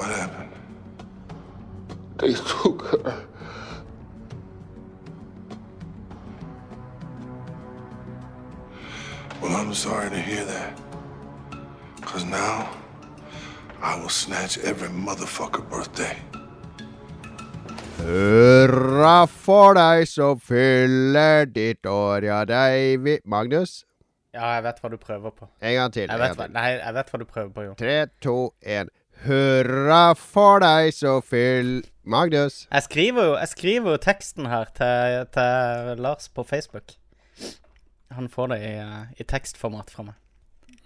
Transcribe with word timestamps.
What 0.00 0.12
happened? 0.16 0.52
They 2.16 2.32
took 2.32 2.82
her. 2.90 3.26
Well, 9.42 9.56
I'm 9.56 9.74
sorry 9.74 10.08
to 10.08 10.16
hear 10.16 10.44
that. 10.46 10.80
Because 11.96 12.24
now, 12.24 12.70
I 13.82 14.00
will 14.00 14.08
snatch 14.08 14.56
every 14.58 14.88
motherfucker 14.88 15.68
birthday. 15.68 16.16
Hurra 17.98 19.26
for 19.26 19.74
deg 19.74 20.06
som 20.08 20.40
fyller 20.40 21.44
ditt 21.44 21.84
år, 21.84 22.24
ja, 22.24 22.44
David 22.48 23.20
Magnus? 23.24 23.84
Ja, 24.32 24.54
jeg 24.54 24.64
vet 24.64 24.80
hva 24.80 24.92
du 24.94 24.96
prøver 24.96 25.36
på. 25.42 25.50
En 25.60 25.76
gang 25.76 25.92
til. 25.92 26.06
Jeg 26.08 26.14
en 26.14 26.24
vet, 26.24 26.32
gang 26.32 26.40
hva, 26.40 26.48
nei, 26.56 26.66
jeg 26.78 26.96
vet 26.96 27.12
hva 27.12 27.20
du 27.20 27.28
prøver 27.28 27.52
på, 27.52 27.66
Jon. 27.68 27.76
Tre, 27.84 27.98
to, 28.24 28.38
én. 28.64 28.88
Hurra 29.26 30.14
for 30.16 30.62
deg 30.64 30.94
som 30.96 31.22
fyll... 31.22 31.80
Magnus? 32.10 32.64
Jeg 32.72 32.82
skriver 32.82 33.26
jo, 33.28 33.34
jeg 33.36 33.48
skriver 33.52 33.94
jo 33.94 34.00
teksten 34.02 34.48
her 34.50 34.70
til, 34.74 35.26
til 35.34 36.00
Lars 36.02 36.30
på 36.32 36.42
Facebook. 36.42 36.96
Han 38.10 38.26
får 38.32 38.50
det 38.54 38.58
i, 38.66 38.72
i 39.20 39.26
tekstformat 39.28 39.92
fra 39.92 40.08
meg. 40.08 40.16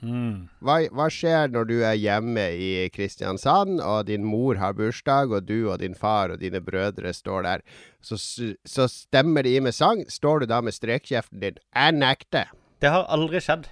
Hva, 0.04 0.76
hva 0.92 1.06
skjer 1.12 1.52
når 1.54 1.68
du 1.70 1.76
er 1.80 1.94
hjemme 1.96 2.44
i 2.60 2.88
Kristiansand, 2.92 3.78
og 3.80 4.08
din 4.10 4.26
mor 4.26 4.58
har 4.60 4.74
bursdag, 4.76 5.32
og 5.32 5.46
du 5.48 5.70
og 5.70 5.78
din 5.80 5.96
far 5.96 6.34
og 6.34 6.42
dine 6.42 6.60
brødre 6.60 7.14
står 7.16 7.46
der? 7.46 7.64
Så, 8.04 8.18
så 8.66 8.88
stemmer 8.90 9.46
de 9.46 9.54
i 9.56 9.62
med 9.64 9.72
sang. 9.72 10.04
Står 10.12 10.44
du 10.44 10.50
da 10.50 10.60
med 10.60 10.76
strekkjeften 10.76 11.40
din 11.40 11.56
'Jeg 11.56 11.96
nekter'? 11.96 12.52
Det 12.82 12.90
har 12.90 13.08
aldri 13.08 13.40
skjedd. 13.40 13.70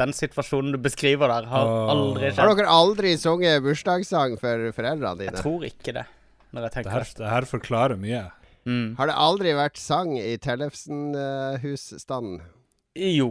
Den 0.00 0.10
situasjonen 0.16 0.74
du 0.74 0.78
beskriver 0.82 1.30
der, 1.30 1.46
har 1.46 1.68
aldri 1.92 2.26
aldri 2.26 2.40
Har 2.40 2.56
dere 2.58 2.78
aldri 2.80 3.12
sunget 3.20 3.62
bursdagssang 3.62 4.34
for 4.40 4.72
foreldrene 4.74 5.20
dine? 5.20 5.30
Jeg 5.30 5.44
tror 5.44 5.68
ikke 5.68 5.94
det, 6.00 6.06
når 6.50 6.66
jeg 6.66 6.70
Det 6.70 6.74
tenker 6.78 6.96
her, 6.96 7.06
det. 7.06 7.20
det 7.20 7.30
her 7.30 7.46
forklarer 7.46 8.00
mye. 8.00 8.24
Mm. 8.64 8.96
Har 8.98 9.10
det 9.10 9.16
aldri 9.20 9.52
vært 9.54 9.78
sang 9.78 10.16
i 10.18 10.34
Tellefsen-husstanden? 10.40 12.40
Jo, 12.94 13.26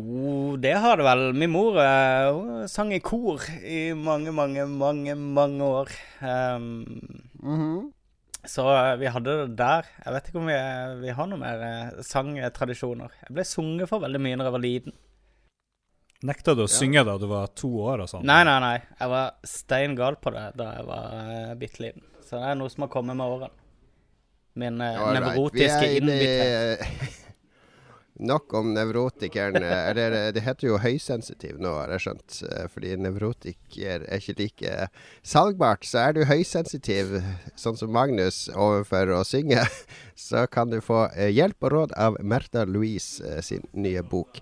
det 0.59 0.73
har 0.83 0.99
det 0.99 1.05
vel. 1.07 1.21
Min 1.39 1.53
mor 1.53 1.77
uh, 1.79 2.65
sang 2.67 2.91
i 2.91 2.99
kor 2.99 3.39
i 3.63 3.93
mange, 3.95 4.33
mange, 4.35 4.65
mange 4.67 5.15
mange 5.15 5.63
år. 5.63 5.87
Um, 6.19 6.83
mm 7.39 7.59
-hmm. 7.59 7.91
så 8.45 8.67
eh, 8.75 8.99
vi 8.99 9.05
hadde 9.05 9.47
det 9.47 9.57
der. 9.57 9.85
Jeg 10.05 10.13
vet 10.13 10.27
ikke 10.27 10.39
om 10.39 10.47
vi, 10.47 10.53
vi 11.01 11.09
har 11.09 11.27
noe 11.27 11.39
mer 11.39 11.61
eh, 11.63 12.03
sangtradisjoner. 12.03 13.09
Jeg 13.27 13.33
ble 13.33 13.43
sunget 13.43 13.89
for 13.89 13.99
veldig 13.99 14.19
mye 14.19 14.35
når 14.35 14.45
jeg 14.45 14.53
var 14.53 14.59
liten. 14.59 14.93
Nekta 16.23 16.53
du 16.55 16.63
å 16.63 16.69
synge 16.71 17.03
da 17.03 17.17
du 17.19 17.25
var 17.27 17.49
to 17.51 17.69
år 17.83 18.05
og 18.05 18.07
sånn? 18.07 18.23
Nei, 18.27 18.43
nei, 18.47 18.55
nei. 18.63 18.77
Jeg 18.95 19.11
var 19.11 19.33
stein 19.47 19.97
gal 19.99 20.15
på 20.23 20.31
det 20.31 20.45
da 20.59 20.69
jeg 20.77 20.85
var 20.87 21.17
uh, 21.19 21.49
bitte 21.59 21.83
liten. 21.83 22.05
Så 22.23 22.37
det 22.37 22.45
er 22.47 22.55
noe 22.61 22.71
som 22.71 22.85
har 22.85 22.93
kommet 22.93 23.19
med 23.19 23.27
årene. 23.27 23.51
Min 24.61 24.79
uh, 24.79 25.01
right. 25.01 25.17
nevrotiske 25.19 25.89
innbitthet. 25.97 27.19
Nok 28.23 28.53
om 28.55 28.69
nevrotikeren. 28.71 29.57
Eller 29.65 30.15
det 30.31 30.45
heter 30.45 30.69
jo 30.69 30.77
høysensitiv 30.79 31.57
nå, 31.59 31.73
har 31.81 31.91
jeg 31.95 32.03
skjønt. 32.05 32.35
eh, 32.45 32.67
Fordi 32.71 32.91
nevrotiker 33.01 34.05
er 34.05 34.21
ikke 34.21 34.37
like 34.37 34.75
salgbart. 35.25 35.83
Så 35.89 36.05
er 36.05 36.15
du 36.15 36.21
høysensitiv, 36.29 37.17
sånn 37.59 37.79
som 37.79 37.91
Magnus, 37.91 38.45
overfor 38.53 39.11
å 39.17 39.23
synge, 39.27 39.65
så 40.29 40.45
kan 40.45 40.71
du 40.71 40.77
få 40.85 41.07
hjelp 41.17 41.67
og 41.67 41.73
råd 41.73 41.97
av 41.97 42.21
Märtha 42.21 42.67
Louise 42.69 43.41
sin 43.43 43.65
nye 43.73 44.05
bok. 44.05 44.39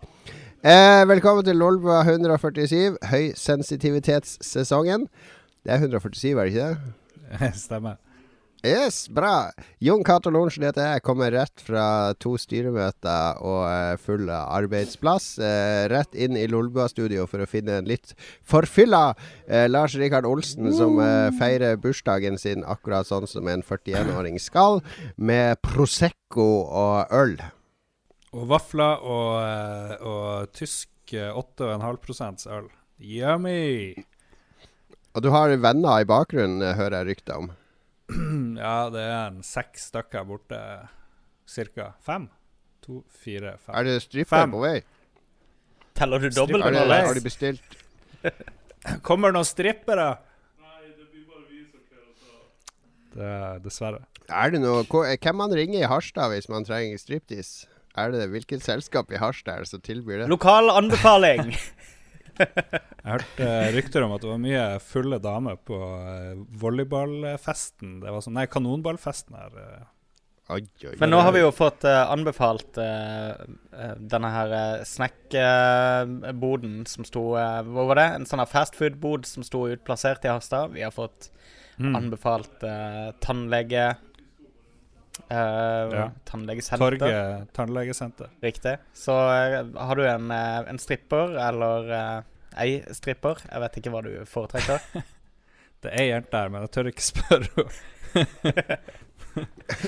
Eh, 0.62 1.02
velkommen 1.10 1.42
til 1.42 1.58
Lolbua 1.58 2.04
147, 2.06 3.00
høysensitivitetssesongen. 3.10 5.08
Det 5.66 5.72
er 5.74 5.80
147, 5.82 6.36
er 6.38 6.46
det 6.46 6.52
ikke 6.52 6.66
det? 7.42 7.48
Stemmer. 7.64 7.96
Yes, 8.62 9.08
bra. 9.10 9.50
Jon 9.82 10.04
Cato 10.06 10.30
Lorentzen 10.30 10.68
heter 10.68 10.86
jeg. 10.86 11.02
Kommer 11.02 11.34
rett 11.34 11.64
fra 11.66 12.14
to 12.22 12.36
styremøter 12.38 13.40
og 13.42 13.64
eh, 13.72 13.96
full 13.98 14.30
arbeidsplass. 14.30 15.32
Eh, 15.42 15.88
rett 15.90 16.14
inn 16.14 16.38
i 16.38 16.46
Lolbua-studio 16.46 17.26
for 17.32 17.42
å 17.42 17.48
finne 17.50 17.80
en 17.82 17.90
litt 17.90 18.14
forfylla 18.46 19.16
eh, 19.48 19.66
Lars 19.66 19.96
Rikard 19.98 20.30
Olsen, 20.30 20.70
som 20.78 21.02
eh, 21.02 21.32
feirer 21.42 21.82
bursdagen 21.82 22.38
sin 22.38 22.62
akkurat 22.70 23.10
sånn 23.10 23.26
som 23.26 23.50
en 23.50 23.66
41-åring 23.66 24.38
skal, 24.38 24.84
med 25.18 25.58
Prosecco 25.66 26.52
og 26.70 27.18
øl. 27.18 27.40
Og 28.32 28.48
vafler 28.48 29.02
og, 29.04 29.32
eh, 29.44 29.96
og 30.08 30.52
tysk 30.56 31.12
eh, 31.12 31.36
8,5% 31.36 32.46
øl. 32.56 32.70
Yummy! 33.04 33.92
Og 35.12 35.24
du 35.26 35.28
har 35.34 35.52
venner 35.60 36.00
i 36.00 36.08
bakgrunnen, 36.08 36.62
eh, 36.64 36.78
hører 36.78 37.02
jeg 37.02 37.10
rykter 37.12 37.42
om. 37.42 37.52
Ja, 38.62 38.90
det 38.94 39.02
er 39.04 39.28
en 39.32 39.42
seks 39.44 39.90
stykker 39.92 40.24
borte. 40.28 40.60
Cirka. 41.48 41.92
Fem? 42.04 42.30
To, 42.86 43.02
fire, 43.12 43.58
fem. 43.60 43.76
Er 43.76 43.88
det 43.88 43.98
stripper 44.06 44.48
på 44.52 44.62
vei? 44.64 44.78
Teller 45.98 46.24
du 46.24 46.30
dobbelt 46.32 46.64
Har, 46.64 46.72
det, 46.72 46.86
har 46.88 47.18
de 47.18 47.22
bestilt 47.22 47.74
Kommer 49.08 49.34
noen 49.36 49.46
strippere? 49.46 50.14
Det 53.12 53.28
er 53.28 53.60
dessverre. 53.60 54.06
Er 54.32 54.54
det 54.54 54.62
noe 54.64 54.86
Hvem 54.88 55.36
man 55.36 55.52
ringer 55.52 55.82
i 55.84 55.90
Harstad 55.92 56.32
hvis 56.32 56.48
man 56.52 56.64
trenger 56.68 57.02
striptease? 57.02 57.68
Er 58.00 58.12
det 58.14 58.30
Hvilket 58.32 58.64
selskap 58.64 59.12
i 59.12 59.20
Harstad 59.20 59.68
som 59.68 59.82
tilbyr 59.84 60.24
det? 60.24 60.28
Lokal 60.32 60.70
anbefaling. 60.72 61.52
Jeg 62.42 63.06
hørte 63.06 63.46
eh, 63.46 63.72
rykter 63.76 64.06
om 64.06 64.14
at 64.16 64.22
det 64.24 64.30
var 64.32 64.40
mye 64.42 64.66
fulle 64.82 65.18
damer 65.22 65.58
på 65.68 65.78
eh, 65.78 66.38
volleyballfesten. 66.62 67.98
Det 68.02 68.14
var 68.14 68.24
sånn, 68.24 68.38
Nei, 68.40 68.46
kanonballfesten 68.50 69.36
her. 69.38 69.58
eh. 69.62 69.90
Oi, 70.52 70.64
oi, 70.84 70.96
Men 71.00 71.14
nå 71.14 71.20
har 71.24 71.32
vi 71.32 71.40
jo 71.44 71.52
fått 71.56 71.86
uh, 71.88 72.10
anbefalt 72.12 72.76
uh, 72.82 73.38
denne 74.02 74.32
her 74.34 74.52
uh, 74.52 74.82
snackboden 74.84 76.82
som 76.92 77.06
sto 77.08 77.22
Hva 77.38 77.86
var 77.88 77.96
det? 78.02 78.08
En 78.18 78.28
sånn 78.28 78.42
fastfood-bod 78.52 79.30
som 79.30 79.46
sto 79.48 79.62
utplassert 79.72 80.26
i 80.28 80.32
Harstad. 80.34 80.74
Vi 80.76 80.84
har 80.88 80.92
fått 80.96 81.30
Mm. 81.82 81.96
anbefalt 81.98 82.60
tannlege... 83.24 83.96
eh, 85.30 85.96
Ja. 85.96 86.06
Tannlegesenter. 86.26 86.98
Torget 86.98 87.54
tannlegesenter. 87.58 88.30
Riktig. 88.44 88.78
Så 88.94 89.12
uh, 89.16 89.72
har 89.88 89.96
du 90.00 90.04
en, 90.08 90.32
uh, 90.32 90.70
en 90.70 90.80
stripper, 90.80 91.36
eller 91.50 91.92
eh, 91.98 92.22
ei 92.66 92.78
stripper, 92.94 93.40
jeg 93.52 93.62
vet 93.64 93.78
ikke 93.82 93.94
hva 93.94 94.02
du 94.06 94.12
foretrekker. 94.28 94.80
Det 95.82 95.90
er 95.92 96.02
ei 96.04 96.10
jente 96.12 96.30
der, 96.36 96.50
men 96.54 96.62
jeg 96.68 96.72
tør 96.76 96.90
ikke 96.92 97.06
spørre 97.08 97.68
henne. 98.14 98.78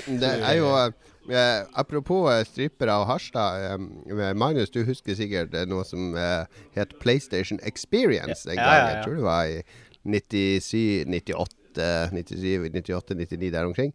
Det 0.08 0.30
er 0.40 0.54
jo 0.56 0.68
eh, 0.80 1.64
Apropos 1.76 2.30
eh, 2.32 2.44
strippere 2.48 2.94
og 3.02 3.06
Harstad. 3.10 3.66
Eh, 4.08 4.30
Magnus, 4.36 4.70
du 4.72 4.80
husker 4.88 5.14
sikkert 5.18 5.54
eh, 5.54 5.66
noe 5.68 5.84
som 5.84 6.14
eh, 6.16 6.46
het 6.78 6.94
PlayStation 7.02 7.60
Experience 7.62 8.48
en 8.48 8.56
Ja, 8.56 8.64
gang. 8.64 8.74
ja, 8.74 8.86
ja. 8.88 8.94
Jeg 8.96 9.04
tror 9.04 9.18
det 9.20 9.26
var 9.28 9.44
i 9.44 9.60
97, 10.04 11.04
98, 11.08 11.84
97, 12.12 12.70
98, 12.72 13.14
99, 13.20 13.52
der 13.52 13.64
omkring. 13.68 13.92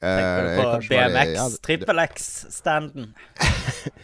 Eh, 0.00 0.16
Tenker 0.18 0.42
du 0.44 0.50
på 0.60 0.68
var 0.68 0.80
det- 0.80 0.88
BMX, 0.88 1.58
trippel 1.64 1.98
X-standen? 2.08 3.14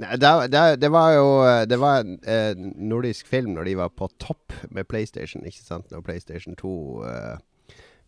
Det, 0.00 0.48
det, 0.48 0.60
det 0.80 0.88
var 0.88 1.10
jo 1.12 1.24
eh, 1.44 1.66
Det 1.68 1.76
var 1.76 2.00
en 2.00 2.14
eh, 2.24 2.54
nordisk 2.80 3.26
film 3.28 3.50
når 3.52 3.66
de 3.68 3.74
var 3.82 3.90
på 3.92 4.06
topp 4.16 4.54
med 4.72 4.88
PlayStation, 4.88 5.42
ikke 5.44 5.60
sant? 5.60 5.90
Når 5.92 6.00
PlayStation 6.06 6.56
2 6.56 6.70
eh, 7.04 7.34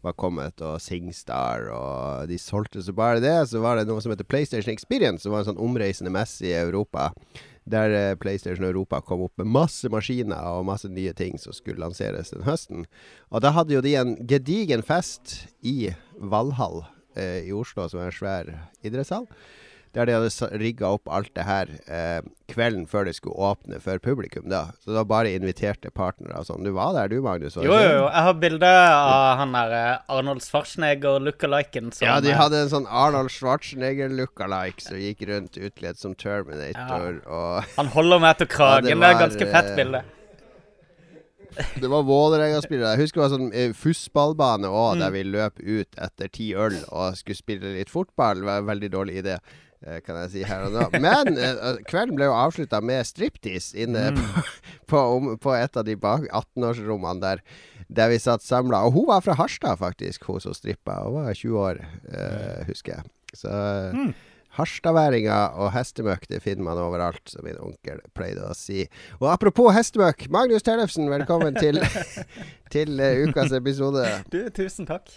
var 0.03 0.15
kommet, 0.19 0.59
og 0.65 0.81
Singstar, 0.81 1.69
og 1.71 2.25
de 2.31 2.39
solgte 2.41 2.81
så 2.83 2.95
bare 2.97 3.21
det. 3.23 3.35
Så 3.53 3.61
var 3.63 3.77
det 3.79 3.85
noe 3.91 4.01
som 4.03 4.11
heter 4.11 4.25
PlayStation 4.27 4.73
Experience, 4.73 5.23
som 5.23 5.35
var 5.37 5.45
en 5.45 5.51
sånn 5.53 5.61
omreisende 5.63 6.11
messe 6.11 6.49
i 6.49 6.55
Europa. 6.57 7.11
Der 7.69 7.93
eh, 7.95 8.15
PlayStation 8.19 8.65
Europa 8.67 9.03
kom 9.05 9.27
opp 9.29 9.37
med 9.45 9.53
masse 9.53 9.93
maskiner 9.93 10.49
og 10.57 10.65
masse 10.73 10.89
nye 10.91 11.13
ting 11.15 11.37
som 11.39 11.53
skulle 11.55 11.85
lanseres 11.85 12.33
den 12.33 12.49
høsten. 12.49 12.89
Og 13.31 13.45
da 13.45 13.53
hadde 13.55 13.77
jo 13.77 13.85
de 13.85 13.95
en 14.01 14.17
gedigen 14.33 14.81
fest 14.83 15.43
i 15.61 15.93
Valhall 16.19 16.87
eh, 17.17 17.43
i 17.49 17.53
Oslo, 17.57 17.89
som 17.89 18.01
er 18.03 18.11
en 18.11 18.17
svær 18.17 18.55
idrettshall. 18.85 19.29
Der 19.93 20.09
de 20.09 20.15
hadde 20.17 20.49
rigga 20.57 20.89
opp 20.97 21.11
alt 21.13 21.29
det 21.37 21.45
her 21.45 21.69
eh, 21.85 22.23
kvelden 22.49 22.87
før 22.89 23.05
det 23.05 23.13
skulle 23.19 23.37
åpne 23.37 23.77
for 23.81 24.01
publikum. 24.01 24.47
da 24.49 24.71
Så 24.81 24.95
da 24.97 25.03
bare 25.05 25.35
inviterte 25.37 25.91
partnere 25.93 26.39
og 26.41 26.49
sånn. 26.49 26.65
Du 26.65 26.73
var 26.73 26.95
der 26.97 27.13
du, 27.13 27.19
Magnus? 27.25 27.59
Jo, 27.61 27.69
jo, 27.69 27.91
jo. 27.99 28.07
Jeg 28.07 28.25
har 28.29 28.39
bilde 28.41 28.71
av 28.71 29.37
han 29.43 29.53
der 29.53 29.75
eh, 29.77 30.15
Arnold 30.17 30.41
Schwarzenegger 30.47 31.21
lookaliken 31.21 31.93
som 31.93 32.09
Ja, 32.09 32.17
de 32.25 32.33
eh, 32.33 32.41
hadde 32.41 32.65
en 32.65 32.73
sånn 32.73 32.89
Arnold 32.89 33.35
Schwarzenegger 33.35 34.09
lookalike 34.17 34.81
som 34.81 34.97
gikk 34.97 35.27
rundt 35.29 35.61
utkledd 35.61 36.01
som 36.01 36.17
Terminator. 36.17 37.21
Og 37.29 37.77
Han 37.77 37.93
holder 37.93 38.25
meg 38.25 38.41
til 38.41 38.53
kragen. 38.57 38.89
Ja, 38.93 38.97
det 38.97 39.05
det, 39.05 39.13
er 39.13 39.25
ganske 39.27 39.53
fett 39.53 39.71
eh, 39.75 39.77
bilde. 39.77 40.05
Det 41.81 41.89
var 41.91 42.03
Vålerenga-spillere. 42.09 42.95
Jeg 42.97 43.03
husker 43.07 43.21
det 43.21 43.25
var 43.27 43.35
sånn 43.39 43.53
eh, 43.55 43.73
fussballbane 43.77 44.69
òg, 44.71 44.95
Mm. 44.97 45.01
der 45.05 45.11
vi 45.15 45.23
løp 45.25 45.61
ut 45.61 45.99
etter 45.99 46.29
ti 46.33 46.53
øl 46.55 46.77
og 46.91 47.17
skulle 47.19 47.37
spille 47.39 47.75
litt 47.77 47.91
fotball. 47.93 48.41
Det 48.41 48.49
var 48.49 48.59
en 48.63 48.71
veldig 48.73 48.91
dårlig 48.91 49.21
idé. 49.25 49.39
eh, 49.85 49.99
kan 50.07 50.15
jeg 50.15 50.31
si 50.31 50.43
her 50.47 50.63
og 50.69 50.73
nå. 50.77 50.85
Men 51.03 51.37
eh, 51.37 51.77
kvelden 51.91 52.15
ble 52.15 52.29
jo 52.29 52.37
avslutta 52.39 52.79
med 52.81 53.03
striptease 53.05 53.75
inne 53.83 54.13
på, 54.15 54.43
på, 54.87 54.97
om- 55.17 55.39
på 55.43 55.55
et 55.59 55.77
av 55.77 55.85
de 55.85 55.97
18-årsrommene 55.97 57.21
der, 57.21 57.43
der 57.91 58.09
vi 58.13 58.19
satt 58.23 58.43
samla. 58.47 58.85
Og 58.87 58.93
hun 58.95 59.07
var 59.11 59.21
fra 59.27 59.35
Harstad, 59.35 59.79
faktisk, 59.81 60.23
hun 60.31 60.39
som 60.41 60.55
strippa. 60.55 61.01
Hun 61.03 61.25
var 61.25 61.35
20 61.35 61.59
år, 61.59 61.81
uh, 62.15 62.63
husker 62.69 62.95
jeg. 63.01 63.11
Så 63.35 63.49
Mm. 63.93 64.15
Harstadværinger 64.53 65.55
og 65.57 65.71
hestemøkk, 65.73 66.27
det 66.29 66.43
finner 66.45 66.67
man 66.67 66.81
overalt, 66.81 67.23
som 67.31 67.47
min 67.47 67.57
onkel 67.63 68.03
pleide 68.13 68.45
å 68.45 68.57
si. 68.57 68.85
Og 69.17 69.31
apropos 69.33 69.73
hestemøkk, 69.73 70.27
Magnus 70.33 70.67
Tellefsen, 70.67 71.09
velkommen 71.09 71.57
til, 71.57 71.81
til 72.75 73.01
uh, 73.01 73.23
ukas 73.25 73.55
episode. 73.57 74.05
Du, 74.33 74.43
tusen 74.53 74.89
takk. 74.91 75.09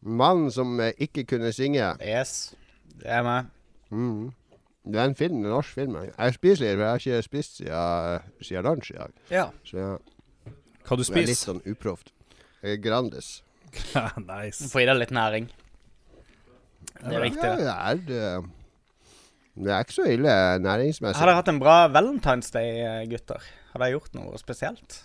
Mannen 0.00 0.48
som 0.48 0.72
eh, 0.80 0.96
ikke 1.04 1.26
kunne 1.34 1.52
synge. 1.52 1.92
Yes, 2.00 2.54
det 2.96 3.12
er 3.20 3.26
meg. 3.28 3.52
Mm. 3.92 4.30
Det 4.88 4.96
er 4.96 5.10
en 5.10 5.18
film, 5.18 5.42
en 5.44 5.52
norsk 5.52 5.76
film. 5.76 6.00
Jeg 6.08 6.38
spiser 6.40 6.64
litt, 6.64 6.78
for 6.78 6.86
jeg 6.86 6.90
har 6.94 7.04
ikke 7.04 7.28
spist 7.28 7.60
siden, 7.60 8.28
siden 8.40 8.68
lunsj 8.70 8.94
i 8.94 9.00
dag. 9.02 9.16
Ja. 9.28 9.48
Så 9.68 9.76
jeg, 9.76 10.54
Hva 10.88 10.96
du 10.96 11.04
det 11.04 11.12
er 11.12 11.28
litt 11.34 11.44
sånn 11.44 11.60
uproft. 11.68 12.14
Grandis. 12.80 13.42
nice. 14.32 14.72
Få 14.72 14.80
i 14.80 14.88
deg 14.88 14.96
litt 14.96 15.12
næring. 15.12 15.52
Det 17.00 17.16
er 17.16 17.24
viktig. 17.24 17.44
Ja, 17.44 17.76
det. 17.94 18.06
det 18.08 18.22
er, 18.22 18.48
det, 19.60 19.72
er 19.74 19.84
ikke 19.84 19.98
så 19.98 20.08
ille 20.10 20.34
næringsmessig. 20.64 21.20
Har 21.20 21.30
dere 21.30 21.40
hatt 21.40 21.52
en 21.52 21.62
bra 21.62 21.76
Valentine's 21.92 22.52
Day, 22.54 22.80
eh, 22.84 23.04
gutter? 23.10 23.44
Har 23.72 23.84
dere 23.84 23.96
gjort 23.96 24.16
noe 24.18 24.40
spesielt? 24.40 25.02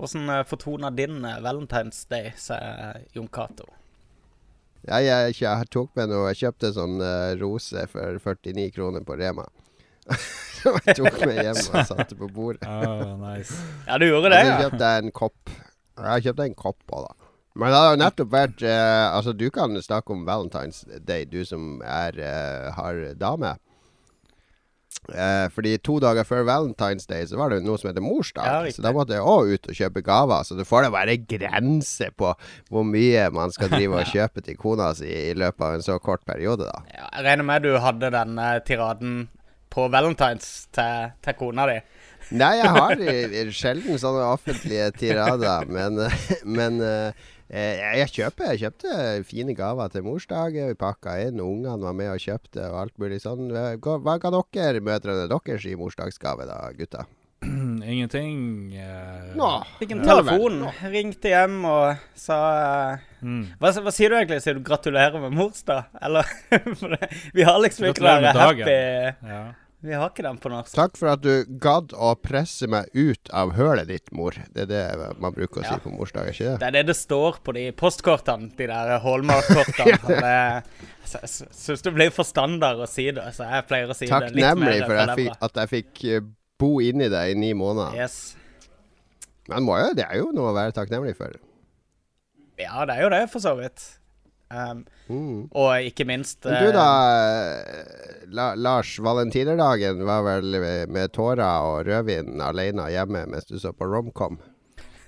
Hvordan 0.00 0.32
uh, 0.32 0.44
fortona 0.48 0.90
din 0.90 1.24
eh, 1.24 1.40
Valentine's 1.44 2.06
Day 2.08 2.32
seg, 2.40 3.04
Jon 3.16 3.28
Cato? 3.28 3.68
Ja, 4.88 4.96
jeg, 4.96 5.34
jeg, 5.34 5.42
jeg 5.44 5.68
tok 5.68 5.90
med 5.98 6.08
noe 6.08 6.30
Jeg 6.30 6.38
kjøpte 6.40 6.70
sånn 6.72 7.02
eh, 7.04 7.34
rose 7.40 7.82
for 7.92 8.16
49 8.16 8.70
kroner 8.72 9.04
på 9.04 9.18
Rema. 9.20 9.44
Som 10.60 10.78
jeg 10.86 10.96
tok 11.02 11.18
med 11.26 11.36
hjem 11.36 11.60
og 11.60 11.84
satte 11.90 12.16
på 12.16 12.30
bordet. 12.32 12.64
oh, 12.64 13.12
nice. 13.20 13.58
Ja, 13.84 13.98
du 14.00 14.08
gjorde 14.08 14.30
Og 14.30 14.34
det, 14.34 14.40
så 14.48 14.56
kjøpte 14.64 14.92
jeg 14.94 15.04
en 15.04 15.14
kopp. 15.20 15.52
Jeg 16.00 16.24
kjøpte 16.26 16.48
en 16.48 16.56
kopp 16.56 16.96
òg, 16.96 17.04
da. 17.10 17.19
Men 17.58 17.72
det 17.72 17.80
har 17.80 17.94
jo 17.94 18.02
nettopp 18.04 18.30
vært 18.30 18.62
eh, 18.62 19.06
Altså, 19.10 19.32
du 19.34 19.48
kan 19.50 19.74
snakke 19.82 20.14
om 20.14 20.22
Valentine's 20.28 20.84
Day, 21.06 21.26
du 21.26 21.42
som 21.44 21.80
er, 21.82 22.18
eh, 22.18 22.70
har 22.76 23.02
dame. 23.18 23.56
Eh, 25.08 25.46
fordi 25.50 25.78
to 25.82 25.96
dager 26.02 26.26
før 26.28 26.44
Valentine's 26.46 27.08
Day 27.08 27.24
så 27.26 27.38
var 27.40 27.50
det 27.50 27.62
noe 27.64 27.78
som 27.80 27.88
heter 27.90 28.04
morsdag. 28.04 28.46
Ja, 28.46 28.74
så 28.74 28.84
da 28.84 28.92
måtte 28.94 29.16
jeg 29.16 29.26
òg 29.26 29.54
ut 29.54 29.70
og 29.72 29.78
kjøpe 29.78 30.04
gaver. 30.06 30.44
Så 30.46 30.58
det 30.58 30.68
får 30.68 30.86
da 30.86 30.92
være 30.94 31.16
grenser 31.30 32.12
på 32.14 32.34
hvor 32.70 32.86
mye 32.86 33.26
man 33.34 33.54
skal 33.54 33.72
drive 33.72 33.98
og 33.98 34.10
kjøpe 34.14 34.44
til 34.46 34.58
kona 34.60 34.92
si 34.98 35.08
i 35.08 35.34
løpet 35.38 35.66
av 35.66 35.78
en 35.78 35.86
så 35.86 35.98
kort 36.02 36.22
periode, 36.28 36.68
da. 36.68 36.84
ja? 36.92 37.08
Jeg 37.16 37.26
regner 37.26 37.48
med 37.48 37.66
du 37.66 37.74
hadde 37.82 38.12
den 38.14 38.38
eh, 38.38 38.60
tiraden 38.66 39.18
på 39.70 39.88
Valentine's 39.90 40.68
til, 40.74 41.10
til 41.24 41.38
kona 41.38 41.66
di. 41.70 41.80
Nei, 42.30 42.52
jeg 42.60 42.70
har 42.76 43.04
sjelden 43.62 43.98
sånne 43.98 44.30
offentlige 44.36 44.92
tirader, 45.00 45.66
men, 45.66 45.98
men 46.58 46.82
eh, 46.84 47.28
jeg, 47.50 48.10
kjøper, 48.14 48.52
jeg 48.52 48.60
kjøpte 48.64 48.96
fine 49.26 49.54
gaver 49.58 49.90
til 49.90 50.04
morsdagen. 50.06 50.70
Vi 50.70 50.78
pakka 50.78 51.16
inn, 51.26 51.40
ungene 51.42 51.82
var 51.82 51.96
med 51.98 52.12
og 52.12 52.22
kjøpte 52.22 52.68
og 52.70 52.82
alt 52.84 53.00
mulig 53.02 53.22
sånn. 53.24 53.48
Hva 53.50 54.18
kan 54.22 54.36
ga 54.36 54.44
dere 54.54 54.84
mødrene 54.84 55.26
deres 55.30 55.66
i 55.66 55.74
morsdagsgave 55.78 56.46
da, 56.46 56.60
gutta? 56.78 57.06
Ingenting 57.92 58.74
eh, 58.76 59.32
Nå, 59.38 59.48
Fikk 59.78 59.94
en 59.94 60.02
telefon, 60.04 60.58
ringte 60.92 61.32
hjem 61.32 61.62
og 61.64 62.02
sa 62.18 62.36
eh, 62.58 63.06
mm. 63.24 63.40
hva, 63.62 63.72
hva 63.80 63.94
sier 63.96 64.12
du 64.12 64.18
egentlig? 64.18 64.42
Sier 64.44 64.58
du 64.58 64.62
'gratulerer 64.66 65.22
med 65.22 65.32
morsdag'? 65.38 65.88
Eller 66.04 66.28
Vi 67.36 67.46
har 67.48 67.56
liksom 67.64 67.88
ikke 67.90 68.04
dagen. 68.04 68.36
happy 68.36 68.78
Ja. 69.24 69.42
Vi 69.80 69.94
har 69.96 70.10
ikke 70.10 70.24
den 70.26 70.36
på 70.36 70.50
norsk. 70.52 70.74
Takk 70.76 70.98
for 71.00 71.08
at 71.14 71.22
du 71.24 71.46
gadd 71.62 71.94
å 71.96 72.10
presse 72.20 72.66
meg 72.68 72.90
ut 72.92 73.30
av 73.32 73.54
hølet 73.56 73.88
ditt, 73.88 74.10
mor. 74.12 74.36
Det 74.52 74.66
er 74.66 74.68
det 74.68 75.06
man 75.22 75.32
bruker 75.32 75.62
å 75.62 75.64
Ja. 75.64 75.78
si 75.78 75.84
på 75.86 75.92
morsdag, 75.94 76.28
ikke 76.34 76.44
det? 76.50 76.56
Det 76.60 76.66
er 76.68 76.74
det 76.76 76.82
det 76.90 76.96
står 76.98 77.38
på 77.46 77.54
de 77.56 77.62
postkortene, 77.72 78.50
de 78.58 78.66
der 78.68 78.98
Hallmark-kortene. 79.00 79.96
ja. 80.20 80.60
Jeg 81.10 81.30
syns 81.56 81.82
det 81.86 81.94
blir 81.96 82.12
for 82.12 82.28
standard 82.28 82.76
å 82.84 82.86
si 82.86 83.08
det, 83.10 83.24
så 83.34 83.48
jeg 83.48 83.66
pleier 83.70 83.88
å 83.88 83.96
si 83.96 84.06
det 84.10 84.20
litt 84.34 84.36
mer 84.36 84.52
Takknemlig 84.52 84.84
for 84.84 85.00
jeg 85.00 85.16
fikk, 85.22 85.40
at 85.48 85.62
jeg 85.62 85.72
fikk 85.72 86.04
eh, 86.04 86.20
bo 86.60 86.72
inni 86.84 87.08
det 87.08 87.24
i 87.32 87.38
ni 87.40 87.54
måneder. 87.56 87.96
Yes. 87.96 88.18
Men 89.48 89.64
må 89.64 89.78
jo, 89.80 89.94
det 89.96 90.04
er 90.10 90.20
jo 90.20 90.28
noe 90.36 90.52
å 90.52 90.54
være 90.60 90.76
takknemlig 90.76 91.16
for. 91.16 91.32
Ja, 92.60 92.84
det 92.84 92.98
er 92.98 93.02
jo 93.08 93.10
det, 93.16 93.22
for 93.32 93.40
så 93.40 93.56
vidt. 93.56 93.80
Um, 94.50 94.84
Mm. 95.10 95.48
og 95.58 95.82
ikke 95.82 96.04
minst 96.06 96.44
Men 96.46 96.54
du 96.62 96.68
eh, 96.68 96.74
da, 96.74 96.86
La 98.30 98.54
Lars. 98.54 98.92
Valentinerdagen 99.02 100.04
var 100.06 100.22
vel 100.22 100.54
med 100.90 101.10
tårer 101.14 101.42
og 101.66 101.84
rødvin 101.88 102.38
alene 102.42 102.84
hjemme 102.92 103.24
mens 103.30 103.46
du 103.50 103.56
så 103.58 103.72
på 103.74 103.86
Romcom. 103.90 104.38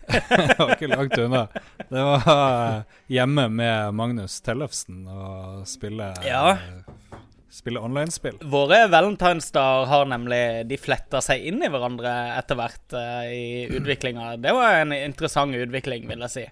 Det 0.10 0.56
var 0.58 0.72
ikke 0.74 0.88
langt 0.90 1.14
unna. 1.22 1.44
Det 1.86 2.02
var 2.02 2.24
eh, 2.26 2.96
hjemme 3.14 3.44
med 3.54 3.94
Magnus 3.94 4.40
Tellefsen 4.42 5.04
og 5.06 5.62
spille, 5.70 6.10
Ja. 6.26 6.56
eh, 6.56 7.20
spille 7.52 7.78
online-spill. 7.82 8.40
Våre 8.50 8.88
valentinsdager 8.90 9.86
har 9.90 10.06
nemlig 10.10 10.42
De 10.70 10.78
fletta 10.82 11.20
seg 11.22 11.46
inn 11.50 11.62
i 11.62 11.70
hverandre 11.70 12.10
etter 12.40 12.58
hvert 12.58 12.96
uh, 12.98 13.22
i 13.30 13.68
utviklinga. 13.70 14.32
Det 14.42 14.54
var 14.56 14.80
en 14.80 14.92
interessant 14.98 15.54
utvikling, 15.54 16.08
vil 16.10 16.26
jeg 16.26 16.34
si. 16.34 16.44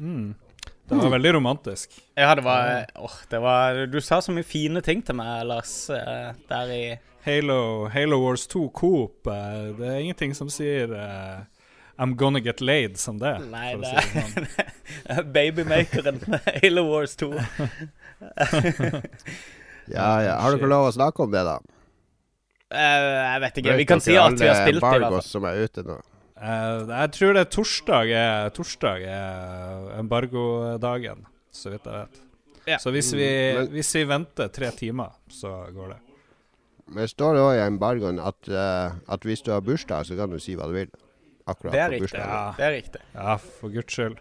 Mm. 0.00 0.32
Det 0.88 1.00
var 1.00 1.10
veldig 1.14 1.32
romantisk. 1.38 1.94
Ja, 2.14 2.34
det 2.36 2.44
var 2.44 2.84
oh, 3.00 3.16
det 3.30 3.38
var 3.40 3.86
Du 3.88 4.00
sa 4.04 4.20
så 4.22 4.32
mye 4.36 4.44
fine 4.44 4.82
ting 4.84 5.00
til 5.04 5.16
meg, 5.16 5.46
Lars, 5.48 5.72
eh, 5.90 6.36
der 6.50 6.72
i 6.74 6.84
Halo, 7.24 7.88
Halo 7.88 8.18
Wars 8.20 8.44
2 8.52 8.66
Coop, 8.76 9.26
eh, 9.32 9.72
det 9.78 9.88
er 9.88 10.02
ingenting 10.02 10.34
som 10.36 10.50
sier 10.52 10.92
uh, 10.92 11.40
I'm 11.96 12.12
gonna 12.20 12.42
get 12.44 12.60
laid 12.60 12.98
som 13.00 13.16
det. 13.22 13.32
Nei, 13.48 13.70
for 13.72 13.80
å 13.80 13.82
det 13.86 13.92
si 13.94 13.96
det 14.12 14.44
sånn. 14.44 15.30
Babymakeren. 15.36 16.20
Halo 16.62 16.88
Wars 16.90 17.16
2. 17.16 17.32
Ja, 19.84 20.22
ja. 20.24 20.36
Har 20.40 20.54
dere 20.56 20.68
lov 20.70 20.86
å 20.88 20.92
snakke 20.96 21.26
om 21.26 21.32
det, 21.32 21.42
da? 21.44 21.58
Uh, 22.72 22.78
jeg 22.80 23.40
vet 23.42 23.58
ikke. 23.60 23.74
Vi 23.76 23.86
kan 23.88 24.00
si 24.00 24.14
at 24.16 24.32
vi 24.40 24.48
har 24.48 24.62
spilt, 24.62 24.78
i 24.78 24.80
hvert 24.80 24.94
fall. 24.96 25.04
Bargos 25.10 25.28
som 25.28 25.44
er 25.44 25.60
ute 25.60 25.84
nå. 25.84 25.98
Eh, 26.44 26.86
jeg 26.90 27.12
tror 27.16 27.32
det 27.36 27.42
er 27.46 27.50
torsdag 27.54 28.10
er, 28.12 28.50
torsdag 28.52 29.04
er 29.08 29.86
embargodagen, 29.98 31.22
så 31.54 31.70
vidt 31.72 31.86
jeg 31.88 31.94
vet. 32.02 32.20
Ja. 32.68 32.76
Så 32.80 32.90
hvis 32.92 33.12
vi, 33.12 33.28
Mm, 33.52 33.58
men- 33.60 33.68
hvis 33.72 33.94
vi 33.94 34.04
venter 34.04 34.48
tre 34.48 34.70
timer, 34.70 35.10
så 35.28 35.70
går 35.72 35.88
det. 35.94 35.98
Men 36.86 36.96
det 37.04 37.10
står 37.10 37.34
òg 37.40 37.54
i 37.56 37.66
embargoen 37.66 38.18
at, 38.20 38.48
eh, 38.48 38.92
at 39.08 39.20
hvis 39.24 39.42
du 39.42 39.50
har 39.52 39.60
bursdag, 39.60 40.04
så 40.06 40.16
kan 40.16 40.30
du 40.30 40.38
si 40.38 40.54
hva 40.54 40.66
du 40.68 40.72
vil. 40.74 40.90
Akkurat 41.46 41.72
Det 41.72 41.80
er 41.80 41.88
på 41.88 41.92
riktig. 41.92 42.00
bursdagen. 42.00 42.28
Ja. 42.28 42.52
Det 42.56 42.64
er 42.64 42.72
riktig. 42.82 43.00
Ja, 43.14 43.36
for 43.36 43.68
guds 43.68 43.92
skyld. 43.92 44.16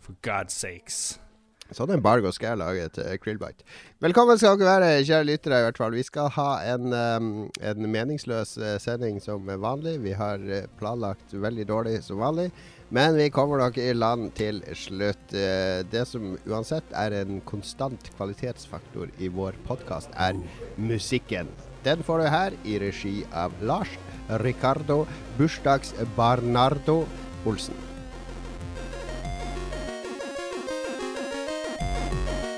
For 0.00 0.12
God's 0.22 0.50
sakes. 0.50 1.18
Sånn 1.72 1.94
embargo 1.94 2.28
skal 2.34 2.52
jeg 2.52 2.60
lage 2.60 2.88
til 2.98 3.18
Krillbite. 3.22 3.64
Velkommen 4.04 4.36
skal 4.40 4.58
dere 4.60 4.74
være, 4.74 5.04
kjære 5.08 5.28
lyttere. 5.28 5.60
i 5.60 5.66
hvert 5.66 5.80
fall. 5.80 5.96
Vi 5.96 6.04
skal 6.04 6.28
ha 6.36 6.50
en, 6.74 6.92
en 6.92 7.88
meningsløs 7.94 8.56
eh, 8.60 8.76
sending 8.82 9.20
som 9.24 9.46
vanlig. 9.46 9.98
Vi 10.04 10.12
har 10.16 10.42
eh, 10.44 10.66
planlagt 10.80 11.32
veldig 11.32 11.66
dårlig 11.70 12.02
som 12.04 12.20
vanlig. 12.20 12.50
Men 12.92 13.16
vi 13.16 13.30
kommer 13.32 13.62
nok 13.62 13.78
i 13.80 13.92
land 13.96 14.34
til 14.36 14.60
slutt. 14.76 15.32
Eh, 15.32 15.80
Det 15.88 16.04
som 16.08 16.34
uansett 16.44 16.92
er 16.92 17.16
en 17.22 17.40
konstant 17.48 18.10
kvalitetsfaktor 18.18 19.08
i 19.18 19.32
vår 19.32 19.56
podkast, 19.66 20.12
er 20.16 20.36
musikken. 20.76 21.48
Den 21.86 22.04
får 22.04 22.20
du 22.20 22.28
her 22.30 22.58
i 22.64 22.76
regi 22.78 23.22
av 23.32 23.56
Lars 23.62 23.96
Ricardo 24.44 25.06
Bursdags-Barnardo 25.38 27.02
Olsen. 27.48 27.91
Thank 32.12 32.44
you. 32.44 32.51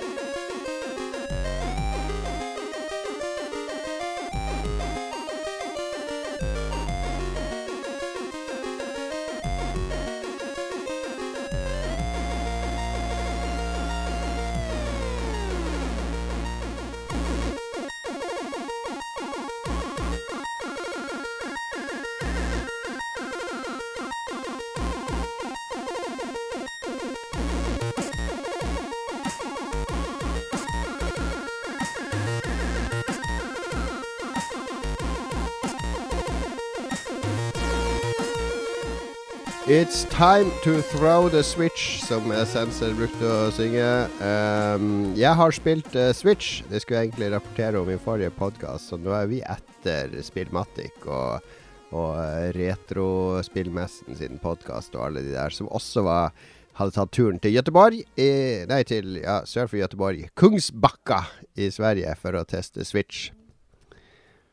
It's 39.85 40.05
time 40.05 40.51
to 40.63 40.81
throw 40.81 41.29
the 41.29 41.43
switch, 41.43 42.01
som 42.01 42.31
Sensor 42.49 42.95
brukte 42.97 43.29
å 43.29 43.51
synge. 43.53 43.85
Um, 44.17 45.11
jeg 45.13 45.37
har 45.37 45.53
spilt 45.53 45.93
uh, 45.93 46.07
Switch. 46.17 46.63
Det 46.71 46.81
skulle 46.81 47.03
jeg 47.03 47.11
egentlig 47.11 47.29
rapportere 47.35 47.83
om 47.83 47.91
i 47.93 47.99
forrige 48.01 48.33
podkast, 48.33 48.89
så 48.89 48.97
nå 48.97 49.13
er 49.13 49.29
vi 49.29 49.43
etter 49.45 50.17
Spillmatic 50.25 51.05
og, 51.05 51.45
og 51.93 52.17
uh, 52.17 52.49
Retrospillmessen 52.57 54.17
sin 54.17 54.41
podkast 54.41 54.97
og 54.97 55.11
alle 55.11 55.27
de 55.29 55.37
der 55.37 55.53
som 55.53 55.69
også 55.69 56.09
var 56.09 56.33
hadde 56.81 56.97
tatt 56.97 57.13
turen 57.13 57.45
til 57.45 57.59
Göteborg, 57.59 58.01
i, 58.17 58.33
nei, 58.71 58.83
til 58.89 59.19
ja, 59.21 59.43
sør 59.45 59.69
for 59.69 59.85
Göteborg, 59.85 60.31
Kungsbacka 60.33 61.27
i 61.61 61.69
Sverige, 61.69 62.17
for 62.25 62.41
å 62.41 62.49
teste 62.49 62.89
Switch. 62.89 63.35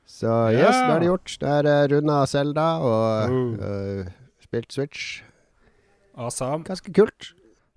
Så 0.04 0.28
yes, 0.52 0.76
yeah. 0.76 0.90
det 0.90 0.96
er 0.98 1.06
det 1.06 1.14
gjort. 1.14 1.38
Det 1.40 1.60
er 1.62 1.72
uh, 1.72 1.92
runda 1.96 2.26
Selda 2.28 2.74
og 2.84 3.32
Oh. 3.32 3.54
uh, 3.64 4.18
spilt 4.52 4.76
Switch. 4.76 5.22
Awesome. 6.20 6.66
Ganske 6.68 6.92
kult. 6.94 7.32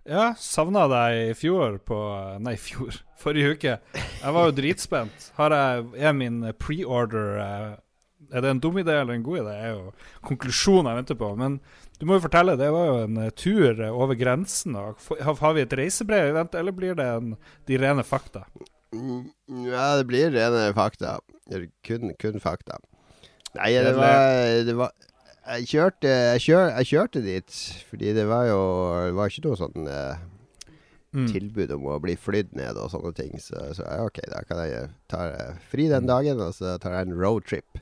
Ja, 0.05 0.35
savna 0.37 0.83
deg 0.91 1.31
i 1.31 1.37
fjor 1.39 1.79
på 1.87 1.97
Nei, 2.45 2.57
fjor. 2.61 2.99
Forrige 3.23 3.55
uke. 3.55 3.77
Jeg 3.95 4.35
var 4.37 4.51
jo 4.51 4.57
dritspent. 4.59 5.31
Har 5.39 5.55
jeg, 5.55 5.87
er 6.03 6.17
min 6.19 6.43
pre-order 6.61 7.39
eh, 7.41 7.71
Er 8.35 8.43
det 8.45 8.51
en 8.51 8.61
dum 8.61 8.77
idé 8.83 8.99
eller 8.99 9.15
en 9.17 9.25
god 9.25 9.39
idé? 9.45 9.47
Det 9.55 9.71
er 9.71 9.73
jo 9.79 9.95
konklusjonen 10.27 10.91
jeg 10.91 10.99
venter 11.01 11.19
på. 11.23 11.31
Men 11.41 11.61
du 12.01 12.05
må 12.11 12.19
jo 12.19 12.25
fortelle, 12.27 12.59
det 12.61 12.69
var 12.75 12.91
jo 12.91 12.99
en 13.07 13.23
eh, 13.23 13.31
tur 13.39 13.71
eh, 13.79 13.95
over 13.95 14.19
grensen. 14.19 14.75
Har 14.77 15.57
vi 15.57 15.63
et 15.65 15.79
reisebrev 15.79 16.33
i 16.33 16.37
vente, 16.37 16.59
eller 16.61 16.75
blir 16.77 16.99
det 16.99 17.07
en, 17.15 17.37
de 17.71 17.79
rene 17.81 18.05
fakta? 18.05 18.45
Mm, 18.93 19.31
Ja, 19.71 19.95
det 20.01 20.09
blir 20.11 20.35
rene 20.35 20.67
fakta. 20.77 21.17
Kun, 21.87 22.11
kun 22.21 22.43
fakta. 22.43 22.77
Nei, 23.55 23.71
det 23.79 23.95
var, 23.95 24.19
det 24.67 24.75
var 24.75 24.91
jeg, 25.47 25.67
kjørte, 25.71 26.09
jeg, 26.35 26.41
kjør, 26.47 26.69
jeg 26.79 26.89
kjørte 26.93 27.23
dit 27.25 27.59
fordi 27.91 28.13
det 28.17 28.25
var 28.31 28.47
jo 28.49 28.61
Det 29.09 29.15
var 29.19 29.33
ikke 29.33 29.45
noe 29.49 29.61
sånn 29.65 29.91
eh, 29.91 30.23
Mm. 31.15 31.29
tilbud 31.31 31.71
om 31.77 31.85
å 31.95 32.01
bli 32.03 32.17
flydd 32.19 32.57
ned 32.59 32.75
og 32.75 32.89
sånne 32.91 33.13
ting. 33.15 33.37
Så, 33.39 33.55
så 33.79 33.85
ja, 33.87 34.01
OK, 34.03 34.17
da 34.33 34.41
kan 34.49 34.59
jeg 34.67 34.89
ta 35.07 35.21
eh, 35.31 35.53
fri 35.71 35.85
den 35.87 36.09
dagen, 36.11 36.41
og 36.43 36.51
så 36.57 36.73
tar 36.83 36.97
jeg 36.97 37.07
en 37.07 37.15
roadtrip. 37.21 37.79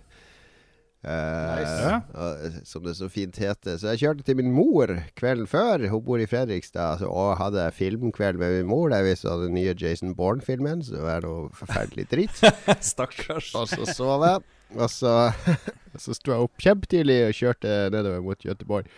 Eh, 1.01 1.63
Nice. 1.63 1.95
Og, 2.13 2.59
som 2.69 2.85
det 2.85 2.93
så 2.99 3.09
fint 3.09 3.39
heter. 3.41 3.79
Så 3.81 3.89
jeg 3.95 4.03
kjørte 4.05 4.27
til 4.29 4.37
min 4.39 4.53
mor 4.53 4.93
kvelden 5.19 5.49
før. 5.49 5.83
Hun 5.89 6.05
bor 6.05 6.21
i 6.21 6.29
Fredrikstad 6.29 7.01
så, 7.01 7.09
og 7.09 7.39
hadde 7.41 7.65
filmkveld 7.75 8.37
med 8.39 8.59
min 8.59 8.69
mor 8.69 8.93
der 8.93 9.03
vi 9.09 9.17
så 9.17 9.39
den 9.47 9.57
nye 9.57 9.73
Jason 9.81 10.13
Bourne-filmen, 10.19 10.85
så 10.85 10.99
det 10.99 11.07
var 11.09 11.25
noe 11.25 11.49
forferdelig 11.57 12.07
dritt. 12.13 12.45
Stakkars. 12.93 13.49
Og 13.57 13.73
så 13.73 13.89
sov 13.97 14.29
jeg. 14.29 14.45
Og 14.77 14.89
så, 14.91 15.33
så 16.03 16.17
sto 16.17 16.35
jeg 16.35 16.47
opp 16.47 16.63
kjempetidlig 16.63 17.19
og 17.29 17.37
kjørte 17.37 17.75
nedover 17.95 18.25
mot 18.25 18.47
Göteborg. 18.47 18.89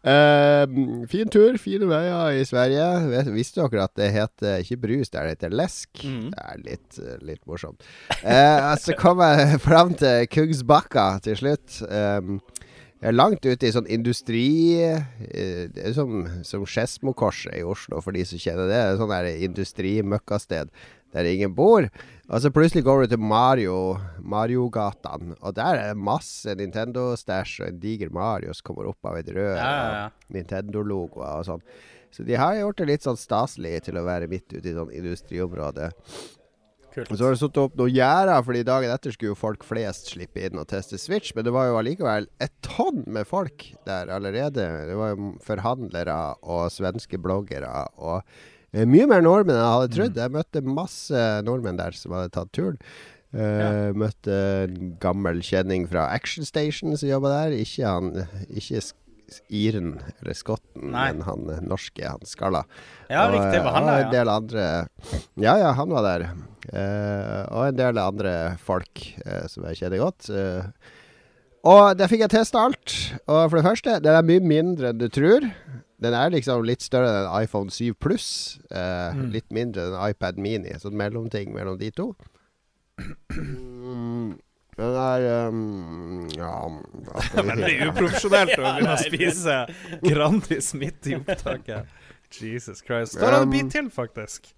Ehm, 0.00 1.02
fin 1.12 1.28
tur, 1.28 1.58
fine 1.60 1.84
veier 1.90 2.38
i 2.40 2.44
Sverige. 2.48 2.86
Visste 3.34 3.60
dere 3.60 3.84
at 3.84 3.98
det 4.00 4.08
heter 4.14 4.62
ikke 4.64 4.78
brus 4.86 5.12
der, 5.12 5.26
det 5.28 5.36
heter 5.36 5.52
lesk? 5.52 5.90
Mm. 6.04 6.30
Det 6.32 6.46
er 6.46 6.62
litt, 6.64 7.00
litt 7.26 7.42
morsomt. 7.50 7.84
Uh, 8.22 8.72
så 8.80 8.96
kom 8.96 9.20
jeg 9.24 9.58
fram 9.68 9.92
til 10.00 10.24
Kungsbakka 10.32 11.10
til 11.26 11.36
slutt. 11.42 11.82
Um, 11.90 12.40
jeg 13.00 13.14
er 13.14 13.16
langt 13.16 13.46
ute 13.46 13.64
i 13.64 13.72
sånn 13.72 13.86
industri 13.88 14.76
eh, 14.76 15.04
Det 15.72 15.86
er 15.88 15.94
som, 15.96 16.18
som 16.44 16.66
Skedsmokorset 16.68 17.54
i 17.56 17.62
Oslo, 17.64 18.02
for 18.04 18.12
de 18.12 18.26
som 18.28 18.40
kjenner 18.42 18.68
det. 18.68 18.76
det 18.76 18.90
er 18.90 18.98
sånn 19.00 19.14
der 19.14 19.28
industrimøkkasted 19.46 20.68
der 21.14 21.28
ingen 21.30 21.54
bor. 21.54 21.86
Og 22.30 22.42
så 22.42 22.52
plutselig 22.54 22.84
går 22.86 23.02
du 23.02 23.14
til 23.14 23.22
Mario 23.22 23.76
Mario-gatene, 24.22 25.34
og 25.40 25.54
der 25.56 25.78
er 25.80 25.88
det 25.90 26.04
masse 26.10 26.54
Nintendo-stæsj 26.54 27.64
og 27.64 27.70
en 27.72 27.80
diger 27.82 28.12
Mario 28.14 28.54
som 28.54 28.68
kommer 28.70 28.90
opp 28.92 29.10
av 29.10 29.18
et 29.18 29.30
rør. 29.34 29.56
Ja, 29.56 29.70
ja, 29.70 29.88
ja. 29.96 30.04
og 30.10 30.36
Nintendo-logoer 30.36 31.40
og 31.40 31.48
sånn. 31.48 31.64
Så 32.10 32.26
de 32.26 32.34
har 32.38 32.58
gjort 32.58 32.78
det 32.78 32.90
litt 32.90 33.06
sånn 33.06 33.18
staselig 33.18 33.86
til 33.86 33.98
å 33.98 34.06
være 34.06 34.30
midt 34.30 34.50
ute 34.52 34.66
i 34.66 34.76
sånn 34.76 34.92
industriområde. 34.94 35.90
Kult. 36.90 37.06
Og 37.06 37.18
så 37.18 37.26
har 37.26 37.34
det 37.34 37.38
satt 37.38 37.58
opp 37.62 37.76
noen 37.78 37.94
gjerder, 37.94 38.40
fordi 38.42 38.62
dagen 38.66 38.90
etter 38.90 39.14
skulle 39.14 39.30
jo 39.30 39.38
folk 39.38 39.62
flest 39.66 40.10
slippe 40.10 40.42
inn 40.42 40.58
og 40.58 40.66
teste 40.72 40.98
Switch. 40.98 41.30
Men 41.36 41.46
det 41.46 41.52
var 41.54 41.68
jo 41.68 41.76
allikevel 41.78 42.26
et 42.42 42.54
tonn 42.66 43.04
med 43.06 43.28
folk 43.30 43.68
der 43.86 44.10
allerede. 44.10 44.66
Det 44.88 44.96
var 44.98 45.14
jo 45.14 45.30
forhandlere 45.46 46.16
og 46.42 46.64
svenske 46.74 47.20
bloggere 47.22 47.70
og 47.94 48.26
mye 48.72 49.06
mer 49.10 49.22
nordmenn 49.24 49.56
enn 49.56 49.64
jeg 49.64 49.76
hadde 49.76 49.94
trodd. 49.96 50.20
Jeg 50.22 50.34
møtte 50.36 50.62
masse 50.66 51.22
nordmenn 51.46 51.80
der 51.80 51.96
som 51.98 52.12
hadde 52.16 52.30
tatt 52.36 52.52
turen. 52.54 52.78
Eh, 53.30 53.90
Møtte 53.94 54.34
en 54.66 54.96
gammel 55.02 55.38
kjenning 55.46 55.84
fra 55.90 56.08
Action 56.14 56.42
Station 56.46 56.96
som 56.98 57.06
jobba 57.12 57.30
der. 57.30 57.52
Ikke 57.62 57.86
han 57.86 58.08
Ikke 58.50 58.80
iren 59.54 59.92
eller 60.18 60.34
skotten, 60.34 60.88
Nei. 60.90 61.12
men 61.14 61.22
han 61.22 61.44
eh, 61.54 61.60
norske, 61.62 62.02
han 62.02 62.24
skalla. 62.26 62.64
Ja, 63.06 63.28
Og, 63.28 63.36
riktig. 63.36 63.60
eh, 63.60 63.64
Var 63.66 63.76
han 63.76 63.86
der, 63.86 63.98
en 64.00 64.06
ja? 64.08 64.14
del 64.16 64.32
andre 64.34 64.64
Ja, 65.38 65.54
ja, 65.62 65.68
han 65.78 65.92
var 65.94 66.02
der. 66.08 66.24
Uh, 66.70 67.44
og 67.56 67.62
en 67.70 67.78
del 67.78 67.98
andre 67.98 68.32
folk 68.62 69.00
uh, 69.24 69.46
som 69.48 69.64
jeg 69.70 69.78
kjenner 69.80 70.02
godt. 70.02 70.26
eh. 70.30 70.66
og 71.66 71.96
der 71.98 72.10
fikk 72.10 72.20
jeg 72.26 72.30
testa 72.34 72.60
alt. 72.66 72.92
Og 73.26 73.46
for 73.50 73.56
det 73.60 73.64
første, 73.64 73.94
den 74.04 74.18
er 74.18 74.26
mye 74.26 74.42
mindre 74.44 74.90
enn 74.92 74.98
du 75.00 75.06
tror. 75.08 75.46
Den 76.00 76.14
er 76.16 76.30
liksom 76.32 76.62
litt 76.64 76.80
større 76.82 77.10
enn 77.10 77.26
en 77.28 77.42
iPhone 77.44 77.70
7 77.70 77.92
Pluss. 78.00 78.58
eh, 78.70 79.12
Mm. 79.14 79.30
Litt 79.34 79.50
mindre 79.52 79.82
enn 79.88 79.94
en 79.98 80.10
iPad 80.10 80.38
Mini. 80.40 80.72
Sånn 80.80 80.96
mellomting 80.96 81.52
mellom 81.52 81.76
de 81.78 81.90
to. 81.90 82.14
Mm, 83.30 84.38
den 84.76 84.96
er 85.00 85.48
um, 85.48 86.28
Ja 86.36 86.52
Det 87.32 87.40
er 87.40 87.46
Veldig 87.48 87.76
uprofesjonelt 87.90 88.52
å 88.58 88.64
begynne 88.64 88.94
å 88.94 89.00
spise 89.00 89.56
Grandis 90.04 90.72
midt 90.76 91.08
i 91.10 91.16
opptaket. 91.16 91.88
Jesus 92.30 92.82
Christ. 92.86 93.16
Da 93.18 93.26
er 93.26 93.34
det 93.38 93.40
en 93.46 93.50
bit 93.54 93.72
til, 93.74 93.88
faktisk. 93.90 94.52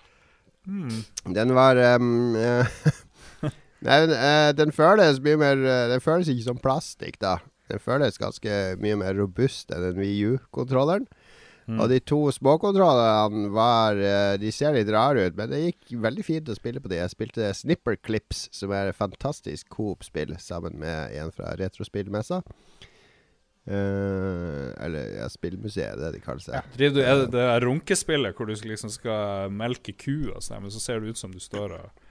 Mm. 0.69 0.99
Den 1.35 1.55
var 1.57 1.79
um, 1.97 2.35
eh, 2.39 2.67
Nei, 3.83 3.97
den, 4.05 4.13
eh, 4.15 4.51
den 4.59 4.71
føles 4.75 5.19
mye 5.25 5.39
mer 5.41 5.59
eh, 5.65 5.87
Den 5.91 6.03
føles 6.05 6.29
ikke 6.31 6.45
som 6.51 6.61
plastikk, 6.63 7.17
da. 7.23 7.39
Den 7.73 7.81
føles 7.83 8.19
ganske 8.21 8.59
mye 8.83 8.99
mer 9.01 9.17
robust 9.19 9.73
enn 9.73 9.87
den 9.89 9.99
Wii 10.03 10.35
U-kontrolleren. 10.35 11.07
Mm. 11.69 11.78
Og 11.78 11.90
de 11.92 12.00
to 12.02 12.19
småkontrollene 12.35 13.47
var 13.54 13.99
eh, 14.00 14.35
De 14.42 14.50
ser 14.54 14.75
litt 14.75 14.90
rare 14.90 15.28
ut, 15.28 15.37
men 15.38 15.50
det 15.52 15.61
gikk 15.62 15.95
veldig 16.02 16.25
fint 16.26 16.50
å 16.50 16.59
spille 16.59 16.83
på 16.83 16.90
de. 16.90 16.99
Jeg 16.99 17.14
spilte 17.14 17.52
Snipper 17.54 17.99
Clips, 18.00 18.49
som 18.54 18.75
er 18.75 18.90
et 18.90 18.99
fantastisk 18.99 19.71
coop-spill, 19.73 20.35
sammen 20.42 20.78
med 20.83 21.14
en 21.19 21.31
fra 21.35 21.54
Retrospillmessa. 21.61 22.42
Uh, 23.62 24.75
eller 24.83 25.21
ja, 25.21 25.28
Spillmuseet, 25.31 25.95
det 26.00 26.09
de 26.16 26.21
kaller 26.25 26.42
seg. 26.42 26.73
Er 26.83 26.97
det 26.97 27.28
der 27.31 27.62
runkespillet 27.62 28.35
hvor 28.35 28.49
du 28.50 28.57
liksom 28.66 28.90
skal 28.90 29.52
melke 29.54 29.95
ku 29.95 30.33
og 30.33 30.40
sånn, 30.42 30.64
men 30.64 30.75
så 30.75 30.83
ser 30.83 30.99
det 30.99 31.14
ut 31.14 31.21
som 31.21 31.31
du 31.31 31.38
står 31.38 31.76
og 31.76 32.09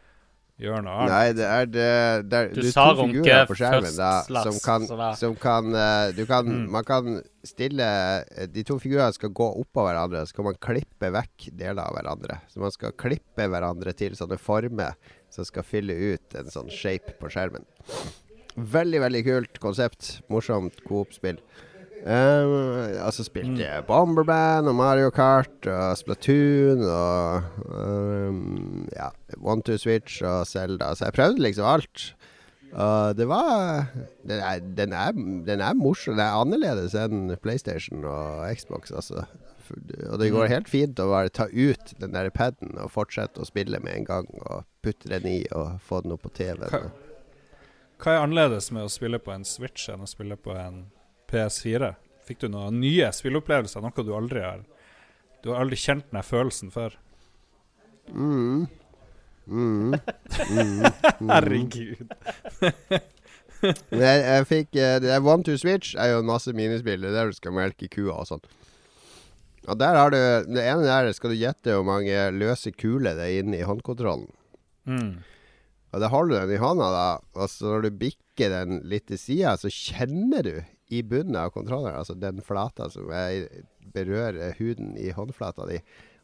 gjør 0.61 0.83
noe 0.85 0.95
annet? 1.03 1.11
Nei, 1.11 1.33
det 1.37 1.47
er 1.47 1.69
det, 1.69 1.87
det 2.31 2.39
er, 2.39 2.49
Du 2.53 2.59
det 2.59 2.67
er 2.69 2.75
sa 2.75 2.85
runke 2.93 3.17
figurer 3.17 3.49
på 3.49 3.57
skjermen 3.59 3.97
da, 3.97 4.11
slags, 4.27 4.47
som 4.47 4.59
kan, 4.65 5.13
som 5.19 5.35
kan 5.41 5.71
uh, 5.75 6.11
Du 6.15 6.23
kan 6.29 6.49
Mm. 6.51 6.63
Man 6.73 6.83
kan 6.83 7.21
stille 7.45 7.85
eh, 7.85 8.47
De 8.49 8.63
to 8.67 8.75
figurene 8.81 9.13
skal 9.15 9.31
gå 9.35 9.45
oppå 9.61 9.83
hverandre, 9.85 10.23
så 10.27 10.35
kan 10.35 10.47
man 10.49 10.57
klippe 10.61 11.09
vekk 11.13 11.47
deler 11.57 11.83
av 11.83 11.95
hverandre. 11.95 12.39
Så 12.51 12.61
man 12.63 12.73
skal 12.73 12.95
klippe 12.97 13.45
hverandre 13.47 13.93
til 13.97 14.17
sånne 14.17 14.37
former 14.41 14.97
som 15.31 15.47
skal 15.47 15.65
fylle 15.65 15.95
ut 15.95 16.35
en 16.37 16.49
sånn 16.51 16.71
shape 16.73 17.15
på 17.21 17.31
skjermen. 17.31 17.65
Veldig, 18.55 18.99
veldig 19.05 19.21
kult 19.27 19.61
konsept. 19.63 20.17
Morsomt 20.33 20.81
coop-spill. 20.87 21.39
Uh, 22.01 22.97
altså 23.05 23.21
spilte 23.27 23.61
jeg 23.61 23.83
Bomberman 23.85 24.65
og 24.71 24.73
Mario 24.73 25.11
Kart 25.13 25.67
og 25.69 25.97
Splatoon 25.99 26.81
og 26.81 27.43
um, 27.69 28.87
ja, 28.95 29.11
One 29.37 29.61
Two 29.61 29.77
Switch 29.77 30.23
og 30.25 30.47
Zelda. 30.49 30.95
Så 30.95 31.05
jeg 31.05 31.17
prøvde 31.19 31.45
liksom 31.45 31.67
alt. 31.69 32.07
Og 32.71 33.17
det 33.17 33.27
var 33.27 33.91
Den 34.23 34.39
er, 34.39 34.59
den 34.59 34.93
er, 34.93 35.11
den 35.45 35.61
er 35.61 35.73
morsom. 35.73 36.15
Den 36.15 36.25
er 36.25 36.39
annerledes 36.39 36.95
enn 36.97 37.35
PlayStation 37.43 38.05
og 38.07 38.47
Xbox, 38.55 38.91
altså. 38.91 39.25
Og 40.09 40.19
det 40.19 40.31
går 40.33 40.49
helt 40.51 40.69
fint 40.71 40.99
å 40.99 41.09
bare 41.11 41.31
ta 41.31 41.45
ut 41.51 41.93
den 41.99 42.15
der 42.15 42.31
paden 42.33 42.73
og 42.81 42.91
fortsette 42.91 43.39
å 43.43 43.47
spille 43.47 43.79
med 43.83 43.93
en 43.99 44.07
gang. 44.07 44.31
Og 44.47 44.65
putte 44.83 45.11
den 45.11 45.27
i 45.29 45.39
og 45.55 45.77
få 45.85 46.01
den 46.01 46.15
opp 46.15 46.25
på 46.25 46.33
TV-en. 46.41 46.89
Hva 48.01 48.15
er 48.15 48.23
annerledes 48.23 48.71
med 48.73 48.87
å 48.87 48.91
spille 48.91 49.19
på 49.21 49.35
en 49.35 49.45
Switch 49.45 49.85
enn 49.91 50.01
å 50.01 50.09
spille 50.09 50.39
på 50.39 50.55
en 50.57 50.87
PS4? 51.31 51.93
Fikk 52.27 52.43
du 52.43 52.51
noen 52.53 52.79
nye 52.81 53.09
spilleopplevelser, 53.15 53.83
noe 53.83 54.05
du 54.05 54.13
aldri 54.15 54.43
har 54.45 54.61
Du 55.41 55.51
har 55.51 55.63
aldri 55.63 55.79
kjent 55.79 56.11
den 56.11 56.23
følelsen 56.23 56.71
før? 56.73 56.97
Mm. 58.11 58.67
Mm. 59.47 59.95
Mm. 59.95 60.85
Mm. 61.19 61.29
Herregud. 61.31 62.13
Jeg, 63.61 64.21
jeg 64.25 64.45
fikk 64.49 64.77
eh, 64.79 64.95
Det 65.03 65.11
er 65.13 65.21
One 65.21 65.45
to 65.45 65.53
Switch 65.59 65.93
er 65.93 66.15
jo 66.15 66.21
en 66.23 66.29
masse 66.31 66.49
minispill. 66.57 67.03
Det 67.03 67.11
er 67.11 67.17
der 67.19 67.29
du 67.29 67.37
skal 67.37 67.53
melke 67.53 67.89
kua 67.93 68.15
og 68.23 68.25
sånn. 68.25 68.41
Og 69.69 69.77
der 69.77 69.97
har 69.99 70.09
du 70.09 70.17
Det 70.49 70.63
ene 70.65 70.87
der 70.87 71.11
skal 71.13 71.29
du 71.33 71.37
gjette 71.37 71.75
hvor 71.75 71.85
mange 71.85 72.15
løse 72.33 72.73
kuler 72.73 73.13
det 73.19 73.27
er 73.27 73.43
inne 73.43 73.59
i 73.59 73.67
håndkontrollen. 73.67 74.31
Mm. 74.89 75.21
Og 75.91 76.01
da 76.01 76.09
holder 76.09 76.33
du 76.33 76.47
den 76.47 76.55
i 76.55 76.61
hånda, 76.63 76.87
da. 76.95 77.07
Og 77.37 77.51
så 77.51 77.69
når 77.69 77.85
du 77.85 77.99
bikker 78.01 78.49
den 78.49 78.81
litt 78.89 79.09
til 79.11 79.19
sida, 79.19 79.53
så 79.59 79.69
kjenner 79.69 80.47
du 80.47 80.53
i 80.91 81.01
bunnen 81.07 81.37
av 81.39 81.53
kontrolleren, 81.55 81.99
altså 82.01 82.17
den 82.19 82.41
flata 82.43 82.89
som 82.91 83.11
er, 83.15 83.47
berører 83.95 84.57
huden 84.59 84.93
i 84.99 85.13
håndflata 85.15 85.69
di, 85.69 85.79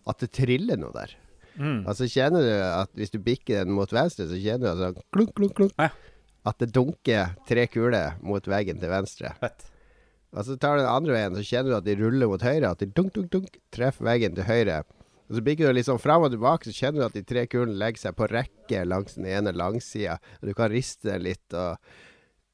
at 0.08 0.20
det 0.24 0.34
triller 0.36 0.80
noe 0.80 0.92
der. 0.96 1.16
Mm. 1.58 1.88
Altså 1.90 2.06
kjenner 2.12 2.44
du 2.46 2.52
at 2.54 2.92
hvis 3.00 3.14
du 3.14 3.18
bikker 3.24 3.64
den 3.64 3.74
mot 3.76 3.92
venstre, 3.94 4.28
så 4.30 4.38
kjenner 4.38 4.68
du 4.68 4.74
altså 4.74 5.08
klunk, 5.16 5.34
klunk, 5.40 5.56
klunk. 5.58 5.74
Ja. 5.80 5.90
At 6.48 6.60
det 6.62 6.70
dunker 6.76 7.34
tre 7.48 7.66
kuler 7.72 8.20
mot 8.24 8.46
veggen 8.48 8.80
til 8.80 8.92
venstre. 8.92 9.34
Fett. 9.42 9.66
Og 10.36 10.44
så 10.46 10.58
tar 10.60 10.78
du 10.78 10.84
den 10.84 10.92
andre 10.92 11.16
veien, 11.16 11.36
så 11.36 11.44
kjenner 11.48 11.74
du 11.74 11.78
at 11.80 11.88
de 11.88 11.96
ruller 12.00 12.30
mot 12.30 12.44
høyre. 12.44 12.70
At 12.70 12.84
de 12.84 12.90
dunk, 12.92 13.14
dunk, 13.16 13.32
dunk, 13.34 13.58
treffer 13.74 14.08
veggen 14.08 14.36
til 14.38 14.48
høyre. 14.48 14.84
Og 15.28 15.40
så 15.40 15.44
bikker 15.44 15.68
du 15.68 15.76
litt 15.76 15.88
sånn 15.88 16.00
fram 16.00 16.24
og 16.24 16.32
tilbake, 16.32 16.70
så 16.70 16.76
kjenner 16.76 17.02
du 17.02 17.08
at 17.08 17.18
de 17.18 17.24
tre 17.28 17.44
kulene 17.52 17.76
legger 17.80 18.06
seg 18.06 18.16
på 18.16 18.30
rekke 18.32 18.84
langs 18.88 19.18
den 19.18 19.28
ene 19.32 19.56
langsida. 19.56 20.20
Du 20.44 20.54
kan 20.56 20.72
riste 20.72 21.18
litt. 21.20 21.48
Og 21.52 21.76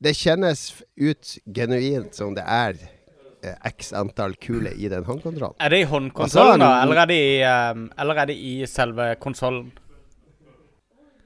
det 0.02 0.16
kjennes 0.18 0.66
ut 1.00 1.38
genuint 1.46 2.16
som 2.16 2.34
det 2.38 2.44
er 2.48 2.76
eh, 3.44 3.56
x 3.70 3.94
antall 3.98 4.36
kuler 4.42 4.74
i 4.74 4.90
den 4.92 5.06
håndkontrollen. 5.08 5.60
Er 5.60 5.74
det 5.74 5.84
i 5.84 5.86
Og 5.86 5.90
så 5.90 5.96
håndkonsollen, 5.98 6.62
er 6.62 6.66
da? 6.66 6.82
Eller 6.84 7.04
er 7.04 7.12
det 7.12 7.22
i, 7.22 7.32
um, 7.44 7.88
eller 8.00 8.22
er 8.24 8.32
det 8.32 8.38
i 8.38 8.54
selve 8.70 9.14
konsollen? 9.22 9.72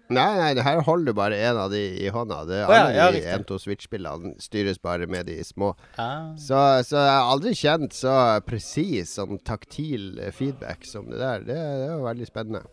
Nei, 0.07 0.37
nei, 0.39 0.63
her 0.63 0.79
holder 0.87 1.11
du 1.11 1.17
bare 1.17 1.37
en 1.49 1.57
av 1.59 1.73
de 1.73 1.81
i 1.99 2.07
hånda. 2.13 2.43
Det, 2.47 2.61
oh, 2.63 2.71
alle 2.71 2.93
ja, 2.95 3.09
de. 3.11 3.23
1-2 3.41 3.57
Switch-spillene 3.65 4.37
styres 4.39 4.79
bare 4.79 5.07
med 5.09 5.27
de 5.27 5.35
små. 5.43 5.73
Ah. 5.99 6.31
Så, 6.39 6.55
så 6.87 7.01
jeg 7.01 7.11
har 7.11 7.31
aldri 7.33 7.51
kjent 7.57 7.97
så 7.97 8.15
presis 8.47 9.17
sånn 9.17 9.41
taktil 9.43 10.13
feedback 10.31 10.87
som 10.87 11.09
det 11.11 11.19
der. 11.19 11.43
Det, 11.49 11.59
det 11.59 11.91
var 11.91 12.05
veldig 12.07 12.29
spennende. 12.29 12.63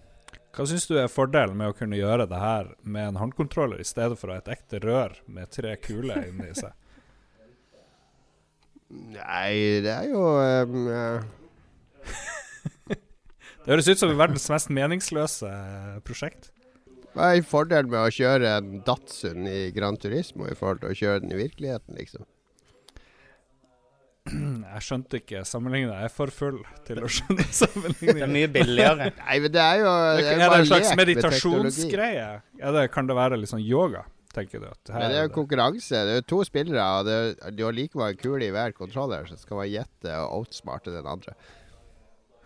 Hva 0.55 0.67
syns 0.71 0.87
du 0.87 0.95
er 1.01 1.11
fordelen 1.11 1.57
med 1.59 1.73
å 1.73 1.75
kunne 1.75 1.99
gjøre 1.99 2.29
det 2.31 2.39
her 2.39 2.69
med 2.87 3.09
en 3.09 3.17
håndkontroller 3.19 3.81
i 3.83 3.87
stedet 3.87 4.19
for 4.21 4.31
et 4.31 4.51
ekte 4.53 4.79
rør 4.85 5.17
med 5.27 5.51
tre 5.51 5.75
kuler 5.83 6.29
inni 6.29 6.53
seg? 6.55 6.71
Nei, 8.95 9.83
det 9.83 9.91
er 9.91 10.13
jo 10.13 10.23
um, 10.39 10.77
Det 13.65 13.73
høres 13.73 13.89
ut 13.89 13.99
som 13.99 14.13
verdens 14.15 14.47
mest 14.53 14.71
meningsløse 14.77 15.49
eh, 15.49 15.97
prosjekt. 16.05 16.51
Hva 17.15 17.33
er 17.33 17.47
fordelen 17.49 17.91
med 17.91 18.03
å 18.03 18.13
kjøre 18.13 18.51
en 18.59 18.83
Datsun 18.85 19.49
i 19.49 19.73
Gran 19.75 19.97
Turismo 19.99 20.47
i 20.51 20.57
forhold 20.59 20.83
til 20.83 20.93
å 20.93 20.99
kjøre 20.99 21.23
den 21.25 21.33
i 21.33 21.39
virkeligheten, 21.41 21.97
liksom? 21.97 22.27
Jeg 24.75 24.85
skjønte 24.87 25.19
ikke 25.21 25.43
sammenligninga. 25.45 25.99
Jeg 26.01 26.09
er 26.09 26.13
for 26.15 26.33
full 26.33 26.63
til 26.87 27.03
å 27.05 27.11
skjønne 27.13 27.45
Det 28.01 28.15
er 28.15 28.31
mye 28.31 28.49
billigere. 28.53 29.11
Nei, 29.21 29.37
men 29.45 29.53
det 29.53 29.61
er 29.61 29.83
jo 29.83 29.91
det 29.93 30.25
er 30.31 30.39
Er 30.39 30.55
det 30.55 30.61
en 30.63 30.71
slags 30.71 30.93
meditasjonsgreie? 31.01 32.29
Ja, 32.61 32.73
det, 32.77 32.87
kan 32.95 33.11
det 33.11 33.19
være 33.19 33.37
litt 33.41 33.53
sånn 33.53 33.65
yoga, 33.65 34.07
tenker 34.33 34.65
du? 34.65 34.71
At 34.71 34.95
her 34.95 35.03
Men 35.05 35.13
det 35.13 35.19
er 35.19 35.27
er 35.27 35.29
jo 35.29 35.35
konkurranse. 35.37 36.01
Det 36.09 36.17
er 36.17 36.23
jo 36.23 36.27
to 36.33 36.41
spillere, 36.49 36.87
og 36.87 37.11
det 37.11 37.19
er, 37.21 37.53
de 37.53 37.69
har 37.69 37.77
like 37.77 38.01
mange 38.01 38.17
kuler 38.23 38.47
i 38.49 38.55
hver 38.57 38.73
kontroller, 38.79 39.29
så 39.29 39.37
skal 39.41 39.61
man 39.61 39.69
gjette 39.69 40.17
og 40.23 40.41
outsmarte 40.41 40.95
den 40.95 41.13
andre. 41.15 41.37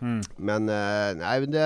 Hmm. 0.03 0.21
Men 0.35 0.67
eh, 0.71 1.15
Nei, 1.19 1.33
men 1.43 1.51
det 1.51 1.63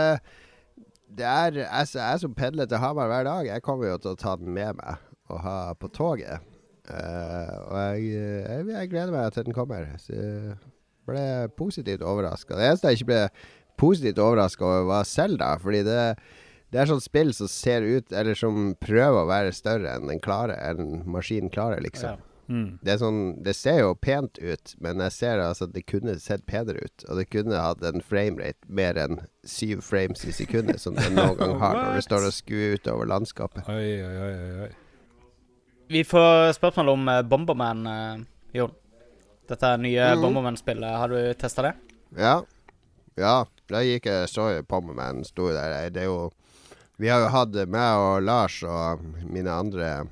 Det 1.06 1.26
er 1.30 1.60
Jeg, 1.62 1.90
jeg 1.94 2.22
som 2.22 2.34
pendler 2.34 2.66
til 2.66 2.82
Hamar 2.82 3.10
hver 3.10 3.26
dag, 3.28 3.50
jeg 3.50 3.66
kommer 3.66 3.90
jo 3.92 3.98
til 4.02 4.14
å 4.14 4.18
ta 4.18 4.38
den 4.38 4.54
med 4.54 4.78
meg 4.78 5.10
og 5.34 5.40
ha 5.42 5.58
på 5.80 5.90
toget. 5.94 6.53
Eh, 6.90 7.56
og 7.64 7.76
jeg, 7.80 8.08
jeg, 8.12 8.70
jeg 8.74 8.92
gleder 8.92 9.14
meg 9.16 9.36
til 9.36 9.48
den 9.48 9.56
kommer. 9.56 9.88
Så 10.02 10.16
jeg 10.16 10.58
ble 11.08 11.26
positivt 11.60 12.04
overraska. 12.06 12.58
Det 12.58 12.70
eneste 12.70 12.92
jeg 12.92 13.02
ikke 13.02 13.12
ble 13.12 13.22
positivt 13.80 14.22
overraska 14.24 14.68
over, 14.68 14.90
var 14.92 15.08
Selda. 15.08 15.54
Fordi 15.64 15.84
det, 15.88 16.02
det 16.74 16.84
er 16.84 16.92
sånn 16.92 17.04
spill 17.04 17.34
som 17.36 17.50
ser 17.52 17.86
ut 17.86 18.14
Eller 18.16 18.38
som 18.38 18.74
prøver 18.82 19.24
å 19.24 19.30
være 19.30 19.56
større 19.56 19.92
enn 19.94 20.10
den 20.10 20.22
klarer 20.24 20.58
Enn 20.72 21.04
maskinen 21.10 21.54
klarer, 21.54 21.84
liksom. 21.84 22.16
Ja. 22.16 22.30
Mm. 22.52 22.78
Det, 22.84 22.98
sånn, 23.00 23.20
det 23.44 23.54
ser 23.56 23.80
jo 23.80 23.94
pent 23.96 24.36
ut, 24.42 24.74
men 24.84 25.00
jeg 25.06 25.16
ser 25.16 25.40
altså 25.40 25.68
at 25.70 25.76
det 25.78 25.86
kunne 25.88 26.18
sett 26.20 26.44
penere 26.50 26.84
ut. 26.84 27.06
Og 27.08 27.22
det 27.22 27.30
kunne 27.32 27.62
hatt 27.62 27.84
en 27.88 28.04
framerate 28.04 28.68
mer 28.68 29.00
enn 29.00 29.22
syv 29.48 29.84
frames 29.88 30.26
i 30.28 30.36
sekundet, 30.36 30.82
som 30.84 30.98
det 31.00 31.08
noen 31.16 31.38
gang 31.40 31.56
har 31.62 31.78
når 31.80 31.96
du 31.96 32.02
det 32.02 32.08
står 32.10 32.28
og 32.28 32.36
skuer 32.36 32.76
utover 32.78 33.10
landskapet. 33.10 33.70
Oi, 33.72 33.94
oi, 34.04 34.16
oi, 34.28 34.66
oi. 34.68 34.72
Vi 35.88 36.04
får 36.04 36.54
spørsmål 36.58 36.90
om 36.90 37.08
eh, 37.12 37.22
Bomberman, 37.22 37.88
uh, 37.88 38.22
Jon. 38.56 38.72
Dette 39.50 39.74
nye 39.78 40.14
mm. 40.16 40.22
Bomberman-spillet. 40.22 40.98
Har 40.98 41.12
du 41.12 41.34
testa 41.34 41.62
det? 41.68 41.74
Ja. 42.18 42.38
Ja, 43.20 43.44
da 43.70 43.82
gikk 43.86 44.08
jeg 44.10 44.30
så 44.32 44.48
Bomberman 44.68 45.24
sto 45.28 45.52
der. 45.54 45.90
Det 45.94 46.06
er 46.06 46.10
jo 46.10 46.32
Vi 46.98 47.10
har 47.10 47.24
jo 47.26 47.30
hatt 47.34 47.56
meg 47.68 48.00
og 48.00 48.24
Lars 48.24 48.62
og 48.64 49.02
mine 49.28 49.52
andre 49.52 50.06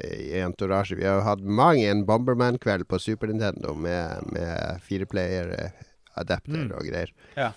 i 0.00 0.38
entourage 0.40 0.94
Vi 0.96 1.04
har 1.04 1.18
jo 1.18 1.24
hatt 1.26 1.40
mang 1.40 1.80
en 1.82 2.04
Bomberman-kveld 2.06 2.86
på 2.88 3.00
Super 3.00 3.32
Nintendo 3.32 3.74
med, 3.74 4.22
med 4.32 4.80
fireplayer-adapter 4.86 6.56
Mm. 6.68 6.72
og 6.76 6.84
greier. 6.86 7.12
Ja, 7.36 7.52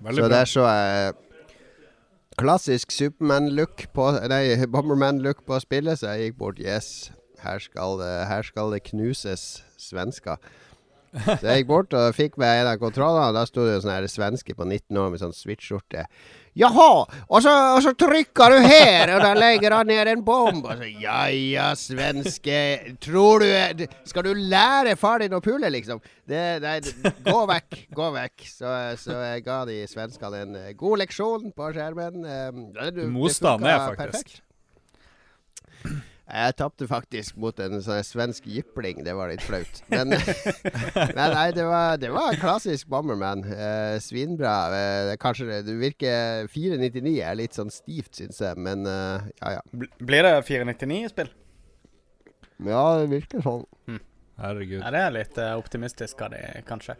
veldig 0.00 0.22
Så 0.22 0.28
bra. 0.28 0.28
der 0.28 0.44
så 0.44 0.66
jeg 0.70 1.14
klassisk 2.40 2.92
Superman-look 2.94 3.86
på 3.94 4.10
Nei, 4.30 4.56
Bomberman-look 4.70 5.44
på 5.46 5.58
spillet, 5.62 6.00
så 6.00 6.14
jeg 6.14 6.30
gikk 6.30 6.38
bort 6.42 6.60
Yes, 6.62 7.12
her 7.44 7.62
skal 7.62 7.98
det, 8.00 8.12
her 8.30 8.46
skal 8.46 8.72
det 8.74 8.84
knuses 8.90 9.64
svensker. 9.80 10.40
Så 11.14 11.44
jeg 11.46 11.62
gikk 11.62 11.70
bort 11.70 11.94
og 11.94 12.14
fikk 12.16 12.38
meg 12.42 12.62
en 12.62 12.72
av 12.72 12.80
kontrollene, 12.82 13.34
da 13.36 13.44
sto 13.46 13.66
det 13.66 13.76
jo 13.76 13.84
sånn 13.84 13.94
her 13.94 14.08
svenske 14.10 14.56
på 14.58 14.66
19 14.66 14.98
år 14.98 15.12
med 15.12 15.22
sånn 15.22 15.36
switch-skjorte. 15.36 16.08
Jaha, 16.54 16.90
og 17.26 17.40
så, 17.42 17.52
og 17.74 17.80
så 17.82 17.90
trykker 17.98 18.52
du 18.54 18.60
her, 18.62 19.10
og 19.16 19.24
da 19.24 19.32
legger 19.34 19.74
han 19.74 19.88
ned 19.90 20.10
en 20.12 20.22
bomb. 20.22 20.62
Og 20.62 20.78
så, 20.78 20.86
ja 21.02 21.24
ja, 21.34 21.72
svenske 21.74 22.58
Tror 23.02 23.42
du 23.42 23.86
Skal 24.06 24.28
du 24.28 24.30
lære 24.38 24.94
far 25.00 25.24
din 25.24 25.34
å 25.34 25.42
pule, 25.42 25.66
liksom? 25.74 25.98
Det, 26.22 26.44
nei, 26.62 26.78
gå 27.26 27.40
vekk, 27.50 27.80
gå 27.98 28.08
vekk. 28.20 28.46
Så, 28.46 28.70
så 29.02 29.18
jeg 29.32 29.44
ga 29.48 29.58
de 29.68 29.82
svenskene 29.90 30.44
en 30.46 30.56
eh, 30.62 30.72
god 30.78 31.02
leksjon 31.02 31.50
på 31.56 31.74
skjermen. 31.74 32.22
Um, 32.22 32.64
det, 32.76 32.90
det 33.00 33.10
Motstand 33.10 33.66
er 33.66 33.88
faktisk. 33.90 34.38
perfekt. 35.82 36.10
Jeg 36.24 36.54
tapte 36.56 36.86
faktisk 36.88 37.36
mot 37.36 37.58
en 37.60 37.82
sånn 37.84 38.00
svensk 38.06 38.46
jypling. 38.48 39.02
Det 39.04 39.12
var 39.16 39.28
litt 39.28 39.44
flaut. 39.44 39.82
Men, 39.92 40.14
men 41.16 41.34
nei, 41.36 41.48
det 41.52 41.66
var, 41.68 41.98
det 42.00 42.08
var 42.14 42.32
en 42.32 42.40
klassisk 42.40 42.88
Bomberman. 42.88 43.44
Eh, 43.44 43.98
svinbra. 44.00 44.54
Eh, 44.72 45.12
kanskje 45.20 45.50
det, 45.50 45.60
det 45.68 45.76
virker 45.82 46.48
499 46.48 47.14
er 47.20 47.36
litt 47.42 47.60
sånn 47.60 47.72
stivt, 47.74 48.14
syns 48.16 48.40
jeg. 48.40 48.56
Men 48.56 48.88
eh, 48.88 49.28
ja, 49.42 49.58
ja. 49.58 49.86
Blir 50.00 50.24
det 50.24 50.34
499 50.48 51.02
i 51.02 51.12
spill? 51.12 51.32
Ja, 52.64 52.84
det 53.02 53.10
virker 53.12 53.44
sånn. 53.44 53.68
Herregud. 54.40 54.80
Ja, 54.80 54.90
det 54.90 55.02
er 55.04 55.14
litt 55.14 55.38
uh, 55.38 55.52
optimistisk 55.60 56.24
av 56.24 56.32
de, 56.34 56.40
kanskje. 56.66 56.96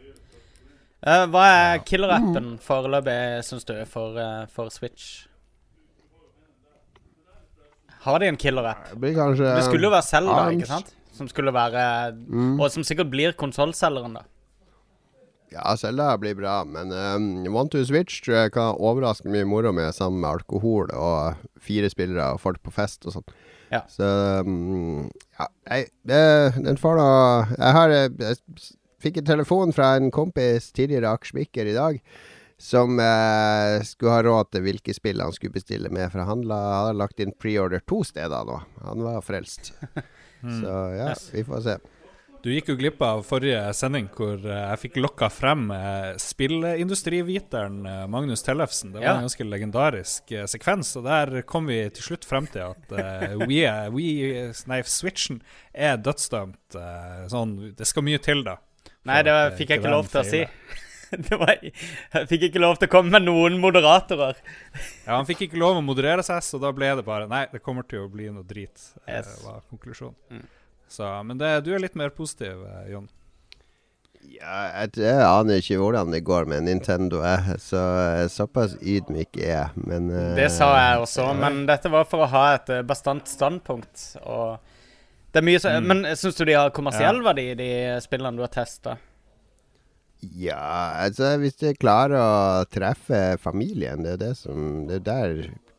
Uh, 1.05 1.25
hva 1.29 1.45
er 1.49 1.81
killer-appen 1.85 2.55
foreløpig, 2.63 3.17
syns 3.45 3.67
du, 3.67 3.75
for, 3.89 4.15
uh, 4.15 4.45
for 4.51 4.71
Switch? 4.73 5.25
Har 8.05 8.21
de 8.21 8.29
en 8.29 8.37
killer-app? 8.37 8.91
Det 8.93 8.99
blir 9.01 9.15
kanskje 9.17 9.49
Det 9.57 9.65
skulle 9.65 9.87
jo 9.89 9.93
være 9.95 10.05
Zelda, 10.05 10.37
Arms. 10.45 10.55
ikke 10.59 10.69
sant? 10.69 10.93
Som 11.15 11.27
skulle 11.31 11.53
være 11.55 11.83
Mm. 12.13 12.59
Og 12.59 12.69
som 12.71 12.83
sikkert 12.83 13.09
blir 13.09 13.33
konsollselgeren, 13.39 14.17
da. 14.19 14.25
Ja, 15.53 15.75
Selda 15.79 16.09
blir 16.19 16.35
bra, 16.35 16.63
men 16.67 16.91
um, 16.91 17.55
One 17.55 17.69
to 17.71 17.83
Switch 17.87 18.21
tror 18.25 18.35
jeg 18.41 18.51
kan 18.57 18.75
overraske 18.75 19.29
mye 19.31 19.45
moro 19.47 19.71
med 19.71 19.93
sammen 19.95 20.19
med 20.23 20.29
alkohol 20.41 20.89
og 20.91 21.37
fire 21.61 21.89
spillere 21.93 22.33
og 22.35 22.41
folk 22.43 22.59
på 22.65 22.73
fest 22.75 23.05
og 23.07 23.15
sånn. 23.15 23.27
Ja. 23.71 23.81
Så 23.89 24.09
um, 24.45 25.05
ja, 25.39 25.47
jeg, 25.69 25.87
det, 26.05 26.19
den 26.65 26.77
får 26.77 26.99
da 26.99 27.07
Jeg 27.57 27.71
har 27.73 27.89
jeg, 27.89 28.11
Jeg 28.21 28.35
fikk 29.05 29.17
en 29.21 29.25
telefon 29.31 29.73
fra 29.75 29.95
en 29.97 30.11
kompis, 30.13 30.71
tidligere 30.75 31.13
aksjemikker, 31.15 31.71
i 31.71 31.77
dag. 31.77 31.97
Som 32.57 32.99
eh, 33.03 33.81
skulle 33.83 34.13
ha 34.15 34.21
råd 34.23 34.51
til 34.55 34.63
hvilke 34.63 34.93
spill 34.95 35.19
han 35.19 35.33
skulle 35.35 35.55
bestille 35.57 35.89
med. 35.91 36.07
For 36.13 36.23
han 36.23 36.45
la, 36.47 36.59
hadde 36.85 36.93
lagt 37.01 37.19
inn 37.19 37.33
preorder 37.35 37.83
to 37.83 37.99
steder 38.07 38.47
nå. 38.47 38.61
Han 38.85 39.03
var 39.03 39.19
frelst. 39.25 39.73
Så 40.61 40.71
ja, 40.95 41.09
Yes. 41.11 41.29
vi 41.33 41.43
får 41.43 41.61
se. 41.65 41.75
Du 42.45 42.51
gikk 42.53 42.67
jo 42.69 42.75
glipp 42.77 42.99
av 43.01 43.23
forrige 43.25 43.57
sending 43.73 44.05
hvor 44.13 44.37
eh, 44.37 44.59
jeg 44.69 44.81
fikk 44.83 44.99
lokka 45.01 45.31
frem 45.33 45.63
uh, 45.73 46.11
spillindustriviteren 46.21 47.79
eh, 47.89 48.03
Magnus 48.07 48.43
Tellefsen. 48.45 48.91
Det 48.93 48.99
var 48.99 49.05
Ja. 49.07 49.15
en 49.15 49.25
ganske 49.25 49.43
legendarisk 49.49 50.31
eh, 50.31 50.45
sekvens, 50.45 50.91
og 50.99 51.03
der 51.07 51.41
kom 51.41 51.65
vi 51.65 51.79
til 51.89 52.03
slutt 52.11 52.25
frem 52.29 52.45
til 52.53 52.61
at 52.69 52.93
uh, 52.93 53.33
we, 53.49 53.63
we, 53.95 54.51
nei, 54.69 54.81
Switchen 54.85 55.41
er 55.73 55.97
dødsdømt. 55.97 56.77
Uh, 56.77 57.25
sånn, 57.33 57.57
det 57.77 57.87
skal 57.89 58.05
mye 58.05 58.21
til, 58.21 58.43
da. 58.45 58.59
Nei, 59.05 59.23
det 59.25 59.33
eh, 59.33 59.51
fikk 59.57 59.69
jeg 59.73 59.79
ikke 59.81 59.87
ikke 59.89 59.95
lov 59.97 60.07
til 60.13 60.21
å 60.21 60.25
si. 60.29 60.43
var, 61.41 61.55
jeg 61.61 62.27
fikk 62.31 62.47
ikke 62.49 62.61
lov 62.63 62.77
til 62.81 62.89
å 62.89 62.93
komme 62.95 63.11
med 63.15 63.25
noen 63.27 63.57
moderatorer. 63.61 64.37
Ja, 65.05 65.15
Han 65.17 65.27
fikk 65.29 65.45
ikke 65.47 65.59
lov 65.61 65.77
å 65.79 65.83
moderere 65.85 66.23
seg, 66.25 66.41
så 66.45 66.59
da 66.61 66.71
ble 66.75 66.93
det 66.99 67.05
bare 67.07 67.27
Nei, 67.31 67.45
det 67.51 67.61
kommer 67.65 67.85
til 67.87 68.05
å 68.05 68.11
bli 68.11 68.29
noe 68.33 68.43
drit, 68.47 68.75
eh, 69.05 69.19
Yes. 69.19 69.37
var 69.45 69.61
konklusjonen. 69.69 70.15
Mm. 70.31 70.47
Så, 70.87 71.07
men 71.25 71.37
det, 71.41 71.51
du 71.65 71.71
er 71.73 71.81
litt 71.81 71.95
mer 71.97 72.11
positiv, 72.15 72.61
eh, 72.69 72.91
Jon. 72.93 73.07
Ja, 74.25 74.81
jeg, 74.81 74.95
jeg 75.05 75.21
aner 75.21 75.59
ikke 75.61 75.77
hvordan 75.77 76.09
det 76.13 76.23
går 76.25 76.47
med 76.49 76.63
Nintendo, 76.65 77.19
jeg. 77.21 77.57
Så 77.61 77.77
eh, 77.77 78.25
såpass 78.33 78.73
ydmyk 78.81 79.37
er 79.37 79.51
jeg. 79.51 79.83
Men 79.85 80.07
eh, 80.09 80.31
Det 80.39 80.47
sa 80.53 80.71
jeg 80.79 81.03
også, 81.03 81.27
men 81.37 81.63
dette 81.69 81.91
var 81.93 82.07
for 82.09 82.25
å 82.25 82.29
ha 82.33 82.45
et 82.55 82.71
bastant 82.89 83.29
standpunkt. 83.29 84.15
Og 84.25 84.57
Det 85.31 85.41
er 85.43 85.45
mye 85.45 85.61
så, 85.61 85.75
Mm. 85.77 85.87
Men 85.91 86.15
syns 86.17 86.37
du 86.39 86.45
de 86.49 86.55
har 86.57 86.73
kommersiell 86.73 87.21
verdi, 87.25 87.51
de 87.59 87.69
spillene 88.01 88.37
du 88.39 88.41
har 88.45 88.53
testa? 88.53 88.97
Ja, 90.33 90.95
altså 91.05 91.35
hvis 91.41 91.57
de 91.61 91.75
klarer 91.77 92.17
å 92.17 92.65
treffe 92.71 93.37
familien, 93.41 94.03
det 94.05 94.15
er 94.15 94.21
det 94.21 94.33
som 94.39 94.85
Det 94.89 95.01
er 95.01 95.05
der 95.05 95.35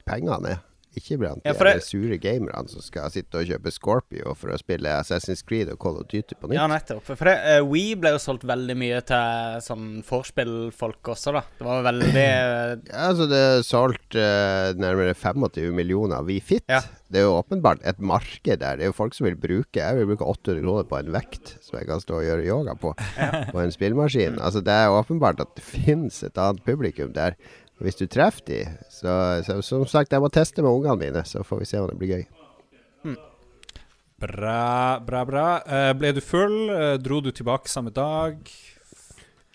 pengene 0.07 0.57
er. 0.57 0.65
Ikke 0.97 1.19
blant 1.21 1.45
Ja, 1.45 1.53
de 1.53 1.59
for 1.59 1.69
der 1.69 1.83
sure 1.85 2.17
gamerne 2.21 2.71
som 2.73 2.85
skal 2.85 3.11
sitte 3.13 3.41
og 3.43 3.51
kjøpe 3.51 3.73
Scorpio 3.75 4.33
for 4.39 4.55
å 4.55 4.59
spille 4.61 4.95
Assassin's 4.97 5.43
Creed 5.47 5.69
og 5.73 5.79
Call 5.83 5.99
of 6.01 6.07
Duty 6.09 6.39
på 6.39 6.49
nytt. 6.49 6.57
Ja, 6.57 6.67
nettopp. 6.71 7.05
For 7.11 7.29
det, 7.29 7.37
uh, 7.45 7.65
We 7.69 7.85
ble 8.01 8.15
jo 8.15 8.21
solgt 8.23 8.47
veldig 8.49 8.77
mye 8.81 9.03
til 9.05 9.59
sånn 9.67 9.89
vorspiel-folk 10.07 11.13
også, 11.13 11.35
da. 11.37 11.43
Det 11.59 11.67
var 11.69 11.85
veldig 11.87 12.13
eh, 12.23 12.73
Ja, 12.89 13.03
altså 13.11 13.27
Det 13.31 13.43
er 13.51 13.67
solgt 13.67 14.17
uh, 14.17 14.73
nærmere 14.81 15.13
25 15.13 15.69
millioner 15.77 16.25
WeFit. 16.27 16.65
Ja. 16.73 16.81
Det 17.13 17.21
er 17.21 17.29
jo 17.29 17.37
åpenbart 17.37 17.85
et 17.87 18.01
marked 18.03 18.63
der. 18.63 18.81
Det 18.81 18.87
er 18.87 18.91
jo 18.91 18.97
folk 18.97 19.15
som 19.15 19.29
vil 19.29 19.37
bruke 19.39 19.79
Jeg 19.79 19.99
vil 19.99 20.09
bruke 20.09 20.27
800 20.27 20.65
kroner 20.65 20.89
på 20.91 20.99
en 20.99 21.13
vekt 21.15 21.53
som 21.63 21.79
jeg 21.79 21.87
kan 21.91 22.03
stå 22.03 22.19
og 22.19 22.27
gjøre 22.27 22.49
yoga 22.49 22.75
på. 22.81 22.95
På 23.53 23.63
en 23.63 23.75
spillmaskin. 23.75 24.41
Altså 24.41 24.65
Det 24.65 24.75
er 24.75 24.95
åpenbart 24.95 25.45
at 25.45 25.55
det 25.59 25.67
finnes 25.67 26.19
et 26.27 26.41
annet 26.41 26.65
publikum 26.67 27.13
der. 27.15 27.37
Hvis 27.83 27.99
du 27.99 28.07
treffer 28.09 28.45
de, 28.49 28.61
så, 28.89 29.13
så 29.45 29.61
som 29.65 29.85
sagt, 29.91 30.13
jeg 30.13 30.23
må 30.23 30.31
teste 30.33 30.65
med 30.65 30.73
ungene 30.73 30.97
mine, 31.01 31.25
så 31.29 31.43
får 31.45 31.61
vi 31.61 31.69
se 31.69 31.81
om 31.83 31.91
det 31.91 31.99
blir 32.01 32.15
gøy. 32.15 32.25
Bra, 34.17 34.97
bra, 35.05 35.27
bra. 35.29 35.49
Uh, 35.69 35.91
ble 35.93 36.15
du 36.17 36.23
full? 36.25 36.71
Uh, 36.73 36.95
dro 36.97 37.21
du 37.21 37.29
tilbake 37.37 37.69
samme 37.69 37.93
dag? 37.93 38.39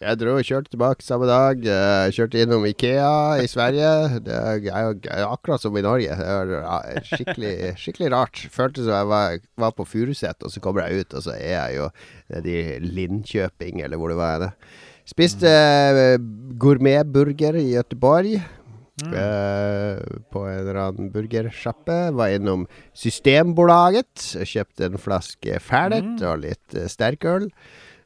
Jeg 0.01 0.17
dro 0.17 0.35
og 0.37 0.45
kjørte 0.45 0.71
tilbake 0.73 1.05
samme 1.05 1.27
dag. 1.29 1.59
eh, 1.61 2.07
kjørte 2.09 2.39
innom 2.41 2.63
Ikea 2.65 3.37
i 3.37 3.45
Sverige. 3.45 4.21
Det 4.25 4.33
er, 4.33 5.27
akkurat 5.27 5.61
som 5.61 5.77
i 5.77 5.83
Norge. 5.85 6.15
Det 6.17 6.61
er 6.61 7.05
skikkelig, 7.05 7.51
skikkelig 7.77 8.09
rart. 8.09 8.41
Føltes 8.49 8.87
som 8.87 8.95
jeg 8.95 9.09
var, 9.11 9.37
var 9.61 9.75
på 9.77 9.85
Furuset, 9.85 10.41
og 10.41 10.49
så 10.49 10.59
kommer 10.59 10.87
jeg 10.87 11.05
ut, 11.05 11.13
og 11.13 11.27
så 11.27 11.35
er 11.37 11.53
jeg 11.53 11.77
jo 11.77 11.89
nede 12.33 12.49
i 12.49 12.79
Linköping, 12.81 13.83
eller 13.85 14.01
hvor 14.01 14.09
det 14.09 14.17
var. 14.17 14.39
henne. 14.39 14.51
Spiste 15.11 15.49
eh, 15.51 16.17
gourmetburger 16.55 17.57
i 17.59 17.73
Göteborg. 17.75 18.39
Uh, 19.01 19.97
på 20.29 20.43
en 20.45 20.59
eller 20.59 20.77
annen 20.77 21.11
burgersjappe. 21.11 22.11
Var 22.15 22.35
innom 22.35 22.67
Systembolaget. 22.93 24.27
Kjøpte 24.45 24.87
en 24.87 24.99
flaske 25.01 25.57
Fernet 25.63 26.21
og 26.21 26.43
litt 26.43 26.77
uh, 26.77 26.85
sterkøl. 26.91 27.49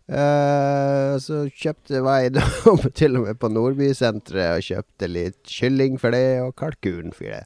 Uh, 0.06 1.18
så 1.22 1.44
kjøpte 1.50 2.02
var 2.06 2.22
jeg 2.24 2.32
innom 2.34 2.86
til 3.02 3.20
og 3.20 3.28
med 3.28 3.42
på 3.42 3.52
Nordbysenteret 3.54 4.62
og 4.62 4.70
kjøpte 4.70 5.12
litt 5.12 5.42
kylling 5.50 6.00
for 6.02 6.16
det 6.16 6.40
og 6.46 6.56
kalkun 6.62 7.14
for 7.14 7.28
det. 7.28 7.44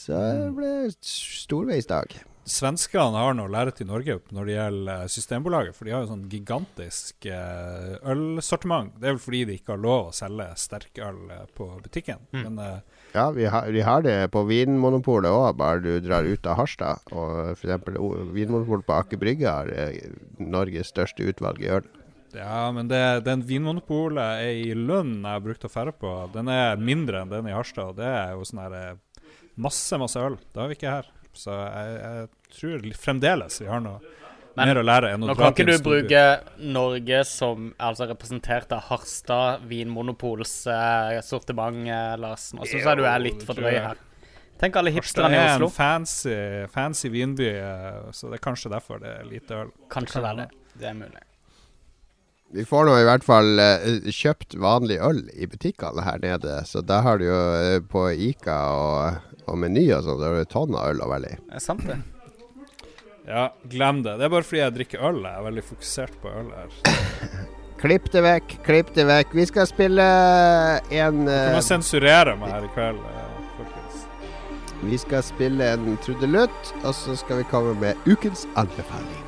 Så 0.00 0.16
det 0.16 0.50
ble 0.56 0.74
storveisdag. 1.04 2.20
Svenskene 2.48 3.20
har 3.20 3.34
noe 3.36 3.46
å 3.46 3.52
lære 3.52 3.72
til 3.76 3.86
Norge 3.86 4.16
når 4.34 4.48
det 4.48 4.54
gjelder 4.54 5.02
eh, 5.04 5.10
Systembolaget. 5.12 5.76
For 5.76 5.86
de 5.86 5.92
har 5.94 6.02
jo 6.02 6.08
sånn 6.10 6.24
gigantisk 6.32 7.26
eh, 7.28 7.92
ølsortiment. 8.10 8.94
Det 8.98 9.06
er 9.10 9.14
vel 9.14 9.22
fordi 9.22 9.42
de 9.50 9.58
ikke 9.60 9.74
har 9.76 9.82
lov 9.84 10.08
å 10.08 10.14
selge 10.16 10.46
sterkøl 10.58 11.20
eh, 11.36 11.44
på 11.54 11.68
butikken. 11.84 12.24
Men 12.34 12.58
eh, 12.64 12.80
Ja, 13.14 13.28
vi 13.36 13.44
har, 13.50 13.68
vi 13.74 13.84
har 13.86 14.02
det 14.06 14.16
på 14.34 14.42
Vinmonopolet 14.48 15.30
òg, 15.30 15.52
bare 15.60 15.82
du 15.84 15.92
drar 16.02 16.26
ut 16.26 16.48
av 16.50 16.58
Harstad. 16.62 17.04
Og 17.12 17.52
f.eks. 17.54 17.86
Vinmonopolet 18.34 18.88
på 18.88 18.96
Aker 18.98 19.20
Brygge 19.22 19.50
har 19.54 19.70
eh, 19.70 20.00
Norges 20.42 20.90
største 20.94 21.28
utvalg 21.30 21.62
i 21.62 21.70
øl. 21.76 21.86
ja, 22.34 22.70
men 22.74 22.88
det, 22.90 23.02
den 23.28 23.44
Vinmonopolet 23.46 24.42
er 24.48 24.58
i 24.64 24.74
Lund 24.74 25.20
jeg 25.20 25.30
har 25.36 25.44
brukt 25.44 25.64
å 25.66 25.70
ferde 25.70 25.92
på, 25.98 26.16
den 26.34 26.48
er 26.50 26.76
mindre 26.80 27.22
enn 27.22 27.30
den 27.36 27.48
i 27.50 27.54
Harstad. 27.54 27.92
Og 27.92 28.00
det 28.02 28.10
er 28.10 28.34
jo 28.34 28.48
sånn 28.48 28.64
her 28.64 28.98
masse, 29.60 29.98
masse 30.00 30.18
øl. 30.18 30.40
Det 30.54 30.62
har 30.64 30.70
vi 30.72 30.78
ikke 30.80 30.98
her. 30.98 31.10
Så 31.36 31.54
jeg, 31.54 32.00
jeg 32.00 32.56
tror 32.56 32.88
fremdeles 32.98 33.60
vi 33.62 33.68
har 33.70 33.82
noe 33.84 34.00
Men 34.56 34.72
mer 34.72 34.80
å 34.80 34.84
lære 34.84 35.12
enn 35.14 35.24
å 35.24 35.30
Nå 35.30 35.36
kan 35.38 35.54
ikke 35.54 35.66
du 35.68 35.76
bruke 35.84 36.22
Norge 36.58 37.22
som 37.28 37.70
altså 37.78 38.08
representert 38.10 38.72
av 38.74 38.82
Harstad 38.90 39.64
Vinmonopols 39.70 40.54
eh, 40.66 41.20
sortiment, 41.24 41.86
eh, 41.86 42.14
Lars. 42.20 42.50
Nå 42.56 42.66
syns 42.66 42.88
jeg 42.90 43.00
du 43.00 43.06
er 43.06 43.22
litt 43.22 43.44
for 43.46 43.54
det 43.58 43.68
drøy 43.68 43.78
her. 43.86 44.06
Tenk 44.60 44.76
alle 44.76 44.92
hipsterne 44.92 45.32
i 45.32 45.40
er 45.40 45.54
en 45.56 45.72
fancy, 45.72 46.36
fancy 46.74 47.08
vinby, 47.08 47.48
eh, 47.48 48.10
så 48.12 48.28
det 48.28 48.40
er 48.40 48.44
kanskje 48.50 48.74
derfor 48.74 49.00
det 49.00 49.14
er 49.22 49.28
lite 49.28 49.62
øl. 49.62 49.72
Kanskje 49.92 50.20
det 50.20 50.32
er 50.34 50.40
det. 50.42 50.48
Det 50.80 50.90
er 50.90 50.98
mulig. 50.98 51.22
Vi 52.52 52.64
får 52.66 52.88
nå 52.88 52.94
i 52.98 53.04
hvert 53.06 53.22
fall 53.22 53.60
eh, 53.62 54.08
kjøpt 54.10 54.56
vanlig 54.58 54.96
øl 55.06 55.20
i 55.38 55.46
butikkene 55.46 56.02
her 56.02 56.18
nede. 56.22 56.56
Så 56.66 56.82
da 56.82 56.98
har 57.06 57.20
du 57.20 57.28
jo 57.28 57.42
eh, 57.54 57.76
på 57.86 58.08
Ica 58.10 58.56
og, 58.74 59.36
og 59.46 59.60
Meny 59.62 59.84
og 59.94 60.02
sånn, 60.06 60.18
da 60.18 60.32
har 60.32 60.40
du 60.42 60.50
tonn 60.50 60.74
av 60.74 60.90
øl 60.90 61.04
å 61.04 61.12
velge 61.12 61.36
i. 61.36 61.38
Er 61.54 61.62
sant, 61.62 61.86
det. 61.86 62.00
Ja, 63.30 63.46
glem 63.70 64.02
det. 64.02 64.16
Det 64.18 64.26
er 64.26 64.34
bare 64.34 64.46
fordi 64.48 64.64
jeg 64.64 64.76
drikker 64.80 65.06
øl. 65.12 65.22
Jeg 65.22 65.38
er 65.38 65.46
veldig 65.46 65.66
fokusert 65.68 66.18
på 66.22 66.34
øl 66.40 66.50
her. 66.56 66.76
Klipp 67.80 68.10
det 68.12 68.20
vekk, 68.26 68.58
klipp 68.66 68.90
det 68.98 69.06
vekk. 69.08 69.30
Vi 69.38 69.46
skal 69.48 69.70
spille 69.70 70.04
en 70.90 71.22
Du 71.24 71.32
eh, 71.32 71.54
må 71.54 71.62
sensurere 71.64 72.34
meg 72.36 72.50
her 72.52 72.66
i 72.66 72.74
kveld, 72.74 72.98
eh, 73.08 73.48
folkens. 73.56 74.02
Vi 74.82 74.98
skal 75.00 75.24
spille 75.24 75.70
en 75.78 75.94
trudelutt, 76.04 76.74
og 76.82 76.92
så 76.98 77.16
skal 77.22 77.40
vi 77.40 77.48
komme 77.52 77.78
med 77.80 78.10
ukens 78.10 78.48
anbefaling. 78.60 79.19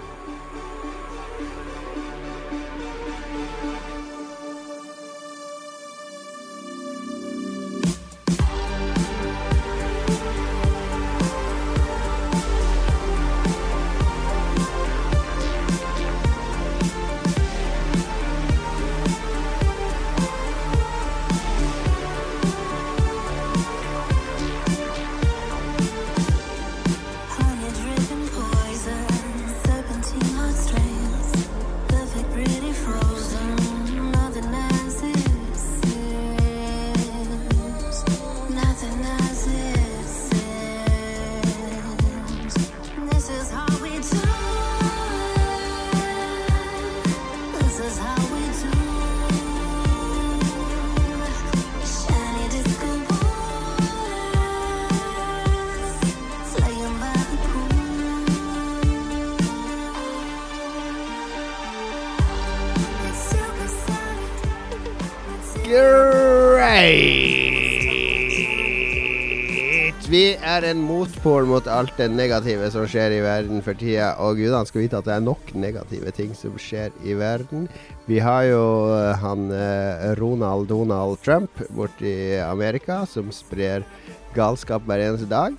Motpol 71.22 71.46
mot 71.46 71.66
alt 71.70 71.92
det 72.00 72.08
negative 72.10 72.66
som 72.74 72.82
skjer 72.90 73.12
i 73.14 73.20
verden 73.22 73.60
for 73.62 73.78
tida. 73.78 74.08
Og 74.24 74.40
gudene 74.40 74.66
skal 74.66 74.82
vite 74.82 74.98
at 74.98 75.06
det 75.06 75.12
er 75.14 75.22
nok 75.22 75.52
negative 75.54 76.10
ting 76.16 76.32
som 76.34 76.56
skjer 76.58 76.90
i 77.06 77.14
verden. 77.14 77.68
Vi 78.08 78.18
har 78.18 78.48
jo 78.48 78.64
eh, 78.90 79.20
han 79.22 79.44
eh, 79.54 80.16
Ronald 80.18 80.66
Donald 80.72 81.20
Trump 81.22 81.62
borti 81.76 82.34
Amerika 82.42 83.04
som 83.06 83.30
sprer 83.30 83.86
galskap 84.34 84.82
hver 84.82 85.04
eneste 85.04 85.30
dag. 85.30 85.54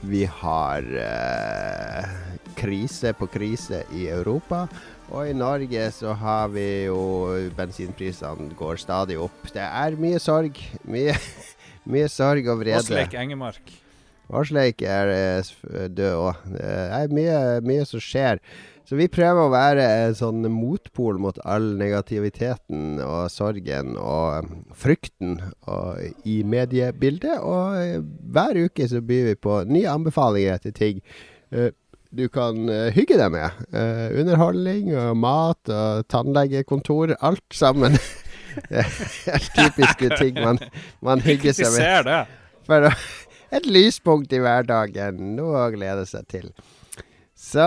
Vi 0.00 0.24
har 0.24 0.88
eh, 1.04 2.16
krise 2.56 3.12
på 3.12 3.28
krise 3.36 3.82
i 3.92 4.08
Europa. 4.08 4.64
Og 5.12 5.28
i 5.28 5.36
Norge 5.36 5.90
så 5.92 6.16
har 6.16 6.48
vi 6.56 6.86
jo 6.86 7.36
Bensinprisene 7.58 8.48
går 8.56 8.80
stadig 8.80 9.20
opp. 9.20 9.44
Det 9.52 9.68
er 9.68 10.00
mye 10.00 10.24
sorg. 10.24 10.56
Mye, 10.88 11.20
mye 11.92 12.08
sorg 12.08 12.48
og 12.48 12.64
vrede. 12.64 12.80
Åsleik 12.80 13.20
Engemark. 13.20 13.81
Årsleik 14.32 14.82
er 14.86 15.12
eh, 15.12 15.88
død 15.92 16.12
òg. 16.18 16.44
Det 16.54 16.68
er 17.00 17.16
mye, 17.16 17.40
mye 17.66 17.88
som 17.88 18.02
skjer. 18.02 18.42
Så 18.88 18.98
vi 18.98 19.06
prøver 19.08 19.46
å 19.46 19.52
være 19.52 19.84
en 20.06 20.16
sånn 20.18 20.42
motpol 20.52 21.20
mot 21.22 21.38
all 21.48 21.70
negativiteten 21.80 22.98
og 23.00 23.30
sorgen 23.32 23.94
og 23.96 24.40
eh, 24.40 24.56
frykten 24.76 25.38
og, 25.70 26.02
i 26.28 26.42
mediebildet. 26.44 27.38
Og 27.40 27.78
eh, 27.78 28.00
hver 28.34 28.58
uke 28.66 28.88
så 28.90 29.00
byr 29.04 29.30
vi 29.30 29.38
på 29.48 29.62
nye 29.70 29.92
anbefalinger 29.92 30.60
til 30.66 30.76
ting 30.76 31.00
eh, 31.54 31.70
du 32.12 32.26
kan 32.28 32.68
eh, 32.68 32.90
hygge 32.92 33.16
deg 33.16 33.32
med. 33.32 33.62
Eh, 33.72 34.12
underholdning 34.20 34.92
og 34.92 35.16
mat 35.16 35.72
og 35.72 36.04
tannlegekontor. 36.12 37.16
Alt 37.20 37.56
sammen. 37.56 37.96
Det 38.68 38.82
er 39.32 39.44
typiske 39.56 40.10
ting 40.20 40.36
man, 40.36 40.58
man 41.00 41.22
hygger 41.24 41.56
seg 41.56 41.72
med. 41.72 42.10
For 42.68 42.84
å, 42.84 42.90
et 43.52 43.66
lyspunkt 43.68 44.32
i 44.32 44.40
hverdagen. 44.42 45.18
Noe 45.36 45.66
å 45.66 45.72
glede 45.74 46.06
seg 46.08 46.24
til. 46.32 46.48
Så 47.42 47.64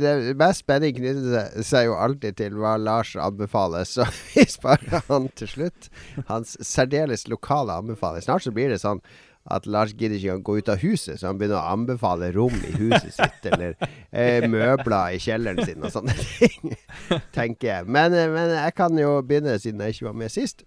det 0.00 0.32
mest 0.40 0.62
spenning 0.64 0.94
knytter 0.96 1.62
seg- 1.66 1.88
jo 1.90 1.96
alltid 2.00 2.38
til 2.38 2.54
hva 2.56 2.76
Lars 2.80 3.10
anbefaler, 3.20 3.84
så 3.84 4.06
vi 4.32 4.46
sparer 4.48 5.02
han 5.10 5.26
til 5.36 5.50
slutt. 5.52 5.88
Hans 6.30 6.56
særdeles 6.64 7.26
lokale 7.28 7.76
anbefaling. 7.82 8.24
Snart 8.24 8.46
så 8.46 8.54
blir 8.56 8.72
det 8.72 8.80
sånn 8.80 9.02
at 9.48 9.64
Lars 9.68 9.94
gidder 9.96 10.16
ikke 10.18 10.34
å 10.36 10.42
gå 10.44 10.54
ut 10.60 10.68
av 10.72 10.80
huset, 10.82 11.16
så 11.20 11.30
han 11.30 11.38
begynner 11.40 11.56
å 11.60 11.72
anbefale 11.76 12.26
rom 12.34 12.56
i 12.68 12.72
huset 12.82 13.14
sitt, 13.16 13.46
eller 13.48 13.76
eh, 14.12 14.44
møbler 14.44 15.14
i 15.16 15.20
kjelleren 15.24 15.64
sin 15.64 15.86
og 15.86 15.92
sånne 15.94 16.12
ting, 16.20 16.74
tenker 17.38 17.70
jeg. 17.70 17.86
Men, 17.88 18.12
eh, 18.12 18.28
men 18.32 18.52
jeg 18.58 18.74
kan 18.76 18.98
jo 19.00 19.14
begynne, 19.24 19.54
siden 19.62 19.80
jeg 19.86 19.96
ikke 19.96 20.08
var 20.10 20.18
med 20.20 20.34
sist. 20.34 20.66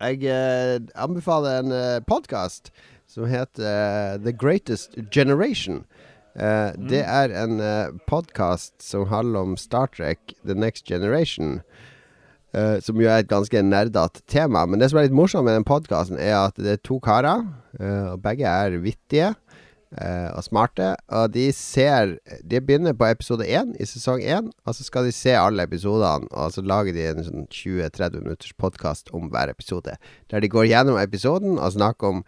Jeg 0.00 0.24
eh, 0.32 0.78
anbefaler 1.04 1.60
en 1.60 1.76
eh, 1.76 1.98
podkast 2.08 2.72
som 3.10 3.26
heter 3.26 3.66
eh, 3.66 4.18
The 4.22 4.32
Greatest 4.32 4.94
Generation. 5.10 5.84
Eh, 6.38 6.70
Det 6.90 7.02
er 7.02 7.32
en 7.34 7.58
uh, 7.60 7.90
podkast 8.06 8.76
som 8.82 9.08
handler 9.10 9.40
om 9.40 9.56
Star 9.58 9.90
Trek 9.90 10.34
The 10.46 10.54
Next 10.54 10.86
Generation. 10.86 11.60
Uh, 12.54 12.78
som 12.82 12.98
jo 12.98 13.06
er 13.06 13.22
et 13.22 13.30
ganske 13.30 13.62
nerdete 13.62 14.22
tema. 14.26 14.64
Men 14.66 14.80
det 14.80 14.90
som 14.90 14.98
er 14.98 15.06
litt 15.06 15.14
morsomt 15.14 15.46
med 15.46 15.54
den 15.58 15.66
podkasten, 15.66 16.18
er 16.18 16.34
at 16.48 16.56
det 16.58 16.72
er 16.72 16.82
to 16.82 16.98
karer. 17.02 17.46
uh, 17.78 18.12
og 18.14 18.22
begge 18.22 18.46
er 18.46 18.78
vittige 18.82 19.34
eh, 19.98 20.30
og 20.34 20.42
smarte. 20.44 20.96
Og 21.08 21.32
de 21.34 21.52
ser 21.52 22.16
De 22.42 22.60
begynner 22.60 22.92
på 22.92 23.06
episode 23.10 23.46
én 23.46 23.74
i 23.80 23.86
sesong 23.86 24.22
én, 24.22 24.50
og 24.66 24.74
så 24.74 24.84
skal 24.86 25.04
de 25.06 25.12
se 25.12 25.34
alle 25.34 25.62
episodene. 25.62 26.28
Og 26.30 26.52
så 26.52 26.62
lager 26.62 26.92
de 26.94 27.06
en 27.08 27.24
sånn 27.24 27.46
20-30 27.50 28.22
minutters 28.22 28.54
podkast 28.58 29.10
om 29.14 29.30
hver 29.30 29.50
episode. 29.50 29.96
Der 30.30 30.40
de 30.40 30.48
går 30.50 30.70
gjennom 30.70 30.98
episoden 30.98 31.58
og 31.58 31.72
snakker 31.72 32.06
om 32.14 32.24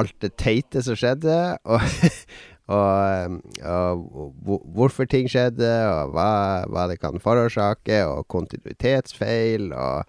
alt 0.00 0.14
det 0.24 0.34
teite 0.40 0.82
som 0.86 0.96
skjedde. 0.98 1.38
Og 1.64 1.80
og, 2.74 3.34
og 3.60 4.04
hvor- 4.44 4.62
hvorfor 4.76 5.04
ting 5.10 5.26
skjedde, 5.28 5.68
og 5.90 6.14
hva, 6.16 6.30
hva 6.72 6.86
det 6.88 6.96
kan 7.02 7.20
forårsake, 7.20 7.98
og 8.08 8.24
kontinuitetsfeil, 8.32 9.68
og 9.76 10.04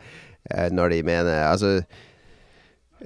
eh, 0.52 0.70
når 0.72 0.94
de 0.96 1.02
mener 1.04 1.42
Altså 1.50 1.82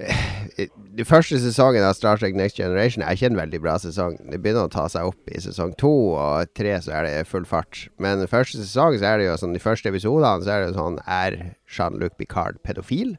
Den 0.96 1.04
første 1.08 1.38
sesongen 1.42 1.82
av 1.84 1.96
Star 1.98 2.16
Trek 2.20 2.36
Next 2.38 2.56
Generation 2.60 3.02
er 3.04 3.16
ikke 3.16 3.26
en 3.30 3.36
veldig 3.38 3.60
bra 3.64 3.74
sesong. 3.82 4.16
Det 4.30 4.38
begynner 4.42 4.68
å 4.68 4.72
ta 4.72 4.86
seg 4.92 5.08
opp 5.10 5.30
i 5.34 5.40
sesong 5.42 5.74
to 5.80 5.90
og 6.14 6.50
tre, 6.56 6.76
så 6.82 6.94
er 7.00 7.06
det 7.08 7.26
full 7.28 7.44
fart. 7.48 7.88
Men 8.00 8.22
den 8.22 8.30
første 8.30 8.60
sesong 8.62 8.96
så 9.00 9.10
er 9.12 9.20
det 9.20 9.26
jo 9.28 9.36
sånn 9.42 9.56
De 9.56 9.62
første 9.62 9.90
episodene 9.92 10.46
så 10.46 10.54
er 10.54 10.62
det 10.64 10.70
jo 10.70 10.78
sånn 10.78 10.98
Er 11.10 11.36
Jean-Luc 11.70 12.16
Picard 12.20 12.60
pedofil? 12.66 13.16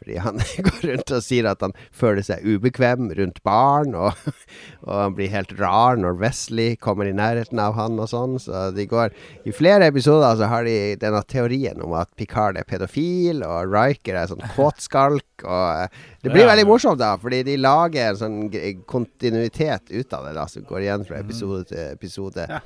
Fordi 0.00 0.16
han 0.24 0.38
går 0.66 0.80
rundt 0.88 1.12
og 1.12 1.22
sier 1.24 1.46
at 1.50 1.60
han 1.64 1.74
føler 1.92 2.24
seg 2.24 2.44
ubekvem 2.48 3.10
rundt 3.18 3.42
barn, 3.46 3.94
og, 3.94 4.16
og 4.86 4.94
han 4.96 5.16
blir 5.18 5.28
helt 5.32 5.52
rar 5.60 6.00
når 6.00 6.16
Wesley 6.22 6.74
kommer 6.80 7.08
i 7.10 7.12
nærheten 7.16 7.60
av 7.60 7.76
han 7.76 7.98
og 8.00 8.08
sånn. 8.10 8.38
Så 8.40 8.70
de 8.76 8.86
går 8.88 9.12
I 9.44 9.52
flere 9.56 9.90
episoder 9.92 10.38
så 10.40 10.48
har 10.50 10.64
de 10.64 10.76
denne 11.00 11.20
teorien 11.28 11.80
om 11.84 11.92
at 12.00 12.08
Picard 12.16 12.56
er 12.56 12.64
pedofil, 12.68 13.44
og 13.44 13.68
Riker 13.74 14.16
er 14.22 14.30
sånn 14.32 14.44
kåtskalk, 14.56 15.44
og 15.44 15.66
eh, 15.84 16.00
Det 16.22 16.32
blir 16.32 16.44
Ja. 16.44 16.50
veldig 16.54 16.66
morsomt, 16.68 16.98
da, 17.00 17.14
fordi 17.20 17.42
de 17.46 17.54
lager 17.60 18.10
en 18.10 18.18
sånn 18.20 18.40
kontinuitet 18.88 19.90
ut 19.90 20.12
av 20.12 20.26
det, 20.26 20.34
da, 20.36 20.46
som 20.48 20.64
går 20.68 20.84
igjen 20.84 21.06
fra 21.08 21.20
episode 21.22 21.64
til 21.70 21.84
episode. 21.94 22.44
Ja. 22.48 22.60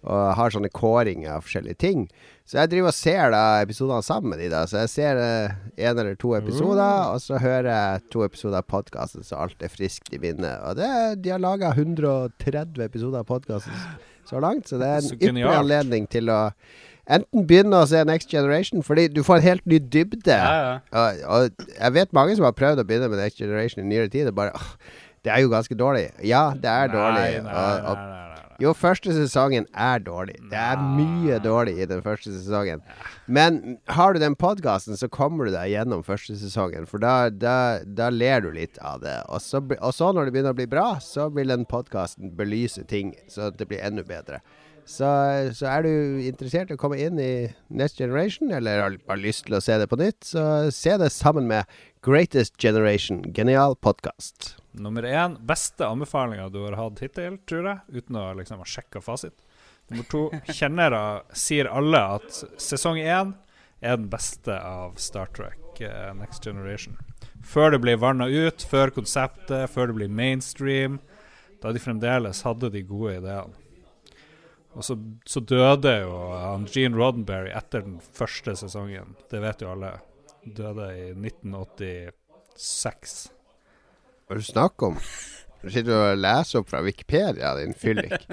Og 0.00 0.34
har 0.38 0.52
sånne 0.54 0.70
kåringer 0.72 1.34
av 1.34 1.44
forskjellige 1.44 1.76
ting. 1.82 2.06
Så 2.48 2.56
jeg 2.56 2.70
driver 2.72 2.88
og 2.90 2.96
ser 2.96 3.34
da 3.34 3.42
episodene 3.62 4.02
sammen 4.02 4.32
med 4.32 4.40
de 4.40 4.48
da. 4.50 4.62
Så 4.66 4.80
jeg 4.80 4.90
ser 4.94 5.20
eh, 5.20 5.56
en 5.84 5.98
eller 6.00 6.16
to 6.18 6.32
episoder, 6.38 7.12
og 7.12 7.20
så 7.22 7.38
hører 7.38 7.68
jeg 7.68 8.06
to 8.10 8.24
episoder 8.24 8.62
av 8.62 8.66
podkasten, 8.72 9.26
så 9.26 9.42
alt 9.44 9.60
er 9.62 9.70
friskt 9.70 10.08
i 10.16 10.18
minnet. 10.22 10.56
Og 10.66 10.80
det, 10.80 10.88
de 11.22 11.34
har 11.34 11.42
laga 11.42 11.74
130 11.76 12.80
episoder 12.86 13.20
av 13.20 13.28
podkasten 13.28 13.76
så 14.30 14.40
langt, 14.42 14.70
så 14.70 14.80
det 14.80 14.88
er 14.88 15.02
en 15.02 15.12
ypperlig 15.18 15.52
anledning 15.52 16.08
til 16.10 16.32
å 16.32 16.40
enten 17.10 17.46
begynne 17.46 17.82
å 17.82 17.88
se 17.90 18.00
Next 18.06 18.30
Generation, 18.32 18.84
fordi 18.86 19.08
du 19.12 19.22
får 19.26 19.40
en 19.40 19.46
helt 19.46 19.68
ny 19.68 19.80
dybde. 19.82 20.34
Ja, 20.34 20.56
ja. 20.64 20.74
Og, 20.90 21.22
og 21.26 21.70
jeg 21.76 21.96
vet 21.96 22.16
mange 22.16 22.36
som 22.38 22.46
har 22.46 22.56
prøvd 22.56 22.82
å 22.82 22.86
begynne 22.88 23.10
med 23.12 23.20
Next 23.22 23.40
Generation 23.42 23.84
i 23.84 23.88
nyere 23.90 24.10
tid, 24.12 24.30
og 24.30 24.38
bare 24.38 24.56
åh, 24.56 24.72
Det 25.20 25.32
er 25.34 25.42
jo 25.44 25.50
ganske 25.52 25.74
dårlig. 25.76 26.06
Ja, 26.24 26.54
det 26.56 26.70
er 26.70 26.88
dårlig. 26.88 27.24
Nei, 27.44 27.44
nei, 27.44 27.52
og, 27.52 27.90
og, 27.90 27.96
nei. 28.00 28.29
Jo, 28.60 28.74
første 28.76 29.14
sesongen 29.16 29.66
er 29.72 30.02
dårlig. 30.04 30.36
Det 30.50 30.58
er 30.60 30.80
mye 30.96 31.38
dårlig 31.42 31.78
i 31.80 31.88
den 31.88 32.02
første 32.04 32.32
sesongen. 32.34 32.82
Men 33.26 33.78
har 33.88 34.12
du 34.12 34.20
den 34.20 34.36
podkasten, 34.36 34.98
så 35.00 35.08
kommer 35.08 35.48
du 35.48 35.54
deg 35.54 35.72
gjennom 35.72 36.04
første 36.04 36.36
sesongen. 36.36 36.84
For 36.90 37.00
da, 37.02 37.30
da, 37.32 37.80
da 37.84 38.10
ler 38.12 38.44
du 38.44 38.50
litt 38.52 38.76
av 38.84 39.00
det. 39.04 39.16
Og 39.32 39.40
så, 39.40 39.62
og 39.80 39.94
så 39.96 40.10
når 40.12 40.28
det 40.28 40.36
begynner 40.36 40.56
å 40.56 40.60
bli 40.60 40.68
bra, 40.70 40.88
så 41.00 41.30
vil 41.32 41.52
den 41.52 41.64
podkasten 41.70 42.34
belyse 42.36 42.84
ting 42.90 43.14
så 43.32 43.48
det 43.54 43.70
blir 43.70 43.80
enda 43.84 44.04
bedre. 44.06 44.42
Så, 44.90 45.08
så 45.54 45.68
er 45.70 45.84
du 45.86 45.92
interessert 46.26 46.72
i 46.72 46.76
å 46.76 46.80
komme 46.80 46.98
inn 47.00 47.20
i 47.22 47.32
Next 47.68 48.00
Generation, 48.00 48.50
eller 48.52 48.82
har 48.82 48.96
bare 49.06 49.22
lyst 49.22 49.46
til 49.46 49.56
å 49.56 49.62
se 49.64 49.76
det 49.78 49.88
på 49.90 50.00
nytt, 50.00 50.24
så 50.32 50.44
se 50.74 50.96
det 51.00 51.12
sammen 51.14 51.46
med 51.50 51.68
Greatest 52.04 52.58
Generation. 52.60 53.22
Genial 53.36 53.78
podkast. 53.80 54.59
Nummer 54.72 55.02
én, 55.02 55.46
beste 55.46 55.86
anbefalinga 55.86 56.48
du 56.48 56.62
har 56.62 56.76
hatt 56.78 57.00
hittil, 57.02 57.38
tror 57.48 57.66
jeg, 57.66 58.00
uten 58.00 58.18
å 58.20 58.26
liksom 58.38 58.60
ha 58.62 58.66
sjekka 58.68 59.02
fasit. 59.02 59.34
Nummer 59.90 60.06
to, 60.10 60.28
kjennere 60.60 61.00
sier 61.34 61.70
alle 61.70 62.02
at 62.18 62.42
sesong 62.62 63.00
én 63.02 63.34
er 63.80 63.96
den 63.96 64.10
beste 64.12 64.54
av 64.54 64.94
Star 65.00 65.30
Trek 65.34 65.80
uh, 65.82 66.12
Next 66.14 66.46
Generation. 66.46 66.98
Før 67.42 67.74
det 67.74 67.80
blir 67.82 67.98
vanna 67.98 68.28
ut, 68.28 68.62
før 68.62 68.92
konseptet, 68.94 69.70
før 69.72 69.90
det 69.90 69.98
blir 69.98 70.12
mainstream, 70.12 71.00
da 71.60 71.72
de 71.74 71.82
fremdeles 71.82 72.44
hadde 72.46 72.70
de 72.72 72.86
gode 72.86 73.18
ideene. 73.18 73.66
Og 74.78 74.86
så, 74.86 74.94
så 75.26 75.42
døde 75.42 75.96
jo 76.04 76.14
han 76.30 76.68
Gene 76.70 76.94
Roddenberry 76.94 77.50
etter 77.58 77.82
den 77.82 77.98
første 78.14 78.54
sesongen. 78.60 79.16
Det 79.32 79.42
vet 79.42 79.64
jo 79.64 79.72
alle. 79.72 79.96
Døde 80.46 80.86
i 80.94 81.10
1986. 81.10 83.39
Hva 84.30 84.36
er 84.36 84.38
det 84.38 84.46
du 84.46 84.52
snakker 84.52 84.92
om? 84.92 84.98
Du 85.58 85.72
sitter 85.74 85.90
og 85.90 86.20
leser 86.22 86.60
opp 86.60 86.68
fra 86.70 86.84
Wikipedia, 86.86 87.48
din 87.58 87.72
fyllik. 87.74 88.28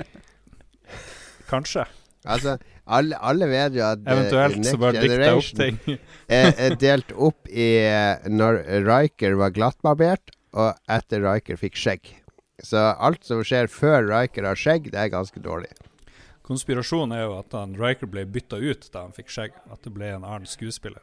Kanskje. 1.50 1.88
Altså, 2.30 2.54
alle, 2.86 3.18
alle 3.18 3.48
vet 3.50 3.80
jo 3.80 3.82
at 3.88 4.04
Eventuelt 4.06 4.60
Eventuelt 4.60 4.68
så 4.68 4.76
Next 4.76 4.84
bare 4.84 5.02
dikta 5.02 5.32
opp 5.40 5.50
ting. 5.58 5.80
er, 6.38 6.52
er 6.68 6.78
delt 6.78 7.16
opp 7.18 7.50
i 7.50 7.68
eh, 7.82 8.30
når 8.30 8.62
Riker 8.86 9.40
var 9.42 9.58
glattbarbert, 9.58 10.38
og 10.54 10.78
etter 11.00 11.26
Riker 11.26 11.58
fikk 11.58 11.82
skjegg. 11.82 12.14
Så 12.62 12.78
alt 12.78 13.26
som 13.26 13.42
skjer 13.42 13.66
før 13.66 14.06
Riker 14.12 14.46
har 14.46 14.62
skjegg, 14.68 14.92
det 14.94 15.02
er 15.02 15.10
ganske 15.18 15.42
dårlig. 15.42 15.74
Konspirasjonen 16.46 17.18
er 17.18 17.26
jo 17.26 17.40
at 17.42 17.58
han 17.58 17.74
Riker 17.74 18.06
ble 18.06 18.30
bytta 18.30 18.62
ut 18.62 18.86
da 18.94 19.08
han 19.08 19.18
fikk 19.18 19.34
skjegg. 19.34 19.58
At 19.74 19.82
det 19.82 19.98
ble 19.98 20.14
en 20.14 20.22
annen 20.22 20.46
skuespiller. 20.46 21.02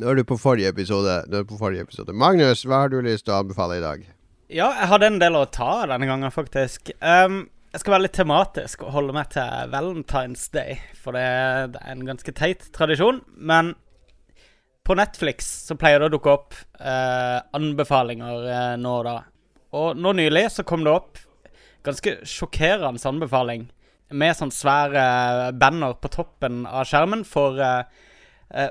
Nå 0.00 0.08
er 0.08 0.16
du 0.16 0.24
på 0.24 0.38
forrige 0.40 0.70
episode. 0.72 1.18
Nå 1.28 1.38
er 1.38 1.44
du 1.44 1.50
på 1.50 1.58
forrige 1.60 1.84
episode. 1.84 2.14
Magnus, 2.16 2.64
hva 2.64 2.84
har 2.84 2.92
du 2.92 3.00
lyst 3.04 3.26
til 3.26 3.34
å 3.34 3.42
anbefale 3.42 3.76
i 3.76 3.84
dag? 3.84 4.04
Ja, 4.52 4.70
jeg 4.80 4.88
hadde 4.88 5.10
en 5.10 5.18
del 5.20 5.36
å 5.36 5.48
ta 5.52 5.82
denne 5.88 6.08
gangen, 6.08 6.32
faktisk. 6.32 6.94
Um, 7.00 7.44
jeg 7.72 7.82
skal 7.82 7.96
være 7.96 8.06
litt 8.06 8.16
tematisk 8.16 8.84
og 8.86 8.94
holde 8.96 9.16
meg 9.16 9.30
til 9.32 9.72
Valentine's 9.72 10.46
Day, 10.52 10.78
for 10.96 11.16
det, 11.16 11.26
det 11.74 11.82
er 11.84 11.92
en 11.92 12.06
ganske 12.08 12.34
teit 12.36 12.64
tradisjon. 12.76 13.20
Men 13.36 13.74
på 14.84 14.96
Netflix 14.98 15.48
så 15.68 15.76
pleier 15.78 16.00
det 16.00 16.08
å 16.10 16.14
dukke 16.16 16.36
opp 16.38 16.56
uh, 16.80 17.44
anbefalinger 17.56 18.48
uh, 18.48 18.72
nå 18.80 18.96
og 19.02 19.06
da. 19.08 19.18
Og 19.76 20.00
nå 20.00 20.16
nylig 20.16 20.48
så 20.56 20.64
kom 20.68 20.84
det 20.84 20.92
opp 20.92 21.20
ganske 21.84 22.18
sjokkerende 22.28 23.00
anbefaling 23.08 23.68
med 24.12 24.36
sånn 24.36 24.52
svære 24.52 25.52
banner 25.58 25.96
på 26.00 26.10
toppen 26.12 26.64
av 26.68 26.86
skjermen 26.88 27.24
for 27.28 27.58
eh, 27.60 27.80
eh, 27.80 28.10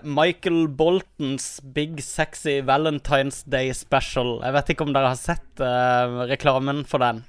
Michael 0.04 0.68
Boltons 0.78 1.58
Big 1.74 2.04
Sexy 2.06 2.60
Valentine's 2.62 3.42
Day 3.50 3.72
Special. 3.74 4.38
Jeg 4.46 4.54
vet 4.54 4.74
ikke 4.74 4.86
om 4.86 4.94
dere 4.94 5.14
har 5.16 5.20
sett 5.20 5.64
uh, 5.64 6.22
reklamen 6.30 6.84
for 6.86 7.02
den? 7.02 7.24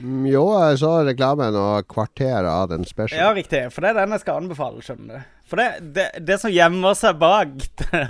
Mm, 0.00 0.24
jo, 0.30 0.44
jeg 0.56 0.80
så 0.80 0.90
reklamen 1.04 1.56
og 1.60 1.88
kvarteret 1.90 2.48
av 2.48 2.70
den 2.72 2.86
special. 2.88 3.20
Ja, 3.20 3.32
riktig. 3.36 3.66
For 3.74 3.84
det 3.84 3.92
er 3.92 4.00
den 4.00 4.14
jeg 4.16 4.22
skal 4.22 4.40
anbefale, 4.40 4.84
skjønner 4.84 5.20
du. 5.20 5.32
For 5.50 5.60
det, 5.60 5.68
det, 5.96 6.06
det 6.28 6.38
som 6.40 6.52
gjemmer 6.54 6.96
seg 6.96 7.18
bak, 7.20 7.56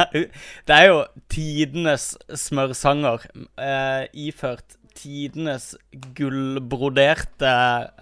det 0.69 0.77
er 0.77 0.91
jo 0.91 1.01
tidenes 1.33 2.13
smørsanger 2.29 3.27
uh, 3.33 4.05
iført 4.13 4.80
tidenes 5.01 5.73
gullbroderte 6.17 7.53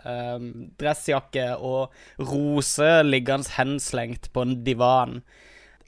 eh, 0.03 0.47
dressjakke 0.81 1.51
og 1.57 1.95
rose 2.19 2.91
liggende 3.07 3.55
henslengt 3.57 4.31
på 4.35 4.45
en 4.45 4.57
divan. 4.67 5.21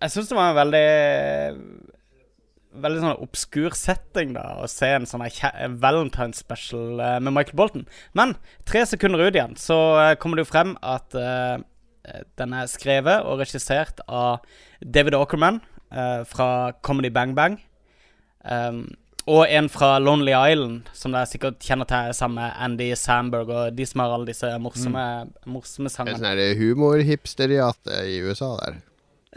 Jeg 0.01 0.15
syns 0.15 0.31
det 0.31 0.39
var 0.39 0.53
en 0.53 0.61
veldig 0.63 0.87
Veldig 2.71 3.01
sånn 3.03 3.23
obskur 3.25 3.75
setting 3.75 4.37
da 4.37 4.45
å 4.63 4.67
se 4.71 4.87
en 4.95 5.07
sånn 5.09 5.25
her 5.27 5.73
Valentine 5.83 6.37
special 6.39 7.01
eh, 7.03 7.17
med 7.19 7.35
Michael 7.35 7.59
Bolton. 7.59 7.83
Men 8.15 8.37
tre 8.63 8.85
sekunder 8.87 9.25
ut 9.25 9.35
igjen 9.35 9.57
så 9.59 9.79
eh, 9.99 10.13
kommer 10.23 10.39
det 10.39 10.45
jo 10.45 10.53
frem 10.53 10.77
at 10.79 11.17
eh, 11.19 11.57
den 12.39 12.55
er 12.55 12.71
skrevet 12.71 13.27
og 13.27 13.43
regissert 13.43 13.99
av 14.07 14.47
David 14.81 15.19
Aukerman 15.19 15.59
eh, 15.91 16.23
fra 16.31 16.71
Comedy 16.87 17.11
Bang 17.11 17.35
Bang. 17.35 17.59
Um, 18.47 18.87
og 19.27 19.43
en 19.49 19.69
fra 19.73 19.99
Lonely 20.01 20.33
Island, 20.33 20.89
som 20.97 21.13
dere 21.15 21.29
sikkert 21.29 21.61
kjenner 21.65 21.89
til, 21.89 22.13
sammen 22.17 22.41
med 22.41 22.55
Andy 22.67 22.91
Samberg 22.99 23.51
og 23.53 23.77
de 23.77 23.87
som 23.89 24.05
har 24.05 24.15
alle 24.15 24.31
disse 24.31 24.53
morsomme, 24.63 25.07
morsomme 25.45 25.91
En 25.91 26.15
sånn 26.17 26.29
her 26.31 26.55
humorhipsteriate 26.59 28.05
i 28.09 28.21
USA 28.25 28.55
der. 28.63 28.81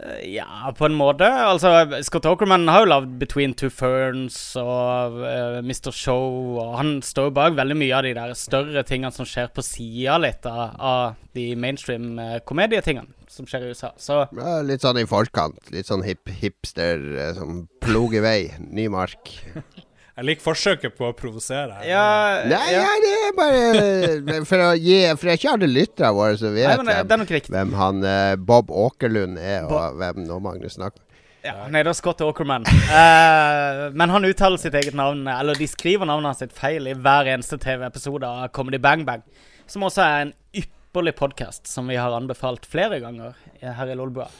Eh, 0.00 0.34
Ja, 0.34 0.72
på 0.76 0.86
en 0.86 0.94
måte. 0.98 1.26
Altså, 1.28 1.70
Scott 2.02 2.26
Okerman 2.26 2.66
har 2.68 2.82
jo 2.82 2.90
lagd 2.90 3.12
Between 3.20 3.54
Two 3.54 3.70
Ferns 3.70 4.36
og 4.58 5.20
uh, 5.22 5.60
Mr. 5.62 5.92
Show, 5.94 6.56
og 6.58 6.72
han 6.80 6.96
står 7.04 7.28
jo 7.28 7.34
bak 7.36 7.54
veldig 7.58 7.76
mye 7.78 7.94
av 7.94 8.02
de 8.08 8.14
der 8.16 8.34
større 8.38 8.82
tingene 8.86 9.14
som 9.14 9.28
skjer 9.28 9.52
på 9.54 9.62
sida 9.62 10.18
litt 10.18 10.46
av, 10.50 10.74
av 10.78 11.14
de 11.34 11.46
mainstream 11.58 12.18
eh, 12.18 12.40
komedietingene 12.46 13.10
som 13.30 13.46
skjer 13.46 13.66
i 13.66 13.70
USA. 13.74 13.92
Så 13.98 14.20
Ja, 14.34 14.58
litt 14.66 14.82
sånn 14.82 14.98
i 15.02 15.06
forkant. 15.10 15.58
Litt 15.74 15.90
sånn 15.90 16.04
hip 16.06 16.30
hipster 16.42 17.00
eh, 17.14 17.32
som 17.38 17.64
ploger 17.82 18.22
vei. 18.26 18.38
Ny 18.66 18.88
mark. 18.94 19.30
Jeg 20.14 20.26
liker 20.28 20.44
forsøket 20.44 20.94
på 20.94 21.08
å 21.08 21.14
provosere. 21.16 21.80
ja, 21.88 22.02
Nei, 22.46 22.58
ja. 22.70 22.84
ja, 22.84 22.90
det 23.02 23.14
er 23.18 23.32
bare 23.34 24.44
For 24.46 24.62
å 24.62 24.68
gi 24.78 25.00
For 25.18 25.32
jeg 25.32 25.40
ikke 25.40 25.54
alle 25.56 25.66
lytterne 25.66 26.12
våre 26.14 26.36
som 26.38 26.54
vet 26.54 26.68
Nei, 26.70 26.76
men 26.78 27.08
hvem, 27.10 27.24
riktig. 27.34 27.50
hvem 27.50 27.72
han 27.74 28.04
eh, 28.06 28.36
Bob 28.38 28.70
Åkerlund 28.70 29.40
er, 29.42 29.66
og 29.66 29.98
hvem 29.98 30.22
nå 30.28 30.38
Magnus 30.44 30.78
snakker 30.78 31.02
Ja, 31.44 31.66
nei, 31.68 31.82
da 31.84 31.92
Scott 31.92 32.22
Åkerman. 32.24 32.64
Uh, 32.64 33.90
men 33.92 34.14
han 34.14 34.24
uttaler 34.24 34.56
sitt 34.62 34.72
eget 34.78 34.94
navn, 34.96 35.26
eller 35.28 35.58
de 35.58 35.66
skriver 35.68 36.08
navnet 36.08 36.30
hans 36.30 36.40
sitt 36.40 36.54
feil 36.56 36.86
i 36.88 36.94
hver 36.96 37.28
eneste 37.34 37.58
TV-episode 37.60 38.24
av 38.24 38.46
Comedy 38.56 38.80
Bang 38.80 39.02
Bang, 39.04 39.26
som 39.68 39.84
også 39.84 40.06
er 40.06 40.22
en 40.22 40.32
ypperlig 40.56 41.12
podkast 41.18 41.68
som 41.68 41.90
vi 41.92 41.98
har 42.00 42.16
anbefalt 42.16 42.64
flere 42.64 42.96
ganger 43.02 43.36
her 43.60 43.92
i 43.92 43.98
Lolbua. 43.98 44.30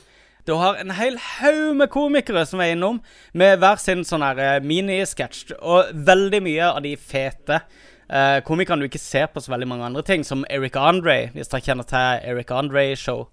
Du 0.45 0.53
har 0.61 0.77
en 0.77 0.93
hel 0.93 1.17
haug 1.17 1.73
med 1.79 1.89
komikere 1.93 2.45
som 2.47 2.61
er 2.61 2.75
innom, 2.75 3.01
med 3.33 3.63
hver 3.63 3.81
sin 3.81 4.05
sånn 4.05 4.25
her 4.25 4.41
eh, 4.43 4.61
minisketsj, 4.61 5.55
og 5.57 5.95
veldig 6.07 6.41
mye 6.45 6.67
av 6.69 6.83
de 6.85 6.93
fete 7.01 7.63
eh, 8.09 8.41
komikerne 8.45 8.85
du 8.85 8.91
ikke 8.91 9.01
ser 9.01 9.31
på 9.33 9.41
så 9.41 9.55
veldig 9.55 9.69
mange 9.71 9.89
andre 9.89 10.05
ting, 10.05 10.25
som 10.27 10.45
Eric 10.53 10.77
Andre, 10.77 11.31
hvis 11.33 11.49
dere 11.53 11.65
kjenner 11.65 11.89
til 11.89 12.29
Eric 12.35 12.53
Andre 12.53 12.91
Show. 12.99 13.29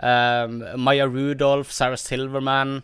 Um, 0.00 0.62
Maya 0.80 1.04
Rudolph, 1.04 1.68
Sarah 1.72 1.98
Silverman. 2.00 2.78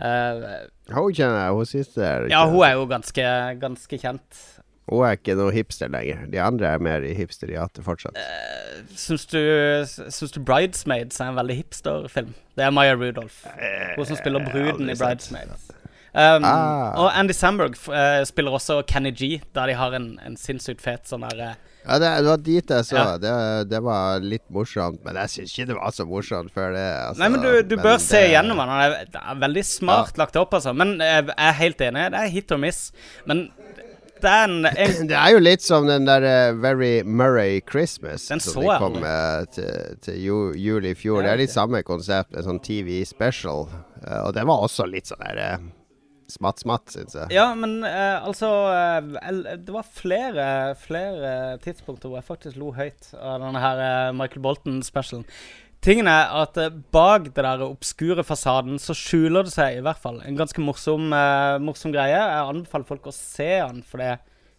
Uh, 0.00 0.68
Hun 0.92 1.12
kjenner 1.12 1.38
jeg, 1.44 1.52
hun 1.56 1.68
siste 1.68 2.08
ja, 2.28 2.42
hun 2.48 2.64
er 2.64 2.74
jo 2.76 2.84
ganske, 2.88 3.24
ganske 3.60 4.00
kjent. 4.00 4.42
Hun 4.90 5.06
er 5.06 5.16
ikke 5.16 5.36
noe 5.38 5.54
hipster 5.54 5.90
lenger. 5.92 6.24
De 6.32 6.40
andre 6.42 6.74
er 6.74 6.82
mer 6.82 7.04
i 7.06 7.14
hipsteriatet 7.14 7.86
fortsatt. 7.86 8.18
Uh, 8.18 8.80
syns, 8.98 9.26
du, 9.30 9.40
syns 9.86 10.34
du 10.34 10.40
'Bridesmaids' 10.42 11.20
er 11.22 11.30
en 11.30 11.38
veldig 11.38 11.60
hipsterfilm? 11.62 12.34
Det 12.58 12.66
er 12.66 12.74
Maya 12.74 12.96
Rudolph. 12.98 13.44
Hun 13.96 14.06
som 14.06 14.18
spiller 14.18 14.50
bruden 14.50 14.90
i 14.90 14.98
'Bridesmaids'. 14.98 15.70
Um, 16.10 16.42
Ah. 16.42 16.90
Og 16.98 17.18
Andy 17.18 17.32
Samberg 17.32 17.76
eh, 17.86 18.24
spiller 18.26 18.50
også 18.50 18.82
Kenny 18.82 19.12
G, 19.14 19.40
der 19.54 19.70
de 19.70 19.76
har 19.78 19.94
en, 19.94 20.16
en 20.26 20.34
sinnssykt 20.36 20.82
fet 20.82 21.06
sånn 21.06 21.22
derre 21.22 21.52
uh, 21.52 21.68
Ja, 21.84 21.98
det, 22.02 22.08
det 22.24 22.30
var 22.32 22.40
dit 22.42 22.72
jeg 22.74 22.86
så. 22.88 22.96
Ja. 22.96 23.04
Det, 23.20 23.34
det 23.70 23.80
var 23.86 24.24
litt 24.24 24.44
morsomt. 24.52 24.98
Men 25.06 25.20
jeg 25.22 25.32
syns 25.36 25.54
ikke 25.54 25.68
det 25.70 25.76
var 25.78 25.94
så 25.94 26.06
morsomt 26.08 26.52
før 26.52 26.74
det. 26.74 26.88
Altså, 27.06 27.22
Nei, 27.22 27.30
men 27.36 27.44
du, 27.44 27.50
du 27.62 27.76
bør 27.78 27.94
det... 27.94 28.02
se 28.08 28.24
igjennom 28.26 28.58
gjennom 28.58 28.60
den. 28.60 28.74
Han 28.74 28.82
er, 28.82 29.14
det 29.14 29.38
veldig 29.46 29.64
smart 29.70 30.20
lagt 30.20 30.36
opp, 30.40 30.58
altså. 30.58 30.74
Men 30.76 30.96
eh, 30.98 31.20
jeg 31.30 31.38
er 31.46 31.56
helt 31.62 31.86
enig, 31.86 32.04
det 32.12 32.20
er 32.20 32.34
hit 32.34 32.56
og 32.56 32.62
miss. 32.66 32.82
Men 33.30 33.46
er 34.28 34.44
en, 34.44 34.62
Det 35.10 35.16
er 35.16 35.32
jo 35.32 35.40
litt 35.40 35.64
som 35.64 35.88
den 35.88 36.04
der 36.08 36.26
uh, 36.52 36.60
Very 36.60 37.00
Murray 37.02 37.62
Christmas 37.64 38.28
Den 38.28 38.40
som 38.44 38.58
så 38.58 38.66
de 38.66 38.78
kom 38.82 39.00
med 39.00 39.52
til, 39.56 39.98
til 40.04 40.20
ju, 40.20 40.38
jul 40.60 40.90
i 40.90 40.94
fjor. 40.98 41.24
Det 41.24 41.32
er 41.32 41.40
litt 41.40 41.54
samme 41.54 41.70
samme 41.70 41.84
konsept, 41.86 42.34
en 42.34 42.46
sånn 42.46 42.62
TV 42.62 43.04
special. 43.06 43.68
Uh, 44.02 44.26
og 44.26 44.34
den 44.34 44.48
var 44.48 44.64
også 44.64 44.88
litt 44.88 45.10
sånn 45.10 45.22
der 45.22 45.38
uh, 45.38 45.68
smatt-smatt, 46.30 46.90
syns 46.94 47.16
jeg. 47.16 47.30
Ja, 47.34 47.50
men 47.54 47.80
uh, 47.84 48.22
altså 48.26 48.48
uh, 48.70 49.56
Det 49.58 49.74
var 49.74 49.86
flere, 49.86 50.46
flere 50.78 51.58
tidspunkter 51.62 52.08
hvor 52.08 52.20
jeg 52.20 52.28
faktisk 52.28 52.60
lo 52.60 52.72
høyt 52.74 53.12
av 53.18 53.40
denne 53.42 53.62
her 53.62 53.82
uh, 53.82 54.12
Michael 54.16 54.44
Bolton-specialen. 54.44 55.26
Tingen 55.80 56.10
er 56.12 56.28
at 56.42 56.58
eh, 56.60 56.74
bak 56.92 57.30
det 57.30 57.40
der 57.40 57.62
obskure 57.64 58.24
fasaden 58.26 58.76
så 58.82 58.92
skjuler 58.96 59.46
det 59.46 59.54
seg 59.54 59.78
i 59.78 59.84
hvert 59.84 60.00
fall 60.02 60.18
en 60.20 60.36
ganske 60.36 60.60
morsom, 60.60 61.08
eh, 61.16 61.56
morsom 61.64 61.94
greie. 61.94 62.18
Jeg 62.18 62.50
anbefaler 62.52 62.88
folk 62.90 63.08
å 63.08 63.14
se 63.16 63.48
den, 63.62 63.80
for 63.88 64.02
det, 64.04 64.18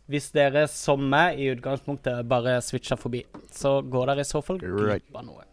hvis 0.10 0.32
dere 0.34 0.66
som 0.72 1.04
meg 1.14 1.38
i 1.38 1.52
utgangspunktet 1.54 2.26
bare 2.30 2.58
switcher 2.66 2.98
forbi, 2.98 3.22
så 3.54 3.78
går 3.86 4.10
dere 4.10 4.26
i 4.26 4.32
så 4.32 4.42
fall 4.46 4.58
glipp 4.64 5.14
av 5.14 5.28
noe. 5.28 5.46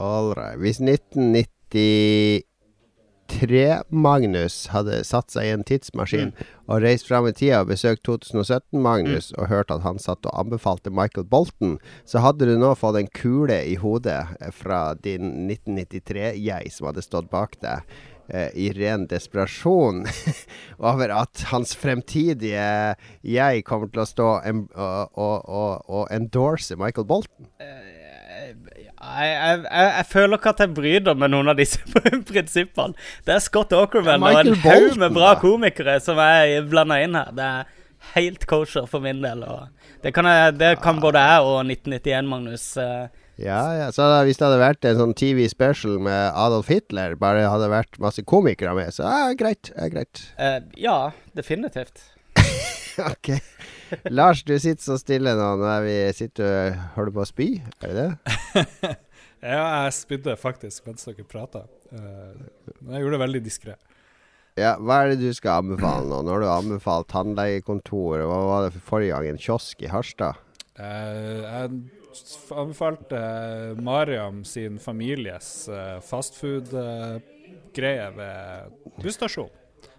All 0.00 0.32
right. 0.32 0.56
Hvis 0.62 0.80
1990 0.80 2.47
3-Magnus 3.28 4.68
hadde 4.72 5.02
satt 5.06 5.32
seg 5.34 5.46
i 5.46 5.52
en 5.54 5.64
tidsmaskin 5.66 6.32
mm. 6.32 6.50
og 6.68 6.82
reist 6.84 7.08
fram 7.08 7.28
i 7.28 7.34
tida 7.36 7.62
og 7.62 7.70
besøkt 7.72 8.04
2017-Magnus 8.08 9.32
mm. 9.32 9.38
og 9.38 9.50
hørt 9.52 9.72
at 9.74 9.84
han 9.84 10.00
satt 10.02 10.26
og 10.28 10.36
anbefalte 10.38 10.92
Michael 10.94 11.28
Bolton, 11.28 11.76
så 12.08 12.24
hadde 12.24 12.48
du 12.48 12.56
nå 12.58 12.74
fått 12.78 13.00
en 13.00 13.10
kule 13.12 13.60
i 13.68 13.76
hodet 13.80 14.22
fra 14.56 14.92
din 15.04 15.48
1993-jeg 15.48 16.72
som 16.74 16.90
hadde 16.90 17.04
stått 17.04 17.30
bak 17.32 17.58
deg. 17.64 17.84
Eh, 18.28 18.50
I 18.54 18.72
ren 18.76 19.06
desperasjon 19.08 20.02
over 20.90 21.12
at 21.16 21.46
hans 21.48 21.72
fremtidige 21.78 22.96
jeg 23.24 23.64
kommer 23.68 23.88
til 23.92 24.04
å 24.04 24.08
stå 24.08 24.26
og, 24.40 24.66
og, 24.76 25.36
og, 25.48 25.86
og 25.88 26.10
endorse 26.12 26.76
Michael 26.76 27.08
Bolton. 27.08 27.48
Eh, 27.62 27.97
jeg, 28.98 29.34
jeg, 29.64 29.88
jeg 29.98 30.06
føler 30.10 30.38
ikke 30.38 30.52
at 30.54 30.62
jeg 30.64 30.74
bryter 30.76 31.18
med 31.18 31.32
noen 31.34 31.52
av 31.52 31.58
disse 31.58 31.78
prinsippene. 32.30 32.96
Det 33.26 33.36
er 33.36 33.42
Scott 33.44 33.72
Aukerman 33.76 34.24
Ja, 34.26 34.32
og 34.40 34.46
en 34.46 34.60
haug 34.64 34.98
med 35.00 35.14
bra 35.16 35.34
komikere 35.40 35.98
som 36.02 36.18
er 36.22 36.58
blanda 36.68 36.98
inn 37.04 37.14
her. 37.18 37.30
Det 37.36 37.46
er 37.46 37.76
helt 38.16 38.46
kosher 38.50 38.86
for 38.90 39.04
min 39.04 39.22
del. 39.24 39.44
Det, 40.02 40.12
kan 40.16 40.26
jeg, 40.30 40.58
det 40.60 40.74
kan 40.82 41.00
både 41.02 41.22
jeg 41.22 41.46
og 41.46 41.60
1991, 41.66 42.28
Magnus. 42.30 42.66
eh, 42.80 43.08
Ja, 43.38 43.60
ja. 43.78 43.88
Så 43.94 44.02
da, 44.02 44.22
hvis 44.26 44.38
det 44.40 44.48
hadde 44.48 44.58
vært 44.62 44.86
en 44.90 44.98
sånn 44.98 45.14
TV 45.18 45.44
special 45.50 45.98
med 46.02 46.32
Adolf 46.34 46.70
Hitler, 46.72 47.14
bare 47.18 47.46
hadde 47.46 47.68
vært 47.70 47.98
masse 48.02 48.22
komikere 48.26 48.74
med, 48.74 48.90
så 48.94 49.06
ja, 49.06 49.34
greit. 49.38 49.70
Ja, 49.76 49.86
greit. 49.92 50.24
Uh, 50.40 50.58
ja, 50.74 50.96
definitivt. 51.38 52.02
ok. 53.12 53.36
Lars, 54.18 54.42
du 54.44 54.58
sitter 54.58 54.82
så 54.84 54.98
stille 55.00 55.34
nå 55.38 55.48
når 55.60 55.82
vi 55.86 55.96
sitter 56.16 56.44
og 56.48 56.76
holder 56.96 57.12
på 57.16 57.22
å 57.24 57.26
spy. 57.28 57.48
Er 57.82 57.86
det 57.92 57.96
det? 57.98 58.10
Ja, 59.38 59.84
jeg 59.84 59.92
spydde 59.94 60.32
faktisk 60.34 60.82
mens 60.88 61.04
dere 61.06 61.22
prata. 61.22 61.60
men 61.92 62.90
jeg 62.90 63.00
gjorde 63.04 63.14
det 63.14 63.20
veldig 63.22 63.42
diskré. 63.44 63.74
Ja, 64.58 64.72
hva 64.82 64.96
er 65.04 65.08
det 65.12 65.20
du 65.22 65.30
skal 65.36 65.60
anbefale 65.62 66.08
nå? 66.10 66.16
Nå 66.26 66.30
har 66.34 66.42
du 66.42 66.48
anbefalt 66.50 67.06
tannlegekontor, 67.12 68.18
hva 68.26 68.38
var 68.48 68.60
det 68.66 68.72
for 68.74 68.82
forrige 68.96 69.14
gang? 69.14 69.28
En 69.30 69.38
kiosk 69.38 69.78
i 69.86 69.92
Harstad? 69.92 70.34
Eh, 70.74 71.38
jeg 71.44 71.70
anbefalte 72.50 73.14
eh, 73.22 73.78
Mariam 73.78 74.42
sin 74.42 74.74
families 74.82 75.70
fastfood-greie 76.08 78.10
ved 78.18 78.74
busstasjonen. 78.98 79.54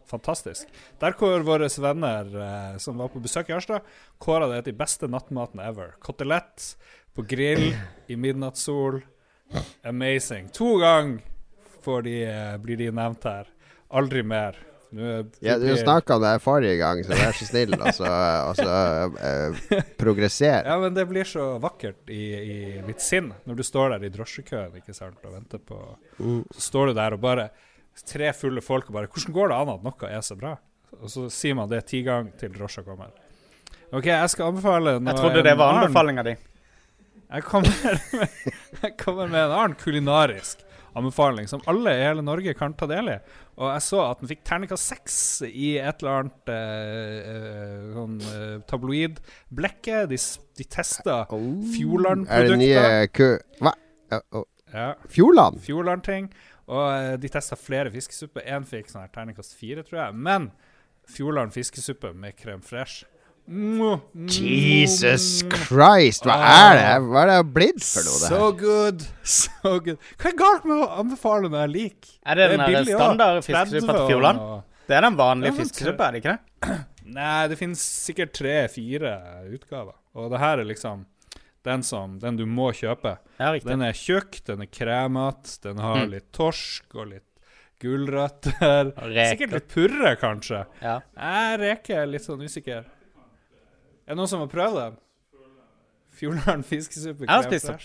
Fantastisk. 0.09 0.67
Der 1.01 1.13
hvor 1.19 1.43
våre 1.45 1.69
venner 1.81 2.31
eh, 2.45 2.77
som 2.81 2.97
var 2.97 3.11
på 3.13 3.21
besøk 3.23 3.49
i 3.51 3.55
Harstad, 3.55 3.85
kåra 4.21 4.47
det 4.51 4.63
til 4.67 4.77
beste 4.79 5.07
nattmaten 5.11 5.61
ever. 5.63 5.93
Kotelett 6.01 6.71
på 7.15 7.25
grill 7.29 7.71
i 8.09 8.15
midnattssol. 8.17 9.01
Amazing. 9.85 10.49
To 10.53 10.77
ganger 10.81 11.21
eh, 11.89 12.57
blir 12.61 12.77
de 12.77 12.89
nevnt 12.91 13.23
her. 13.29 13.47
Aldri 13.89 14.23
mer. 14.23 14.57
Er- 14.57 14.65
Ja, 15.45 15.57
du 15.61 15.67
snakka 15.77 16.15
om 16.15 16.21
det 16.23 16.39
forrige 16.41 16.77
gang, 16.79 17.03
så 17.05 17.13
vær 17.13 17.35
så 17.37 17.45
snill, 17.45 17.75
og 17.77 17.91
så, 17.93 18.09
og 18.49 18.55
så 18.57 18.71
eh, 19.21 19.83
progresser. 20.01 20.63
Ja, 20.65 20.79
men 20.81 20.95
det 20.97 21.05
blir 21.11 21.27
så 21.29 21.59
vakkert 21.61 22.09
i, 22.09 22.23
i 22.33 22.55
mitt 22.87 23.01
sinn 23.05 23.29
når 23.45 23.59
du 23.59 23.63
står 23.67 23.93
der 23.93 24.07
i 24.07 24.13
drosjekøen 24.13 24.79
ikke 24.81 24.95
sant, 24.97 25.21
og 25.25 25.35
venter 25.37 25.61
på 25.61 25.77
Så 26.17 26.65
står 26.71 26.89
du 26.89 26.97
der 26.97 27.13
og 27.17 27.21
bare 27.21 27.49
Tre 28.07 28.33
fulle 28.33 28.61
folk 28.61 28.89
og 28.89 28.93
bare 28.93 29.07
'Hvordan 29.07 29.33
går 29.33 29.49
det 29.49 29.57
an 29.57 29.73
at 29.75 29.83
noe 29.83 30.09
er 30.09 30.21
så 30.21 30.37
bra?' 30.37 30.57
Og 31.01 31.09
så 31.09 31.29
sier 31.29 31.55
man 31.55 31.69
det 31.69 31.85
ti 31.85 32.01
ganger 32.03 32.31
til 32.37 32.53
drosja 32.53 32.83
kommer. 32.83 33.11
OK, 33.93 34.05
jeg 34.05 34.29
skal 34.29 34.49
anbefale 34.49 34.99
noe 34.99 35.13
Jeg 35.13 35.21
trodde 35.21 35.43
det 35.43 35.57
var 35.57 35.77
anbefalinga 35.77 36.23
di. 36.23 36.35
Jeg 37.29 37.43
kommer, 37.43 37.69
med, 38.19 38.29
jeg 38.81 38.97
kommer 38.97 39.27
med 39.29 39.43
en 39.43 39.51
annen 39.51 39.75
kulinarisk 39.77 40.65
anbefaling 40.97 41.47
som 41.47 41.61
alle 41.69 41.93
i 41.93 42.01
hele 42.01 42.23
Norge 42.25 42.53
kan 42.57 42.73
ta 42.73 42.87
del 42.89 43.11
i. 43.13 43.17
Og 43.59 43.67
jeg 43.73 43.83
så 43.85 43.99
at 44.07 44.21
den 44.21 44.31
fikk 44.31 44.43
terningkast 44.47 44.93
seks 44.93 45.17
i 45.45 45.73
et 45.77 46.01
eller 46.01 46.23
annet 46.23 46.51
eh, 46.53 47.31
eh, 47.33 47.89
sånn 47.95 48.15
eh, 48.31 48.53
tabloid-blekket. 48.69 50.09
De, 50.09 50.19
de 50.59 50.67
testa 50.71 51.17
Er 51.25 51.33
det 51.33 51.73
Fjordland-produkter. 51.75 52.61
nye 52.63 53.09
ku... 53.13 53.27
Hva? 53.59 53.75
Ja, 54.73 54.93
Fjordland? 55.11 55.59
Fjordland-ting. 55.65 56.31
Og 56.69 56.83
eh, 56.93 57.13
de 57.21 57.29
testa 57.33 57.57
flere 57.57 57.91
fiskesupper. 57.93 58.45
Én 58.45 58.65
fikk 58.67 58.91
sånn 58.91 59.03
her 59.05 59.13
terningkast 59.13 59.55
fire, 59.57 59.83
tror 59.85 60.03
jeg. 60.03 60.17
Men 60.29 60.51
Fjordland 61.09 61.55
fiskesuppe 61.55 62.13
med 62.13 62.37
crème 62.37 62.61
fresh. 62.65 63.07
Jesus 64.29 65.41
Christ, 65.49 66.27
hva 66.27 66.35
er 66.37 66.75
det? 66.77 66.89
Hva 67.07 67.23
er 67.23 67.29
det 67.31 67.37
blitt 67.55 67.81
for 67.81 68.05
noe, 68.05 68.19
det 68.21 68.27
her? 68.29 68.35
So 68.35 68.51
good. 68.59 69.05
So 69.25 69.71
good. 69.87 69.97
Hva 70.21 70.29
er 70.29 70.35
galt 70.37 70.67
med 70.69 70.83
å 70.83 70.89
anbefale 71.01 71.49
noe 71.49 71.63
jeg 71.63 71.73
liker? 71.73 72.11
Er 72.29 72.37
det 72.37 72.45
den 72.53 72.61
er 72.61 72.75
den 72.77 72.85
standard 72.91 73.41
fiskesuppa 73.41 73.71
til 73.73 73.89
30 73.89 74.05
Fjordland? 74.11 74.43
Det 74.89 74.97
er 74.99 75.05
den 75.07 75.17
vanlige 75.17 75.55
fiskesuppa, 75.63 76.01
er 76.05 76.11
det 76.13 76.21
ikke 76.21 76.35
det? 76.35 76.77
Nei, 77.09 77.41
det 77.49 77.57
finnes 77.57 77.81
sikkert 78.05 78.35
tre-fire 78.37 79.15
utgaver. 79.49 79.95
Og 80.13 80.29
det 80.29 80.39
her 80.43 80.61
er 80.61 80.69
liksom 80.69 81.07
den, 81.69 81.83
som, 81.85 82.17
den 82.21 82.37
du 82.39 82.45
må 82.49 82.71
kjøpe. 82.75 83.15
Ja. 83.39 83.53
Den 83.63 83.81
er 83.85 83.93
tjukk, 83.97 84.41
den 84.49 84.65
er 84.65 84.69
kremete, 84.73 85.57
den 85.63 85.77
har 85.83 86.01
Mm. 86.03 86.11
litt 86.17 86.31
torsk 86.35 86.95
og 86.99 87.11
litt 87.13 87.25
gulrøtter. 87.79 88.89
Sikkert 89.31 89.53
litt 89.55 89.67
purre, 89.71 90.15
kanskje. 90.19 90.65
Ja. 90.83 90.97
Jeg 91.15 91.59
reker 91.61 92.01
er 92.03 92.09
litt 92.11 92.25
sånn 92.25 92.41
usikker. 92.43 92.83
Er 92.89 94.15
det 94.15 94.17
noen 94.19 94.27
som 94.31 94.41
har 94.43 94.49
prøvd 94.51 94.79
den? 94.81 94.97
Fjordland 96.19 96.65
fiskesuppe 96.67 97.23
Jeg 97.23 97.29
har 97.31 97.43
krem 97.45 97.51
spist 97.53 97.67
den. 97.69 97.79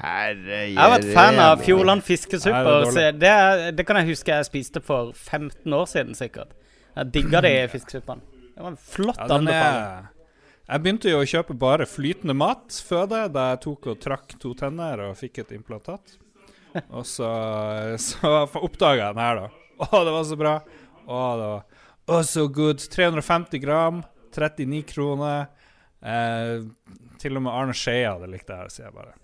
Jeg 0.00 0.76
har 0.76 0.90
vært 0.94 1.08
fan 1.14 1.38
av. 1.40 1.60
Fjordland 1.64 2.02
fiskesuppe. 2.04 2.92
det 2.96 3.06
Det, 3.20 3.32
det 3.76 3.86
kan 3.88 3.96
jeg 4.00 4.10
huske 4.12 4.32
jeg 4.36 4.48
spiste 4.48 4.82
for 4.84 5.12
15 5.14 5.72
år 5.76 5.86
siden, 5.88 6.14
sikkert. 6.18 6.52
Jeg 6.96 7.12
digga 7.14 7.40
de 7.44 7.54
fiskesuppene. 7.74 8.20
Det 8.54 8.64
var 8.64 8.72
en 8.74 8.76
flott 8.76 9.16
Ja, 9.22 9.34
anbefaling. 9.38 10.08
Jeg 10.70 10.82
begynte 10.84 11.10
jo 11.10 11.18
å 11.18 11.26
kjøpe 11.26 11.54
bare 11.58 11.86
flytende 11.88 12.34
mat, 12.38 12.76
før 12.86 13.08
det, 13.10 13.22
da 13.34 13.48
jeg 13.50 13.62
tok 13.64 13.88
og 13.90 14.02
trakk 14.02 14.36
to 14.38 14.52
tenner 14.58 15.02
og 15.08 15.16
fikk 15.18 15.42
et 15.42 15.56
implantat. 15.56 16.14
Og 16.94 17.02
så, 17.08 17.30
så 17.98 18.44
oppdaga 18.60 19.08
jeg 19.08 19.16
den 19.16 19.24
her, 19.24 19.40
da. 19.40 19.48
Å, 19.80 20.02
det 20.06 20.12
var 20.14 20.28
så 20.28 20.38
bra. 20.38 20.52
Å, 21.10 21.24
det 21.40 21.48
var 21.50 21.64
Å, 22.10 22.20
så 22.26 22.46
good. 22.54 22.84
350 22.92 23.62
gram, 23.64 24.04
39 24.36 24.84
kroner. 24.92 25.50
Eh, 26.00 26.62
til 27.20 27.36
og 27.36 27.44
med 27.48 27.52
Arne 27.52 27.74
Skei 27.76 28.04
hadde 28.06 28.30
likt 28.30 28.46
det 28.48 28.62
her, 28.62 28.70
sier 28.72 28.86
jeg 28.86 28.94
bare. 28.94 29.16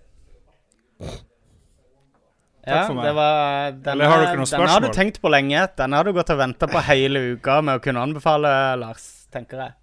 Ja, 2.66 2.82
det 2.90 3.14
var 3.14 3.70
denne, 3.70 3.92
Eller 3.92 4.10
har 4.10 4.22
dere 4.24 4.38
noen 4.40 4.50
Den 4.50 4.70
har 4.72 4.82
du 4.82 4.90
tenkt 4.90 5.20
på 5.22 5.30
lenge. 5.30 5.68
Den 5.78 5.94
har 5.94 6.02
du 6.02 6.10
gått 6.16 6.32
og 6.34 6.42
venta 6.42 6.66
på 6.66 6.82
hele 6.88 7.22
uka 7.36 7.60
med 7.62 7.78
å 7.78 7.82
kunne 7.84 8.02
anbefale, 8.02 8.50
Lars, 8.82 9.04
tenker 9.30 9.62
jeg. 9.62 9.76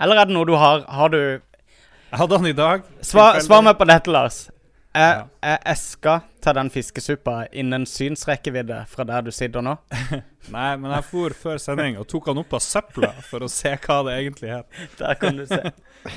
Eller 0.00 0.16
er 0.20 0.26
det 0.26 0.34
noe 0.34 0.46
du 0.48 0.54
har 0.58 0.82
Har 0.90 1.08
du 1.12 1.18
Jeg 1.20 2.18
hadde 2.18 2.36
han 2.38 2.46
i 2.46 2.52
dag. 2.52 2.82
Svar, 3.02 3.40
svar 3.42 3.62
meg 3.66 3.76
på 3.78 3.86
dette, 3.90 4.10
Lars. 4.10 4.48
Er, 4.94 5.14
Ja. 5.16 5.24
er 5.42 5.58
eska 5.72 6.20
til 6.40 6.54
den 6.54 6.68
fiskesuppa 6.70 7.46
innen 7.52 7.82
synsrekkevidde 7.86 8.84
fra 8.86 9.02
der 9.08 9.24
du 9.26 9.30
sitter 9.34 9.60
nå? 9.66 9.72
Nei, 10.54 10.76
men 10.76 10.92
jeg 10.92 11.04
for 11.08 11.34
før 11.34 11.58
sending 11.58 11.98
og 11.98 12.06
tok 12.06 12.28
han 12.30 12.38
opp 12.38 12.54
av 12.54 12.62
søpla 12.62 13.10
for 13.26 13.42
å 13.42 13.48
se 13.50 13.72
hva 13.74 13.96
det 14.06 14.14
egentlig 14.20 14.52
er. 14.54 14.62
Der 15.00 15.14
kan 15.18 15.36
du 15.40 15.46
se. 15.50 15.58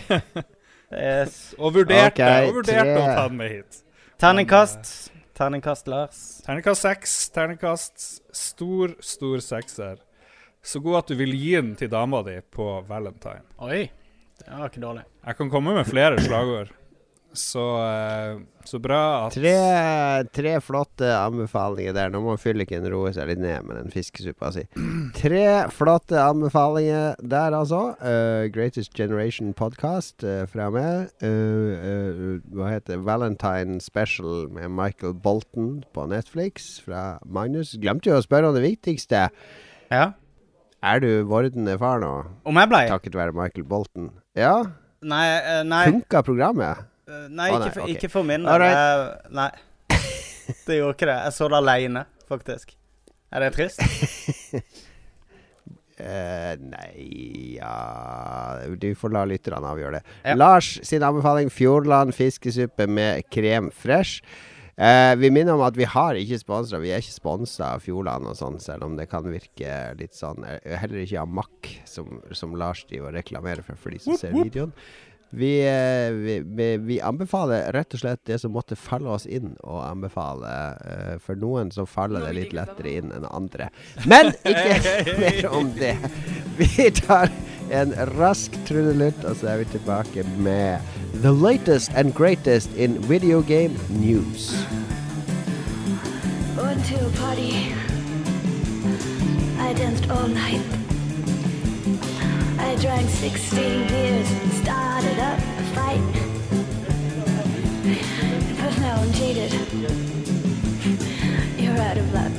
Er 0.91 1.27
Og 1.57 1.73
vurderte, 1.75 2.21
okay, 2.23 2.45
og 2.47 2.53
vurderte 2.61 2.93
tre. 2.93 3.01
å 3.01 3.15
ta 3.17 3.23
den 3.27 3.37
med 3.41 3.49
hit. 3.55 3.81
Terningkast. 4.21 4.91
Terningkast, 5.35 5.87
Lars. 5.91 6.19
Terningkast 6.45 6.85
seks. 6.85 7.15
Terningkast 7.33 8.05
stor, 8.33 8.93
stor 9.01 9.41
sekser. 9.43 9.97
Så 10.67 10.81
god 10.83 11.03
at 11.03 11.13
du 11.13 11.15
vil 11.15 11.31
gi 11.31 11.53
den 11.55 11.75
til 11.79 11.91
dama 11.91 12.19
di 12.27 12.41
på 12.51 12.65
valentine. 12.89 13.45
Oi, 13.63 13.85
det 14.41 14.49
var 14.51 14.67
ikke 14.67 14.83
dårlig. 14.83 15.05
Jeg 15.23 15.39
kan 15.39 15.53
komme 15.53 15.77
med 15.77 15.87
flere 15.87 16.19
slagord. 16.19 16.73
Så, 17.37 17.63
eh, 17.85 18.39
så 18.65 18.79
bra 18.81 19.27
at 19.27 19.35
Tre, 19.35 19.53
tre 20.33 20.55
flotte 20.63 21.07
anbefalinger 21.13 21.93
der. 21.93 22.09
Nå 22.11 22.23
må 22.25 22.33
fylliken 22.41 22.87
roe 22.89 23.11
seg 23.13 23.29
litt 23.29 23.41
ned 23.43 23.67
med 23.67 23.77
den 23.77 23.93
fiskesuppa 23.93 24.49
si. 24.55 24.65
Tre 25.15 25.45
flotte 25.75 26.17
anbefalinger 26.19 27.15
der, 27.21 27.53
altså. 27.53 27.93
Uh, 28.01 28.49
Greatest 28.51 28.97
Generation 28.97 29.53
Podcast 29.53 30.25
uh, 30.25 30.43
fra 30.49 30.71
meg. 30.73 31.13
Uh, 31.21 31.77
eh, 31.77 32.21
hva 32.57 32.73
heter? 32.73 33.03
Valentine 33.05 33.79
Special 33.83 34.47
med 34.51 34.73
Michael 34.73 35.13
Bolton 35.13 35.83
på 35.93 36.07
Netflix 36.09 36.79
fra 36.83 37.19
Magnus. 37.23 37.77
Glemte 37.79 38.11
jo 38.11 38.19
å 38.19 38.25
spørre 38.25 38.49
om 38.49 38.57
det 38.57 38.65
viktigste. 38.65 39.27
Ja. 39.93 40.15
Er 40.85 40.99
du 41.01 41.09
vordende 41.25 41.73
far 41.81 42.01
nå? 42.03 42.11
Om 42.45 42.59
jeg 42.61 42.69
ble? 42.69 42.83
Takket 42.91 43.15
være 43.17 43.33
Michael 43.35 43.65
Bolton. 43.65 44.11
Ja? 44.37 44.53
Nei, 45.01 45.25
uh, 45.41 45.61
nei, 45.65 45.85
Funka 45.89 46.21
programmet? 46.25 46.83
Uh, 47.09 47.25
nei, 47.29 47.47
Å, 47.49 47.57
ikke, 47.61 47.71
for, 47.71 47.85
okay. 47.85 47.95
ikke 47.95 48.11
for 48.13 48.27
min 48.27 48.45
del. 48.45 48.51
Alright. 48.53 49.31
Nei. 49.33 49.49
Det 50.67 50.77
gjorde 50.77 50.95
ikke 50.95 51.09
det. 51.09 51.17
Jeg 51.25 51.35
så 51.35 51.47
det 51.51 51.57
aleine, 51.57 52.03
faktisk. 52.29 52.75
Er 53.33 53.43
det 53.43 53.49
trist? 53.57 53.81
Uh, 55.97 56.53
nei 56.75 56.91
ja 57.57 57.71
Du 58.79 58.85
får 58.95 59.11
la 59.15 59.25
lytterne 59.27 59.73
avgjøre 59.73 59.97
det. 59.97 60.13
Ja. 60.21 60.37
Lars 60.37 60.75
sin 60.87 61.03
anbefaling 61.03 61.49
Fjordland 61.51 62.13
fiskesuppe 62.15 62.87
med 62.87 63.25
krem 63.33 63.71
fresh. 63.73 64.21
Eh, 64.77 65.15
vi 65.17 65.31
minner 65.33 65.55
om 65.57 65.63
at 65.65 65.77
vi 65.77 65.87
har 65.89 66.17
ikke 66.19 66.37
sponsora. 66.37 66.83
Vi 66.83 66.91
er 66.93 67.01
ikke 67.01 67.15
sponsa 67.15 67.71
av 67.73 67.81
Fjordland 67.81 68.29
og 68.29 68.37
sånn, 68.37 68.59
selv 68.61 68.85
om 68.85 68.93
det 68.99 69.07
kan 69.09 69.25
virke 69.25 69.73
litt 69.97 70.13
sånn. 70.13 70.43
Eh, 70.45 70.75
Heller 70.77 71.01
ikke 71.01 71.23
av 71.23 71.31
Mack, 71.39 71.71
som, 71.89 72.19
som 72.37 72.53
Lars 72.59 72.83
driver 72.85 73.09
og 73.09 73.17
reklamerer 73.17 73.65
for 73.65 73.79
for 73.81 73.95
de 73.95 74.03
som 74.03 74.19
ser 74.21 74.37
videoen. 74.37 74.75
Vi, 75.33 75.49
eh, 75.65 76.13
vi, 76.13 76.37
vi, 76.45 76.67
vi 76.77 76.99
anbefaler 77.03 77.73
rett 77.75 77.97
og 77.97 77.99
slett 77.99 78.21
det 78.29 78.37
som 78.39 78.53
måtte 78.55 78.77
falle 78.79 79.09
oss 79.11 79.25
inn 79.25 79.57
å 79.65 79.81
anbefale. 79.83 80.53
Eh, 80.93 81.17
for 81.25 81.35
noen 81.35 81.73
så 81.73 81.83
faller 81.89 82.23
det 82.29 82.35
litt 82.37 82.53
lettere 82.55 82.93
inn 83.01 83.11
enn 83.17 83.25
andre. 83.27 83.71
Men 84.05 84.31
ikke 84.45 85.17
mer 85.25 85.49
om 85.57 85.73
det. 85.75 85.97
Vi 86.61 86.87
tar 87.01 87.33
en 87.73 87.91
rask 88.15 88.55
trudelutt, 88.69 89.25
og 89.27 89.35
så 89.41 89.51
er 89.51 89.65
vi 89.65 89.71
tilbake 89.73 90.23
med 90.39 90.79
the 91.21 91.31
latest 91.31 91.89
and 91.95 92.13
greatest 92.13 92.71
in 92.75 93.01
video 93.01 93.41
game 93.41 93.75
news. 93.89 94.53
Went 96.55 96.85
to 96.85 97.07
a 97.07 97.09
party. 97.17 97.73
I 99.57 99.73
danced 99.73 100.09
all 100.11 100.27
night. 100.27 100.61
I 102.59 102.75
drank 102.75 103.09
16 103.09 103.87
beers 103.87 104.31
and 104.31 104.53
started 104.53 105.19
up 105.19 105.39
a 105.39 105.63
fight. 105.73 106.01
But 108.61 108.77
now 108.79 109.01
I'm 109.01 109.11
jaded. 109.13 109.53
You're 111.57 111.79
out 111.79 111.97
of 111.97 112.13
luck. 112.13 112.31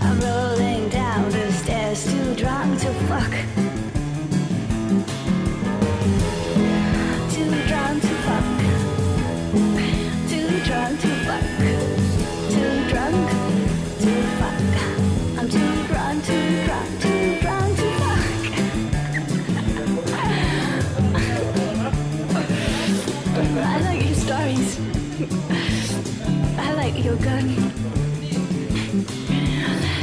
I'm 0.00 0.20
rolling 0.20 0.88
down 0.88 1.30
the 1.30 1.50
stairs, 1.52 2.04
too 2.04 2.34
drunk 2.36 2.80
to 2.80 2.92
fuck. 3.08 3.71
Gun. 27.20 27.48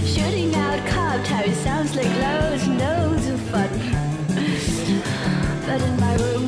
Shooting 0.06 0.54
out 0.56 0.80
cop 0.88 1.24
towers 1.26 1.58
sounds 1.58 1.96
like 1.96 2.10
loads 2.22 2.64
and 2.68 2.78
loads 2.80 3.28
of 3.28 3.40
fun. 3.50 3.70
But 5.66 5.82
in 5.82 5.96
my 6.00 6.14
room. 6.22 6.46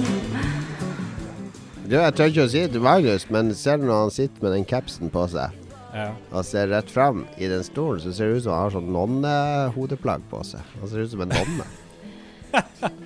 Du, 1.88 1.98
jeg 1.98 2.14
tør 2.16 2.30
ikke 2.32 2.46
å 2.46 2.52
si 2.52 2.62
det 2.64 2.72
til 2.76 2.84
Magnus, 2.86 3.26
men 3.34 3.50
ser 3.58 3.82
du 3.82 3.88
når 3.90 4.06
han 4.06 4.14
sitter 4.16 4.46
med 4.46 4.54
den 4.56 4.66
capsen 4.70 5.10
på 5.12 5.26
seg 5.34 5.58
Ja. 5.92 6.06
og 6.32 6.46
ser 6.48 6.70
rett 6.72 6.88
fram 6.88 7.26
i 7.36 7.50
den 7.52 7.66
stolen, 7.68 8.00
så 8.00 8.14
ser 8.16 8.30
det 8.32 8.38
ut 8.40 8.44
som 8.46 8.54
han 8.56 8.62
har 8.64 8.72
sånn 8.78 8.94
nonnehodeplagg 8.96 10.24
på 10.32 10.40
seg. 10.48 10.62
Han 10.80 10.88
ser 10.88 11.04
ut 11.04 11.12
som 11.12 11.26
en 11.26 11.34
nonne. 11.36 11.66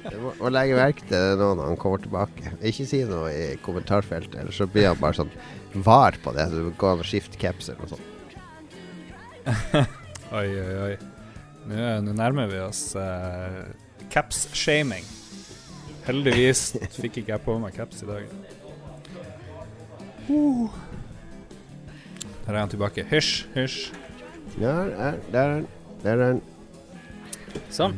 Du 0.06 0.16
må, 0.22 0.32
må 0.40 0.50
legge 0.54 0.74
merke 0.78 1.02
til 1.06 1.18
det 1.18 1.36
nå 1.38 1.48
når 1.58 1.68
han 1.72 1.78
kommer 1.82 2.02
tilbake. 2.02 2.52
Ikke 2.66 2.86
si 2.90 3.02
noe 3.10 3.30
i 3.34 3.58
kommentarfeltet, 3.66 4.38
ellers 4.42 4.58
så 4.62 4.66
blir 4.70 4.88
han 4.92 4.98
bare 5.02 5.18
sånn 5.18 5.30
var 5.84 6.18
på 6.24 6.34
det. 6.36 6.48
Så 6.50 6.64
du 6.64 6.72
går 6.80 6.96
an 6.96 7.04
å 7.04 7.08
skifte 7.08 7.40
caps 7.42 7.70
eller 7.70 7.82
noe 7.84 7.96
sånt. 7.96 8.12
Oi, 10.36 10.48
oi, 10.50 10.78
oi. 10.82 10.96
Nå, 11.70 11.76
nå 12.02 12.14
nærmer 12.18 12.50
vi 12.50 12.58
oss 12.64 12.82
uh, 12.98 13.62
caps-shaming. 14.14 15.06
Heldigvis 16.08 16.72
fikk 17.02 17.22
ikke 17.22 17.36
jeg 17.36 17.44
på 17.46 17.56
meg 17.62 17.78
caps 17.78 18.02
i 18.04 18.10
dag. 18.10 18.34
Uh. 20.26 20.74
Der 22.46 22.54
er 22.54 22.60
han 22.60 22.74
tilbake. 22.74 23.06
Hysj, 23.10 23.46
hysj. 23.56 23.80
Der 24.58 24.92
er 24.98 25.22
den. 25.34 25.68
Der 26.04 26.12
er 26.18 26.36
den. 26.36 26.44
Sånn. 27.74 27.96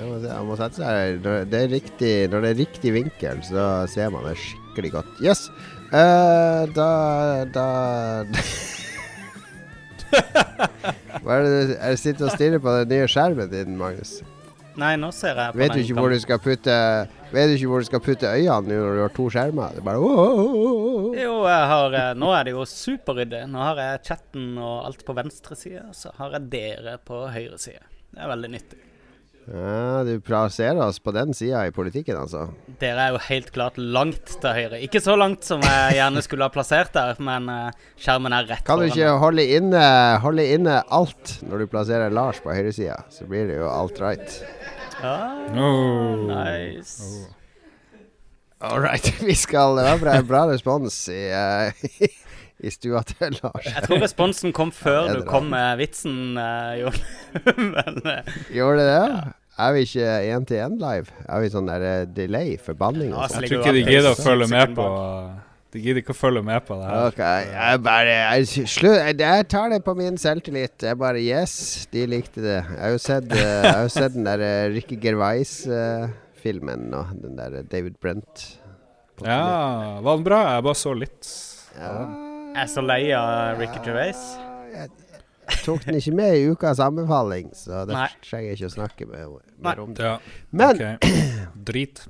Han 0.00 0.48
må 0.48 0.56
sette 0.58 0.80
seg 0.80 1.20
når 1.24 1.46
det, 1.50 1.60
er 1.60 1.72
riktig, 1.74 2.14
når 2.32 2.44
det 2.44 2.50
er 2.50 2.58
riktig 2.64 2.94
vinkel, 2.96 3.44
så 3.46 3.68
ser 3.90 4.10
man 4.14 4.26
det 4.28 4.36
skikkelig 4.40 4.94
godt. 4.98 5.12
Yes! 5.24 5.46
Uh, 5.90 6.66
da 6.76 6.90
Da 7.50 7.68
Hva 11.20 11.36
er 11.36 11.42
det 11.44 11.50
du 11.50 11.72
er 11.76 11.96
sitter 11.98 12.28
og 12.28 12.34
stirrer 12.34 12.62
på 12.62 12.74
den 12.80 12.92
nye 12.94 13.08
skjermen 13.10 13.50
din, 13.50 13.76
Magnus? 13.78 14.20
Nei, 14.78 14.94
nå 15.00 15.10
ser 15.14 15.38
jeg 15.38 15.52
på 15.52 15.60
Vet 15.60 15.74
du 15.74 15.80
ikke 15.82 15.96
hvor 15.98 16.12
du 16.12 16.20
skal 16.22 16.38
putte 16.42 16.74
Vet 17.30 17.50
du 17.50 17.56
ikke 17.56 17.70
hvor 17.72 17.82
du 17.82 17.88
skal 17.88 18.02
putte 18.04 18.30
øynene 18.30 18.70
nå 18.70 18.78
når 18.80 18.98
du 18.98 19.02
har 19.02 19.14
to 19.16 19.26
skjermer? 19.34 19.74
Det 19.74 19.82
er 19.82 19.86
bare 19.86 20.02
oh, 20.02 20.20
oh, 20.24 20.52
oh. 20.60 21.08
Jo, 21.18 21.34
jeg 21.50 21.64
har 21.72 21.96
eh, 22.00 22.12
Nå 22.18 22.30
er 22.34 22.46
det 22.46 22.54
jo 22.54 22.66
superryddig. 22.66 23.42
Nå 23.50 23.62
har 23.62 23.82
jeg 23.82 24.04
chatten 24.10 24.52
og 24.58 24.86
alt 24.88 25.04
på 25.06 25.16
venstre 25.18 25.58
side, 25.58 25.88
så 25.96 26.14
har 26.18 26.38
jeg 26.38 26.48
dere 26.54 26.96
på 27.02 27.24
høyre 27.34 27.58
side. 27.60 27.82
Det 28.10 28.22
er 28.22 28.30
veldig 28.30 28.50
nyttig. 28.54 28.80
Ja, 29.50 30.04
du 30.06 30.20
plasserer 30.22 30.78
oss 30.84 31.00
på 31.02 31.10
den 31.10 31.32
sida 31.34 31.64
i 31.66 31.72
politikken, 31.74 32.14
altså. 32.20 32.44
Dere 32.78 33.08
er 33.08 33.16
jo 33.16 33.22
helt 33.24 33.48
klart 33.50 33.80
langt 33.82 34.36
til 34.38 34.52
høyre. 34.54 34.78
Ikke 34.86 35.00
så 35.02 35.16
langt 35.18 35.42
som 35.48 35.64
jeg 35.66 35.96
gjerne 35.96 36.22
skulle 36.22 36.46
ha 36.46 36.52
plassert 36.54 36.92
der, 36.94 37.18
men 37.18 37.48
eh, 37.50 37.72
skjermen 37.98 38.36
er 38.36 38.46
rett 38.46 38.62
Kan 38.68 38.78
du 38.78 38.86
ikke 38.86 39.08
holde 39.18 39.42
inne, 39.56 39.82
holde 40.22 40.44
inne 40.54 40.76
alt 40.94 41.40
når 41.48 41.64
du 41.64 41.72
plasserer 41.72 42.14
Lars 42.14 42.38
på 42.44 42.54
høyresida? 42.54 43.00
Så 43.10 43.26
blir 43.26 43.50
det 43.50 43.58
jo 43.58 43.66
alt 43.72 43.98
right. 44.04 44.38
Ja, 45.02 45.16
Oh. 45.50 46.28
nice. 46.30 47.26
All 48.60 48.78
right. 48.84 49.10
Vi 49.24 49.34
skal 49.34 49.76
Det 49.80 49.86
var 49.88 49.98
bra, 49.98 50.14
bra 50.22 50.44
respons 50.52 51.08
i, 51.10 51.24
uh, 51.32 52.06
i 52.66 52.70
stua 52.70 53.02
til 53.08 53.34
Lars. 53.42 53.66
Jeg 53.66 53.82
tror 53.88 54.02
responsen 54.04 54.52
kom 54.54 54.70
før 54.70 55.10
du 55.16 55.24
kom 55.26 55.50
med 55.50 55.80
vitsen, 55.80 56.36
uh, 56.38 56.76
Jon. 56.78 57.02
men 57.74 58.00
Gjorde 58.52 58.78
det 58.84 58.88
det? 58.94 59.10
Er 59.60 59.74
vi 59.76 59.84
ikke 59.84 60.08
én 60.32 60.44
til 60.48 60.60
én 60.62 60.76
live? 60.80 61.12
Er 61.28 61.42
vi 61.42 61.52
sånn 61.52 61.68
der 61.68 61.84
eh, 61.84 62.02
delay 62.16 62.54
Forbanning? 62.62 63.12
Ja, 63.12 63.26
sånn? 63.28 63.44
Jeg 63.44 63.52
tror 63.52 63.64
ikke 63.64 63.76
de 63.76 63.82
gidder 63.84 64.10
å 64.10 64.18
følge 64.18 64.48
med 64.52 64.72
på 64.78 64.86
De 65.70 65.82
gidder 65.82 66.00
ikke 66.02 66.14
å 66.14 66.18
følge 66.18 66.42
med 66.46 66.64
på 66.66 66.78
det 66.80 66.86
her. 66.88 67.02
Ok, 67.10 67.20
jeg 67.50 67.82
bare 67.86 68.14
jeg, 68.16 68.66
Slutt. 68.72 69.20
Jeg, 69.20 69.44
tar 69.52 69.68
det 69.74 69.82
på 69.86 69.94
min 69.98 70.16
selvtillit. 70.18 70.86
Jeg 70.88 70.98
bare 70.98 71.20
Yes, 71.22 71.54
de 71.92 72.06
likte 72.10 72.42
det. 72.42 72.56
Jeg 72.56 72.80
har 72.80 72.96
jo 72.96 73.02
sett, 73.04 73.28
eh, 73.36 73.44
jeg 73.44 73.76
har 73.76 73.84
jo 73.86 73.92
sett 73.98 74.16
den 74.16 74.26
der 74.26 74.46
eh, 74.46 74.64
Ricky 74.72 74.98
Gervais-filmen 75.04 76.88
og 76.96 77.12
Den 77.20 77.38
der 77.38 77.60
David 77.70 78.00
Brent. 78.02 78.48
Ja, 79.20 80.00
var 80.00 80.16
den 80.16 80.26
bra? 80.26 80.40
Jeg 80.56 80.66
bare 80.70 80.80
så 80.80 80.96
litt. 80.96 81.34
Ja. 81.76 81.92
jeg 82.56 82.64
er 82.64 82.72
så 82.72 82.82
lei 82.82 83.02
av 83.14 83.60
Ricky 83.60 83.84
Gervais. 83.84 84.24
Jeg 84.72 84.88
tok 85.64 85.84
den 85.86 85.98
ikke 86.00 86.14
med 86.16 86.36
i 86.38 86.44
ukas 86.52 86.80
anbefaling, 86.84 87.50
så 87.56 87.84
Nei. 87.88 88.06
trenger 88.24 88.50
jeg 88.52 88.58
ikke 88.60 88.70
å 88.70 88.74
snakke 88.76 89.06
mer, 89.10 89.26
mer 89.62 89.80
om 89.82 89.94
det. 89.94 90.04
Ja, 90.04 90.18
Men 90.50 90.76
okay. 90.76 90.96
Drit. 91.70 92.06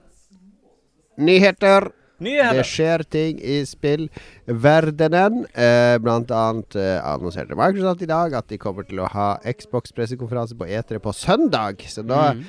nyheter. 1.21 1.91
Det 2.21 2.65
skjer 2.69 3.01
ting 3.09 3.39
i 3.41 3.63
spillverdenen. 3.65 5.47
Eh, 5.57 5.97
blant 6.05 6.29
annet 6.37 6.77
eh, 6.77 6.99
annonserte 7.09 7.57
Microsoft 7.57 8.03
i 8.05 8.09
dag 8.11 8.35
at 8.37 8.49
de 8.53 8.59
kommer 8.61 8.85
til 8.85 9.01
å 9.01 9.07
ha 9.09 9.29
Xbox-pressekonferanse 9.49 10.57
på 10.61 10.69
E3 10.69 11.01
på 11.01 11.15
søndag. 11.17 11.81
Så 11.89 12.05
da 12.05 12.33
Mm. 12.35 12.45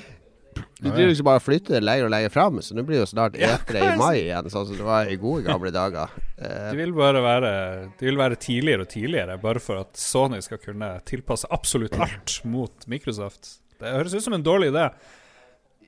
Du 0.82 0.88
driver 0.90 1.12
ikke 1.14 1.24
bare 1.28 1.40
flytte 1.42 1.72
det 1.76 1.80
lenger 1.84 2.08
og 2.08 2.10
lenger 2.14 2.32
fram. 2.34 2.58
Så 2.64 2.74
nå 2.74 2.82
blir 2.86 2.98
det 2.98 3.04
jo 3.04 3.10
snart 3.12 3.36
E3 3.38 3.82
i 3.82 3.96
mai 4.00 4.16
igjen, 4.24 4.48
sånn 4.50 4.66
som 4.68 4.76
det 4.80 4.86
var 4.86 5.10
i 5.12 5.16
gode 5.20 5.44
gamle 5.46 5.70
dager. 5.74 6.10
Eh, 6.38 6.70
De 6.72 6.76
vil 6.80 6.92
bare 6.96 7.22
være 7.22 7.52
det 8.00 8.08
vil 8.08 8.18
være 8.20 8.38
tidligere 8.42 8.86
og 8.86 8.90
tidligere, 8.92 9.38
bare 9.42 9.62
for 9.62 9.80
at 9.84 9.94
Sony 10.00 10.40
skal 10.42 10.58
kunne 10.62 10.90
tilpasse 11.08 11.46
absolutt 11.54 11.94
alt 12.02 12.40
mot 12.44 12.86
Microsoft. 12.90 13.58
Det 13.82 13.94
høres 13.94 14.14
ut 14.14 14.22
som 14.26 14.34
en 14.36 14.44
dårlig 14.46 14.72
idé. 14.74 14.88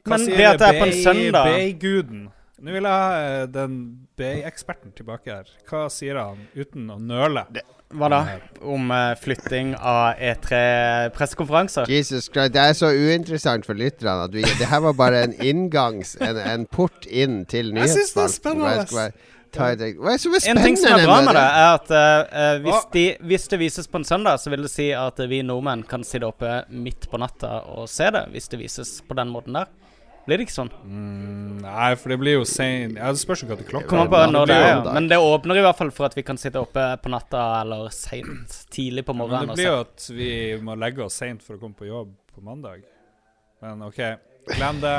Hva 0.05 0.17
Men 0.19 0.25
sier 0.27 0.37
det 0.37 0.47
at 0.53 0.59
det 0.61 0.69
er 0.71 0.81
på 0.81 0.87
en 0.87 0.91
Bay- 0.93 1.05
søndag 1.05 1.51
Bay-guden? 1.51 2.25
Nå 2.65 2.73
vil 2.73 2.87
jeg 2.87 2.93
ha 2.93 3.15
eh, 3.43 3.47
den 3.51 3.79
Bay-eksperten 4.17 4.93
tilbake 4.97 5.33
her. 5.41 5.49
Hva 5.69 5.87
sier 5.93 6.17
han 6.21 6.47
uten 6.55 6.87
å 6.95 6.99
nøle? 7.03 7.47
Hva 7.95 8.09
da? 8.11 8.21
Om 8.65 8.89
uh, 8.91 9.13
flytting 9.21 9.75
av 9.77 10.17
E 10.19 10.33
E3-pressekonferanser? 10.33 11.91
Jesus 11.91 12.31
Christ, 12.33 12.55
det 12.57 12.63
er 12.63 12.73
så 12.79 12.91
uinteressant 12.91 13.67
for 13.69 13.79
lytterne 13.79 14.25
at 14.27 14.35
vi 14.35 14.43
Det 14.43 14.71
her 14.71 14.83
var 14.89 14.97
bare 14.99 15.23
en 15.29 15.37
inngangs... 15.43 16.17
En, 16.25 16.41
en 16.41 16.67
port 16.67 17.07
inn 17.07 17.45
til 17.51 17.75
nyhetsspalten. 17.77 18.65
Hva 18.65 18.75
er 18.81 18.89
så 18.89 20.33
er 20.33 20.51
En 20.51 20.59
ting 20.63 20.77
som 20.79 20.97
er 20.97 21.05
bra 21.07 21.21
med 21.23 21.37
det, 21.37 21.45
er 21.45 21.69
at 21.77 21.93
eh, 21.95 22.41
eh, 22.43 22.57
hvis, 22.65 22.87
de, 22.95 23.05
hvis 23.29 23.47
det 23.53 23.61
vises 23.61 23.89
på 23.91 24.01
en 24.01 24.07
søndag, 24.09 24.41
så 24.43 24.51
vil 24.51 24.67
det 24.67 24.73
si 24.73 24.89
at 24.97 25.21
vi 25.31 25.43
nordmenn 25.47 25.85
kan 25.87 26.05
sitte 26.07 26.27
oppe 26.27 26.65
midt 26.75 27.09
på 27.11 27.21
natta 27.23 27.61
og 27.77 27.89
se 27.91 28.11
det, 28.15 28.27
hvis 28.35 28.51
det 28.51 28.63
vises 28.65 28.97
på 29.07 29.15
den 29.19 29.31
måten 29.31 29.61
der. 29.61 29.71
Blir 30.25 30.41
det 30.41 30.47
ikke 30.47 30.55
sånn? 30.57 30.71
Mm, 30.89 31.59
nei, 31.65 31.91
for 32.01 32.15
det 32.15 32.17
blir 32.23 32.39
jo 32.39 32.45
sein 32.49 32.95
Ja, 32.97 33.11
Det 33.13 33.21
spørs 33.21 33.43
jo 33.45 33.49
hva 33.51 33.59
til 33.61 33.69
klokka 33.69 33.91
Kommer 33.91 34.09
på 34.09 34.21
det 34.23 34.31
når 34.33 34.49
det 34.49 34.57
er, 34.57 34.69
ja. 34.71 34.95
Men 34.97 35.09
det 35.11 35.19
åpner 35.21 35.61
i 35.61 35.65
hvert 35.67 35.77
fall 35.81 35.93
for 35.93 36.09
at 36.09 36.17
vi 36.17 36.25
kan 36.25 36.41
sitte 36.41 36.63
oppe 36.63 36.85
på 37.05 37.13
natta 37.13 37.43
eller 37.61 37.91
seint. 37.93 38.57
Tidlig 38.73 39.05
på 39.05 39.17
Men 39.19 39.35
det 39.35 39.59
blir 39.59 39.69
jo 39.69 39.81
at 39.83 40.07
vi 40.17 40.31
må 40.65 40.77
legge 40.81 41.05
oss 41.05 41.21
seint 41.21 41.45
for 41.45 41.59
å 41.59 41.61
komme 41.61 41.77
på 41.77 41.89
jobb 41.91 42.15
på 42.35 42.45
mandag. 42.45 42.87
Men 43.63 43.85
OK, 43.87 44.01
glem 44.49 44.81
det. 44.83 44.95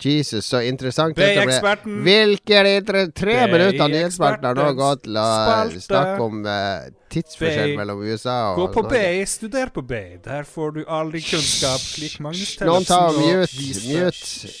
Jesus, 0.00 0.46
så 0.48 0.60
interessant 0.64 1.16
dette 1.16 1.44
ble. 1.48 1.74
Hvilke 2.04 2.60
inter- 2.76 3.10
tre 3.16 3.34
Bay- 3.42 3.52
minutter 3.52 3.84
av 3.84 3.90
nyhetsspalten 3.92 4.48
har 4.48 4.58
nå 4.58 4.66
gått 4.78 5.02
til 5.06 5.18
å 5.20 5.26
snakke 5.84 6.24
om 6.24 6.40
uh, 6.46 6.88
tidsforskjell 7.12 7.74
mellom 7.78 8.02
USA 8.06 8.36
og 8.52 8.60
Gå 8.60 8.66
på. 8.76 8.84
Bay, 8.92 9.22
studer 9.28 9.72
på 9.74 9.82
Bay. 9.86 10.18
Der 10.24 10.44
får 10.48 10.76
du 10.78 10.82
aldri 10.86 11.20
kunnskap, 11.24 11.80
slik 11.82 12.18
Magnus 12.24 12.54
Noen 12.64 12.86
ta 12.88 13.00
og 13.10 13.18
mute, 13.20 13.64
mute, 13.88 14.52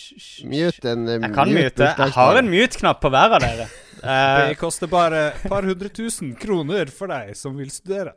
mute 0.50 0.92
en 0.94 1.06
eh, 1.08 1.20
Jeg 1.20 1.34
kan 1.36 1.54
mute. 1.54 1.92
Jeg 2.04 2.16
har 2.16 2.40
en 2.42 2.50
mute-knapp 2.50 3.00
på 3.04 3.12
hver 3.14 3.36
av 3.38 3.46
dere. 3.46 3.68
Det 4.00 4.56
koster 4.56 4.88
bare 4.88 5.26
et 5.34 5.42
par 5.52 5.66
hundre 5.68 5.90
tusen 5.92 6.32
kroner 6.40 6.88
for 6.88 7.12
deg 7.12 7.34
som 7.36 7.56
vil 7.60 7.68
studere. 7.72 8.14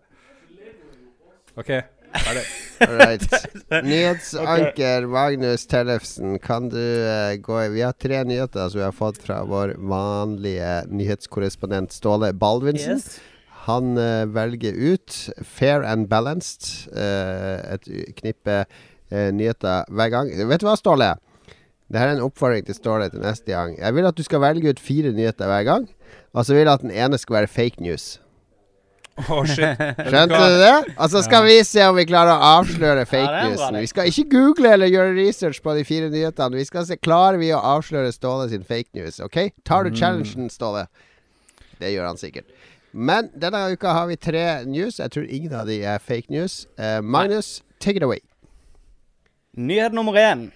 OK, 1.60 1.70
ferdig. 2.22 2.44
Alright. 2.84 3.26
Nyhetsanker 3.88 5.08
Magnus 5.12 5.66
Tellefsen, 5.72 6.38
kan 6.44 6.70
du 6.72 6.80
uh, 6.80 7.36
gå 7.42 7.60
i 7.64 7.70
Vi 7.74 7.84
har 7.86 7.96
tre 7.98 8.24
nyheter 8.28 8.70
som 8.70 8.82
vi 8.82 8.86
har 8.86 8.96
fått 8.96 9.22
fra 9.24 9.42
vår 9.48 9.76
vanlige 9.80 10.72
nyhetskorrespondent 10.92 11.96
Ståle 11.96 12.34
Baldvinsen. 12.34 13.00
yes. 13.00 13.20
Han 13.68 13.98
uh, 13.98 14.26
velger 14.28 14.74
ut 14.76 15.20
Fair 15.48 15.86
and 15.88 16.10
Balanced, 16.12 16.90
uh, 16.92 17.76
et 17.76 17.88
knippe 18.20 18.64
nyheter 19.14 19.86
hver 19.94 20.10
gang. 20.10 20.32
Vet 20.50 20.64
du 20.64 20.66
hva, 20.66 20.74
Ståle? 20.80 21.12
Det 21.94 22.02
her 22.02 22.10
er 22.10 22.16
en 22.18 22.26
oppfordring 22.26 22.66
til 22.66 22.74
Ståle 22.74 23.12
til 23.14 23.22
neste 23.22 23.52
gang. 23.54 23.76
Jeg 23.78 23.94
vil 23.94 24.08
at 24.10 24.18
du 24.18 24.24
skal 24.26 24.42
velge 24.42 24.72
ut 24.74 24.82
fire 24.82 25.12
nyheter 25.14 25.46
hver 25.46 25.68
gang. 25.68 25.86
Og 26.34 26.46
så 26.46 26.56
vil 26.56 26.66
jeg 26.66 26.74
at 26.74 26.82
den 26.82 26.92
ene 26.92 27.20
skal 27.22 27.44
være 27.44 27.52
fake 27.52 27.84
news. 27.86 28.18
Skjønte 29.28 30.26
du 30.42 30.56
det? 30.58 30.96
Og 30.98 31.10
så 31.14 31.22
skal 31.22 31.44
vi 31.46 31.60
se 31.68 31.84
om 31.86 31.96
vi 32.00 32.06
klarer 32.10 32.34
å 32.34 32.48
avsløre 32.60 33.04
fake 33.06 33.44
newsen. 33.52 33.78
Vi 33.84 33.90
skal 33.92 34.10
ikke 34.10 34.26
google 34.32 34.72
eller 34.74 34.90
gjøre 34.90 35.14
research 35.20 35.62
på 35.62 35.76
de 35.78 35.84
fire 35.86 36.10
nyhetene. 36.10 36.58
Vi 36.58 36.66
skal 36.66 36.88
se 36.90 36.98
Klarer 36.98 37.38
vi 37.38 37.52
å 37.54 37.60
avsløre 37.62 38.10
Ståle 38.16 38.50
sin 38.50 38.66
fake 38.66 38.90
news. 38.98 39.20
OK? 39.22 39.52
Tar 39.64 39.84
du 39.86 39.92
Mm. 39.92 40.00
challengen, 40.00 40.50
Ståle? 40.50 40.88
Det 41.80 41.94
gjør 41.94 42.08
han 42.08 42.18
sikkert. 42.18 42.46
Men 42.94 43.30
denne 43.38 43.62
uka 43.74 43.94
har 43.94 44.08
vi 44.08 44.16
tre 44.18 44.66
news. 44.66 44.98
Jeg 44.98 45.12
tror 45.12 45.26
ingen 45.30 45.54
av 45.54 45.68
de 45.68 45.82
er 45.84 45.98
fake 46.00 46.30
news. 46.30 46.66
Uh, 46.80 47.02
Magnus, 47.02 47.62
take 47.80 47.98
it 47.98 48.04
away. 48.04 48.20
Nyhet 49.58 49.94
nummer 49.94 50.14
én. 50.18 50.52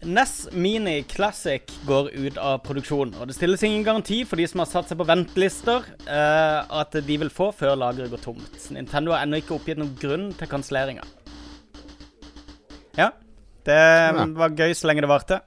NES 0.00 0.48
Mini 0.52 1.02
Classic 1.02 1.62
går 1.86 2.10
ut 2.14 2.36
av 2.38 2.60
produksjon, 2.62 3.16
og 3.18 3.26
det 3.26 3.34
stilles 3.34 3.64
ingen 3.66 3.82
garanti 3.86 4.20
for 4.28 4.38
de 4.38 4.46
som 4.46 4.62
har 4.62 4.68
satt 4.70 4.90
seg 4.90 5.00
på 5.00 5.06
ventelister, 5.08 5.88
uh, 6.06 6.60
at 6.80 6.94
de 7.02 7.16
vil 7.18 7.32
få 7.34 7.50
før 7.56 7.74
lageret 7.80 8.12
går 8.12 8.22
tomt. 8.22 8.60
Nintendo 8.74 9.16
har 9.16 9.26
ennå 9.26 9.40
ikke 9.42 9.56
oppgitt 9.56 9.80
noen 9.80 9.96
grunn 9.98 10.28
til 10.38 10.50
kanselleringa. 10.50 11.02
Ja. 12.98 13.10
Det 13.66 13.80
var 14.38 14.54
gøy 14.54 14.72
så 14.78 14.88
lenge 14.88 15.02
det 15.04 15.10
varte. 15.10 15.42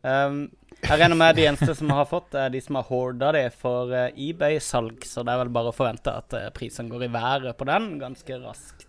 Um, 0.00 0.46
jeg 0.80 0.96
regner 0.96 1.18
med 1.20 1.36
de 1.36 1.44
eneste 1.50 1.76
som 1.76 1.92
har 1.92 2.08
fått, 2.08 2.32
er 2.32 2.48
de 2.54 2.64
som 2.64 2.80
har 2.80 2.88
horda 2.88 3.32
det 3.34 3.48
for 3.60 3.92
eh, 3.92 4.12
eBay-salg, 4.14 5.02
så 5.04 5.24
det 5.26 5.34
er 5.34 5.42
vel 5.42 5.52
bare 5.52 5.72
å 5.72 5.74
forvente 5.74 6.14
at 6.14 6.36
prisene 6.56 6.88
går 6.92 7.08
i 7.08 7.12
været 7.12 7.58
på 7.58 7.66
den 7.68 7.96
ganske 8.00 8.40
raskt. 8.40 8.87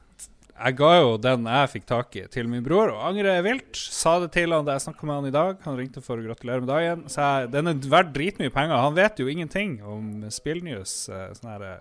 Jeg 0.59 0.75
ga 0.75 0.89
jo 0.99 1.11
den 1.23 1.45
jeg 1.47 1.69
fikk 1.71 1.85
tak 1.87 2.15
i, 2.19 2.25
til 2.31 2.47
min 2.51 2.63
bror, 2.65 2.91
og 2.91 3.03
angrer 3.07 3.39
vilt. 3.45 3.77
Sa 3.79 4.17
det 4.19 4.31
til 4.35 4.51
han 4.51 4.65
da 4.67 4.75
jeg 4.75 4.83
snakka 4.89 5.07
med 5.07 5.15
han 5.15 5.27
i 5.29 5.35
dag. 5.35 5.61
Han 5.63 5.77
ringte 5.79 6.03
for 6.03 6.19
å 6.19 6.25
gratulere 6.25 6.63
med 6.65 6.71
dagen. 6.71 7.05
Så 7.11 7.23
jeg, 7.23 7.51
den 7.53 7.71
er 7.71 7.79
verdt 7.93 8.11
dritmye 8.15 8.51
penger. 8.51 8.81
Han 8.83 8.97
vet 8.97 9.21
jo 9.23 9.29
ingenting 9.31 9.77
om 9.87 10.09
spillnews. 10.35 10.97
eh, 11.13 11.29
Sånn 11.37 11.53
her 11.53 11.65
eh, 11.69 11.77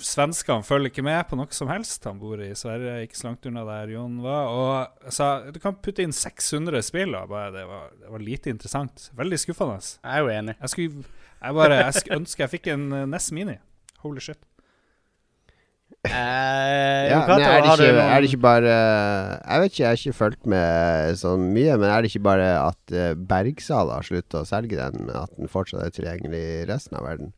Svenskene 0.00 0.64
følger 0.64 0.88
ikke 0.92 1.02
med 1.04 1.26
på 1.28 1.36
noe 1.36 1.52
som 1.52 1.68
helst. 1.68 2.06
Han 2.08 2.20
bor 2.22 2.40
i 2.40 2.52
Sverige, 2.56 3.02
ikke 3.04 3.18
så 3.18 3.26
langt 3.28 3.48
unna 3.50 3.64
der 3.68 3.90
Jon 3.92 4.20
var. 4.24 4.52
Og 4.54 5.08
jeg 5.10 5.16
sa 5.18 5.28
du 5.52 5.58
kan 5.60 5.76
putte 5.84 6.04
inn 6.06 6.14
600 6.16 6.80
spill. 6.86 7.16
Og 7.18 7.28
bare, 7.34 7.50
det, 7.56 7.64
var, 7.68 7.90
det 7.98 8.12
var 8.14 8.24
lite 8.24 8.52
interessant. 8.54 9.10
Veldig 9.18 9.40
skuffende. 9.42 9.80
Jeg 9.82 10.14
er 10.14 10.22
jo 10.24 10.30
enig. 10.38 10.54
Jeg 10.62 10.72
skulle 10.72 11.04
jeg 11.38 11.54
bare, 11.54 11.82
jeg 11.84 12.14
ønsker 12.16 12.46
jeg 12.46 12.54
fikk 12.54 12.70
en 12.76 12.86
eh, 13.02 13.04
NES 13.10 13.28
Mini. 13.36 13.58
Holy 14.06 14.22
shit. 14.24 14.40
Eh, 16.06 17.10
Ja, 17.10 17.24
men 17.26 17.42
er 17.42 17.62
det, 17.64 17.72
ikke, 17.74 18.02
er 18.04 18.20
det 18.22 18.28
ikke 18.30 18.42
bare 18.44 18.70
Jeg 18.70 19.60
vet 19.60 19.72
ikke, 19.72 19.82
jeg 19.82 19.88
har 19.88 19.96
ikke 19.98 20.18
fulgt 20.18 20.46
med 20.46 21.16
så 21.18 21.32
mye, 21.36 21.74
men 21.74 21.90
er 21.90 22.02
det 22.04 22.12
ikke 22.12 22.22
bare 22.28 22.50
at 22.62 22.92
uh, 22.94 23.16
Bergsala 23.18 23.96
har 23.98 24.06
sluttet 24.06 24.36
å 24.38 24.44
selge 24.46 24.78
den, 24.78 25.08
men 25.08 25.16
at 25.18 25.32
den 25.34 25.50
fortsatt 25.50 25.82
er 25.88 25.94
tilgjengelig 25.96 26.38
i 26.38 26.60
resten 26.70 27.00
av 27.00 27.08
verden? 27.08 27.32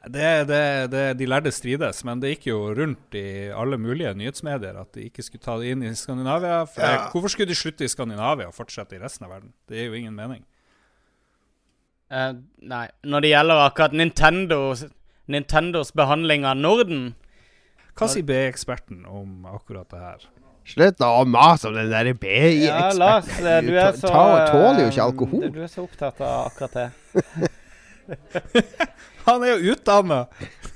Det, 0.00 0.30
det, 0.48 0.62
det, 0.94 1.02
de 1.20 1.26
lærde 1.28 1.52
strides, 1.52 1.98
men 2.08 2.22
det 2.22 2.30
gikk 2.32 2.46
jo 2.48 2.60
rundt 2.72 3.18
i 3.20 3.50
alle 3.52 3.76
mulige 3.76 4.14
nyhetsmedier 4.16 4.78
at 4.80 4.94
de 4.96 5.10
ikke 5.10 5.26
skulle 5.26 5.44
ta 5.44 5.58
det 5.60 5.74
inn 5.74 5.84
i 5.84 5.92
Skandinavia. 5.92 6.62
For 6.72 6.80
Ja. 6.80 7.02
Hvorfor 7.12 7.34
skulle 7.34 7.52
de 7.52 7.58
slutte 7.58 7.84
i 7.84 7.92
Skandinavia 7.92 8.48
og 8.48 8.56
fortsette 8.56 8.96
i 8.96 9.02
resten 9.02 9.28
av 9.28 9.34
verden? 9.36 9.52
Det 9.68 9.76
gir 9.76 9.92
jo 9.92 9.98
ingen 10.00 10.16
mening. 10.16 10.46
Uh, 12.10 12.40
nei. 12.64 12.86
Når 13.04 13.26
det 13.26 13.34
gjelder 13.34 13.60
akkurat 13.68 13.92
Nintendo, 13.92 14.62
Nintendos 15.30 15.92
behandling 15.92 16.48
av 16.48 16.56
Norden, 16.56 17.10
Hva 18.00 18.08
sier 18.08 18.24
BI-eksperten 18.26 19.02
om 19.06 19.44
akkurat 19.50 19.88
det 19.92 20.00
her? 20.00 20.28
Slutt 20.70 21.00
å 21.02 21.24
mase 21.26 21.68
om 21.70 21.74
den 21.76 21.88
der 21.90 22.10
Ja, 22.10 22.14
BI-eksperten. 22.22 22.98
Lars, 23.00 23.30
eh, 23.40 23.60
du 23.66 23.72
er 23.76 23.92
så 23.98 24.08
Ta- 24.12 24.46
tåler 24.52 24.82
jo 24.84 24.90
ikke 24.92 25.00
eh, 25.00 25.06
alkohol. 25.06 25.46
Du 25.54 25.60
er 25.64 25.70
så 25.72 25.84
opptatt 25.86 26.20
av 26.24 26.50
akkurat 26.50 26.72
det. 26.78 26.90
Han 29.26 29.42
er 29.44 29.56
jo 29.58 29.74
utdanna! 29.74 30.22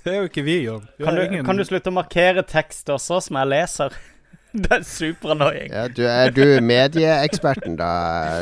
Det 0.05 0.13
er 0.13 0.19
jo 0.21 0.29
ikke 0.29 0.43
vi, 0.45 0.57
Jon. 0.67 0.83
Vi 0.99 1.05
Kan 1.07 1.17
du, 1.17 1.23
ingen- 1.25 1.45
kan 1.47 1.57
du 1.57 1.65
slutte 1.65 1.89
å 1.91 1.95
markere 1.97 2.43
tekst 2.47 2.91
også, 2.93 3.21
som 3.29 3.39
jeg 3.41 3.49
leser? 3.55 3.95
Det 4.55 4.71
er 4.71 4.85
superannoying. 4.87 5.73
Ja, 5.73 5.89
du, 5.91 6.05
er 6.07 6.31
du 6.31 6.45
medieeksperten 6.63 7.75
da, 7.81 7.89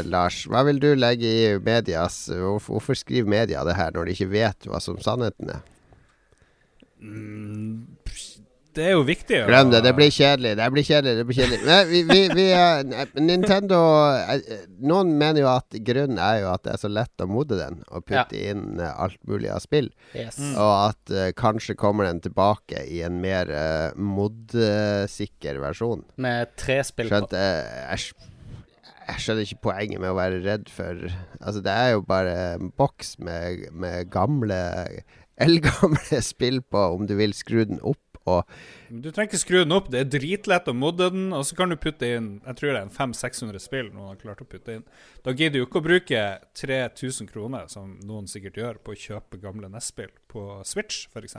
Lars? 0.05 0.43
Hva 0.51 0.61
vil 0.69 0.77
du 0.83 0.91
legge 0.99 1.25
i 1.25 1.55
medias 1.65 2.27
hvorfor 2.29 2.99
skriver 2.99 3.31
media 3.33 3.63
det 3.65 3.79
her 3.79 3.95
når 3.97 4.11
de 4.11 4.17
ikke 4.19 4.29
vet 4.35 4.69
hva 4.69 4.81
som 4.85 4.99
sannheten 5.01 5.55
er? 5.55 5.63
Mm, 7.01 7.87
Det 8.73 8.85
er 8.89 8.95
jo 8.95 9.03
viktig. 9.05 9.43
Glem 9.49 9.71
det, 9.73 9.83
det 9.85 9.93
blir 9.97 10.11
kjedelig. 10.13 10.55
Det 10.57 10.69
blir 10.73 10.87
kjedelig. 10.87 11.15
det 11.19 11.25
blir 11.29 11.39
kjedelig 11.39 11.59
Men 11.67 11.91
vi, 11.91 12.01
vi, 12.09 12.21
vi 12.33 12.47
er- 12.57 13.21
Nintendo 13.21 13.81
eh, 14.17 14.65
Noen 14.81 15.13
mener 15.21 15.45
jo 15.45 15.51
at 15.53 15.77
grunnen 15.85 16.21
er 16.23 16.41
jo 16.43 16.51
at 16.55 16.65
det 16.65 16.75
er 16.75 16.81
så 16.81 16.91
lett 16.93 17.25
å 17.25 17.29
mode 17.29 17.59
den 17.61 17.83
og 17.91 18.07
putte 18.09 18.39
inn 18.39 18.81
eh, 18.81 18.93
alt 19.05 19.21
mulig 19.29 19.51
av 19.53 19.61
spill. 19.65 19.91
Yes. 20.17 20.41
Og 20.57 20.73
at 20.73 21.13
uh, 21.13 21.29
kanskje 21.37 21.77
kommer 21.79 22.09
den 22.09 22.23
tilbake 22.25 22.85
i 22.89 23.03
en 23.07 23.21
mer 23.23 23.51
uh, 23.53 23.95
mod-sikker 23.97 25.61
versjon. 25.63 26.05
Med 26.23 26.53
tre 26.61 26.81
spill 26.87 27.11
på. 27.11 27.17
Skjønte 27.17 27.41
jeg, 27.43 28.31
jeg 29.03 29.25
skjønner 29.25 29.47
ikke 29.47 29.65
poenget 29.69 30.01
med 30.03 30.13
å 30.13 30.19
være 30.19 30.43
redd 30.45 30.71
for 30.73 31.09
Altså, 31.43 31.61
det 31.65 31.73
er 31.75 31.97
jo 31.97 32.05
bare 32.07 32.37
en 32.55 32.73
boks 32.79 33.17
med, 33.23 33.69
med 33.75 34.09
gamle 34.15 34.63
Eldgamle 35.43 36.21
spill 36.33 36.61
på, 36.63 36.87
om 36.97 37.07
du 37.09 37.17
vil 37.19 37.35
skru 37.37 37.65
den 37.65 37.81
opp 37.83 38.12
og 38.31 38.49
Du 38.89 39.09
trenger 39.11 39.31
ikke 39.31 39.41
skru 39.41 39.57
den 39.63 39.75
opp, 39.75 39.89
det 39.93 40.03
er 40.03 40.11
dritlett 40.13 40.69
å 40.71 40.75
modde 40.77 41.09
den, 41.15 41.31
og 41.35 41.47
så 41.49 41.57
kan 41.59 41.73
du 41.73 41.77
putte 41.81 42.07
inn 42.07 42.29
Jeg 42.47 42.59
tror 42.59 42.71
det 42.71 42.77
er 42.77 42.85
en 42.87 42.95
500-600 42.95 43.63
spill 43.63 43.89
noen 43.91 44.13
har 44.13 44.21
klart 44.21 44.45
å 44.45 44.49
putte 44.49 44.77
inn. 44.79 44.85
Da 45.25 45.35
gidder 45.35 45.59
du 45.59 45.67
ikke 45.67 45.83
å 45.83 45.87
bruke 45.87 46.23
3000 46.61 47.31
kroner, 47.33 47.67
som 47.73 47.97
noen 48.07 48.29
sikkert 48.31 48.61
gjør, 48.61 48.79
på 48.85 48.95
å 48.95 49.01
kjøpe 49.07 49.41
gamle 49.43 49.71
NES-spill 49.73 50.13
på 50.31 50.47
Switch, 50.69 51.07
f.eks. 51.11 51.37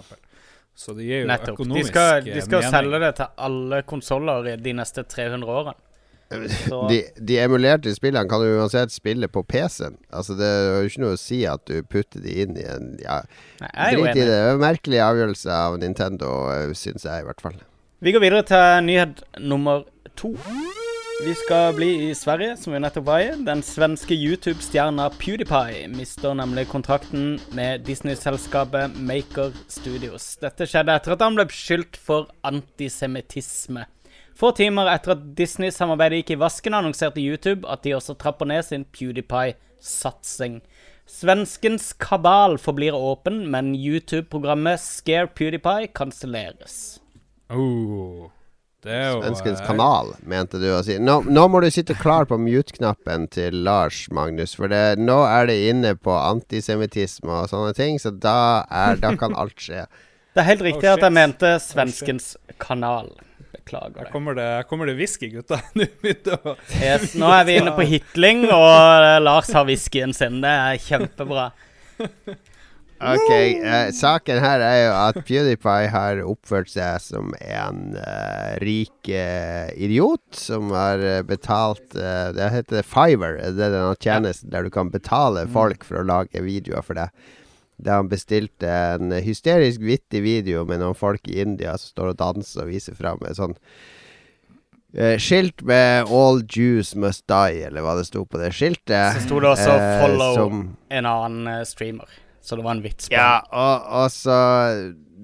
Så 0.76 0.96
det 0.98 1.06
gir 1.06 1.24
jo 1.24 1.30
Nettopp. 1.30 1.54
De 1.54 1.62
økonomisk 1.62 1.94
skal, 1.94 2.26
de 2.26 2.42
skal 2.42 2.64
mening. 2.64 2.76
selge 2.76 3.02
det 3.04 3.12
til 3.20 3.44
alle 3.48 3.82
konsoller 3.86 4.48
de 4.58 4.74
neste 4.80 5.04
300 5.06 5.58
årene. 5.60 5.76
Så 6.68 6.80
de, 6.90 7.00
de 7.20 7.38
emulerte 7.44 7.92
spillene 7.94 8.26
kan 8.30 8.42
du 8.42 8.48
uansett 8.58 8.94
spille 8.94 9.28
på 9.30 9.44
PC-en. 9.46 9.98
Altså, 10.10 10.34
det 10.40 10.48
er 10.48 10.70
jo 10.82 10.90
ikke 10.90 11.04
noe 11.04 11.18
å 11.18 11.22
si 11.22 11.44
at 11.50 11.66
du 11.70 11.84
putter 11.86 12.24
de 12.24 12.38
inn 12.46 12.58
i 12.58 12.66
en 12.66 12.94
Ja, 13.04 13.20
drit 13.62 14.16
i 14.18 14.26
det. 14.26 14.40
er 14.40 14.62
merkelig 14.62 15.04
avgjørelse 15.06 15.54
av 15.54 15.78
Nintendo, 15.84 16.32
syns 16.74 17.06
jeg 17.06 17.22
i 17.22 17.28
hvert 17.28 17.44
fall. 17.44 17.60
Vi 18.04 18.12
går 18.16 18.24
videre 18.26 18.44
til 18.50 18.88
nyhet 18.90 19.22
nummer 19.40 19.86
to. 20.20 20.34
Vi 21.24 21.32
skal 21.38 21.76
bli 21.78 21.88
i 22.10 22.14
Sverige, 22.18 22.58
som 22.60 22.74
vi 22.74 22.80
nettopp 22.82 23.06
var 23.08 23.22
i. 23.22 23.30
Den 23.46 23.62
svenske 23.64 24.16
YouTube-stjerna 24.18 25.06
PewDiePie 25.22 25.86
mister 25.94 26.34
nemlig 26.36 26.66
kontrakten 26.72 27.38
med 27.56 27.86
Disney-selskapet 27.88 28.98
Maker 28.98 29.54
Studios. 29.72 30.34
Dette 30.42 30.66
skjedde 30.68 30.98
etter 30.98 31.14
at 31.16 31.24
han 31.24 31.38
ble 31.38 31.46
beskyldt 31.48 31.96
for 32.02 32.28
antisemittisme. 32.44 33.86
Få 34.36 34.50
timer 34.58 34.90
etter 34.90 35.14
at 35.14 35.26
Disney-samarbeidet 35.38 36.24
gikk 36.24 36.36
i 36.36 36.40
vasken, 36.42 36.74
annonserte 36.74 37.22
YouTube 37.22 37.70
at 37.70 37.84
de 37.86 37.94
også 37.94 38.16
trapper 38.18 38.50
ned 38.50 38.66
sin 38.66 38.86
PewDiePie-satsing. 38.96 40.62
Svenskens 41.10 41.92
kabal 42.00 42.58
forblir 42.58 42.96
åpen, 42.96 43.44
men 43.52 43.74
YouTube-programmet 43.76 44.82
Scare 44.82 45.28
PewDiePie 45.28 45.92
kanselleres. 45.94 46.78
Oh, 47.54 48.32
det 48.84 48.96
er 48.96 49.12
jo 49.12 49.20
Svenskens 49.22 49.62
eh, 49.62 49.68
kanal, 49.68 50.14
mente 50.28 50.60
du 50.60 50.66
å 50.74 50.80
si. 50.84 50.96
Nå, 51.00 51.20
nå 51.28 51.44
må 51.52 51.62
du 51.64 51.70
sitte 51.72 51.96
klar 52.00 52.26
på 52.28 52.40
mute-knappen 52.42 53.28
til 53.32 53.60
Lars, 53.68 54.08
Magnus. 54.16 54.56
For 54.58 54.72
det, 54.72 54.98
nå 55.00 55.20
er 55.28 55.52
det 55.52 55.60
inne 55.70 55.94
på 56.00 56.16
antisemittisme 56.18 57.44
og 57.44 57.52
sånne 57.52 57.76
ting, 57.78 58.02
så 58.02 58.12
da, 58.16 58.64
er, 58.72 58.98
da 59.04 59.14
kan 59.20 59.38
alt 59.40 59.60
skje. 59.62 59.86
Det 60.34 60.42
er 60.42 60.50
helt 60.50 60.66
riktig 60.66 60.90
Oh, 60.90 60.96
at 60.96 61.06
jeg 61.06 61.14
mente 61.14 61.54
svenskens 61.62 62.34
kanal. 62.60 63.12
Beklager 63.54 64.00
Her 64.00 64.08
det. 64.08 64.12
kommer 64.14 64.38
det, 64.38 64.46
her 64.58 64.64
kommer 64.70 64.90
det 64.90 64.96
whisky, 64.98 65.30
gutta. 65.34 65.60
Yes, 66.82 67.14
nå 67.22 67.30
er 67.30 67.46
vi 67.48 67.60
inne 67.60 67.76
på 67.78 67.86
hitling, 67.86 68.48
og 68.50 68.70
eh, 68.72 69.20
Lars 69.22 69.52
har 69.54 69.68
whiskyen 69.70 70.14
sin. 70.18 70.42
Det 70.44 70.50
er 70.50 70.82
kjempebra. 70.82 71.52
Ok, 73.04 73.32
eh, 73.36 73.90
saken 73.92 74.38
her 74.40 74.62
er 74.64 74.78
jo 74.86 74.92
at 74.96 75.18
PewDiePie 75.28 75.90
har 75.92 76.22
oppført 76.24 76.70
seg 76.72 77.02
som 77.04 77.34
en 77.44 77.98
eh, 78.00 78.54
rik 78.64 79.10
eh, 79.12 79.74
idiot 79.76 80.24
som 80.40 80.72
har 80.72 81.04
eh, 81.04 81.18
betalt 81.28 81.98
eh, 82.00 82.30
Det 82.38 82.48
heter 82.54 82.88
Fiver, 82.88 83.42
det 83.44 83.66
er 83.68 83.74
denne 83.76 83.98
tjenesten 84.00 84.54
der 84.54 84.64
du 84.64 84.72
kan 84.72 84.94
betale 84.94 85.44
folk 85.52 85.84
for 85.84 86.00
å 86.00 86.06
lage 86.08 86.46
videoer 86.46 86.86
for 86.86 86.96
deg. 87.02 87.12
Der 87.78 88.00
han 88.02 88.10
bestilte 88.12 88.70
en 88.70 89.12
hysterisk 89.26 89.82
vittig 89.82 90.22
video 90.24 90.64
med 90.70 90.80
noen 90.84 90.98
folk 90.98 91.28
i 91.28 91.42
India 91.42 91.74
som 91.78 91.94
står 91.96 92.14
og 92.14 92.20
danser 92.22 92.66
og 92.66 92.72
viser 92.72 92.96
fram 92.98 93.24
et 93.28 93.40
sånn 93.40 93.56
eh, 94.94 95.18
skilt 95.18 95.64
med 95.66 96.06
'All 96.08 96.44
Jews 96.46 96.94
must 96.96 97.26
die', 97.28 97.66
eller 97.68 97.82
hva 97.82 97.98
det 97.98 98.06
sto 98.08 98.26
på 98.26 98.38
det 98.42 98.54
skiltet. 98.54 99.18
Så 99.18 99.26
sto 99.26 99.40
det 99.40 99.50
også 99.56 99.74
eh, 99.74 100.04
'follow'. 100.04 100.36
som 100.36 100.78
En 100.90 101.06
annen 101.06 101.48
eh, 101.48 101.66
streamer. 101.66 102.08
Så 102.44 102.56
det 102.56 102.64
var 102.66 102.76
en 102.76 102.84
vits 102.84 103.08
på 103.08 103.16
ja, 103.16 103.40
og, 103.56 103.86
og 104.04 104.10
så 104.12 104.38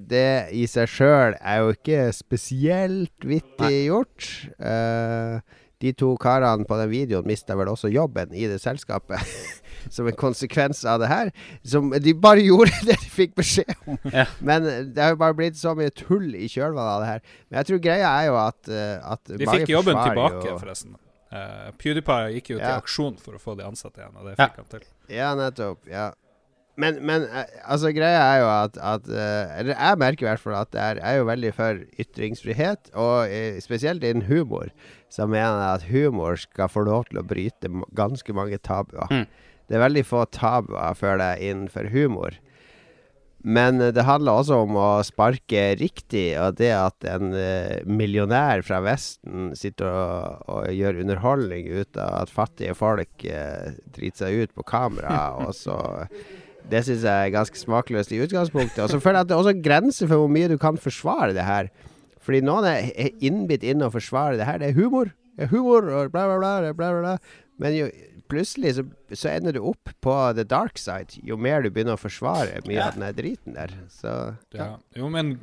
Det 0.10 0.50
i 0.56 0.64
seg 0.72 0.88
sjøl 0.88 1.36
er 1.38 1.58
jo 1.60 1.74
ikke 1.76 2.14
spesielt 2.16 3.26
vittig 3.28 3.90
gjort. 3.92 4.28
Eh, 4.58 5.42
de 5.80 5.92
to 5.94 6.16
karene 6.20 6.66
på 6.68 6.78
den 6.80 6.90
videoen 6.92 7.28
mista 7.28 7.56
vel 7.56 7.70
også 7.72 7.92
jobben 7.92 8.34
i 8.34 8.48
det 8.50 8.58
selskapet. 8.64 9.20
Som 9.90 10.08
en 10.12 10.18
konsekvens 10.20 10.84
av 10.86 11.00
det 11.04 11.08
her. 11.12 11.32
Som 11.64 11.92
de 11.96 12.14
bare 12.14 12.44
gjorde 12.50 12.72
det 12.86 12.98
de 13.00 13.10
fikk 13.14 13.36
beskjed 13.40 13.72
om. 13.88 13.98
Ja. 14.14 14.26
Men 14.42 14.68
det 14.94 15.02
har 15.04 15.16
jo 15.16 15.22
bare 15.24 15.38
blitt 15.40 15.58
så 15.60 15.76
mye 15.78 15.90
tull 15.96 16.32
i 16.36 16.48
kjølvannet 16.52 16.94
av 16.96 17.02
det 17.06 17.12
her. 17.14 17.22
Men 17.50 17.62
jeg 17.62 17.70
tror 17.72 17.84
greia 17.90 18.14
er 18.22 18.30
jo 18.30 18.40
at, 18.44 18.62
eh, 18.70 19.12
at 19.16 19.36
De 19.40 19.46
fikk 19.56 19.70
jobben 19.76 19.96
tilbake, 20.04 20.46
jo- 20.52 20.58
forresten. 20.62 20.96
Uh, 21.30 21.70
PewDiePie 21.78 22.32
gikk 22.40 22.48
jo 22.56 22.58
til 22.58 22.66
Ja. 22.66 22.78
aksjon 22.82 23.20
for 23.22 23.38
å 23.38 23.40
få 23.44 23.54
de 23.56 23.62
ansatte 23.64 24.02
igjen, 24.02 24.16
og 24.18 24.26
det 24.26 24.34
Ja. 24.40 24.48
han 24.56 24.66
til. 24.66 24.88
Ja, 25.14 25.36
nettopp. 25.38 25.78
Ja. 25.88 26.08
Men, 26.80 27.02
men 27.06 27.26
eh, 27.28 27.44
altså, 27.68 27.92
greia 27.94 28.22
er 28.24 28.38
jo 28.40 28.48
at, 28.48 28.78
at 28.80 29.08
eh, 29.12 29.60
Eller 29.60 29.76
jeg 29.76 29.98
merker 30.00 30.24
i 30.26 30.30
hvert 30.30 30.40
fall 30.40 30.56
at 30.56 30.72
jeg 30.74 30.96
er, 30.96 31.02
er 31.04 31.18
jo 31.20 31.26
veldig 31.28 31.50
for 31.54 31.82
ytringsfrihet, 32.00 32.90
og 32.96 33.28
eh, 33.30 33.60
spesielt 33.62 34.04
innen 34.08 34.26
humor. 34.30 34.70
Så 35.12 35.28
mener 35.28 35.60
jeg 35.60 35.74
at 35.76 35.86
humor 35.92 36.36
skal 36.40 36.70
få 36.72 36.86
lov 36.88 37.06
til 37.10 37.20
å 37.22 37.26
bryte 37.28 37.70
ganske 37.98 38.34
mange 38.34 38.58
tabuer. 38.64 39.12
Mm. 39.12 39.26
Det 39.70 39.78
er 39.78 39.86
veldig 39.86 40.06
få 40.08 40.26
tabuer, 40.34 40.98
føler 40.98 41.36
jeg, 41.36 41.52
innenfor 41.54 41.92
humor. 41.94 42.38
Men 43.46 43.80
eh, 43.82 43.94
det 43.96 44.04
handler 44.08 44.42
også 44.42 44.64
om 44.66 44.76
å 44.80 44.90
sparke 45.06 45.70
riktig, 45.80 46.34
og 46.42 46.58
det 46.60 46.72
at 46.76 47.08
en 47.08 47.32
eh, 47.38 47.80
millionær 47.88 48.64
fra 48.68 48.82
Vesten 48.84 49.54
sitter 49.58 49.88
og, 49.88 50.44
og 50.52 50.74
gjør 50.76 51.02
underholdning 51.06 51.70
ut 51.72 52.00
av 52.00 52.26
at 52.26 52.34
fattige 52.34 52.76
folk 52.78 53.26
eh, 53.26 53.72
driter 53.96 54.26
seg 54.26 54.44
ut 54.44 54.58
på 54.58 54.68
kamera, 54.68 55.22
og 55.46 55.54
så 55.56 55.80
Det 56.70 56.84
syns 56.86 57.06
jeg 57.08 57.30
er 57.30 57.32
ganske 57.34 57.58
smakløst 57.58 58.12
i 58.14 58.20
utgangspunktet. 58.22 58.84
Og 58.84 58.92
så 58.92 59.00
føler 59.02 59.22
jeg 59.22 59.26
at 59.26 59.30
det 59.30 59.38
er 59.38 59.40
også 59.46 59.62
grenser 59.64 60.10
for 60.10 60.22
hvor 60.22 60.30
mye 60.30 60.50
du 60.52 60.58
kan 60.62 60.78
forsvare 60.78 61.32
det 61.34 61.46
her. 61.48 61.72
Fordi 62.22 62.44
noen 62.46 62.68
er 62.68 63.16
innbitt 63.26 63.64
inn 63.66 63.82
å 63.82 63.90
forsvare 63.90 64.38
det 64.38 64.46
her. 64.46 64.60
Det 64.62 64.68
er 64.68 64.78
humor. 64.78 65.10
Det 65.34 65.48
er 65.48 65.50
humor 65.54 65.88
og 65.88 66.12
bla, 66.14 66.28
bla. 66.28 66.38
bla, 66.38 66.74
bla, 66.76 66.90
bla. 67.00 67.16
Men 67.64 67.74
jo, 67.74 67.88
plutselig 68.30 68.76
så, 68.78 68.86
så 69.14 69.32
ender 69.34 69.58
du 69.58 69.62
opp 69.72 69.92
på 70.04 70.16
the 70.38 70.46
dark 70.48 70.80
side 70.82 71.20
jo 71.26 71.38
mer 71.40 71.64
du 71.66 71.72
begynner 71.74 71.98
å 71.98 72.02
forsvare 72.02 72.62
mye 72.68 72.84
av 72.86 73.00
den 73.00 73.16
driten 73.18 73.58
der. 73.58 73.74
Så 73.94 74.12
ja. 74.56 74.60
Ja. 74.60 74.74
Jo, 74.98 75.10
men 75.14 75.38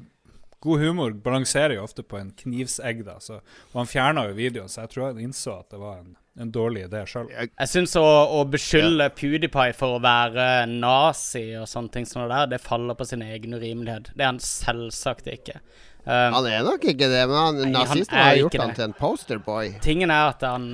god 0.67 0.81
humor 0.81 1.17
balanserer 1.25 1.77
jo 1.77 1.87
ofte 1.87 2.03
på 2.07 2.19
en 2.19 2.31
knivsegg, 2.39 3.05
da. 3.07 3.19
Så, 3.23 3.41
og 3.73 3.81
han 3.81 3.91
fjerna 3.91 4.27
jo 4.31 4.39
videoen, 4.39 4.71
så 4.73 4.85
jeg 4.85 4.95
tror 4.95 5.11
han 5.11 5.21
innså 5.23 5.59
at 5.61 5.75
det 5.75 5.81
var 5.83 6.01
en, 6.01 6.15
en 6.43 6.53
dårlig 6.55 6.87
idé 6.89 7.03
sjøl. 7.09 7.29
Jeg 7.35 7.71
syns 7.71 7.97
å, 8.01 8.05
å 8.39 8.45
beskylde 8.51 9.11
PewDiePie 9.19 9.77
for 9.79 9.97
å 9.97 10.03
være 10.03 10.67
nazi 10.71 11.49
og 11.61 11.69
sånne 11.71 11.95
ting 11.95 12.09
som 12.09 12.25
det 12.25 12.31
der, 12.33 12.55
det 12.57 12.63
faller 12.65 12.99
på 12.99 13.07
sin 13.09 13.25
egen 13.27 13.59
urimelighet. 13.59 14.11
Det 14.15 14.25
er 14.25 14.33
han 14.33 14.43
selvsagt 14.43 15.31
ikke. 15.33 15.61
Um, 16.07 16.37
Han 16.37 16.47
er 16.47 16.63
nok 16.63 16.85
ikke 16.87 17.09
det, 17.11 17.23
men 17.27 17.35
han, 17.35 17.57
Nei, 17.59 17.65
han 17.67 17.73
nazistene 17.75 18.23
har 18.23 18.37
gjort 18.39 18.57
han 18.61 18.71
det. 18.71 18.77
til 18.79 18.85
en 18.85 18.93
posterboy 18.95 19.71
tingen 19.83 20.13
er 20.15 20.29
at 20.31 20.45
han 20.47 20.67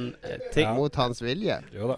ting, 0.52 0.66
ja. 0.66 0.74
mot 0.76 0.98
hans 1.00 1.22
vilje. 1.24 1.56
Jo 1.72 1.88
da. 1.94 1.96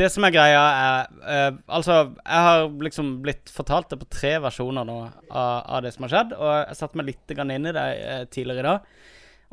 Det 0.00 0.08
som 0.08 0.24
er 0.24 0.32
greia, 0.32 0.60
er 0.72 1.10
uh, 1.20 1.58
Altså, 1.76 1.98
jeg 2.16 2.44
har 2.46 2.62
liksom 2.86 3.10
blitt 3.26 3.52
fortalt 3.52 3.90
det 3.92 3.98
på 4.00 4.08
tre 4.16 4.30
versjoner 4.40 4.88
nå 4.88 4.98
av, 5.04 5.58
av 5.68 5.82
det 5.84 5.92
som 5.92 6.06
har 6.06 6.14
skjedd, 6.14 6.32
og 6.38 6.52
jeg 6.54 6.78
satte 6.80 7.00
meg 7.00 7.10
litt 7.10 7.34
grann 7.36 7.52
inn 7.52 7.68
i 7.68 7.74
det 7.76 7.88
uh, 8.00 8.22
tidligere 8.32 8.64
i 8.64 8.68
dag. 8.70 8.94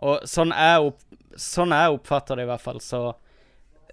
Og 0.08 0.30
sånn 0.32 0.56
jeg, 0.56 0.86
opp, 0.88 1.02
sånn 1.36 1.76
jeg 1.76 1.98
oppfatter 1.98 2.40
det, 2.40 2.46
i 2.48 2.52
hvert 2.54 2.64
fall, 2.64 2.80
så, 2.84 3.02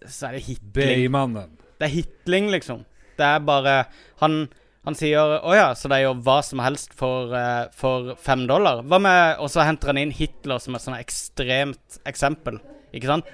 så 0.04 0.28
er 0.28 0.38
det 0.38 0.44
hitling. 0.46 0.92
B-mannen. 1.02 1.56
Det 1.80 1.88
er 1.88 1.94
hitling, 1.96 2.46
liksom. 2.54 2.86
Det 3.18 3.26
er 3.26 3.42
bare 3.42 3.74
Han, 4.22 4.46
Han 4.86 4.94
sier 4.94 5.40
å 5.42 5.54
ja, 5.56 5.72
så 5.74 5.90
de 5.90 5.98
gjør 5.98 6.20
hva 6.22 6.36
som 6.46 6.60
helst 6.62 6.92
for, 6.94 7.32
uh, 7.34 7.66
for 7.74 8.14
fem 8.22 8.44
dollar. 8.46 8.84
Hva 8.86 9.00
med 9.02 9.42
Og 9.42 9.50
så 9.50 9.64
henter 9.66 9.90
han 9.90 9.98
inn 9.98 10.14
Hitler 10.14 10.62
som 10.62 10.78
et 10.78 10.84
sånn 10.84 10.98
ekstremt 10.98 11.98
eksempel. 12.06 12.60
Ikke 12.94 13.10
sant? 13.10 13.32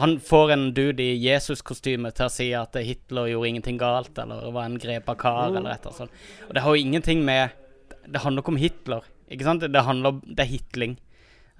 Han 0.00 0.16
får 0.24 0.54
en 0.54 0.62
dude 0.72 1.04
i 1.04 1.18
Jesus-kostyme 1.20 2.08
til 2.16 2.24
å 2.24 2.32
si 2.32 2.46
at 2.56 2.78
Hitler 2.80 3.28
gjorde 3.28 3.50
ingenting 3.50 3.76
galt, 3.80 4.16
eller 4.22 4.48
var 4.54 4.70
en 4.70 4.78
grepa 4.80 5.12
kar, 5.20 5.50
eller 5.52 5.74
et 5.74 5.84
eller 5.84 5.90
annet 5.90 5.98
sånt. 5.98 6.22
Og 6.48 6.56
det 6.56 6.62
har 6.64 6.76
jo 6.76 6.86
ingenting 6.86 7.24
med 7.26 7.58
Det 8.08 8.22
handler 8.24 8.40
ikke 8.40 8.54
om 8.54 8.62
Hitler, 8.62 9.04
ikke 9.30 9.44
sant? 9.44 9.66
Det 9.68 9.84
handler 9.84 10.22
Det 10.24 10.46
er 10.46 10.48
hitling. 10.54 10.96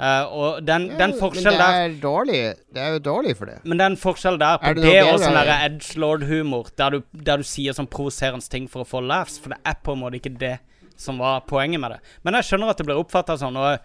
Eh, 0.01 0.23
og 0.33 0.63
den, 0.65 0.87
den 0.97 1.11
men 1.11 1.19
forskjellen 1.21 1.53
det 1.53 1.61
der 1.61 1.79
er 1.85 1.95
dårlig. 2.01 2.39
Det 2.73 2.81
er 2.81 2.95
jo 2.95 3.01
dårlig 3.05 3.35
for 3.37 3.51
det. 3.51 3.59
men 3.69 3.77
det 3.77 3.85
er 3.85 3.91
en 3.93 3.97
forskjell 4.01 4.39
der 4.41 4.57
på 4.63 4.71
det, 4.75 4.83
det 4.87 4.95
noe 5.05 5.13
og 5.13 5.21
sånn 5.21 5.51
edge 5.67 5.99
lord-humor, 6.01 6.71
der, 6.81 6.91
du- 6.97 7.23
der 7.29 7.37
du 7.37 7.45
sier 7.45 7.77
sånn 7.77 7.87
provoserende 7.91 8.49
ting 8.49 8.67
for 8.69 8.81
å 8.85 8.89
få 8.89 9.03
laughs, 9.05 9.39
for 9.39 9.51
det 9.53 9.59
er 9.67 9.77
på 9.85 9.93
en 9.93 10.01
måte 10.01 10.17
ikke 10.17 10.33
det 10.41 10.55
som 11.01 11.17
var 11.21 11.41
poenget 11.49 11.81
med 11.81 11.91
det. 11.95 11.99
Men 12.25 12.35
jeg 12.35 12.45
skjønner 12.49 12.71
at 12.73 12.77
det 12.81 12.85
blir 12.89 12.99
oppfatta 13.01 13.37
sånn, 13.41 13.57
og 13.57 13.71
jeg, 13.71 13.81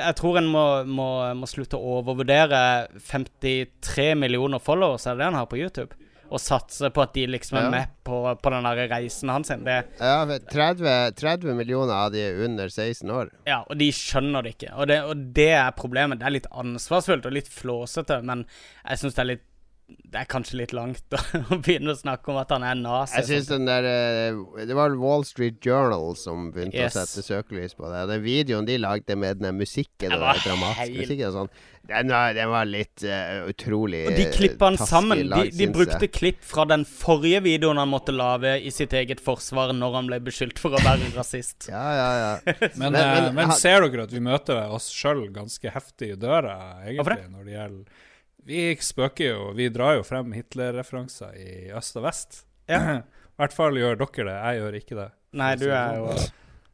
jeg 0.00 0.16
tror 0.16 0.36
en 0.40 0.48
må, 0.52 0.64
må, 0.84 1.06
må 1.34 1.46
slutte 1.48 1.76
å 1.80 1.94
overvurdere 2.00 2.88
53 3.08 4.14
millioner 4.20 4.58
followers, 4.60 5.06
er 5.06 5.16
det 5.16 5.24
det 5.24 5.28
en 5.30 5.38
har 5.40 5.46
på 5.48 5.60
YouTube? 5.60 5.92
Og 6.28 6.40
satse 6.42 6.90
på 6.92 7.00
at 7.00 7.14
de 7.16 7.24
liksom 7.30 7.56
er 7.56 7.70
med 7.72 7.92
på, 8.04 8.18
på 8.42 8.50
den 8.52 8.66
der 8.68 8.82
reisen 8.90 9.30
hans. 9.32 9.48
Det, 9.64 9.76
Ja, 9.96 10.26
30, 10.52 11.14
30 11.16 11.54
millioner 11.56 11.94
av 11.96 12.12
de 12.12 12.20
er 12.26 12.42
under 12.44 12.68
16 12.68 13.08
år. 13.08 13.32
Ja, 13.48 13.62
og 13.64 13.78
de 13.80 13.88
skjønner 13.96 14.44
det 14.44 14.56
ikke. 14.58 14.74
Og 14.76 14.90
det, 14.90 14.98
og 15.08 15.22
det 15.38 15.50
er 15.56 15.72
problemet. 15.78 16.20
Det 16.20 16.28
er 16.28 16.36
litt 16.36 16.50
ansvarsfullt 16.52 17.28
og 17.30 17.36
litt 17.38 17.48
flåsete, 17.52 18.20
men 18.28 18.44
jeg 18.84 19.00
syns 19.00 19.16
det 19.16 19.24
er 19.24 19.30
litt 19.32 19.47
Det 19.88 20.18
er 20.20 20.26
kanskje 20.28 20.58
litt 20.60 20.72
langt 20.76 21.14
å, 21.16 21.18
å 21.54 21.56
begynne 21.64 21.94
å 21.94 21.96
snakke 21.96 22.28
om 22.32 22.36
at 22.40 22.50
han 22.52 22.64
er 22.64 22.76
nazi. 22.76 23.14
Jeg 23.22 23.26
synes 23.28 23.46
den 23.48 23.64
der 23.68 23.86
eh, 23.88 24.66
Det 24.68 24.76
var 24.76 24.92
Wall 25.00 25.24
Street 25.24 25.58
Journal 25.64 26.12
som 26.16 26.50
begynte 26.52 26.76
Yes. 26.76 26.96
å 26.96 27.04
sette 27.06 27.24
søkelys 27.24 27.72
på 27.76 27.88
det. 27.92 28.02
Den 28.10 28.22
videoen 28.24 28.68
de 28.68 28.76
lagde 28.80 29.16
med 29.16 29.40
den 29.40 29.56
musikken 29.60 30.10
Den 30.12 30.18
og 30.18 30.24
var 30.26 30.36
den 30.40 30.44
dramatiske 30.50 30.98
musikken 31.02 31.28
og 31.30 31.36
sånn, 31.38 31.50
den 31.88 32.12
var, 32.12 32.34
den 32.36 32.50
var 32.52 32.68
litt 32.68 33.04
uh, 33.08 33.46
utrolig 33.48 34.02
Og 34.10 34.16
de 34.18 34.26
klippa 34.34 34.68
han 34.68 34.76
sammen. 34.80 35.22
De, 35.22 35.28
lag, 35.32 35.48
de 35.48 35.62
de 35.62 35.68
brukte 35.72 36.02
jeg. 36.04 36.12
klipp 36.18 36.42
fra 36.44 36.66
den 36.68 36.84
forrige 36.88 37.40
videoen 37.46 37.80
han 37.80 37.88
måtte 37.88 38.12
lage 38.12 38.58
i 38.60 38.72
sitt 38.74 38.92
eget 38.92 39.22
forsvar 39.24 39.72
når 39.76 39.96
han 39.96 40.10
ble 40.12 40.18
beskyldt 40.28 40.60
for 40.60 40.76
å 40.76 40.82
være 40.84 41.08
rasist. 41.16 41.70
Ja, 41.72 41.86
ja, 41.96 42.10
ja. 42.20 42.34
Men, 42.80 42.92
Men- 42.92 43.00
eh, 43.00 43.14
men 43.30 43.40
men 43.40 43.56
ser 43.56 43.88
dere 43.88 44.04
at 44.04 44.12
vi 44.12 44.20
møter 44.24 44.66
oss 44.68 44.90
sjøl 44.92 45.24
ganske 45.32 45.72
heftig 45.72 46.12
i 46.12 46.20
døra, 46.20 46.58
egentlig, 46.84 47.24
når 47.32 47.48
det 47.48 47.56
gjelder 47.56 48.04
Vi 48.48 48.62
spøker 48.80 49.28
jo, 49.34 49.40
vi 49.56 49.68
drar 49.72 49.98
jo 49.98 50.04
frem 50.08 50.32
Hitler-referanser 50.32 51.34
i 51.36 51.48
øst 51.76 51.98
og 52.00 52.06
vest. 52.08 52.42
Ja. 52.70 52.80
I 53.38 53.42
hvert 53.42 53.54
fall 53.54 53.76
gjør 53.78 53.98
dere 54.00 54.24
det, 54.26 54.36
jeg 54.38 54.60
gjør 54.62 54.78
ikke 54.80 54.96
det. 54.98 55.08
Nei, 55.38 55.50
du 55.60 55.66
er 55.68 55.98
jo 56.00 56.14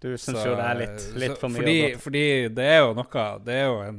Du 0.05 0.13
syns 0.21 0.45
jo 0.47 0.53
det 0.55 0.69
er 0.69 0.79
litt, 0.79 1.09
litt 1.19 1.35
så- 1.35 1.41
for 1.43 1.51
mye. 1.51 1.65
Fordi, 1.65 1.81
fordi 2.05 2.25
det 2.55 2.69
er 2.77 2.79
jo 2.85 2.95
noe 2.95 3.25
Det 3.45 3.57
er 3.59 3.67
jo 3.67 3.81
en 3.83 3.99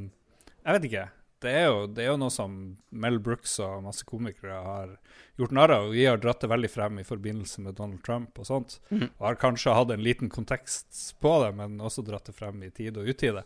Jeg 0.64 0.76
vet 0.78 0.88
ikke. 0.88 1.04
Det 1.44 1.52
er 1.52 1.66
jo, 1.68 1.86
det 1.86 2.02
er 2.02 2.08
jo 2.08 2.16
noe 2.16 2.32
som 2.32 2.52
Mel 2.90 3.18
Brooks 3.22 3.58
og 3.60 3.82
masse 3.84 4.06
komikere 4.08 4.56
har 4.64 4.94
gjort 5.36 5.52
narr 5.52 5.74
av. 5.76 5.90
Vi 5.92 6.06
har 6.08 6.16
dratt 6.16 6.40
det 6.40 6.48
veldig 6.48 6.70
frem 6.72 6.98
i 6.98 7.04
forbindelse 7.04 7.60
med 7.60 7.76
Donald 7.76 8.02
Trump 8.02 8.40
og 8.40 8.48
sånt. 8.48 8.78
Mm. 8.90 9.10
Og 9.18 9.26
har 9.28 9.36
kanskje 9.36 9.74
hatt 9.76 9.92
en 9.92 10.02
liten 10.02 10.32
kontekst 10.32 11.12
på 11.20 11.34
det, 11.44 11.52
men 11.60 11.76
også 11.78 12.02
dratt 12.06 12.24
det 12.30 12.34
frem 12.34 12.64
i 12.64 12.70
tide 12.74 13.04
og 13.04 13.12
utide. 13.12 13.44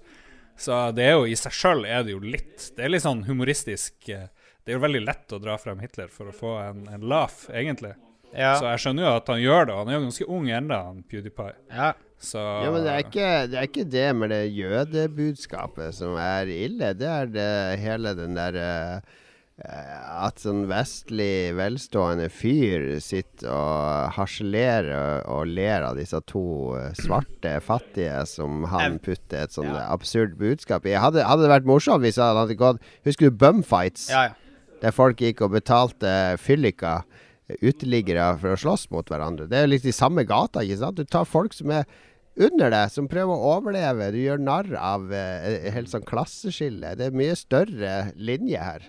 Så 0.61 0.76
det 0.92 1.06
er 1.08 1.14
jo 1.16 1.24
i 1.24 1.36
seg 1.40 1.54
sjøl 1.56 1.86
er 1.88 2.02
det 2.04 2.12
jo 2.12 2.20
litt 2.20 2.66
Det 2.76 2.84
er 2.84 2.92
litt 2.92 3.04
sånn 3.06 3.22
humoristisk 3.24 4.11
eh, 4.12 4.26
Det 4.61 4.74
er 4.74 4.76
jo 4.76 4.82
veldig 4.84 5.00
lett 5.06 5.32
å 5.32 5.38
dra 5.40 5.54
frem 5.61 5.80
Hitler 5.80 6.11
for 6.12 6.28
å 6.28 6.34
få 6.36 6.50
en, 6.61 6.82
en 6.92 7.06
laugh, 7.08 7.46
egentlig. 7.48 7.94
Ja, 8.36 8.52
Så 8.61 8.68
jeg 8.68 8.82
skjønner 8.84 9.06
jo 9.08 9.14
at 9.16 9.30
han 9.32 9.40
gjør 9.42 9.64
det. 9.66 9.74
Han 9.80 9.88
er 9.88 9.96
jo 9.96 10.02
ganske 10.04 10.26
ung 10.36 10.50
ennå, 10.54 10.76
han 10.90 11.02
PewDiePie. 11.11 11.56
ja. 11.72 11.90
Så 12.20 12.36
Ja, 12.36 12.68
men 12.68 12.84
det 12.84 12.92
er, 12.92 12.98
ikke, 13.06 13.28
det 13.48 13.56
er 13.56 13.64
ikke 13.70 13.84
det 13.88 14.08
med 14.12 14.28
det 14.28 14.42
jødebudskapet 14.52 15.94
som 15.96 16.18
er 16.20 16.50
ille. 16.52 16.90
Det 16.92 17.08
er 17.08 17.30
det 17.32 17.46
hele 17.80 18.12
den 18.18 18.36
der 18.36 18.58
eh, 18.61 19.14
At 19.61 20.40
sånn 20.40 20.62
vestlig 20.70 21.52
velstående 21.58 22.30
fyr 22.32 22.86
sitter 23.04 23.50
og 23.52 24.14
harselerer 24.16 25.26
og 25.28 25.46
ler 25.52 25.84
av 25.84 25.98
disse 26.00 26.16
to 26.30 26.42
eh, 26.78 26.90
svarte 26.96 27.58
fattige 27.64 28.22
som 28.30 28.64
han 28.72 28.98
putter 29.04 29.42
et 29.44 29.52
sånn 29.52 29.68
Ja. 29.68 29.82
absurd 29.92 30.38
budskap 30.40 30.86
i. 30.88 30.94
Hadde, 30.96 31.24
hadde 31.28 31.44
det 31.44 31.52
vært 31.52 31.68
morsomt 31.68 32.00
hvis 32.06 32.16
han 32.20 32.36
hadde 32.40 32.56
gått 32.56 32.80
Husker 33.04 33.28
du 33.30 33.36
bumfights? 33.36 34.08
ja, 34.11 34.30
ja. 34.30 34.36
Der 34.80 34.94
folk 34.96 35.18
gikk 35.20 35.42
og 35.44 35.50
betalte 35.52 36.38
fylliker, 36.40 37.02
eh, 37.50 37.56
uteliggere, 37.61 38.38
for 38.40 38.54
å 38.54 38.61
slåss 38.62 38.86
mot 38.90 39.04
hverandre. 39.12 39.44
Det 39.46 39.58
er 39.58 39.66
jo 39.66 39.74
litt 39.74 39.84
i 39.84 39.92
samme 39.92 40.24
gata, 40.24 40.62
ikke 40.64 40.78
sant? 40.80 40.96
Du 40.96 41.04
tar 41.04 41.26
folk 41.28 41.52
som 41.52 41.68
er 41.70 41.84
under 42.40 42.70
deg, 42.72 42.88
som 42.90 43.06
prøver 43.11 43.28
å 43.28 43.58
overleve. 43.58 44.08
Du 44.14 44.16
gjør 44.22 44.40
narr 44.40 44.72
av 44.80 45.12
eh, 45.12 45.66
et 45.66 45.74
helt 45.74 45.92
sånn 45.92 46.06
klasseskille. 46.08 46.94
Det 46.96 47.11
er 47.11 47.18
mye 47.20 47.36
større 47.36 48.12
linje 48.16 48.56
her. 48.64 48.88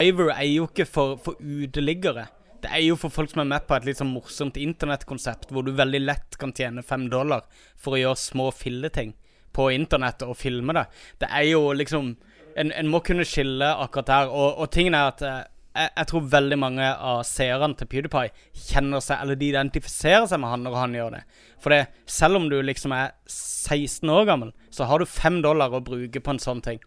Fiverr 0.00 0.32
er 0.34 0.48
jo 0.48 0.66
ikke 0.68 0.86
for, 0.88 1.18
for 1.22 1.38
uteliggere. 1.40 2.26
Det 2.64 2.70
er 2.72 2.80
jo 2.86 2.96
for 2.96 3.12
folk 3.12 3.32
som 3.32 3.42
er 3.42 3.50
med 3.50 3.66
på 3.68 3.76
et 3.76 3.86
litt 3.88 4.00
sånn 4.00 4.12
morsomt 4.12 4.56
internettkonsept, 4.56 5.50
hvor 5.52 5.66
du 5.66 5.74
veldig 5.76 6.00
lett 6.00 6.38
kan 6.40 6.54
tjene 6.56 6.84
fem 6.86 7.10
dollar 7.12 7.44
for 7.76 7.96
å 7.96 8.00
gjøre 8.00 8.20
små 8.20 8.48
filleting 8.56 9.12
på 9.54 9.68
internett 9.74 10.24
og 10.26 10.36
filme 10.40 10.74
det. 10.76 10.86
Det 11.22 11.28
er 11.30 11.50
jo 11.54 11.66
liksom 11.72 12.16
En, 12.54 12.68
en 12.70 12.86
må 12.86 13.00
kunne 13.02 13.24
skille 13.26 13.66
akkurat 13.66 14.10
her. 14.14 14.28
Og, 14.30 14.60
og 14.62 14.68
tingen 14.70 14.94
er 14.94 15.08
at 15.10 15.22
eh, 15.26 15.40
jeg, 15.74 15.88
jeg 15.90 16.06
tror 16.06 16.28
veldig 16.30 16.58
mange 16.62 16.86
av 16.86 17.24
seerne 17.26 17.74
til 17.74 17.88
PewDiePie 17.90 18.30
kjenner 18.68 19.02
seg, 19.02 19.24
eller 19.24 19.40
de 19.40 19.48
identifiserer 19.48 20.28
seg 20.30 20.38
med 20.38 20.52
han 20.52 20.62
når 20.62 20.76
han 20.78 20.94
gjør 20.94 21.16
det. 21.16 21.22
For 21.58 21.74
det, 21.74 21.80
selv 22.06 22.38
om 22.38 22.46
du 22.52 22.54
liksom 22.62 22.94
er 22.94 23.10
16 23.26 24.12
år 24.14 24.28
gammel, 24.30 24.52
så 24.70 24.86
har 24.86 25.02
du 25.02 25.10
fem 25.10 25.40
dollar 25.42 25.74
å 25.74 25.82
bruke 25.82 26.22
på 26.22 26.36
en 26.36 26.42
sånn 26.44 26.62
ting. 26.62 26.78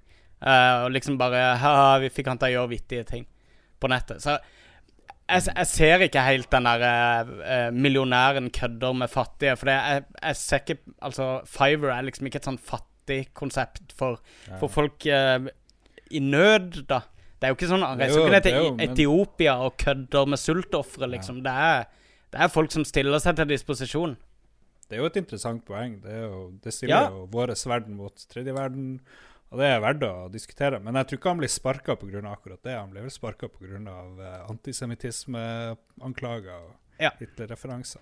Eh, 0.41 0.83
og 0.85 0.91
liksom 0.93 1.17
bare 1.17 1.57
Haha, 1.57 1.97
vi 2.03 2.09
fikk 2.13 2.27
han 2.29 2.37
til 2.37 2.51
å 2.51 2.55
gjøre 2.59 2.73
vittige 2.75 3.03
ting 3.09 3.25
på 3.81 3.89
nettet. 3.89 4.21
Så 4.21 4.35
jeg, 5.27 5.43
jeg 5.49 5.67
ser 5.67 6.03
ikke 6.05 6.21
helt 6.23 6.49
den 6.53 6.67
der 6.69 6.83
eh, 7.43 7.69
millionæren 7.73 8.51
kødder 8.53 8.93
med 8.95 9.09
fattige. 9.11 9.55
For 9.59 9.65
det, 9.71 9.75
jeg, 9.75 10.05
jeg 10.21 10.35
ser 10.43 10.61
ikke 10.63 10.77
Altså, 11.01 11.29
Fiver 11.49 11.91
er 11.95 12.05
liksom 12.07 12.29
ikke 12.29 12.39
et 12.43 12.47
sånn 12.47 12.61
fattigkonsept 12.61 13.93
for, 13.97 14.19
for 14.59 14.67
folk 14.71 15.05
uh, 15.09 15.47
i 16.11 16.19
nød, 16.23 16.83
da. 16.89 17.01
Det 17.37 17.45
er 17.47 17.51
jo 17.53 17.57
ikke 17.59 17.69
sånn 17.69 17.83
Han 17.85 17.99
er 17.99 18.07
reiser 18.07 18.17
jo- 18.17 18.25
ikke 18.25 18.35
ned 18.37 18.45
til 18.47 18.55
jo- 18.57 18.69
men- 18.75 18.85
Etiopia 18.89 19.57
og 19.61 19.75
kødder 19.77 20.25
med 20.31 20.39
sultofre, 20.41 21.09
liksom. 21.11 21.41
Det, 21.45 21.51
er, 21.53 21.85
det 22.33 22.41
er 22.41 22.47
folk 22.53 22.71
som 22.73 22.85
stiller 22.87 23.19
seg 23.21 23.35
til 23.37 23.49
disposisjon. 23.51 24.15
Det 24.87 24.95
er 24.97 25.01
jo 25.03 25.09
et 25.11 25.17
interessant 25.19 25.65
poeng. 25.67 25.97
Det, 26.01 26.15
jo, 26.23 26.41
det 26.63 26.73
stiller 26.73 26.95
Ja. 26.95 27.09
jo 27.11 27.25
vår 27.31 27.51
verden 27.67 27.95
mot 27.99 28.15
tredje 28.31 28.53
verden, 28.55 29.01
og 29.47 29.55
det 29.61 29.67
er 29.69 29.83
verdt 29.83 30.03
å 30.03 30.29
diskutere. 30.31 30.79
Men 30.83 30.95
jeg 30.99 31.07
tror 31.07 31.17
ikke 31.19 31.31
han 31.31 31.41
blir 31.41 31.51
sparka 31.51 31.91
pga. 31.99 32.19
akkurat 32.31 32.61
det. 32.63 32.75
Han 32.75 32.91
blir 32.91 33.01
vel 33.05 33.13
sparka 33.13 33.47
pga. 33.51 33.77
Uh, 33.79 34.51
antisemittismeanklager 34.51 36.57
og 36.57 36.71
Ja. 36.99 37.11
Hitler-referanser. 37.19 38.01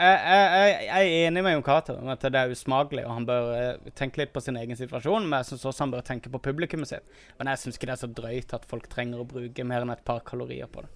Jeg, 0.00 0.18
jeg, 0.24 0.86
jeg 0.86 0.96
er 0.96 1.02
enig 1.28 1.42
med 1.44 1.52
Jon 1.52 1.66
Cato 1.66 1.92
om 2.00 2.08
at 2.08 2.22
det 2.24 2.40
er 2.40 2.52
usmakelig, 2.54 3.02
og 3.04 3.12
han 3.18 3.26
bør 3.28 3.44
eh, 3.52 3.76
tenke 3.98 4.16
litt 4.22 4.32
på 4.32 4.40
sin 4.40 4.56
egen 4.56 4.76
situasjon. 4.78 5.28
Men 5.28 5.36
jeg 5.42 5.48
syns 5.50 5.66
også 5.68 5.82
han 5.84 5.92
bør 5.92 6.04
tenke 6.06 6.32
på 6.32 6.40
publikummet 6.40 6.88
sitt. 6.88 7.04
Men 7.36 7.50
jeg 7.52 7.60
syns 7.60 7.76
ikke 7.76 7.88
det 7.90 7.96
er 7.98 8.04
så 8.06 8.14
drøyt 8.20 8.50
at 8.56 8.64
folk 8.70 8.86
trenger 8.88 9.20
å 9.20 9.28
bruke 9.28 9.60
mer 9.68 9.80
enn 9.84 9.92
et 9.92 10.06
par 10.06 10.20
kalorier 10.24 10.68
på 10.72 10.80
det. 10.86 10.92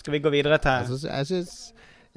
Skal 0.00 0.12
vi 0.16 0.24
gå 0.24 0.30
videre 0.32 0.56
til 0.64 0.72
jeg 1.04 1.24
syns 1.28 1.52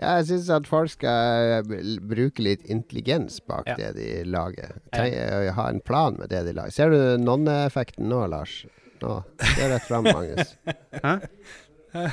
ja, 0.02 0.16
jeg 0.20 0.26
syns 0.32 0.50
at 0.56 0.68
folk 0.70 0.90
skal 0.90 1.60
eh, 1.60 1.98
bruke 2.02 2.42
litt 2.46 2.64
intelligens 2.66 3.40
bak 3.48 3.68
Ja. 3.70 3.76
det 3.78 3.92
de 4.00 4.24
lager. 4.26 4.80
Tenk, 4.92 5.14
eh, 5.14 5.52
ha 5.54 5.68
en 5.70 5.80
plan 5.86 6.16
med 6.20 6.30
det 6.34 6.44
de 6.48 6.54
lager. 6.58 6.72
Ser 6.74 6.90
du 6.90 7.18
nonneeffekten 7.22 8.10
nå, 8.10 8.24
Lars? 8.32 8.64
Nå. 9.04 9.20
Se 9.44 9.68
rett 9.70 9.84
fram, 9.90 10.04
Magnus. 10.10 10.56
Hæ? 11.04 11.18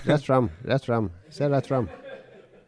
Rett 0.05 0.24
fram, 0.26 0.51
rett 0.68 0.85
fram. 0.85 1.11
Se 1.33 1.49
rett 1.49 1.66
fram. 1.70 1.89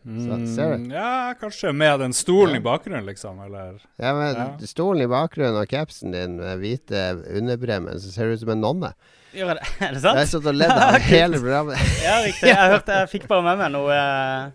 Ser 0.02 0.72
du? 0.72 0.78
Mm, 0.82 0.90
ja, 0.90 1.34
kanskje 1.38 1.70
med 1.72 2.00
den 2.02 2.12
stolen 2.16 2.56
i 2.56 2.60
bakgrunnen, 2.64 3.04
liksom, 3.06 3.38
eller 3.44 3.76
Ja, 4.02 4.14
men 4.16 4.34
Ja. 4.34 4.46
Stolen 4.66 5.02
i 5.04 5.06
bakgrunnen 5.06 5.60
og 5.60 5.68
capsen 5.70 6.10
din 6.10 6.36
med 6.40 6.58
hvite 6.58 7.02
underbremmen, 7.36 8.00
så 8.02 8.10
ser 8.10 8.26
du 8.26 8.32
ut 8.34 8.40
som 8.40 8.48
en 8.56 8.60
nonne. 8.64 8.90
Gjør 9.32 9.54
det? 9.60 9.68
Er 9.80 9.94
det 9.94 10.02
Jeg 10.02 10.10
har 10.10 10.16
sant? 10.24 10.28
stått 10.32 10.46
og 10.50 10.54
ledd 10.58 10.70
av 10.74 10.98
hele 11.12 11.38
programmet. 11.38 11.78
Ja, 12.02 12.16
riktig. 12.24 12.48
Jeg 12.50 12.72
hørte 12.74 12.98
Jeg 12.98 13.08
fikk 13.14 13.28
bare 13.30 13.42
med 13.46 13.58
meg 13.62 13.70
noe 13.76 13.94
eh, 13.94 14.50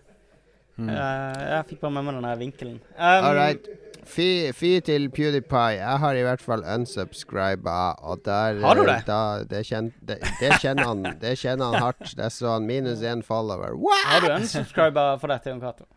Mm. 0.78 0.90
eh, 0.94 1.44
Jeg 1.56 1.66
fikk 1.72 1.80
bare 1.82 1.92
med 1.92 2.04
meg 2.08 2.18
den 2.20 2.24
der 2.28 2.40
vinkelen. 2.42 2.80
Um, 2.98 3.26
All 3.26 3.36
right. 3.36 3.68
Fy, 4.08 4.52
fy 4.56 4.80
til 4.88 5.10
PewDiePie. 5.12 5.82
Jeg 5.82 6.00
har 6.00 6.16
i 6.16 6.22
hvert 6.24 6.42
fall 6.42 6.64
unsubscriba, 6.64 7.92
og 8.08 8.22
der 8.26 8.62
Har 8.62 8.76
du 8.80 8.86
det? 8.88 9.02
Da, 9.08 9.44
det, 9.44 9.66
kjen, 9.68 9.92
det, 10.00 10.22
det 10.40 10.54
kjenner 10.62 10.88
han 10.88 11.04
Det 11.22 11.34
kjenner 11.42 11.74
han 11.74 11.84
hardt. 11.90 12.16
Det 12.16 12.24
er 12.30 12.32
sånn 12.32 12.68
minus 12.70 13.04
én 13.04 13.24
follower. 13.26 13.76
har 14.06 14.24
du 14.24 14.32
unsubscriba 14.38 15.18
for 15.20 15.34
dette, 15.34 15.52
Jon 15.52 15.60
Cato? 15.60 15.90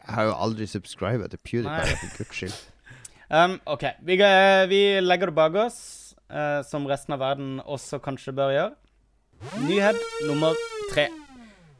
Jeg 0.00 0.14
har 0.16 0.30
jo 0.30 0.34
aldri 0.46 0.66
subscriba 0.66 1.28
til 1.28 1.38
PewDiePie, 1.44 1.96
for 2.00 2.16
guds 2.18 2.36
skyld. 2.38 2.56
Um, 3.30 3.60
OK. 3.66 3.84
Vi, 4.02 4.16
eh, 4.16 4.66
vi 4.66 4.80
legger 5.04 5.30
det 5.30 5.34
bak 5.36 5.54
oss, 5.54 6.14
uh, 6.32 6.62
som 6.66 6.86
resten 6.86 7.14
av 7.14 7.20
verden 7.20 7.60
også 7.60 8.00
kanskje 8.02 8.34
bør 8.34 8.54
gjøre. 8.56 8.72
Nyhet 9.68 10.00
nummer 10.26 10.56
tre. 10.92 11.06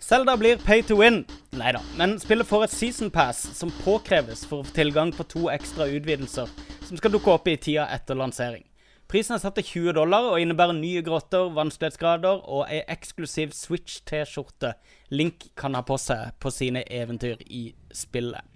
Selda 0.00 0.36
blir 0.36 0.56
pay 0.56 0.82
to 0.82 0.96
win. 0.96 1.26
Nei 1.52 1.74
da, 1.76 1.82
men 1.98 2.16
spillet 2.18 2.48
får 2.48 2.64
et 2.64 2.72
season 2.72 3.10
pass 3.12 3.42
som 3.58 3.72
påkreves 3.84 4.46
for 4.48 4.62
å 4.62 4.66
få 4.66 4.72
tilgang 4.78 5.12
på 5.12 5.26
to 5.28 5.50
ekstra 5.52 5.86
utvidelser 5.92 6.48
som 6.88 6.96
skal 6.98 7.12
dukke 7.12 7.34
opp 7.34 7.48
i 7.52 7.58
tida 7.60 7.84
etter 7.92 8.16
lansering. 8.16 8.64
Prisen 9.10 9.34
er 9.36 9.42
satt 9.42 9.58
til 9.58 9.66
20 9.66 9.96
dollar 9.98 10.30
og 10.30 10.40
innebærer 10.40 10.76
nye 10.78 11.02
grotter, 11.04 11.50
vanskelighetsgrader 11.52 12.44
og 12.48 12.64
ei 12.70 12.80
eksklusiv 12.94 13.52
Switch-T-skjorte 13.58 14.72
Link 15.12 15.50
kan 15.58 15.76
ha 15.76 15.82
på 15.84 15.98
seg 16.00 16.32
på 16.40 16.52
sine 16.54 16.84
eventyr 16.86 17.42
i 17.46 17.68
spillet. 17.92 18.46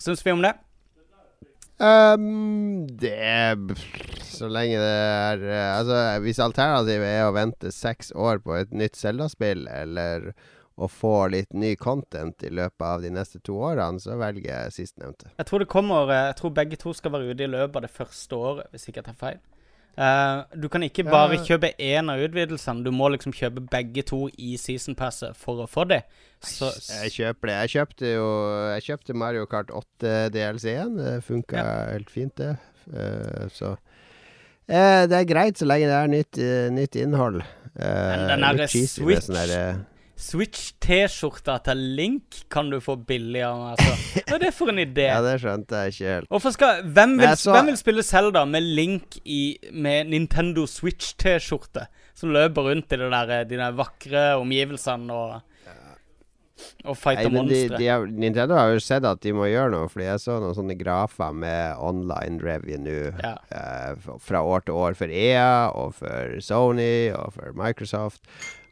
Syns 0.00 0.24
vi 0.26 0.34
om 0.34 0.42
det? 0.42 0.56
Um, 1.80 2.86
det 2.86 3.76
Så 4.20 4.48
lenge 4.52 4.76
det 4.76 4.96
er 5.00 5.44
eh, 5.48 5.78
Altså, 5.78 6.00
hvis 6.20 6.40
alternativet 6.44 7.06
er 7.08 7.22
å 7.24 7.32
vente 7.32 7.72
seks 7.72 8.12
år 8.12 8.42
på 8.44 8.58
et 8.58 8.74
nytt 8.76 8.98
Zelda-spill, 9.00 9.64
eller 9.64 10.34
å 10.80 10.88
få 10.88 11.14
litt 11.32 11.56
ny 11.56 11.74
content 11.80 12.44
i 12.44 12.50
løpet 12.52 12.84
av 12.84 13.00
de 13.04 13.12
neste 13.12 13.40
to 13.44 13.56
årene, 13.64 14.00
så 14.00 14.16
velger 14.20 14.48
jeg 14.48 14.76
sistnevnte. 14.76 15.32
Jeg 15.40 15.48
tror 15.48 15.64
det 15.64 15.70
kommer 15.72 16.12
eh, 16.12 16.26
Jeg 16.30 16.36
tror 16.40 16.54
begge 16.60 16.80
to 16.80 16.92
skal 16.96 17.16
være 17.16 17.32
ute 17.32 17.48
i 17.48 17.50
løpet 17.52 17.80
av 17.80 17.88
det 17.88 17.92
første 17.96 18.42
året, 18.44 18.70
hvis 18.74 18.88
ikke 18.88 19.00
jeg 19.00 19.08
tar 19.08 19.20
feil. 19.24 19.40
Eh, 19.98 20.42
du 20.56 20.68
kan 20.68 20.82
ikke 20.82 21.04
bare 21.04 21.34
Ja. 21.36 21.42
kjøpe 21.44 21.72
én 21.78 22.08
av 22.10 22.18
utvidelsene. 22.20 22.84
Du 22.84 22.90
må 22.90 23.10
liksom 23.10 23.32
kjøpe 23.32 23.60
begge 23.68 24.02
to 24.06 24.28
i 24.38 24.56
season 24.56 24.94
passet 24.94 25.36
for 25.36 25.56
å 25.64 25.68
få 25.68 25.86
det. 25.88 26.02
Så 26.40 26.70
Jeg 27.02 27.10
kjøper 27.12 27.46
det. 27.48 27.56
Jeg 27.68 27.68
kjøpte 27.74 28.14
jo 28.14 28.26
Jeg 28.74 28.82
kjøpte 28.82 29.14
Mario 29.14 29.44
Kart 29.46 29.70
8 29.70 30.30
DLC1. 30.30 30.96
Det 30.96 31.24
funka 31.24 31.64
helt 31.92 32.10
fint, 32.10 32.34
det. 32.36 32.56
Uh, 32.90 33.46
så 33.52 33.76
uh, 33.76 35.06
Det 35.06 35.12
er 35.12 35.24
greit 35.28 35.58
så 35.58 35.66
lenge 35.66 35.86
det 35.86 35.98
er 35.98 36.08
nytt, 36.08 36.38
nytt 36.72 36.96
innhold. 36.96 37.42
Uh, 37.76 37.84
Men 37.84 38.28
den 38.28 38.40
derre 38.40 38.68
Switch- 38.68 39.28
sånn 39.28 39.84
Switch-T-skjorta 40.20 41.56
til 41.64 41.80
Link 41.96 42.42
kan 42.52 42.68
du 42.70 42.78
få 42.82 42.96
billigere. 43.08 43.72
altså. 43.72 44.22
Hva 44.28 44.36
er 44.36 44.42
det 44.44 44.52
for 44.54 44.72
en 44.72 44.78
idé? 44.86 45.06
Ja, 45.08 45.20
det 45.24 45.36
skjønte 45.42 45.80
jeg 45.84 45.94
ikke 45.94 46.12
helt. 46.14 46.28
Hvorfor 46.32 46.54
skal 46.54 46.82
Hvem 46.84 47.16
vil, 47.20 47.36
så- 47.40 47.54
hvem 47.56 47.70
vil 47.72 47.78
spille 47.80 48.02
Zelda 48.06 48.44
med 48.44 48.62
Link 48.62 49.16
i, 49.24 49.56
med 49.72 50.10
Nintendo 50.12 50.66
Switch-T-skjorte? 50.66 51.86
Som 52.20 52.34
løper 52.36 52.66
rundt 52.68 52.92
i 52.92 52.96
der, 53.00 53.30
eh, 53.40 53.44
de 53.48 53.56
der 53.56 53.72
vakre 53.72 54.24
omgivelsene 54.36 55.12
og 55.12 55.40
Og 56.84 56.96
de, 56.96 57.30
monstre. 57.34 57.96
Nintendo 58.10 58.56
har 58.56 58.70
jo 58.74 58.80
sett 58.84 59.04
at 59.04 59.20
de 59.24 59.32
må 59.36 59.48
gjøre 59.50 59.72
noe, 59.74 59.88
fordi 59.92 60.06
jeg 60.08 60.22
så 60.22 60.38
noen 60.40 60.56
sånne 60.56 60.76
grafer 60.80 61.34
med 61.36 61.76
online 61.80 62.40
revenue 62.44 63.10
Ja. 63.22 63.34
eh, 63.50 64.08
fra 64.20 64.40
år 64.42 64.64
til 64.66 64.74
år 64.80 64.96
for 64.96 65.12
EA 65.12 65.70
og 65.74 65.94
for 65.98 66.40
Sony 66.40 67.10
og 67.12 67.34
for 67.36 67.52
Microsoft. 67.58 68.22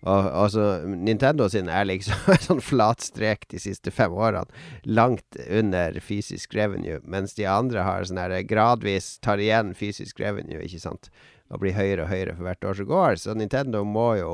Og, 0.06 0.50
så 0.54 0.64
Nintendo 0.86 1.48
sin 1.50 1.66
er 1.68 1.84
liksom 1.88 2.14
en 2.30 2.44
sånn 2.44 2.60
flat 2.62 3.02
strek 3.02 3.48
de 3.50 3.58
siste 3.58 3.90
fem 3.90 4.12
årene. 4.14 4.46
Langt 4.86 5.36
under 5.50 5.98
fysisk 6.00 6.54
revenue, 6.54 7.00
mens 7.02 7.34
de 7.34 7.48
andre 7.50 7.82
har 7.82 8.06
sånn 8.06 8.20
her 8.22 8.36
gradvis 8.46 9.16
tar 9.26 9.42
igjen 9.42 9.74
fysisk 9.74 10.20
revenue, 10.22 10.62
ikke 10.62 10.78
sant. 10.84 11.10
Og 11.50 11.62
blir 11.64 11.74
høyere 11.74 12.04
og 12.04 12.12
høyere 12.12 12.36
for 12.36 12.46
hvert 12.46 12.64
år 12.70 12.78
som 12.78 12.86
går. 12.92 13.18
Så 13.18 13.34
Nintendo 13.34 13.82
må 13.84 14.12
jo 14.20 14.32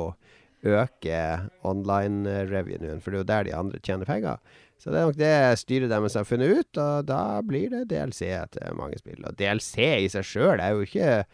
øke 0.65 1.23
online-revenuen, 1.67 3.03
for 3.05 3.13
det 3.13 3.19
er 3.19 3.23
jo 3.23 3.31
der 3.31 3.49
de 3.49 3.57
andre 3.57 3.81
tjener 3.85 4.09
penger. 4.09 4.61
Så 4.81 4.91
det 4.91 5.01
er 5.01 5.09
nok 5.09 5.19
det 5.19 5.59
styret 5.61 5.93
deres 5.93 6.17
har 6.19 6.27
funnet 6.29 6.59
ut, 6.59 6.79
og 6.83 7.09
da 7.09 7.41
blir 7.47 7.71
det 7.73 7.87
DLC 7.93 8.27
til 8.53 8.79
mange 8.79 8.99
spill. 9.01 9.23
Og 9.25 9.37
DLC 9.39 9.79
i 10.05 10.11
seg 10.13 10.27
sjøl 10.29 10.61
er 10.61 10.75
jo 10.75 10.87
ikke 10.87 11.25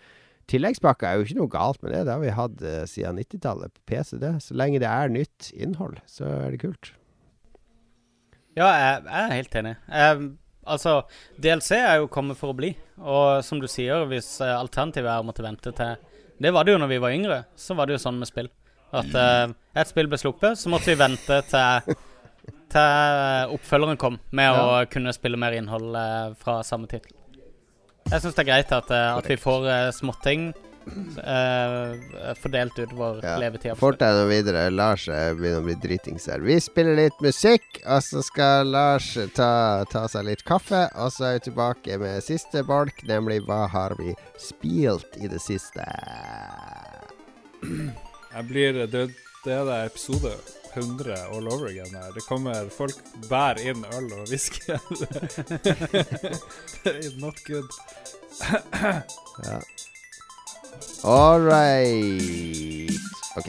Tilleggspakka 0.51 1.07
er 1.07 1.19
jo 1.19 1.27
ikke 1.27 1.39
noe 1.39 1.51
galt 1.53 1.83
med 1.85 1.93
det. 1.95 2.05
Det 2.07 2.15
har 2.15 2.23
vi 2.25 2.31
hatt 2.35 2.63
eh, 2.67 2.87
siden 2.91 3.21
90-tallet 3.23 3.71
på 3.71 3.85
PC. 3.87 4.17
det. 4.19 4.33
Så 4.43 4.57
lenge 4.59 4.81
det 4.83 4.89
er 4.91 5.13
nytt 5.13 5.51
innhold, 5.55 6.01
så 6.11 6.27
er 6.27 6.55
det 6.55 6.63
kult. 6.65 6.91
Ja, 8.59 8.67
jeg, 8.67 9.05
er 9.07 9.35
helt 9.37 9.55
enig. 9.61 9.77
Eh, 9.87 10.25
altså, 10.67 10.97
DLC 11.39 11.79
er 11.79 12.01
jo 12.01 12.11
kommet 12.11 12.41
for 12.41 12.51
å 12.51 12.59
bli. 12.59 12.73
Og 12.99 13.45
som 13.47 13.63
du 13.63 13.69
sier, 13.71 14.09
hvis 14.11 14.33
eh, 14.43 14.57
alternativet 14.57 15.13
er 15.13 15.23
å 15.23 15.29
måtte 15.29 15.47
vente 15.47 15.71
til 15.71 16.09
Det 16.41 16.55
var 16.57 16.67
det 16.67 16.75
jo 16.75 16.83
når 16.83 16.91
vi 16.97 17.03
var 17.07 17.15
yngre. 17.15 17.43
Så 17.55 17.79
var 17.79 17.87
det 17.87 17.99
jo 17.99 18.03
sånn 18.09 18.19
med 18.19 18.31
spill. 18.31 18.51
At 18.91 19.13
uh, 19.15 19.53
et 19.79 19.91
spill 19.91 20.09
ble 20.11 20.19
sluppet, 20.19 20.59
så 20.59 20.71
måtte 20.73 20.91
vi 20.91 20.99
vente 20.99 21.43
til 21.51 21.99
til 22.71 23.51
oppfølgeren 23.57 23.99
kom, 23.99 24.17
med 24.31 24.55
å 24.55 24.85
kunne 24.91 25.11
spille 25.15 25.39
mer 25.39 25.57
innhold 25.59 25.91
uh, 25.95 26.31
fra 26.39 26.61
samme 26.67 26.87
tittel. 26.91 27.17
Jeg 28.11 28.23
syns 28.23 28.37
det 28.37 28.45
er 28.45 28.49
greit 28.49 28.75
at, 28.75 28.91
uh, 28.95 29.17
at 29.19 29.27
vi 29.27 29.37
får 29.39 29.67
småting 29.99 30.53
fordelt 32.41 32.79
utover 32.81 33.19
Ja. 33.23 33.35
levetida. 33.39 33.75
Fort 33.79 33.99
deg 34.01 34.17
nå 34.17 34.23
videre. 34.31 34.63
Lars 34.73 35.05
begynner 35.07 35.61
å 35.61 35.67
bli 35.67 35.77
dritings 35.83 36.27
her. 36.27 36.41
Vi 36.43 36.57
spiller 36.63 36.97
litt 36.97 37.21
musikk, 37.23 37.83
og 37.85 38.01
så 38.03 38.23
skal 38.27 38.73
Lars 38.73 39.13
ta, 39.37 39.85
ta 39.93 40.07
seg 40.09 40.25
litt 40.31 40.43
kaffe. 40.49 40.89
Og 40.97 41.13
så 41.15 41.29
er 41.29 41.37
vi 41.37 41.45
tilbake 41.51 41.99
med 42.01 42.25
siste 42.27 42.65
bolk, 42.67 43.05
nemlig 43.07 43.43
hva 43.47 43.67
har 43.71 43.95
vi 44.01 44.17
spilt 44.41 45.21
i 45.21 45.31
det 45.31 45.43
siste? 45.45 45.85
Jeg 48.35 48.49
blir 48.49 48.73
Det, 48.87 49.11
det 49.45 49.53
er 49.53 49.85
episode 49.85 50.33
100 50.75 51.15
all 51.35 51.53
over 51.53 51.67
again 51.67 51.95
her. 51.95 52.13
Det 52.15 52.23
kommer 52.29 52.69
folk 52.71 52.95
bærer 53.29 53.59
inn 53.71 53.85
øl 53.97 54.13
og 54.13 54.29
whisky. 54.31 54.71
not 57.23 57.45
good. 57.47 57.69
Ja. 59.45 59.59
All 61.05 61.41
right. 61.41 62.93
OK. 63.37 63.49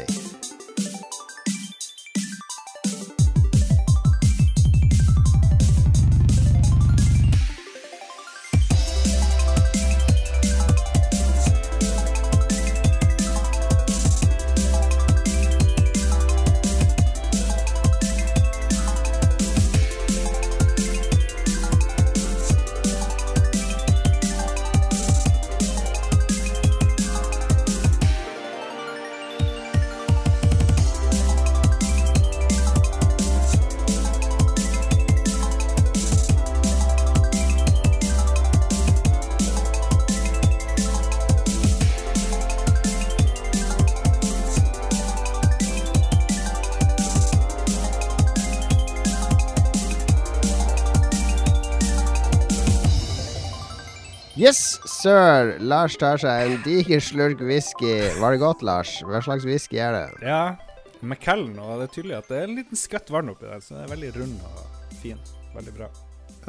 Sir. 55.01 55.55
Lars 55.65 55.95
tar 55.99 56.19
seg 56.21 56.45
en 56.45 56.59
diger 56.65 57.01
slurk 57.03 57.41
whisky. 57.45 57.95
Var 58.21 58.35
det 58.35 58.41
godt, 58.41 58.61
Lars? 58.65 58.93
Hva 59.07 59.21
slags 59.25 59.45
whisky 59.47 59.79
er 59.81 59.95
det? 59.97 60.05
Ja, 60.27 60.55
McKellen, 61.01 61.55
og 61.59 61.81
det 61.81 61.87
er 61.87 61.93
tydelig 61.95 62.17
at 62.19 62.29
det 62.29 62.39
er 62.39 62.49
en 62.49 62.57
liten 62.59 62.77
skvett 62.77 63.09
vann 63.13 63.31
oppi 63.33 63.47
der, 63.49 63.63
så 63.63 63.75
den 63.75 63.85
er 63.87 63.93
veldig 63.95 64.11
rund 64.19 64.43
og 64.45 64.97
fin. 65.01 65.21
Veldig 65.55 65.73
bra. 65.79 65.89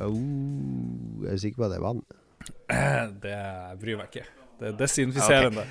Oh, 0.03 1.25
jeg 1.25 1.33
er 1.33 1.41
sikker 1.43 1.63
på 1.63 1.67
at 1.69 1.73
det 1.73 1.81
er 1.81 1.87
vann. 1.87 2.03
Det 3.23 3.39
bryr 3.81 3.99
meg 4.01 4.13
ikke. 4.13 4.27
Det 4.61 4.71
er 4.71 4.77
desinfiserende. 4.79 5.65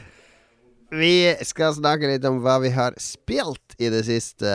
Vi 0.92 1.32
skal 1.48 1.72
snakke 1.72 2.10
litt 2.10 2.26
om 2.28 2.42
hva 2.44 2.58
vi 2.60 2.68
har 2.76 2.92
spilt 3.00 3.78
i 3.80 3.88
det 3.94 4.02
siste. 4.04 4.50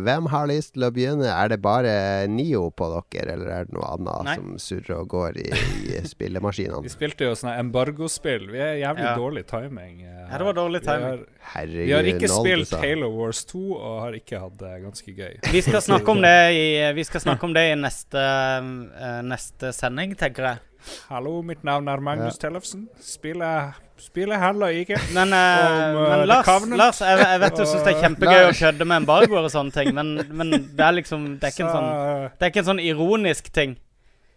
Hvem 0.00 0.28
har 0.32 0.46
lyst 0.48 0.72
til 0.72 0.86
å 0.86 0.88
begynne? 0.94 1.26
Er 1.28 1.50
det 1.52 1.58
bare 1.60 1.90
Nio 2.32 2.70
på 2.72 2.88
dere, 3.12 3.34
eller 3.34 3.50
er 3.52 3.66
det 3.68 3.76
noe 3.76 3.90
annet 3.92 4.24
Nei. 4.24 4.36
som 4.38 4.54
surrer 4.62 4.94
og 5.02 5.10
går 5.12 5.36
i, 5.42 5.44
i 5.92 6.00
spillemaskinene? 6.14 6.80
Vi 6.86 6.92
spilte 6.94 7.28
jo 7.28 7.34
sånne 7.36 7.58
embargospill. 7.60 8.48
Vi 8.54 8.62
er 8.64 8.78
jævlig 8.80 9.04
Ja. 9.04 9.12
dårlig 9.20 9.44
timing. 9.52 9.98
Ja, 10.06 10.38
det 10.40 10.46
var 10.48 10.56
dårlig 10.56 10.80
Vi 10.80 10.86
timing. 10.88 11.04
har, 11.10 11.20
Herregud, 11.52 11.84
vi 11.84 11.92
har 11.98 12.08
ikke 12.14 12.32
spilt. 12.32 12.72
Halo 12.80 13.10
Wars 13.18 13.44
2 13.52 13.60
og 13.76 14.00
har 14.06 14.16
ikke 14.16 14.40
hatt 14.46 14.56
det 14.64 14.72
ganske 14.86 15.12
gøy. 15.20 15.34
Vi 15.52 15.60
skal 15.68 15.84
snakke 15.90 16.16
om 16.16 16.24
det 16.24 16.36
i, 16.56 16.64
vi 16.96 17.04
skal 17.04 17.20
snakke 17.28 17.44
om 17.44 17.52
det 17.54 17.66
i 17.74 17.76
neste, 17.84 18.24
eh, 18.24 19.20
neste 19.28 19.74
sending, 19.76 20.16
tenker 20.16 20.50
jeg. 20.54 20.64
Hallo, 21.10 21.40
mitt 21.42 21.64
navn 21.66 21.88
er 21.88 22.02
Magnus 22.04 22.38
Tellefsen. 22.38 22.86
Spiller, 23.02 23.74
spiller 24.00 24.40
handler 24.42 24.74
ikke. 24.82 24.98
Men, 25.14 25.32
eh, 25.34 25.66
Om, 25.66 25.96
uh, 25.96 26.08
men 26.10 26.24
Lars, 26.28 26.50
Lars 26.80 27.00
jeg, 27.00 27.18
jeg 27.22 27.42
vet 27.42 27.56
du 27.56 27.64
syns 27.64 27.84
det 27.86 27.94
er 27.94 28.02
kjempegøy 28.04 28.48
å 28.48 28.54
kødde 28.58 28.88
med 28.88 29.02
embargoer 29.02 29.48
og 29.48 29.52
sånne 29.54 29.74
ting, 29.74 29.92
men, 29.96 30.14
men 30.30 30.52
det 30.76 30.86
er 30.86 30.98
liksom 30.98 31.26
Det 31.40 31.48
er 31.48 31.54
ikke 31.54 31.66
en 31.66 31.74
sånn 31.76 31.90
Det 32.36 32.46
er 32.46 32.52
ikke 32.52 32.62
en 32.64 32.70
sånn 32.70 32.84
ironisk 32.84 33.50
ting. 33.52 33.76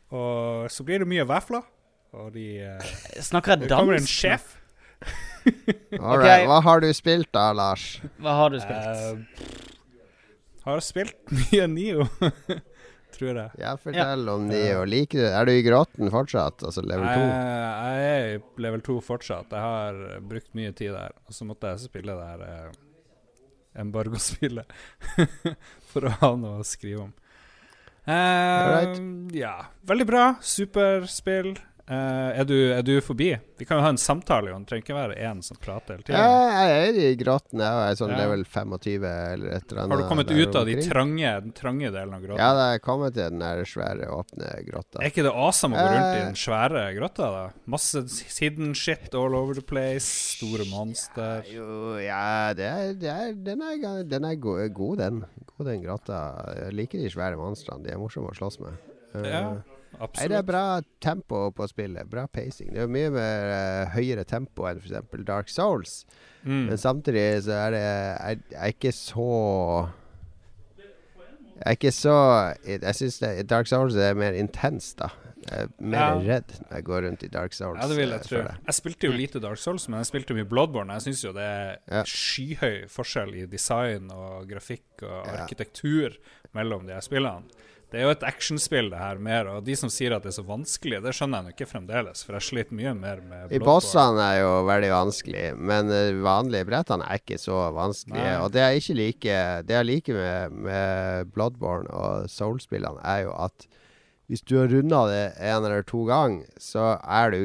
og 0.09 0.71
så 0.73 0.85
blir 0.87 1.03
det 1.03 1.09
mye 1.09 1.27
vafler. 1.29 1.65
Og 2.17 2.31
de 2.33 2.47
uh, 2.65 2.93
Snakker 3.21 3.55
jeg 3.55 3.67
Det 3.67 3.75
kommer 3.75 3.99
en 3.99 4.09
sjef. 4.09 4.55
All 5.99 6.19
right. 6.19 6.45
Hva 6.49 6.59
har 6.65 6.81
du 6.83 6.89
spilt 6.93 7.29
da, 7.33 7.51
Lars? 7.55 7.99
Hva 8.19 8.33
har 8.41 8.53
du 8.53 8.59
spilt? 8.59 9.25
Uh, 9.29 9.69
har 10.69 10.81
spilt 10.83 11.15
mye 11.37 11.67
Nio, 11.71 12.07
tror 13.19 13.39
jeg. 13.41 13.61
Ja, 13.61 13.75
fortell 13.79 14.31
om 14.31 14.47
Nio. 14.49 14.83
Liker 14.89 15.21
du 15.21 15.27
Er 15.29 15.47
du 15.49 15.53
i 15.53 15.63
grotten 15.65 16.11
fortsatt? 16.13 16.63
Altså 16.65 16.83
level 16.85 17.05
2? 17.05 17.23
Jeg, 17.29 17.71
jeg 17.99 18.11
er 18.11 18.27
i 18.37 18.63
level 18.65 18.83
2 18.89 18.99
fortsatt. 19.05 19.55
Jeg 19.55 19.65
har 19.65 20.21
brukt 20.31 20.51
mye 20.57 20.73
tid 20.75 20.95
der. 20.95 21.15
Og 21.27 21.35
så 21.35 21.47
måtte 21.47 21.73
jeg 21.73 21.89
spille 21.89 22.15
der 22.19 22.45
eh, 22.47 22.77
embargospillet 23.83 24.77
for 25.91 26.07
å 26.09 26.15
ha 26.21 26.31
noe 26.39 26.63
å 26.63 26.67
skrive 26.67 27.07
om. 27.07 27.15
Eh. 28.09 28.93
Ja, 29.37 29.55
veldig 29.85 30.07
bra. 30.09 30.23
Superspill. 30.41 31.53
Eh, 31.89 32.39
er, 32.39 32.45
du, 32.45 32.53
er 32.75 32.83
du 32.85 32.91
forbi? 33.01 33.31
Vi 33.57 33.65
kan 33.65 33.79
jo 33.79 33.81
ha 33.81 33.89
en 33.89 33.97
samtale, 33.97 34.51
Jon. 34.51 34.65
Trenger 34.69 34.83
ikke 34.85 34.93
være 34.95 35.15
én 35.25 35.39
som 35.41 35.57
prater 35.57 35.95
hele 35.97 36.05
tida. 36.05 36.19
Ja, 36.21 36.67
jeg 36.69 36.89
er 36.91 36.99
i 37.01 37.15
gråten. 37.17 37.63
Jeg 37.65 37.87
er 37.89 37.97
sånn 37.97 38.11
Ja. 38.13 38.19
level 38.21 38.43
25 38.45 39.07
eller 39.09 39.55
et 39.57 39.71
eller 39.71 39.81
annet. 39.81 39.95
Har 39.95 40.03
du 40.03 40.09
kommet 40.11 40.29
ut 40.29 40.55
av 40.59 40.67
de 40.69 40.75
trange, 40.85 41.31
den 41.47 41.55
trange 41.57 41.89
delen 41.95 42.13
av 42.13 42.21
gråten? 42.21 42.37
Ja, 42.43 42.51
jeg 42.59 42.77
er 42.77 42.83
kommet 42.85 43.15
til 43.17 43.25
den 43.33 43.39
der 43.41 43.63
svære, 43.65 44.05
åpne 44.13 44.51
grotta. 44.69 45.01
Er 45.01 45.09
ikke 45.09 45.25
det 45.25 45.33
awesome 45.33 45.73
å 45.73 45.81
gå 45.81 45.87
rundt 45.95 46.13
i 46.13 46.19
Eh. 46.19 46.25
den 46.27 46.37
svære 46.37 46.85
grotta? 46.99 47.31
da? 47.33 47.43
Masse 47.65 48.05
hidden 48.37 48.75
shit 48.77 49.09
all 49.15 49.33
over 49.35 49.55
the 49.57 49.65
place. 49.65 50.05
Store 50.37 50.65
monster. 50.69 51.41
Jo, 51.49 51.97
ja, 51.97 52.53
det 52.53 52.69
er, 52.69 52.93
det 52.93 53.09
er, 53.09 53.33
den 53.33 53.61
er, 53.65 54.03
den 54.03 54.25
er 54.29 54.35
go 54.35 54.55
god, 54.69 54.97
den. 55.01 55.23
God, 55.57 55.65
den 55.67 55.81
grotta. 55.83 56.21
Jeg 56.67 56.73
liker 56.77 56.99
de 57.01 57.09
svære 57.09 57.35
monstrene. 57.35 57.83
De 57.83 57.91
er 57.91 57.97
morsomme 57.97 58.29
å 58.29 58.37
slåss 58.37 58.59
med. 58.61 58.77
Uh, 59.15 59.25
Ja, 59.25 59.41
Nei, 59.99 60.27
det 60.29 60.37
er 60.37 60.43
bra 60.47 60.63
tempo 61.01 61.49
på 61.51 61.65
spillet. 61.67 62.07
Bra 62.09 62.27
pacing. 62.31 62.69
Det 62.71 62.77
er 62.77 62.85
jo 62.85 62.91
mye 62.93 63.09
mer 63.11 63.49
uh, 63.51 63.93
høyere 63.95 64.23
tempo 64.23 64.67
enn 64.69 64.79
f.eks. 64.79 65.23
Dark 65.27 65.49
Souls. 65.51 66.05
Mm. 66.43 66.67
Men 66.69 66.77
samtidig 66.79 67.25
så 67.43 67.51
er 67.65 67.71
det 67.75 67.81
Jeg, 67.83 68.37
jeg 68.53 68.59
er 68.61 68.75
ikke 68.77 68.91
så 68.95 69.25
Jeg 71.59 71.65
er 71.65 71.75
ikke 71.75 71.91
så 71.91 72.13
Jeg 72.63 72.95
syns 72.95 73.17
Dark 73.49 73.67
Souls 73.67 73.97
er 73.99 74.15
mer 74.15 74.37
intens, 74.39 74.93
da. 74.99 75.09
Jeg 75.49 75.65
er 75.65 75.69
mer 75.79 75.99
Ja. 75.99 76.13
redd 76.35 76.51
når 76.69 76.75
jeg 76.77 76.83
går 76.87 77.01
rundt 77.07 77.23
i 77.23 77.27
Dark 77.31 77.53
Souls. 77.55 77.79
Ja, 77.81 77.87
det 77.87 77.97
vil 77.97 78.09
jeg 78.09 78.19
eh, 78.19 78.25
tro. 78.27 78.37
jeg. 78.37 78.55
Jeg 78.67 78.75
spilte 78.75 79.07
jo 79.07 79.13
lite 79.15 79.39
Dark 79.43 79.57
Souls, 79.57 79.87
men 79.89 79.99
jeg 79.99 80.09
spilte 80.11 80.35
mye 80.37 80.45
Bloodborne. 80.47 80.93
Jeg 80.99 81.01
syns 81.09 81.23
jo 81.25 81.31
det 81.33 81.43
er 81.43 81.77
Ja. 81.91 82.03
skyhøy 82.05 82.87
forskjell 82.91 83.35
i 83.35 83.45
design 83.45 84.11
og 84.11 84.47
grafikk 84.51 85.03
og 85.03 85.27
arkitektur 85.39 86.15
mellom 86.53 86.85
de 86.87 86.93
her 86.93 87.01
spillene. 87.01 87.43
Det 87.89 87.97
er 87.97 88.05
jo 88.05 88.11
et 88.13 88.23
actionspill, 88.27 88.91
det 88.93 88.99
her, 89.01 89.17
mer. 89.17 89.47
Og 89.49 89.63
de 89.65 89.73
som 89.79 89.89
sier 89.89 90.13
at 90.13 90.25
det 90.25 90.29
er 90.29 90.37
så 90.37 90.45
vanskelig, 90.45 90.99
det 91.01 91.13
skjønner 91.17 91.39
jeg 91.39 91.47
nå 91.47 91.53
ikke 91.55 91.69
fremdeles, 91.71 92.21
for 92.25 92.37
jeg 92.37 92.45
sliter 92.45 92.77
mye 92.77 92.93
mer 92.93 93.23
med 93.23 93.47
I 93.47 93.57
Bloodborne. 93.57 93.65
bossene 93.65 94.27
er 94.27 94.41
jo 94.43 94.51
veldig 94.69 94.91
vanskelig, 94.93 95.45
men 95.71 95.93
vanlige 96.25 96.67
brettene 96.69 97.07
er 97.09 97.23
ikke 97.23 97.39
så 97.41 97.63
vanskelige. 97.73 98.27
Nei. 98.27 98.35
Og 98.43 98.53
det 98.53 98.65
jeg 98.65 98.83
ikke 98.83 98.97
liker 98.99 99.63
Det 99.65 99.77
jeg 99.79 99.89
liker 99.89 100.19
med, 100.19 100.59
med 100.69 101.33
Bloodborne 101.33 101.89
og 101.89 102.29
Soul-spillene, 102.29 103.01
er 103.01 103.25
jo 103.25 103.33
at 103.47 103.69
hvis 104.29 104.45
du 104.45 104.59
har 104.59 104.69
runda 104.69 104.99
det 105.09 105.23
en 105.41 105.65
eller 105.65 105.81
to 105.89 106.03
ganger, 106.05 106.45
så 106.61 106.99
er 107.01 107.33
du 107.33 107.39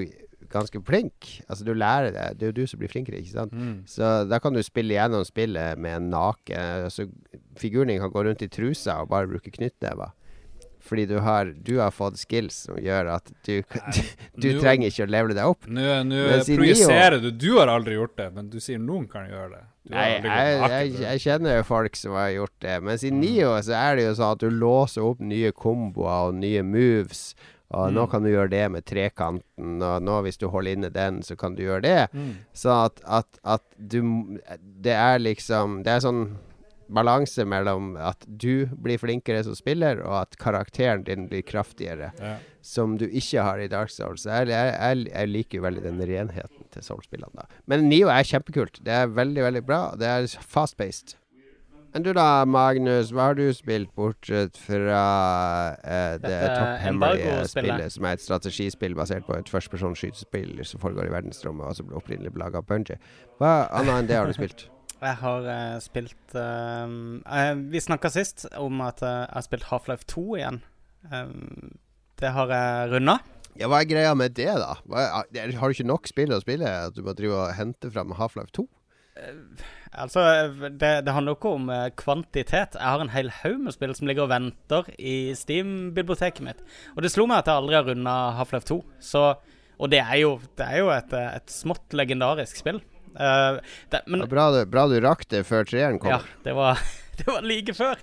ganske 0.53 0.81
flink. 0.87 1.31
Altså, 1.49 1.65
du 1.65 1.73
lærer 1.73 2.13
det. 2.13 2.27
Det 2.39 2.45
er 2.47 2.53
jo 2.53 2.59
du 2.61 2.67
som 2.69 2.83
blir 2.83 2.93
flinkere, 2.93 3.23
ikke 3.23 3.33
sant? 3.33 3.55
Mm. 3.57 3.79
Så 3.89 4.11
da 4.29 4.39
kan 4.43 4.53
du 4.55 4.61
spille 4.63 4.93
gjennom 4.93 5.25
spillet 5.27 5.81
med 5.81 5.97
en 5.97 6.11
naken 6.13 6.85
altså, 6.91 7.09
Figuren 7.57 7.89
din 7.89 8.03
kan 8.03 8.13
gå 8.13 8.25
rundt 8.27 8.45
i 8.45 8.51
trusa 8.53 9.01
og 9.01 9.09
bare 9.15 9.31
bruke 9.31 9.53
knyttnever. 9.55 10.13
Fordi 10.85 11.07
du 11.09 11.15
har, 11.25 11.49
du 11.65 11.79
har 11.81 11.91
fått 11.97 12.19
skills 12.21 12.67
som 12.67 12.77
gjør 12.77 13.07
at 13.15 13.31
du, 13.47 13.63
du 14.43 14.49
nå- 14.53 14.61
trenger 14.61 14.91
ikke 14.91 15.07
å 15.07 15.13
levele 15.15 15.37
deg 15.39 15.53
opp. 15.55 15.65
Nå, 15.67 15.87
nå 16.05 16.19
projiserer 16.59 17.17
du. 17.25 17.31
Du 17.33 17.55
har 17.57 17.73
aldri 17.73 17.95
gjort 17.97 18.17
det, 18.21 18.27
men 18.37 18.51
du 18.53 18.59
sier 18.61 18.79
noen 18.83 19.07
kan 19.09 19.25
gjøre 19.31 19.49
det. 19.55 19.63
Nei, 19.95 20.05
jeg, 20.17 20.61
jeg, 20.75 20.93
jeg 21.05 21.21
kjenner 21.25 21.59
jo 21.59 21.65
folk 21.69 21.97
som 21.97 22.15
har 22.17 22.31
gjort 22.37 22.55
det. 22.65 22.77
Mens 22.85 23.03
i 23.05 23.11
Nio 23.13 23.51
så 23.65 23.75
er 23.81 23.97
det 23.99 24.07
jo 24.11 24.15
sånn 24.21 24.37
at 24.37 24.45
du 24.45 24.49
låser 24.53 25.05
opp 25.09 25.21
nye 25.25 25.51
komboer 25.57 26.31
og 26.31 26.39
nye 26.41 26.63
moves. 26.65 27.31
Og 27.75 27.91
nå 27.97 28.05
Mm. 28.05 28.11
kan 28.13 28.23
du 28.23 28.29
gjøre 28.31 28.51
det 28.53 28.65
med 28.71 28.85
trekanten, 28.87 29.81
og 29.83 30.03
nå 30.05 30.19
hvis 30.23 30.37
du 30.39 30.47
holder 30.53 30.77
inne 30.77 30.91
den, 30.95 31.23
så 31.27 31.35
kan 31.37 31.57
du 31.57 31.63
gjøre 31.65 31.83
det. 31.83 32.03
Mm. 32.13 32.35
Så 32.55 32.71
at, 32.85 33.01
at, 33.09 33.41
at 33.43 33.65
du 33.79 33.99
Det 34.85 34.93
er 34.95 35.19
liksom 35.19 35.81
Det 35.83 35.91
er 35.97 36.05
sånn 36.05 36.21
balanse 36.89 37.45
mellom 37.49 37.95
at 37.97 38.25
du 38.27 38.67
blir 38.83 38.99
flinkere 39.01 39.45
som 39.47 39.57
spiller, 39.59 40.03
og 40.05 40.21
at 40.23 40.39
karakteren 40.41 41.05
din 41.07 41.29
blir 41.31 41.43
kraftigere, 41.43 42.13
Ja. 42.21 42.37
som 42.61 42.97
du 42.99 43.07
ikke 43.07 43.43
har 43.43 43.59
i 43.59 43.69
Dark 43.69 43.91
Souls. 43.91 44.25
Jeg, 44.27 44.49
jeg, 44.49 45.07
jeg, 45.11 45.29
liker 45.29 45.59
jo 45.59 45.63
veldig 45.65 45.83
den 45.83 46.01
renheten 46.01 46.71
til 46.71 46.83
Souls-spillene. 46.83 47.35
da 47.35 47.47
Men 47.67 47.89
Nio 47.89 48.09
er 48.09 48.23
kjempekult. 48.23 48.81
Det 48.85 48.93
er 48.93 49.07
veldig, 49.07 49.43
veldig 49.43 49.65
bra. 49.67 49.95
Det 49.99 50.07
er 50.07 50.27
fast-paced. 50.41 51.17
Men 51.95 52.03
du 52.03 52.13
da, 52.13 52.45
Magnus, 52.45 53.13
hva 53.15 53.29
har 53.29 53.37
du 53.39 53.45
spilt 53.55 53.93
bortsett 53.95 54.57
fra 54.59 55.77
eh, 55.85 56.17
det 56.19 56.41
topphemmelige 56.43 57.29
embargo-spillet. 57.29 57.93
som 57.95 58.09
er 58.09 58.17
et 58.17 58.25
strategispill 58.25 58.97
basert 58.99 59.29
på 59.29 59.37
et 59.39 59.47
førstepersons 59.53 60.03
skytespill 60.03 60.59
som 60.67 60.83
foregår 60.83 61.07
i 61.07 61.15
verdensrommet, 61.15 61.69
og 61.69 61.77
som 61.79 61.87
ble 61.87 62.01
opprinnelig 62.01 62.35
laga 62.35 62.59
av 62.59 62.67
Bungie? 62.67 62.99
Hva 63.39 63.69
annet 63.71 63.95
enn 64.01 64.11
det 64.11 64.19
har 64.19 64.27
du 64.27 64.35
spilt? 64.35 64.67
Jeg 65.05 65.21
har 65.21 65.47
uh, 65.49 65.79
spilt 65.85 66.37
uh, 66.39 67.61
Vi 67.69 67.83
snakka 67.83 68.11
sist 68.13 68.47
om 68.57 68.81
at 68.85 69.03
jeg 69.05 69.29
har 69.31 69.45
spilt 69.45 69.69
Half-Life 69.69 70.07
2 70.11 70.25
igjen. 70.39 70.63
Ehm, 71.13 71.75
det 72.21 72.31
har 72.33 72.49
jeg 72.49 72.93
runda. 72.95 73.19
Ja, 73.59 73.69
Hva 73.69 73.83
er 73.83 73.91
greia 73.91 74.15
med 74.17 74.35
det, 74.39 74.49
da? 74.49 74.79
Hva 74.89 75.03
er, 75.05 75.53
har 75.59 75.69
du 75.69 75.77
ikke 75.77 75.87
nok 75.87 76.09
spill 76.09 76.33
å 76.33 76.41
spille? 76.43 76.71
At 76.89 76.97
du 76.97 77.03
må 77.05 77.13
drive 77.17 77.37
og 77.37 77.53
hente 77.59 77.91
fram 77.93 78.15
Half-Life 78.17 78.55
2? 78.57 78.65
Altså, 79.95 80.25
det, 80.73 80.91
det 81.07 81.13
handler 81.15 81.35
jo 81.35 81.39
ikke 81.39 81.53
om 81.59 81.69
kvantitet. 82.01 82.79
Jeg 82.81 82.95
har 82.97 83.05
en 83.05 83.13
hel 83.13 83.31
haug 83.43 83.61
med 83.67 83.77
spill 83.77 83.93
som 83.95 84.09
ligger 84.11 84.25
og 84.25 84.33
venter 84.33 84.89
i 84.97 85.35
Steam-biblioteket 85.39 86.43
mitt. 86.47 86.65
Og 86.97 87.05
det 87.05 87.13
slo 87.13 87.29
meg 87.31 87.45
at 87.45 87.53
jeg 87.53 87.61
aldri 87.61 87.79
har 87.79 87.87
runda 87.91 88.17
Half-Life 88.41 88.67
2. 88.73 88.81
Så, 89.13 89.27
og 89.77 89.93
det 89.93 90.01
er 90.03 90.19
jo, 90.25 90.39
det 90.59 90.67
er 90.67 90.81
jo 90.81 90.91
et, 90.97 91.15
et 91.15 91.55
smått 91.61 91.95
legendarisk 91.95 92.65
spill. 92.65 92.83
Eh, 93.15 93.61
det, 93.91 94.03
men 94.07 94.25
det 94.25 94.29
bra, 94.33 94.51
du, 94.55 94.61
bra 94.71 94.87
du 94.91 94.99
rakk 95.05 95.27
det 95.31 95.45
før 95.49 95.67
treeren 95.69 96.01
kom. 96.03 96.13
Ja, 96.15 96.21
det 96.47 96.57
var, 96.57 96.81
det 97.19 97.29
var 97.29 97.47
like 97.47 97.77
før. 97.77 98.01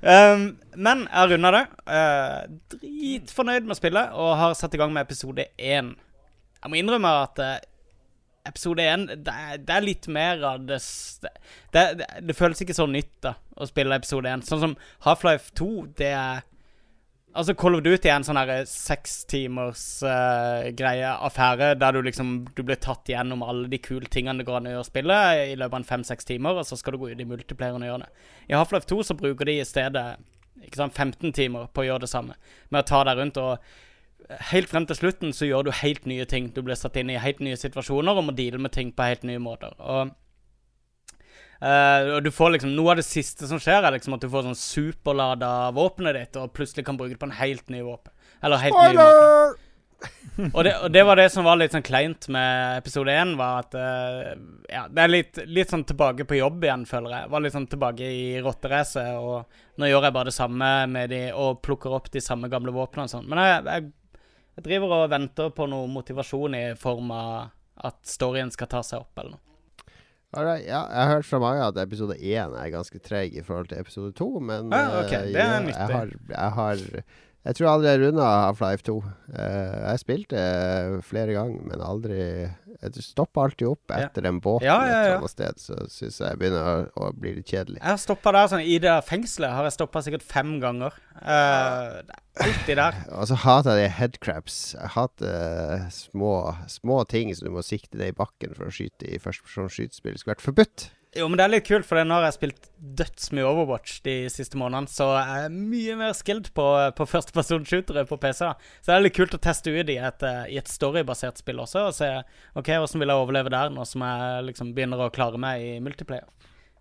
Um, 0.00 0.46
men 0.74 1.06
jeg 1.08 1.18
har 1.18 1.34
runda 1.34 1.52
det. 1.56 1.64
Uh, 1.88 2.76
dritfornøyd 2.76 3.68
med 3.68 3.78
spillet 3.78 4.14
og 4.14 4.36
har 4.40 4.56
satt 4.58 4.74
i 4.76 4.82
gang 4.82 4.94
med 4.94 5.06
episode 5.06 5.48
én. 5.58 5.94
Jeg 6.62 6.70
må 6.70 6.78
innrømme 6.78 7.14
at 7.24 7.42
uh, 7.42 7.56
episode 8.48 8.82
én 8.82 9.06
det, 9.06 9.34
det 9.66 9.74
er 9.74 9.84
litt 9.84 10.08
mer 10.10 10.40
av 10.46 10.64
det 10.66 10.80
det, 11.22 11.30
det, 11.74 11.82
det, 12.00 12.06
det 12.26 12.34
føles 12.34 12.62
ikke 12.62 12.74
så 12.74 12.88
nytt 12.90 13.12
da 13.22 13.36
å 13.58 13.68
spille 13.68 13.98
episode 13.98 14.30
én. 14.30 14.42
Sånn 14.46 14.62
som 14.62 14.78
Half-Life 15.06 15.54
2, 15.58 15.70
det 15.98 16.14
er 16.16 16.46
Altså, 17.32 17.54
Call 17.56 17.78
of 17.78 17.80
Duty 17.84 18.10
er 18.10 18.18
en 18.18 18.26
sånn 18.26 18.36
her 18.36 18.50
seks 18.68 19.22
timers 19.30 19.84
eh, 20.04 20.66
greie, 20.76 21.08
affære, 21.28 21.70
der 21.80 21.94
du 21.96 22.02
liksom 22.04 22.34
Du 22.52 22.60
blir 22.60 22.76
tatt 22.76 23.08
gjennom 23.08 23.44
alle 23.46 23.70
de 23.72 23.80
kule 23.80 24.10
tingene 24.12 24.42
det 24.42 24.48
går 24.48 24.58
an 24.58 24.68
å 24.68 24.74
gjøre 24.74 24.88
spillet 24.90 25.44
i 25.46 25.54
løpet 25.56 25.72
av 25.72 25.78
en 25.80 25.88
fem-seks 25.88 26.28
timer, 26.28 26.60
og 26.60 26.68
så 26.68 26.76
skal 26.76 26.92
du 26.92 27.00
gå 27.00 27.08
ut 27.12 27.22
i 27.24 27.28
multiplayeren 27.28 27.86
og 27.86 27.88
gjøre. 27.88 28.10
I 28.50 28.58
Half-Life 28.58 28.90
2 28.90 29.00
så 29.08 29.16
bruker 29.16 29.48
de 29.48 29.56
i 29.62 29.68
stedet 29.68 30.04
ikke 30.62 30.82
sant, 30.82 30.98
15 30.98 31.32
timer 31.32 31.72
på 31.72 31.82
å 31.82 31.88
gjøre 31.88 32.04
det 32.04 32.12
samme, 32.12 32.36
med 32.68 32.84
å 32.84 32.88
ta 32.92 33.00
deg 33.08 33.22
rundt 33.22 33.40
og 33.40 33.72
Helt 34.52 34.70
frem 34.70 34.84
til 34.86 34.96
slutten 34.96 35.32
så 35.34 35.48
gjør 35.48 35.66
du 35.66 35.72
helt 35.74 36.04
nye 36.08 36.24
ting. 36.30 36.46
Du 36.54 36.62
blir 36.64 36.78
satt 36.78 36.94
inn 36.96 37.10
i 37.10 37.18
helt 37.20 37.40
nye 37.42 37.58
situasjoner 37.58 38.16
og 38.16 38.28
må 38.28 38.34
deale 38.36 38.60
med 38.62 38.72
ting 38.72 38.92
på 38.94 39.04
helt 39.04 39.26
nye 39.28 39.40
måter. 39.42 39.74
Og 39.82 40.12
Eh, 41.62 42.08
og 42.16 42.24
du 42.24 42.32
får 42.34 42.56
liksom 42.56 42.72
Noe 42.74 42.90
av 42.90 42.98
det 42.98 43.06
siste 43.06 43.46
som 43.46 43.60
skjer, 43.62 43.84
er 43.86 43.94
liksom 43.94 44.16
at 44.16 44.24
du 44.24 44.30
får 44.30 44.48
sånn 44.48 44.58
superlada 44.58 45.70
våpenet 45.76 46.18
ditt, 46.18 46.38
og 46.40 46.54
plutselig 46.56 46.86
kan 46.88 46.98
bruke 46.98 47.14
det 47.14 47.20
på 47.22 47.28
en 47.30 47.38
helt 47.38 47.68
ny 47.70 47.84
våpen. 47.86 48.14
Eller 48.42 48.64
helt 48.64 48.80
ny 48.80 48.96
våpen. 48.98 49.60
Og 50.56 50.64
det, 50.66 50.72
og 50.82 50.88
det 50.90 51.02
var 51.06 51.18
det 51.20 51.28
som 51.30 51.44
var 51.46 51.58
litt 51.60 51.74
sånn 51.76 51.84
kleint 51.86 52.26
med 52.32 52.80
episode 52.80 53.12
én, 53.14 53.36
var 53.38 53.60
at 53.60 53.76
uh, 53.78 54.32
Ja, 54.66 54.86
det 54.90 55.04
er 55.04 55.12
litt, 55.12 55.38
litt 55.46 55.70
sånn 55.70 55.84
tilbake 55.86 56.26
på 56.26 56.40
jobb 56.40 56.64
igjen, 56.66 56.86
føler 56.88 57.14
jeg. 57.14 57.30
Var 57.30 57.44
litt 57.44 57.54
sånn 57.54 57.68
tilbake 57.70 58.08
i 58.10 58.24
rotteracet, 58.42 59.12
og 59.20 59.78
nå 59.78 59.90
gjør 59.90 60.08
jeg 60.08 60.16
bare 60.16 60.32
det 60.32 60.34
samme 60.34 60.72
med 60.90 61.14
de, 61.14 61.22
og 61.36 61.62
plukker 61.62 61.94
opp 61.94 62.10
de 62.10 62.24
samme 62.24 62.50
gamle 62.50 62.74
våpnene 62.74 63.06
og 63.06 63.14
sånn. 63.14 63.30
Men 63.30 63.44
jeg, 63.44 63.62
jeg, 63.68 64.24
jeg 64.58 64.66
driver 64.66 64.96
og 64.98 65.14
venter 65.14 65.54
på 65.54 65.70
noe 65.70 65.86
motivasjon 65.94 66.58
i 66.58 66.66
form 66.80 67.14
av 67.14 67.32
at 67.86 68.02
storyen 68.08 68.50
skal 68.50 68.72
ta 68.72 68.82
seg 68.82 69.04
opp, 69.04 69.14
eller 69.14 69.36
noe. 69.36 69.51
Alright, 70.32 70.64
ja, 70.64 70.80
jeg 70.88 71.02
har 71.04 71.10
hørt 71.18 71.26
fra 71.28 71.38
mange 71.42 71.64
at 71.66 71.78
episode 71.82 72.14
én 72.16 72.54
er 72.56 72.70
ganske 72.72 72.98
treig 73.04 73.34
i 73.36 73.42
forhold 73.44 73.68
til 73.68 73.80
episode 73.82 74.14
to, 74.16 74.28
men 74.40 74.72
ah, 74.72 75.02
ok, 75.02 75.12
eh, 75.12 75.26
det 75.34 75.42
er 75.42 75.58
nyttig. 75.60 75.74
jeg 75.76 75.96
har, 75.96 76.14
jeg 76.30 76.52
har 76.56 76.86
Jeg 77.42 77.58
tror 77.58 77.72
aldri 77.72 77.90
jeg 77.90 78.00
runda 78.04 78.26
Half-Life 78.46 78.84
2. 78.86 78.92
Eh, 79.34 79.78
jeg 79.82 80.00
spilte 80.04 80.38
eh, 80.38 80.98
flere 81.02 81.34
ganger, 81.34 81.64
men 81.66 81.82
aldri 81.82 82.18
Jeg 82.22 83.02
stopper 83.02 83.48
alltid 83.48 83.66
opp 83.72 83.94
etter 83.96 84.28
en 84.30 84.38
båt 84.42 84.62
Ja, 84.66 84.76
et 84.84 84.92
ja, 84.92 85.00
ja. 85.08 85.16
annet 85.16 85.32
sted, 85.32 85.58
så 85.58 85.78
syns 85.90 86.20
jeg 86.22 86.38
begynner 86.38 86.62
å, 86.62 87.08
å 87.08 87.10
bli 87.18 87.34
litt 87.40 87.50
kjedelig. 87.50 87.80
Jeg 87.80 87.88
har 87.88 87.98
stoppa 88.02 88.34
der 88.36 88.52
sånn 88.52 88.62
I 88.62 88.78
det 88.82 88.94
fengselet 89.08 89.56
har 89.56 89.66
jeg 89.66 89.74
stoppa 89.74 90.04
sikkert 90.06 90.26
fem 90.26 90.54
ganger. 90.62 90.94
Eh, 91.18 91.98
det 92.06 92.14
er 92.14 92.46
alltid 92.46 92.82
der. 92.84 93.02
Og 93.18 93.28
så 93.32 93.42
hater 93.42 93.82
jeg 93.82 93.90
de 93.90 93.92
headcraps. 93.98 94.62
Jeg 94.78 94.94
hater 94.94 95.36
uh, 95.82 95.90
små, 95.98 96.34
små 96.70 97.02
ting 97.10 97.34
som 97.34 97.50
du 97.50 97.56
må 97.58 97.66
sikte 97.66 97.98
deg 97.98 98.14
i 98.14 98.18
bakken 98.22 98.54
for 98.54 98.70
å 98.70 98.74
skyte 98.74 99.10
i 99.10 99.18
førstepersonsskytespill. 99.22 100.14
Det 100.14 100.22
skulle 100.22 100.38
vært 100.38 100.46
forbudt. 100.46 100.92
Jo, 101.12 101.26
men 101.28 101.36
det 101.36 101.44
er 101.44 101.52
litt 101.52 101.66
kult, 101.68 101.84
for 101.84 102.00
nå 102.08 102.16
har 102.16 102.24
jeg 102.24 102.38
spilt 102.38 102.68
dødsmye 102.96 103.44
Overwatch 103.44 103.98
de 104.06 104.14
siste 104.32 104.56
månedene, 104.56 104.88
så 104.88 105.10
jeg 105.12 105.42
er 105.44 105.50
mye 105.52 105.96
mer 106.00 106.14
skilled 106.16 106.48
på, 106.56 106.64
på 106.96 107.06
førstepersonshootere 107.10 108.06
på 108.08 108.16
PC. 108.22 108.46
da. 108.46 108.70
Så 108.80 108.88
det 108.88 108.94
er 108.94 109.04
litt 109.04 109.18
kult 109.18 109.36
å 109.36 109.42
teste 109.44 109.74
ut 109.74 109.92
i 109.92 109.98
et, 110.00 110.24
eh, 110.24 110.46
i 110.54 110.56
et 110.60 110.72
storybasert 110.72 111.42
spill 111.42 111.60
også, 111.60 111.84
og 111.90 111.98
se 111.98 112.08
ok, 112.56 112.70
hvordan 112.72 113.04
vil 113.04 113.12
jeg 113.12 113.24
overleve 113.26 113.52
der, 113.52 113.74
nå 113.74 113.84
som 113.88 114.06
jeg 114.08 114.46
liksom 114.48 114.72
begynner 114.78 115.04
å 115.04 115.10
klare 115.12 115.40
meg 115.42 115.66
i 115.66 115.74
multiplayer. 115.84 116.30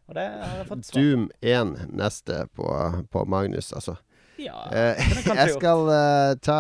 Og 0.08 0.16
det 0.16 0.30
har 0.30 0.56
jeg 0.62 0.70
fått 0.70 0.88
svar. 0.88 1.04
Doom 1.04 1.28
1 1.44 1.76
neste 2.00 2.40
på, 2.56 2.72
på 3.12 3.28
Magnus, 3.28 3.74
altså. 3.76 4.00
Ja, 4.42 4.64
Eh, 4.72 4.96
jeg 5.28 5.50
skal 5.54 5.86
uh, 5.92 6.34
ta, 6.42 6.60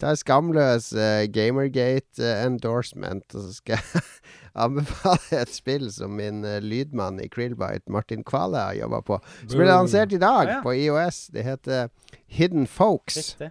ta 0.00 0.14
skamløs 0.18 0.90
uh, 0.96 1.24
Gamergate-endorsement, 1.32 3.24
og 3.34 3.40
så 3.46 3.52
skal 3.56 3.78
jeg 3.78 4.02
anbefale 4.56 5.40
et 5.42 5.52
spill 5.54 5.88
som 5.92 6.14
min 6.16 6.42
eh, 6.48 6.58
lydmann 6.64 7.20
i 7.22 7.28
Krillbite, 7.32 7.84
Martin 7.92 8.24
Kvale, 8.26 8.58
har 8.70 8.74
jobba 8.78 9.02
på. 9.06 9.20
Som 9.46 9.60
ble 9.60 9.68
lansert 9.70 10.12
i 10.16 10.20
dag 10.22 10.48
Ja, 10.48 10.58
ja. 10.58 10.60
på 10.64 10.74
IOS. 10.74 11.26
Det 11.34 11.44
heter 11.46 11.88
Hidden 12.26 12.66
Folks. 12.66 13.16
Riktig. 13.36 13.50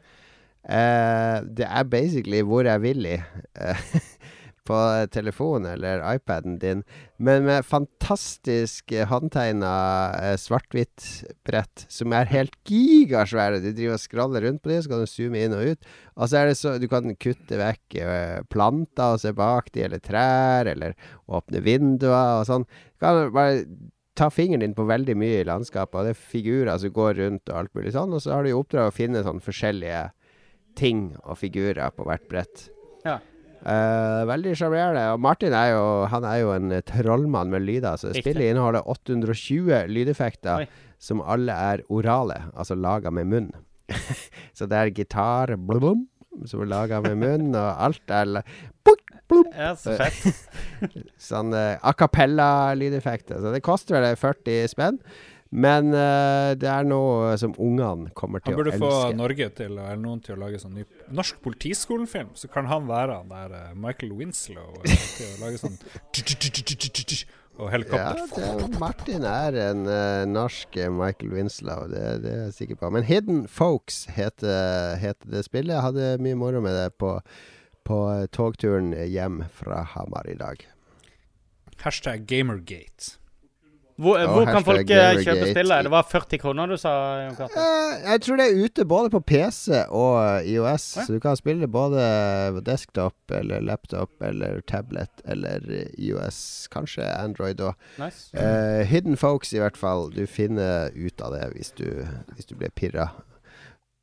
Eh, 0.66 1.40
det 1.58 1.68
er 1.70 1.84
basically 1.86 2.42
hvor 2.42 2.66
jeg 2.66 2.82
vil 2.82 3.06
i. 3.06 3.18
eh, 3.62 3.86
på 4.66 4.78
telefonen 5.14 5.70
eller 5.72 6.02
iPaden 6.16 6.58
din, 6.62 6.84
men 7.18 7.46
med 7.48 7.66
fantastisk 7.66 8.92
eh, 8.92 9.08
håndtegna 9.08 9.72
eh, 10.20 10.36
svart-hvitt-brett 10.42 11.86
som 11.92 12.14
er 12.16 12.32
helt 12.32 12.58
gigasvære. 12.68 13.62
Du 13.64 13.70
driver 13.72 13.96
og 13.96 14.04
scroller 14.04 14.48
rundt 14.48 14.64
på 14.64 14.74
dem, 14.74 14.82
så 14.84 14.92
kan 14.92 15.04
du 15.06 15.10
zoome 15.10 15.46
inn 15.46 15.56
og 15.56 15.74
ut. 15.74 15.90
Og 16.16 16.32
så 16.32 16.42
er 16.42 16.50
det 16.50 16.58
så 16.60 16.76
Du 16.82 16.88
kan 16.92 17.16
kutte 17.16 17.60
vekk 17.62 18.00
eh, 18.02 18.40
planter 18.52 19.16
og 19.16 19.22
se 19.24 19.34
bak 19.36 19.72
de, 19.72 19.86
eller 19.88 20.04
trær, 20.04 20.72
eller 20.74 20.98
åpne 21.32 21.64
vinduer 21.66 22.42
og 22.42 22.48
sånn. 22.50 22.68
Du 22.68 23.06
kan 23.06 23.30
bare 23.36 23.64
ta 24.16 24.30
fingeren 24.32 24.64
din 24.64 24.76
på 24.76 24.88
veldig 24.88 25.16
mye 25.20 25.42
i 25.42 25.48
landskapet, 25.48 25.98
og 26.00 26.08
det 26.08 26.16
er 26.16 26.28
figurer 26.34 26.80
som 26.80 26.94
går 26.96 27.18
rundt 27.20 27.52
og 27.52 27.58
alt 27.60 27.74
mulig 27.76 27.96
sånn, 27.96 28.16
og 28.16 28.24
så 28.24 28.38
har 28.38 28.46
du 28.46 28.52
i 28.52 28.56
oppdrag 28.56 28.90
å 28.90 28.96
finne 28.96 29.24
sånn 29.26 29.44
forskjellige 29.44 30.08
ting 30.80 31.10
og 31.24 31.40
figurer 31.40 31.92
på 31.96 32.08
hvert 32.08 32.28
brett. 32.32 32.68
Ja. 33.06 33.20
Eh, 33.66 34.24
veldig 34.30 34.52
sjarmerende. 34.60 35.04
Martin 35.18 35.54
er 35.58 35.72
jo, 35.74 35.86
han 36.12 36.26
er 36.30 36.42
jo 36.44 36.52
en 36.54 36.74
trollmann 36.86 37.50
med 37.50 37.66
lyder. 37.66 37.98
Så 37.98 38.12
Riktig. 38.12 38.22
spillet 38.22 38.52
inneholder 38.54 38.86
820 38.86 39.88
lydeffekter, 39.90 40.66
Oi. 40.66 40.92
som 41.02 41.24
alle 41.26 41.56
er 41.72 41.82
orale, 41.90 42.44
altså 42.54 42.78
laga 42.78 43.10
med 43.10 43.32
munn. 43.32 43.50
så 44.58 44.70
det 44.70 44.78
er 44.78 44.94
gitar 44.94 45.56
blum, 45.58 46.06
som 46.46 46.62
er 46.62 46.70
laga 46.70 47.02
med 47.02 47.18
munn, 47.22 47.50
og 47.58 47.84
alt 47.88 48.14
er 48.14 48.44
blum, 48.86 49.50
Ja, 49.50 49.74
så 49.74 49.96
fett. 49.98 50.46
sånn 51.32 51.50
uh, 51.58 51.80
a 51.82 51.94
cappella-lydeffekter. 51.98 53.42
Så 53.42 53.54
det 53.56 53.64
koster 53.66 53.98
vel 53.98 54.14
40 54.20 54.70
spenn. 54.76 55.02
Men 55.54 55.94
uh, 55.94 56.56
det 56.58 56.68
er 56.68 56.88
noe 56.88 57.36
som 57.40 57.54
ungene 57.62 58.10
kommer 58.18 58.42
til 58.44 58.56
å 58.56 58.60
burde 58.60 58.76
få. 58.82 58.92
Norge 59.16 59.50
til, 59.56 59.78
eller 59.78 60.02
noen 60.02 60.20
til 60.26 60.36
å 60.36 60.42
lage 60.42 60.60
sånn 60.60 60.74
ny 60.80 60.86
norsk 61.14 61.40
politiskolenfilm. 61.46 62.34
Så 62.36 62.50
kan 62.52 62.68
han 62.72 62.90
være 62.90 63.22
han 63.22 63.32
der 63.32 63.54
eh, 63.56 63.72
Michael 63.78 64.16
Winslow 64.18 64.74
og, 64.74 64.90
til 64.90 65.30
å 65.30 65.46
lage 65.46 65.62
sånn 65.62 65.78
Og 67.56 67.70
Ja, 67.70 67.72
helikopter. 67.72 68.80
Martin 68.80 69.24
er 69.24 69.56
en 69.70 69.86
uh, 69.88 70.26
norsk 70.28 70.76
eh, 70.76 70.92
Michael 70.92 71.32
Winslow, 71.32 71.86
det, 71.88 72.02
det 72.26 72.32
er 72.34 72.42
jeg 72.50 72.56
sikker 72.58 72.80
på. 72.82 72.90
Men 72.92 73.08
Hidden 73.08 73.46
Folks 73.48 74.06
heter, 74.12 74.98
heter 75.00 75.32
det 75.32 75.46
spillet. 75.48 75.72
Jeg 75.78 75.86
hadde 75.86 76.10
mye 76.24 76.36
moro 76.36 76.60
med 76.64 76.76
det 76.76 76.90
på, 77.00 77.16
på 77.88 78.00
eh, 78.12 78.26
togturen 78.36 78.92
hjem 78.92 79.46
fra 79.56 79.86
Hamar 79.96 80.28
i 80.28 80.36
dag. 80.36 80.68
Hashtag 81.86 82.28
Gamergate. 82.28 83.16
Hvor, 83.96 84.18
oh, 84.20 84.32
hvor 84.34 84.46
kan 84.50 84.64
folk 84.68 84.90
eh, 84.92 85.22
kjøpe 85.24 85.46
spillet? 85.54 85.86
Det 85.88 85.92
var 85.94 86.04
40 86.12 86.40
kroner 86.42 86.68
du 86.68 86.76
sa, 86.76 86.92
Jon? 87.24 87.38
Eh, 87.48 87.94
jeg 88.10 88.22
tror 88.26 88.40
det 88.42 88.48
er 88.50 88.66
ute 88.66 88.86
både 88.92 89.12
på 89.14 89.22
PC 89.24 89.86
og 89.88 90.44
IOS. 90.44 90.50
IOS, 90.52 90.88
Ja. 90.98 91.06
så 91.06 91.14
du 91.14 91.20
kan 91.24 91.38
spille 91.40 91.68
både 91.72 92.02
på 92.58 92.64
desktop 92.68 93.16
eller 93.32 93.64
laptop 93.64 94.12
eller 94.22 94.60
tablet 94.68 95.24
eller 95.26 95.64
eh, 95.72 95.88
IOS, 95.98 96.68
kanskje 96.76 97.08
Android 97.08 97.64
òg. 97.64 97.74
Nice. 98.02 98.36
Uh, 98.36 98.84
hidden 98.84 99.16
Folks, 99.16 99.54
i 99.54 99.60
hvert 99.64 99.78
fall. 99.78 100.12
Du 100.12 100.26
finner 100.28 100.92
ut 100.96 101.22
av 101.22 101.32
det 101.38 101.48
hvis 101.56 101.72
du, 101.80 101.88
hvis 102.36 102.52
du 102.52 102.56
blir 102.60 102.76
pirra. 102.76 103.14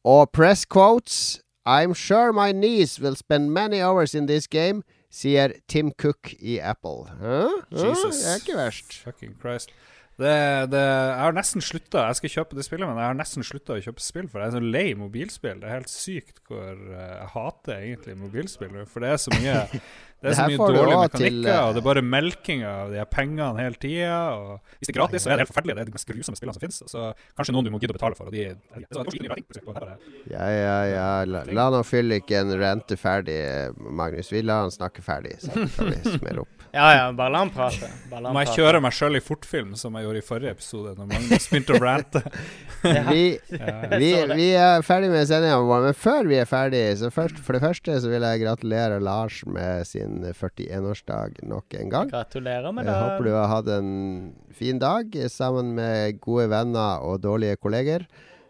Og 0.04 0.30
press 0.32 0.64
quotes. 0.64 1.40
I'm 1.66 1.94
sure 1.94 2.32
my 2.32 2.50
niece 2.50 2.98
will 2.98 3.14
spend 3.14 3.52
many 3.52 3.80
hours 3.80 4.14
in 4.14 4.26
this 4.26 4.48
game, 4.48 4.82
sier 5.12 5.52
Tim 5.68 5.92
Cook 5.92 6.32
i 6.40 6.58
Apple. 6.58 7.04
Hæ? 7.20 7.42
Hæ? 7.70 7.86
Jesus. 7.88 8.16
Det 8.16 8.30
er 8.30 8.34
ikke 8.40 8.56
verst. 8.56 8.94
Fucking 9.04 9.36
Christ. 9.40 9.70
Det, 10.20 10.32
det, 10.68 10.80
jeg 10.82 11.20
har 11.24 11.32
nesten 11.32 11.64
slutta 11.64 12.02
Jeg 12.10 12.18
skal 12.18 12.32
kjøpe 12.34 12.56
det 12.58 12.66
spillet, 12.66 12.84
men 12.84 13.00
jeg 13.00 13.08
har 13.08 13.16
nesten 13.16 13.46
slutta 13.46 13.78
å 13.78 13.82
kjøpe 13.82 14.04
spill, 14.04 14.28
for 14.28 14.42
jeg 14.42 14.52
er 14.52 14.56
så 14.58 14.72
lei 14.76 14.86
mobilspill. 14.98 15.60
Det 15.62 15.68
er 15.68 15.78
helt 15.78 15.92
sykt 15.92 16.42
hvor 16.48 16.68
eh, 16.68 17.12
jeg 17.16 17.28
hater 17.32 17.76
egentlig 17.78 18.16
mobilspill. 18.20 18.74
For 18.92 19.04
det 19.04 19.14
er 19.14 19.22
så 19.22 19.32
mye 19.38 19.60
Det 20.22 20.30
er 20.30 20.36
så 20.38 20.44
mye 20.46 20.58
dårlige 20.70 21.06
til, 21.16 21.38
mekanikker, 21.40 21.48
eh, 21.50 21.64
og 21.66 21.72
det 21.74 21.80
er 21.80 21.86
bare 21.88 22.02
melking 22.06 22.60
av 22.62 22.92
de 22.92 23.00
her 23.00 23.08
pengene 23.10 23.58
hele 23.58 23.78
tida. 23.82 24.18
Hvis 24.78 24.86
det 24.86 24.92
er 24.92 24.98
gratis, 25.00 25.24
så 25.24 25.32
er 25.32 25.34
det 25.34 25.42
helt 25.42 25.50
forferdelig. 25.50 25.74
Det 25.74 25.82
er 25.82 25.90
de 25.90 25.94
mest 25.96 26.10
grusomme 26.12 26.38
spillene 26.38 26.54
som 26.54 26.62
finnes. 26.62 26.78
Så 26.92 27.06
kanskje 27.40 27.54
noen 27.56 27.66
du 27.66 27.72
må 27.74 27.80
gidde 27.82 27.96
å 27.96 27.98
betale 27.98 28.18
for. 28.18 28.30
De, 28.30 28.44
her. 29.82 29.96
Ja, 30.30 30.46
ja, 30.54 30.76
ja. 30.92 31.08
La, 31.26 31.42
la 31.50 31.66
nå 31.74 31.82
fylliken 31.88 32.54
rente 32.60 33.00
ferdig, 33.00 33.40
Magnus. 33.82 34.30
Vi 34.30 34.44
lar 34.46 34.68
han 34.68 34.74
snakke 34.74 35.02
ferdig, 35.02 35.40
så 35.42 35.50
kan 35.56 35.90
vi 35.90 35.98
smelle 36.06 36.46
opp. 36.46 36.61
Ja, 36.72 36.86
ja, 36.96 37.08
bare 37.12 37.28
la 37.34 37.40
han 37.42 37.50
prate. 37.52 37.88
Bare 38.08 38.22
la 38.24 38.30
han 38.30 38.34
Må 38.36 38.40
jeg 38.40 38.48
prate. 38.48 38.60
kjøre 38.62 38.78
meg 38.80 38.94
sjøl 38.96 39.18
i 39.18 39.20
fortfilm, 39.20 39.74
som 39.76 39.96
jeg 39.98 40.06
gjorde 40.06 40.20
i 40.22 40.24
forrige 40.24 40.52
episode, 40.56 40.94
når 40.96 41.08
Magnus 41.10 41.48
begynte 41.52 41.74
å 41.76 41.80
rante? 41.82 42.22
Vi, 42.82 43.24
vi, 44.00 44.08
vi 44.34 44.46
er 44.58 44.82
ferdig 44.82 45.10
med 45.12 45.28
sendinga 45.30 45.60
vår, 45.62 45.84
men 45.84 45.94
før 45.94 46.26
vi 46.26 46.34
er 46.42 46.48
ferdig, 46.50 46.80
så 46.98 47.12
først, 47.14 47.36
for 47.46 47.54
det 47.54 47.60
første 47.62 47.94
så 48.02 48.10
vil 48.10 48.24
jeg 48.26 48.40
gratulere 48.42 48.96
Lars 48.98 49.36
med 49.46 49.86
sin 49.86 50.16
41-årsdag 50.26 51.44
nok 51.46 51.76
en 51.78 51.92
gang. 51.92 52.10
Gratulerer 52.10 52.74
med 52.74 52.88
Jeg 52.88 52.90
det. 52.90 53.04
håper 53.04 53.28
du 53.28 53.30
har 53.36 53.46
hatt 53.52 53.70
en 53.76 53.92
fin 54.58 54.80
dag 54.82 55.14
sammen 55.30 55.70
med 55.78 56.18
gode 56.26 56.48
venner 56.50 57.04
og 57.06 57.20
dårlige 57.22 57.60
kolleger. 57.62 58.08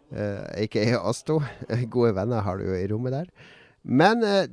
Uh, 0.09 0.41
ikke 0.65 0.87
oss 0.97 1.21
to. 1.25 1.37
Gode 1.93 2.15
venner 2.17 2.41
har 2.45 2.57
du 2.57 2.67
jo 2.71 2.75
i 2.77 2.87
rommet 2.89 3.13
der. 3.19 3.29
Men 3.83 4.21
eh, 4.23 4.45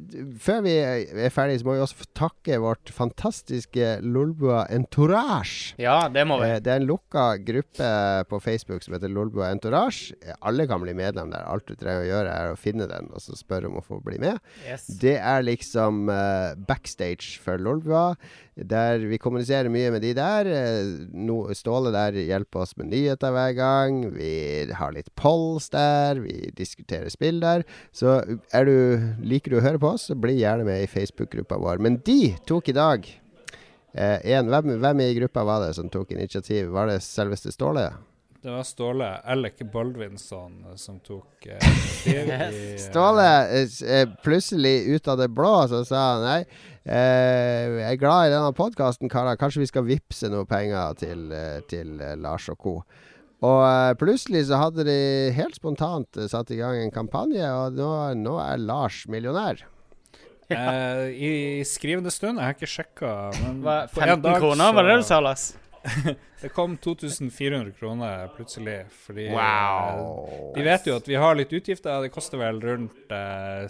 før 0.43 0.65
vi 0.65 0.73
er 0.83 1.31
ferdig, 1.31 1.61
så 1.61 1.67
må 1.69 1.77
vi 1.77 1.83
også 1.85 2.07
takke 2.19 2.57
vårt 2.59 2.91
fantastiske 2.91 4.01
Lolbua 4.03 4.65
Entourage. 4.75 5.77
Ja, 5.79 6.09
det 6.11 6.25
må 6.27 6.41
vi. 6.41 6.49
Eh, 6.51 6.59
Det 6.65 6.73
er 6.73 6.81
en 6.83 6.89
lukka 6.89 7.29
gruppe 7.47 7.91
på 8.31 8.41
Facebook 8.43 8.83
som 8.83 8.97
heter 8.97 9.13
Lolbua 9.13 9.53
Entourage. 9.55 10.17
Alle 10.43 10.67
kan 10.67 10.83
bli 10.83 10.97
medlem 10.99 11.31
der. 11.31 11.47
Alt 11.47 11.69
du 11.71 11.77
trenger 11.79 12.03
å 12.03 12.11
gjøre, 12.11 12.35
er 12.35 12.51
å 12.55 12.59
finne 12.59 12.89
den 12.91 13.07
og 13.15 13.23
så 13.23 13.39
spørre 13.39 13.71
om 13.71 13.79
å 13.79 13.85
få 13.87 14.01
bli 14.03 14.19
med. 14.19 14.43
Yes. 14.67 14.89
Det 15.01 15.15
er 15.23 15.47
liksom 15.47 16.11
eh, 16.11 16.57
backstage 16.67 17.39
for 17.43 17.63
Lolbua, 17.63 18.17
der 18.67 19.05
vi 19.09 19.19
kommuniserer 19.21 19.71
mye 19.73 19.91
med 19.95 20.03
de 20.05 20.13
der. 20.17 20.49
Eh, 20.51 20.91
no, 21.15 21.43
Ståle 21.57 21.93
der 21.95 22.17
hjelper 22.19 22.65
oss 22.65 22.77
med 22.77 22.91
nyheter 22.93 23.33
hver 23.35 23.55
gang. 23.57 24.03
Vi 24.15 24.33
har 24.77 24.93
litt 24.95 25.11
polls 25.19 25.71
der. 25.73 26.21
Vi 26.25 26.53
diskuterer 26.57 27.09
spill 27.13 27.41
der. 27.43 27.65
Så 27.93 28.21
er 28.53 28.69
du, 28.69 28.77
liker 29.25 29.55
du 29.55 29.61
å 29.61 29.65
høre 29.65 29.81
på 29.81 29.95
oss, 29.95 30.11
så 30.11 30.19
bli 30.19 30.39
gjerne 30.41 30.67
med 30.69 30.85
i 30.85 30.91
Facebook-gruppa 30.91 31.61
vår. 31.61 31.81
Men 31.83 32.01
de 32.07 32.35
tok 32.49 32.71
i 32.73 32.77
dag 32.77 33.09
eh, 33.95 34.19
en, 34.37 34.53
hvem, 34.53 34.77
hvem 34.83 35.03
i 35.07 35.11
gruppa 35.23 35.47
var 35.49 35.67
det 35.67 35.75
som 35.79 35.91
tok 35.93 36.13
initiativ? 36.17 36.71
Var 36.75 36.93
det 36.93 37.03
selveste 37.07 37.55
Ståle? 37.55 37.91
Det 38.43 38.51
var 38.51 38.63
Ståle 38.63 39.17
Alec 39.25 39.59
Baldvinsson 39.73 40.65
eh, 40.71 40.77
som 40.77 41.01
tok 41.05 41.47
eh, 41.47 41.67
i, 42.09 42.17
eh, 42.33 42.77
Ståle 42.81 43.27
eh, 43.53 43.83
eh, 43.85 44.09
plutselig 44.25 44.89
ut 44.95 45.09
av 45.09 45.19
det 45.21 45.29
blå 45.29 45.69
så 45.69 45.85
sa 45.85 46.05
han 46.15 46.25
nei. 46.25 46.45
Eh, 46.89 47.77
jeg 47.77 47.93
er 47.93 48.01
glad 48.01 48.31
i 48.31 48.33
denne 48.33 48.53
podkasten, 48.57 49.11
karer. 49.13 49.37
Kanskje 49.41 49.65
vi 49.65 49.69
skal 49.69 49.85
vippse 49.89 50.31
noe 50.33 50.49
penger 50.49 50.97
til, 51.01 51.27
eh, 51.37 51.61
til 51.69 52.01
eh, 52.01 52.17
Lars 52.17 52.49
og 52.49 52.59
co. 52.59 52.75
Og 53.41 53.97
plutselig 54.01 54.47
så 54.51 54.59
hadde 54.61 54.85
de 54.85 54.97
helt 55.33 55.57
spontant 55.57 56.19
satt 56.29 56.51
i 56.53 56.59
gang 56.59 56.77
en 56.77 56.93
kampanje, 56.93 57.41
og 57.41 57.77
nå, 57.77 57.91
nå 58.21 58.37
er 58.43 58.61
Lars 58.61 59.07
millionær. 59.09 59.63
eh, 60.51 61.07
I 61.13 61.33
skrivende 61.69 62.13
stund. 62.13 62.41
Jeg 62.41 62.49
har 62.49 62.57
ikke 62.57 62.75
sjekka, 62.75 63.15
men 63.45 63.63
Hva, 63.65 63.83
15 63.89 64.25
dag 64.25 64.41
kroner, 64.41 64.73
var 64.77 64.89
det 64.89 64.97
det 64.97 65.03
du 65.05 65.09
sa, 65.09 65.21
Lars? 65.25 65.51
Det 66.41 66.49
kom 66.57 66.77
2400 66.77 67.73
kroner 67.77 68.29
plutselig, 68.33 68.87
fordi 69.05 69.27
Wow. 69.33 70.53
De 70.55 70.65
vet 70.65 70.87
jo 70.89 70.97
at 70.97 71.09
vi 71.09 71.17
har 71.21 71.37
litt 71.37 71.53
utgifter. 71.53 72.01
Det 72.05 72.13
koster 72.13 72.41
vel 72.41 72.61
rundt 72.65 73.13
eh, 73.13 73.67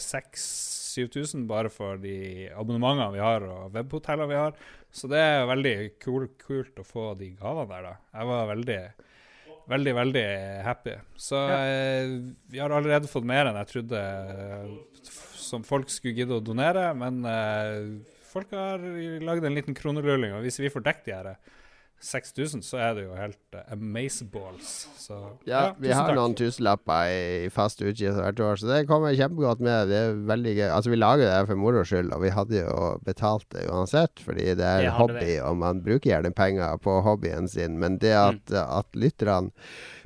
6000-7000 0.91 1.47
bare 1.51 1.71
for 1.73 2.01
de 2.03 2.49
abonnementene 2.51 3.13
vi 3.15 3.23
har 3.23 3.47
og 3.47 3.77
webhotellene 3.77 4.31
vi 4.31 4.39
har. 4.39 4.59
Så 4.91 5.11
det 5.11 5.21
er 5.23 5.49
veldig 5.51 5.75
cool, 6.03 6.27
kult 6.41 6.81
å 6.83 6.87
få 6.87 7.13
de 7.19 7.31
gavene 7.39 7.71
der, 7.71 7.87
da. 7.87 7.95
Jeg 8.17 8.31
var 8.31 8.49
veldig, 8.51 8.79
veldig, 9.71 9.95
veldig 10.01 10.27
happy. 10.67 10.97
Så 11.29 11.45
eh, 11.55 12.17
vi 12.51 12.63
har 12.63 12.75
allerede 12.75 13.11
fått 13.11 13.29
mer 13.29 13.51
enn 13.51 13.61
jeg 13.63 13.73
trodde 13.75 14.01
eh, 14.01 15.13
som 15.41 15.67
folk 15.67 15.91
skulle 15.93 16.19
gidde 16.19 16.39
å 16.39 16.45
donere, 16.45 16.91
men 16.99 17.23
eh, 17.27 17.79
folk 18.31 18.53
har 18.55 18.83
lagd 19.25 19.47
en 19.47 19.57
liten 19.57 19.79
kronelulling, 19.79 20.37
og 20.37 20.45
hvis 20.47 20.61
vi 20.63 20.71
får 20.73 20.87
dekket 20.87 21.09
de 21.09 21.17
her 21.17 21.33
6000, 22.01 22.63
så 22.65 22.79
er 22.81 22.95
det 22.97 23.03
jo 23.05 23.15
helt 23.19 23.39
uh, 23.55 23.61
amazeballs. 23.75 24.71
Så 24.99 25.19
Ja, 25.47 25.75
vi 25.79 25.91
har 25.93 26.07
takk. 26.09 26.17
noen 26.17 26.35
tusenlapper 26.39 27.11
i 27.13 27.49
fast 27.53 27.83
utgift 27.83 28.17
hvert 28.17 28.41
år, 28.41 28.57
så 28.61 28.71
det 28.71 28.87
kommer 28.89 29.13
kjempegodt 29.17 29.61
med. 29.65 29.89
Det 29.93 29.99
er 30.01 30.15
veldig 30.31 30.55
gøy. 30.57 30.67
Altså, 30.73 30.91
vi 30.95 30.97
lager 31.01 31.27
det 31.29 31.47
for 31.51 31.61
moro 31.61 31.85
skyld, 31.85 32.13
og 32.17 32.23
vi 32.25 32.33
hadde 32.35 32.63
jo 32.65 32.89
betalt 33.05 33.47
det 33.53 33.67
uansett, 33.71 34.23
fordi 34.25 34.49
det 34.57 34.65
er 34.67 34.87
en 34.89 34.97
hobby, 34.97 35.21
det. 35.37 35.39
og 35.45 35.57
man 35.61 35.83
bruker 35.85 36.11
gjerne 36.15 36.33
penger 36.35 36.79
på 36.81 37.01
hobbyen 37.07 37.49
sin. 37.49 37.79
Men 37.79 37.99
det 37.99 38.11
Mm. 38.17 38.41
at, 38.41 38.53
at 38.81 38.87
lytterne 38.97 39.51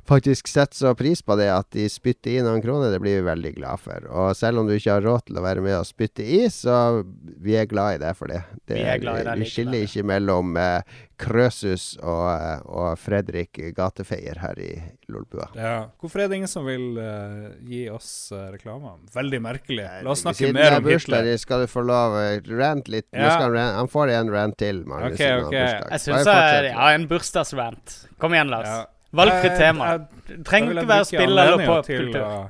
faktisk 0.07 0.47
setter 0.47 0.77
så 0.77 0.93
pris 0.97 1.21
på 1.25 1.35
det 1.39 1.47
at 1.51 1.69
de 1.75 1.87
spytter 1.89 2.37
i 2.37 2.43
noen 2.45 2.61
kroner, 2.63 2.93
det 2.93 3.01
blir 3.03 3.19
vi 3.19 3.25
veldig 3.27 3.53
glad 3.57 3.81
for. 3.81 4.05
Og 4.11 4.35
selv 4.37 4.61
om 4.61 4.69
du 4.69 4.75
ikke 4.75 4.97
har 4.97 5.05
råd 5.05 5.27
til 5.29 5.39
å 5.39 5.45
være 5.45 5.63
med 5.65 5.77
og 5.79 5.87
spytte 5.87 6.25
i, 6.25 6.45
så 6.53 7.03
vi 7.41 7.57
er 7.59 7.69
glad 7.69 7.97
i 7.97 8.03
deg 8.05 8.17
for 8.17 8.31
det. 8.31 8.43
det 8.69 8.79
Vi 8.79 8.87
er 8.93 9.01
glad 9.03 9.23
i 9.23 9.27
deg 9.29 9.43
vi 9.43 9.49
skiller 9.49 9.85
ikke 9.85 10.05
mellom 10.07 10.55
eh, 10.61 10.95
Krøsus 11.21 11.95
og, 12.01 12.25
eh, 12.33 12.63
og 12.65 12.99
Fredrik 12.99 13.59
gatefeier 13.75 14.39
her 14.43 14.61
i 14.61 14.71
Lolbua. 15.11 15.49
Ja. 15.57 15.75
Hvorfor 16.01 16.23
er 16.23 16.31
det 16.31 16.41
ingen 16.41 16.51
som 16.51 16.65
vil 16.67 16.97
uh, 16.97 17.51
gi 17.65 17.85
oss 17.93 18.09
uh, 18.33 18.47
reklame? 18.53 18.95
Veldig 19.13 19.41
merkelig. 19.45 19.85
La 20.05 20.15
oss 20.15 20.25
snakke 20.25 20.43
Siden 20.43 20.57
mer 20.57 20.69
det 20.69 20.71
er 20.71 20.81
om 20.81 20.89
bursdag, 20.89 21.29
Hitler. 21.29 21.43
skal 21.43 21.65
du 21.65 21.71
få 21.71 21.85
lov 21.85 22.17
å 22.19 22.25
rante 22.55 22.93
litt. 22.97 23.07
Ja. 23.13 23.35
rant, 23.45 23.77
han 23.79 23.91
får 23.91 24.15
en 24.15 24.33
rant 24.33 24.57
til, 24.59 24.83
Magnus. 24.89 25.19
Okay, 25.19 25.45
okay. 25.45 25.61
Jeg 25.61 25.69
har 25.69 25.85
ok. 25.85 25.95
Jeg 25.95 26.25
Bare. 26.25 26.73
Ja, 26.73 26.89
en 26.95 27.07
bursdagsrant. 27.09 27.95
Kom 28.21 28.35
igjen, 28.35 28.51
Lars. 28.51 28.69
Ja. 28.69 28.83
Valgfritt 29.11 29.51
Eh, 29.51 29.57
tema. 29.57 30.07
trenger 30.43 30.73
ikke 30.73 30.87
være 30.87 31.05
spiller 31.05 31.25
spill 31.25 31.39
eller 31.39 31.65
popkultur. 31.65 32.49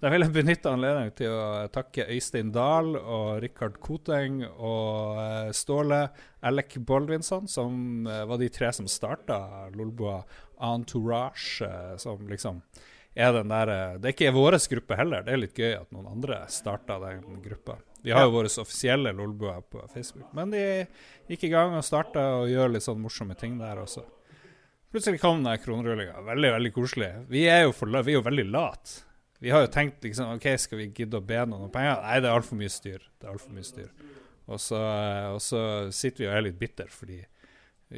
Da 0.00 0.08
vil 0.08 0.22
jeg 0.24 0.32
benytte 0.32 0.70
anledningen 0.70 1.12
til 1.12 1.28
å 1.28 1.68
takke 1.68 2.06
Øystein 2.08 2.52
Dahl 2.54 2.94
og 2.96 3.42
Rikard 3.42 3.74
Koteng 3.84 4.38
og 4.48 5.18
eh, 5.20 5.50
Ståle 5.52 6.08
Alec 6.42 6.78
Baldvinsson, 6.78 7.46
som 7.48 8.06
eh, 8.08 8.24
var 8.24 8.40
de 8.40 8.48
tre 8.48 8.72
som 8.72 8.88
starta 8.88 9.68
Lolboa 9.76 10.22
Entourage, 10.60 11.68
som 12.00 12.24
liksom 12.28 12.62
er 13.14 13.32
den 13.32 13.48
der 13.48 13.98
Det 13.98 14.08
er 14.08 14.14
ikke 14.14 14.32
vår 14.32 14.56
gruppe 14.70 14.96
heller, 14.96 15.22
det 15.22 15.32
er 15.32 15.42
litt 15.42 15.58
gøy 15.58 15.74
at 15.74 15.92
noen 15.92 16.06
andre 16.06 16.44
starta 16.48 16.98
den 17.02 17.42
gruppa. 17.44 17.76
Vi 18.02 18.12
har 18.12 18.24
jo 18.24 18.32
vår 18.38 18.48
offisielle 18.62 19.12
Lolboa 19.12 19.60
på 19.60 19.82
Facebook, 19.92 20.32
men 20.32 20.50
de 20.54 20.86
gikk 21.28 21.44
i 21.44 21.52
gang 21.52 21.74
og 21.76 21.84
starta 21.84 22.22
og 22.40 22.48
gjør 22.48 22.72
litt 22.72 22.86
sånn 22.86 23.02
morsomme 23.02 23.36
ting 23.36 23.58
der 23.60 23.82
også. 23.82 24.06
Plutselig 24.90 25.20
kom 25.22 25.44
den 25.44 25.58
kronerullinga. 25.62 26.20
Veldig 26.26 26.50
veldig 26.56 26.72
koselig. 26.74 27.10
Vi 27.30 27.44
er 27.46 27.64
jo, 27.68 27.74
for, 27.76 27.90
vi 27.90 28.14
er 28.14 28.18
jo 28.18 28.26
veldig 28.26 28.46
late. 28.50 29.04
Vi 29.40 29.52
har 29.54 29.62
jo 29.64 29.70
tenkt 29.72 30.04
liksom 30.04 30.34
OK, 30.34 30.48
skal 30.60 30.82
vi 30.82 30.90
gidde 30.92 31.20
å 31.20 31.24
be 31.24 31.38
noen 31.46 31.68
om 31.68 31.72
penger? 31.72 32.00
Nei, 32.04 32.16
det 32.20 32.28
er 32.28 32.36
altfor 32.36 32.58
mye 32.60 32.72
styr. 32.72 33.04
Det 33.16 33.28
er 33.28 33.32
alt 33.32 33.44
for 33.44 33.54
mye 33.56 33.68
styr. 33.68 33.92
Og 34.50 34.58
så, 34.60 34.80
og 35.30 35.38
så 35.44 35.60
sitter 35.94 36.24
vi 36.24 36.28
og 36.28 36.34
er 36.34 36.44
litt 36.48 36.58
bitter 36.58 36.90
fordi 36.90 37.20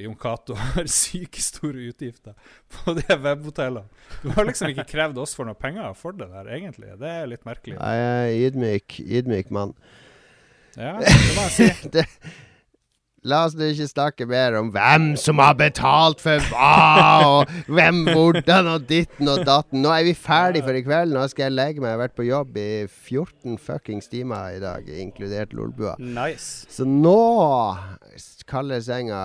Jon 0.03 0.15
Cato 0.17 0.55
har 0.61 0.87
syke 0.89 1.43
store 1.43 1.89
utgifter 1.91 2.37
på 2.73 2.95
de 3.01 3.05
webhotellene. 3.09 3.89
Du 4.23 4.31
har 4.37 4.47
liksom 4.49 4.71
ikke 4.73 4.87
krevd 4.93 5.21
oss 5.21 5.35
for 5.37 5.49
noe 5.49 5.59
penger 5.59 5.93
for 5.99 6.17
det 6.17 6.31
der, 6.33 6.49
egentlig. 6.55 6.95
Det 7.01 7.11
er 7.11 7.29
litt 7.29 7.45
merkelig. 7.49 7.77
Jeg 7.77 8.07
er 8.07 8.33
ydmyk, 8.47 9.01
ydmyk 9.03 9.53
mann. 9.53 9.75
Ja, 10.77 10.97
det 11.01 11.13
må 11.37 11.49
jeg 11.49 11.57
si. 11.57 11.69
Det, 11.97 12.07
la 13.29 13.45
oss 13.47 13.55
ikke 13.55 13.87
snakke 13.87 14.27
mer 14.27 14.57
om 14.59 14.71
hvem 14.75 15.13
som 15.21 15.39
har 15.43 15.55
betalt 15.59 16.23
for 16.23 16.43
hva, 16.51 17.23
og 17.27 17.53
hvem, 17.71 18.03
hvordan, 18.11 18.71
og 18.75 18.89
ditten 18.89 19.31
og 19.31 19.45
datten. 19.47 19.83
Nå 19.85 19.93
er 19.95 20.09
vi 20.09 20.15
ferdig 20.19 20.65
for 20.67 20.75
i 20.75 20.83
kveld. 20.83 21.15
Nå 21.15 21.23
skal 21.31 21.49
jeg 21.49 21.57
legge 21.57 21.83
meg. 21.85 21.93
Jeg 21.93 21.99
har 21.99 22.03
vært 22.07 22.19
på 22.19 22.27
jobb 22.27 22.59
i 22.59 22.69
14 22.89 23.59
fuckings 23.63 24.11
timer 24.13 24.57
i 24.57 24.63
dag, 24.63 24.89
inkludert 25.05 25.55
Lolbua. 25.55 25.95
Nice. 26.03 26.67
Så 26.73 26.87
nå 26.89 27.19
kalder 28.51 28.83
senga. 28.83 29.21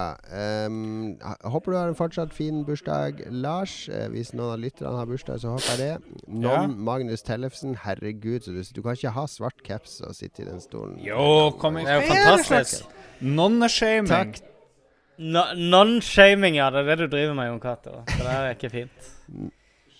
Um, 0.69 1.17
håper 1.43 1.73
du 1.73 1.77
har 1.79 1.89
en 1.91 1.97
fortsatt 1.97 2.35
fin 2.37 2.61
bursdag, 2.67 3.23
Lars. 3.33 3.87
Eh, 3.89 4.05
hvis 4.13 4.29
noen 4.37 4.53
av 4.53 4.61
lytterne 4.61 4.93
har 4.99 5.09
bursdag, 5.09 5.41
så 5.41 5.55
håper 5.55 5.73
jeg 5.73 5.79
det. 5.81 6.23
Nom 6.27 6.45
Ja. 6.47 6.61
Magnus 6.67 7.25
Tellefsen. 7.25 7.75
Herregud, 7.83 8.45
så 8.45 8.53
du, 8.53 8.61
du 8.61 8.81
kan 8.85 8.93
ikke 8.97 9.15
ha 9.17 9.25
svart 9.31 9.63
caps 9.65 9.99
og 10.05 10.13
sitte 10.15 10.45
i 10.45 10.47
den 10.47 10.61
stolen. 10.63 10.99
Jo, 11.03 11.49
kom 11.59 11.81
igjen. 11.81 11.89
Det 11.89 11.97
er 11.97 12.05
jo 12.05 12.13
fantastisk. 12.13 12.85
Nonneshaming. 13.21 14.07
Takk. 14.07 14.41
No- 15.17 15.53
Non-shaming, 15.55 16.55
ja. 16.59 16.69
Det 16.69 16.83
er 16.83 16.95
det 16.95 16.97
du 17.07 17.15
driver 17.15 17.33
med, 17.33 17.47
Jon 17.49 17.61
Cato. 17.61 18.03
Det 18.05 18.19
der 18.21 18.35
er 18.35 18.51
ikke 18.53 18.69
fint. 18.69 19.13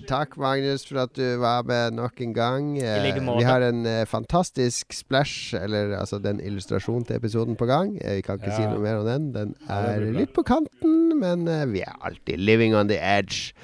Takk, 0.06 0.36
Magnus, 0.38 0.84
for 0.86 1.00
at 1.02 1.16
du 1.18 1.24
var 1.42 1.64
med 1.66 1.96
nok 1.98 2.22
en 2.22 2.34
gang. 2.36 2.68
Eh, 2.78 3.00
like 3.02 3.22
måte. 3.26 3.42
vi 3.42 3.48
har 3.50 3.64
en 3.66 3.82
uh, 3.86 4.06
fantastisk 4.06 4.94
splash, 4.94 5.56
eller 5.58 5.98
altså 5.98 6.20
den 6.22 6.40
illustrasjonen 6.40 7.06
til 7.06 7.18
episoden 7.18 7.58
på 7.58 7.66
gang. 7.66 7.98
Eh, 8.02 8.20
vi 8.20 8.22
kan 8.22 8.38
ikke 8.38 8.54
si 8.54 8.68
noe 8.70 8.84
mer 8.84 9.02
om 9.02 9.10
den. 9.10 9.32
Den 9.34 9.56
er 9.66 9.98
ja, 9.98 10.12
litt 10.20 10.36
på 10.38 10.46
kanten, 10.46 11.18
men 11.18 11.48
uh, 11.50 11.66
vi 11.72 11.82
er 11.82 11.98
alltid 12.06 12.38
living 12.38 12.78
on 12.78 12.88
the 12.88 13.00
edge. 13.02 13.58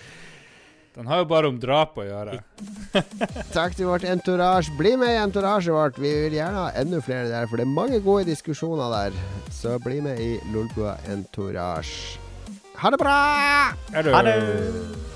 Den 0.94 1.08
har 1.10 1.24
jo 1.24 1.26
bare 1.30 1.50
om 1.50 1.56
drap 1.58 1.96
å 1.98 2.04
gjøre. 2.06 2.36
Takk 3.56 3.74
til 3.78 3.90
vårt 3.90 4.06
entourage. 4.06 4.70
Bli 4.78 4.94
med 5.02 5.16
i 5.16 5.22
entouraget 5.24 5.74
vårt. 5.74 5.98
Vi 5.98 6.12
vil 6.26 6.38
gjerne 6.38 6.68
ha 6.68 6.68
enda 6.78 7.00
flere 7.02 7.32
der, 7.32 7.48
for 7.50 7.58
det 7.58 7.66
er 7.66 7.74
mange 7.74 8.02
gode 8.06 8.28
diskusjoner 8.30 8.94
der. 8.94 9.18
Så 9.54 9.80
bli 9.82 10.02
med 10.06 10.22
i 10.22 10.36
Lolbua 10.54 11.00
entourage. 11.10 12.20
Ha 12.78 12.94
det 12.94 13.02
bra! 13.02 13.18
Ha 13.94 14.22
det!「 14.30 15.13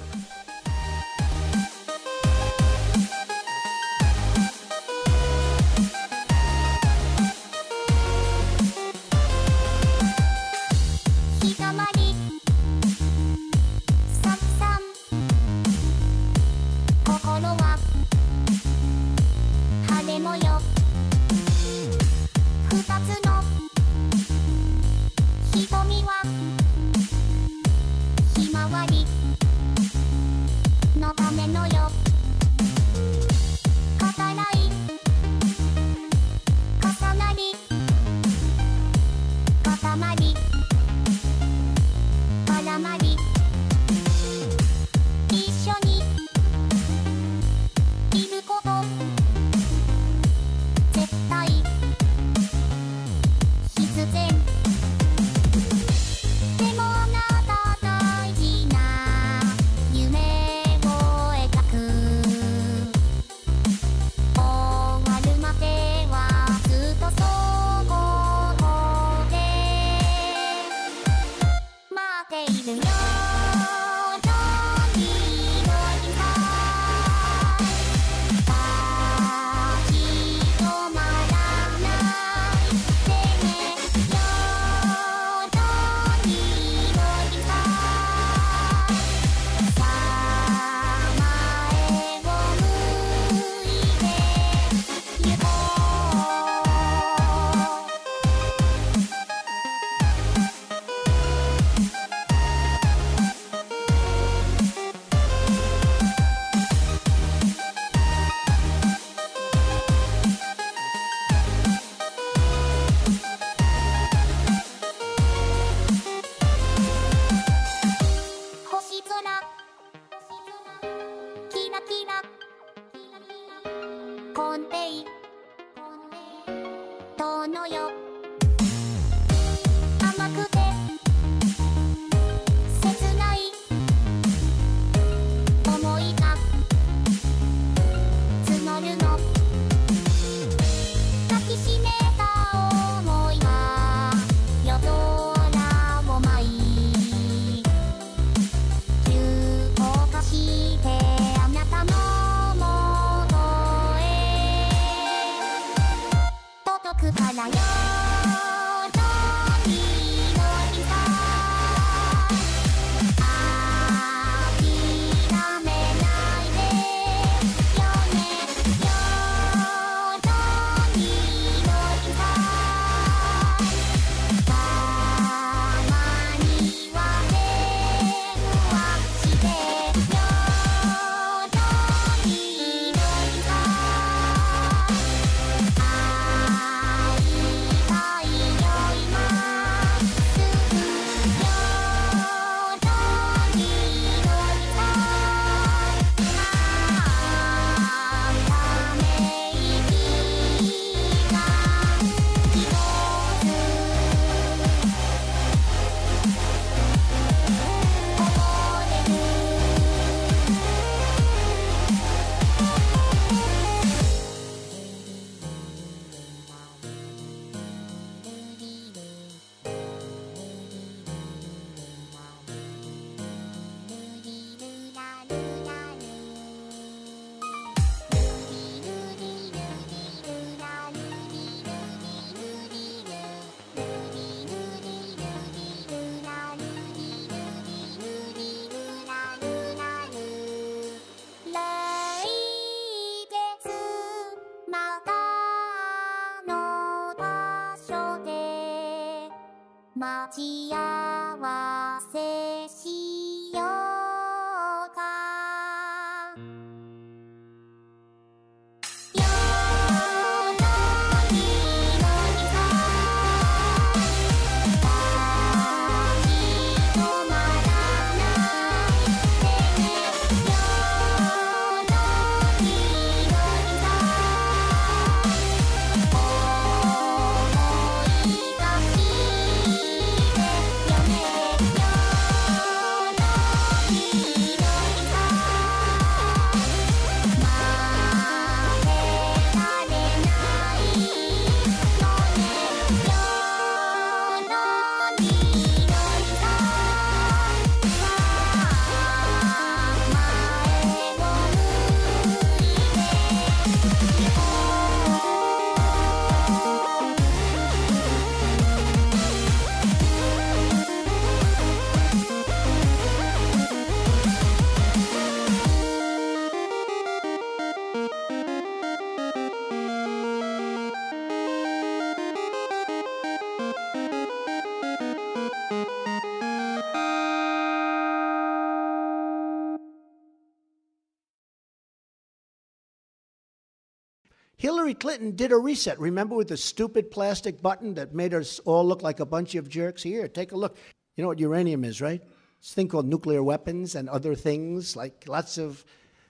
Hillary 334.68 334.96
Clinton 334.96 335.34
did 335.34 335.54
a 335.54 335.58
reset. 335.58 335.98
Remember 335.98 336.36
with 336.36 336.50
the 336.50 336.58
stupid 336.58 337.10
plastic 337.10 337.62
button 337.62 337.94
that 337.94 338.14
made 338.14 338.34
us 338.34 338.60
all 338.66 338.86
look 338.86 339.02
like 339.02 339.22
a 339.22 339.26
bunch 339.26 339.56
of 339.56 339.70
jerks? 339.70 340.04
Here, 340.04 340.28
take 340.28 340.52
a 340.52 340.58
look. 340.58 340.76
You 341.16 341.22
know 341.22 341.30
what 341.30 341.40
uranium 341.40 341.86
is, 341.86 342.02
right? 342.02 342.22
It's 342.60 342.74
a 342.74 342.76
thing 342.76 342.90
called 342.90 343.08
nuclear 343.08 343.42
weapons 343.42 343.96
and 343.96 344.10
other 344.10 344.36
things. 344.36 344.94
Like 344.94 345.24
lots 345.26 345.58
of 345.58 345.86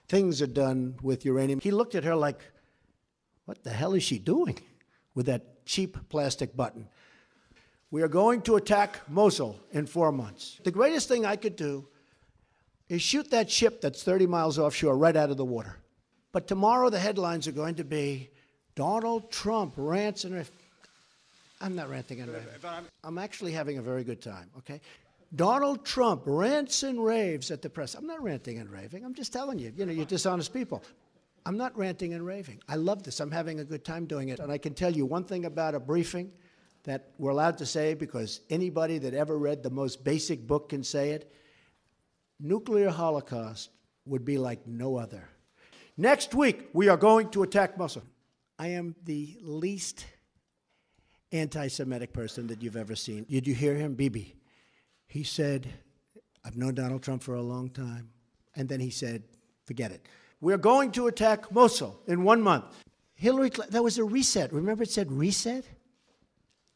things 0.06 0.40
are 0.40 0.46
done 0.46 0.94
with 1.02 1.24
uranium. 1.24 1.58
He 1.58 1.72
looked 1.72 1.96
at 1.96 2.04
her 2.04 2.14
like, 2.14 2.40
what 3.46 3.64
the 3.64 3.70
hell 3.70 3.94
is 3.94 4.04
she 4.04 4.20
doing 4.20 4.56
with 5.16 5.26
that 5.26 5.66
cheap 5.66 5.96
plastic 6.08 6.56
button? 6.56 6.88
We 7.90 8.02
are 8.02 8.08
going 8.08 8.42
to 8.42 8.54
attack 8.54 9.00
Mosul 9.08 9.58
in 9.72 9.84
four 9.84 10.12
months. 10.12 10.60
The 10.62 10.70
greatest 10.70 11.08
thing 11.08 11.26
I 11.26 11.34
could 11.34 11.56
do 11.56 11.88
is 12.88 13.02
shoot 13.02 13.32
that 13.32 13.50
ship 13.50 13.80
that's 13.80 14.04
30 14.04 14.28
miles 14.28 14.60
offshore 14.60 14.96
right 14.96 15.16
out 15.16 15.30
of 15.30 15.38
the 15.38 15.44
water. 15.44 15.78
But 16.32 16.46
tomorrow 16.46 16.90
the 16.90 16.98
headlines 16.98 17.48
are 17.48 17.52
going 17.52 17.76
to 17.76 17.84
be 17.84 18.30
Donald 18.74 19.30
Trump 19.30 19.74
rants 19.76 20.24
and 20.24 20.34
raves. 20.34 20.50
I'm 21.60 21.74
not 21.74 21.90
ranting 21.90 22.20
and 22.20 22.32
raving. 22.32 22.48
I'm 23.02 23.18
actually 23.18 23.52
having 23.52 23.78
a 23.78 23.82
very 23.82 24.04
good 24.04 24.22
time, 24.22 24.48
okay? 24.58 24.80
Donald 25.34 25.84
Trump 25.84 26.22
rants 26.24 26.82
and 26.84 27.04
raves 27.04 27.50
at 27.50 27.60
the 27.62 27.68
press. 27.68 27.94
I'm 27.94 28.06
not 28.06 28.22
ranting 28.22 28.58
and 28.58 28.70
raving. 28.70 29.04
I'm 29.04 29.14
just 29.14 29.32
telling 29.32 29.58
you, 29.58 29.72
you 29.76 29.84
know, 29.84 29.92
you're 29.92 30.06
dishonest 30.06 30.52
people. 30.52 30.82
I'm 31.44 31.56
not 31.56 31.76
ranting 31.76 32.14
and 32.14 32.24
raving. 32.24 32.60
I 32.68 32.76
love 32.76 33.02
this. 33.02 33.20
I'm 33.20 33.30
having 33.30 33.60
a 33.60 33.64
good 33.64 33.84
time 33.84 34.06
doing 34.06 34.28
it. 34.28 34.38
And 34.38 34.52
I 34.52 34.58
can 34.58 34.74
tell 34.74 34.92
you 34.92 35.06
one 35.06 35.24
thing 35.24 35.44
about 35.44 35.74
a 35.74 35.80
briefing 35.80 36.30
that 36.84 37.10
we're 37.18 37.30
allowed 37.30 37.58
to 37.58 37.66
say 37.66 37.94
because 37.94 38.40
anybody 38.50 38.98
that 38.98 39.14
ever 39.14 39.36
read 39.36 39.62
the 39.62 39.70
most 39.70 40.04
basic 40.04 40.46
book 40.46 40.68
can 40.70 40.84
say 40.84 41.10
it 41.10 41.32
nuclear 42.40 42.90
holocaust 42.90 43.70
would 44.06 44.24
be 44.24 44.38
like 44.38 44.66
no 44.66 44.96
other. 44.96 45.28
Next 46.00 46.32
week, 46.32 46.68
we 46.72 46.88
are 46.88 46.96
going 46.96 47.28
to 47.30 47.42
attack 47.42 47.76
Mosul. 47.76 48.04
I 48.56 48.68
am 48.68 48.94
the 49.04 49.36
least 49.42 50.06
anti 51.32 51.66
Semitic 51.66 52.12
person 52.12 52.46
that 52.46 52.62
you've 52.62 52.76
ever 52.76 52.94
seen. 52.94 53.26
Did 53.28 53.48
you 53.48 53.54
hear 53.54 53.74
him? 53.74 53.94
Bibi. 53.94 54.36
He 55.08 55.24
said, 55.24 55.66
I've 56.44 56.56
known 56.56 56.74
Donald 56.74 57.02
Trump 57.02 57.24
for 57.24 57.34
a 57.34 57.42
long 57.42 57.70
time. 57.70 58.10
And 58.54 58.68
then 58.68 58.78
he 58.78 58.90
said, 58.90 59.24
forget 59.66 59.90
it. 59.90 60.06
We're 60.40 60.56
going 60.56 60.92
to 60.92 61.08
attack 61.08 61.50
Mosul 61.50 61.98
in 62.06 62.22
one 62.22 62.42
month. 62.42 62.66
Hillary, 63.14 63.50
that 63.70 63.82
was 63.82 63.98
a 63.98 64.04
reset. 64.04 64.52
Remember 64.52 64.84
it 64.84 64.90
said 64.90 65.10
reset? 65.10 65.64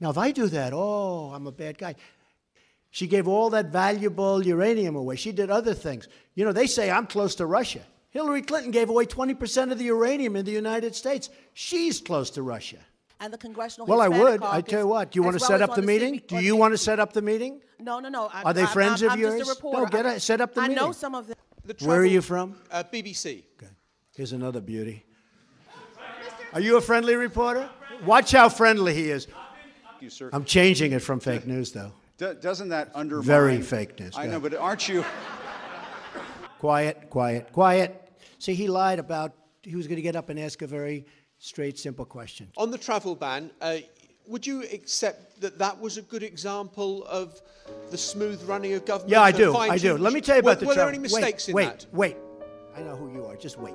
Now, 0.01 0.11
if 0.11 0.19
I 0.19 0.33
do 0.33 0.49
that, 0.49 0.73
oh, 0.75 1.31
I'm 1.33 1.47
a 1.47 1.53
bad 1.53 1.79
guy. 1.79 1.95
She 2.91 3.07
gave 3.07 3.29
all 3.29 3.51
that 3.51 3.67
valuable 3.67 4.45
uranium 4.45 4.97
away. 4.97 5.15
She 5.15 5.31
did 5.31 5.49
other 5.49 5.75
things. 5.75 6.09
You 6.35 6.45
know, 6.45 6.53
they 6.53 6.67
say 6.67 6.91
I'm 6.91 7.07
close 7.07 7.37
to 7.37 7.47
Russia. 7.47 7.83
Hillary 8.13 8.43
Clinton 8.43 8.71
gave 8.71 8.91
away 8.91 9.07
20% 9.07 9.73
of 9.73 9.79
the 9.79 9.85
uranium 9.85 10.37
in 10.37 10.45
the 10.45 10.53
United 10.53 10.95
States. 10.95 11.31
She's 11.55 11.99
close 12.01 12.29
to 12.31 12.43
Russia. 12.43 12.77
and 13.21 13.33
the 13.33 13.39
congressional. 13.39 13.87
Well, 13.87 14.01
I 14.03 14.09
Hispanic 14.11 14.41
would. 14.43 14.49
I 14.49 14.61
tell 14.61 14.81
you 14.81 14.87
what. 14.87 15.11
Do 15.13 15.19
you 15.19 15.23
want 15.23 15.39
to 15.39 15.43
well 15.43 15.49
set 15.49 15.63
up 15.63 15.75
the 15.75 15.81
on 15.81 15.87
meeting? 15.87 16.23
Do 16.29 16.37
you 16.41 16.55
want 16.55 16.73
to 16.75 16.79
set 16.79 17.01
up 17.01 17.13
the 17.15 17.23
meeting? 17.23 17.61
No, 17.81 18.01
no, 18.01 18.09
no. 18.11 18.29
I, 18.33 18.43
Are 18.43 18.53
they 18.53 18.63
I'm- 18.63 18.71
friends 18.73 19.03
I'm, 19.03 19.09
of 19.09 19.13
I'm 19.15 19.21
yours? 19.21 19.39
Just 19.47 19.61
a. 19.61 19.65
No, 19.65 19.87
get 19.87 20.07
I- 20.07 20.15
it- 20.15 20.21
set 20.21 20.41
up 20.43 20.55
the 20.55 20.61
I 20.61 20.69
know 20.69 20.93
some 20.93 21.15
of 21.15 21.27
them. 21.27 21.37
The 21.65 21.75
Where 21.87 22.01
are 22.01 22.05
you 22.05 22.21
from? 22.21 22.57
Uh, 22.71 22.83
BBC. 22.93 23.45
Here's 24.15 24.33
another 24.33 24.61
beauty. 24.61 25.05
Are 26.53 26.61
you 26.61 26.77
a 26.77 26.81
friendly 26.83 27.15
reporter? 27.15 27.71
Watch 28.05 28.33
how 28.33 28.51
friendly 28.51 28.93
he 28.93 29.09
is. 29.11 29.27
you, 30.01 30.11
sir. 30.11 30.29
I'm 30.35 30.45
changing 30.45 30.93
it 30.93 30.99
from 30.99 31.19
fake 31.19 31.47
news, 31.47 31.73
though. 31.73 31.93
Do- 32.19 32.35
doesn't 32.35 32.69
that 32.71 32.91
undermine? 32.95 33.25
Very 33.25 33.63
fake 33.63 33.99
news. 33.99 34.13
I 34.19 34.27
know, 34.27 34.39
but 34.39 34.55
aren't 34.55 34.87
you? 34.89 35.03
Quiet, 36.59 37.09
quiet, 37.11 37.53
quiet. 37.53 38.02
See, 38.43 38.55
he 38.55 38.67
lied 38.67 38.99
about 38.99 39.35
he 39.63 39.77
was 39.77 39.87
going 39.87 39.99
to 39.99 40.03
get 40.03 40.17
up 40.17 40.29
and 40.29 40.37
ask 40.37 40.63
a 40.63 40.67
very 40.67 41.07
straight, 41.39 41.79
simple 41.79 42.05
question. 42.05 42.49
On 42.57 42.73
the 42.73 42.77
travel 42.77 43.15
ban, 43.15 43.53
uh, 43.61 43.77
would 44.27 44.45
you 44.45 44.65
accept 44.73 45.41
that 45.41 45.59
that 45.59 45.81
was 45.81 45.97
a 45.97 46.03
good 46.03 46.25
example 46.25 47.05
of 47.05 47.41
the 47.93 47.97
smooth 47.97 48.43
running 48.43 48.73
of 48.73 48.85
government? 48.85 49.13
Yeah, 49.13 49.23
I 49.23 49.31
do. 49.31 49.57
I 49.57 49.79
do. 49.79 49.97
Let 49.97 50.13
me 50.13 50.21
tell 50.21 50.35
you 50.35 50.41
about 50.41 50.57
were, 50.57 50.61
the 50.61 50.67
Were 50.67 50.75
there 50.75 50.89
any 50.89 50.99
mistakes 50.99 51.47
wait, 51.47 51.51
in 51.51 51.55
wait, 51.55 51.79
that? 51.79 51.95
Wait, 51.95 52.17
I 52.77 52.81
know 52.81 52.97
who 52.97 53.13
you 53.13 53.25
are. 53.27 53.37
Just 53.37 53.61
wait. 53.61 53.75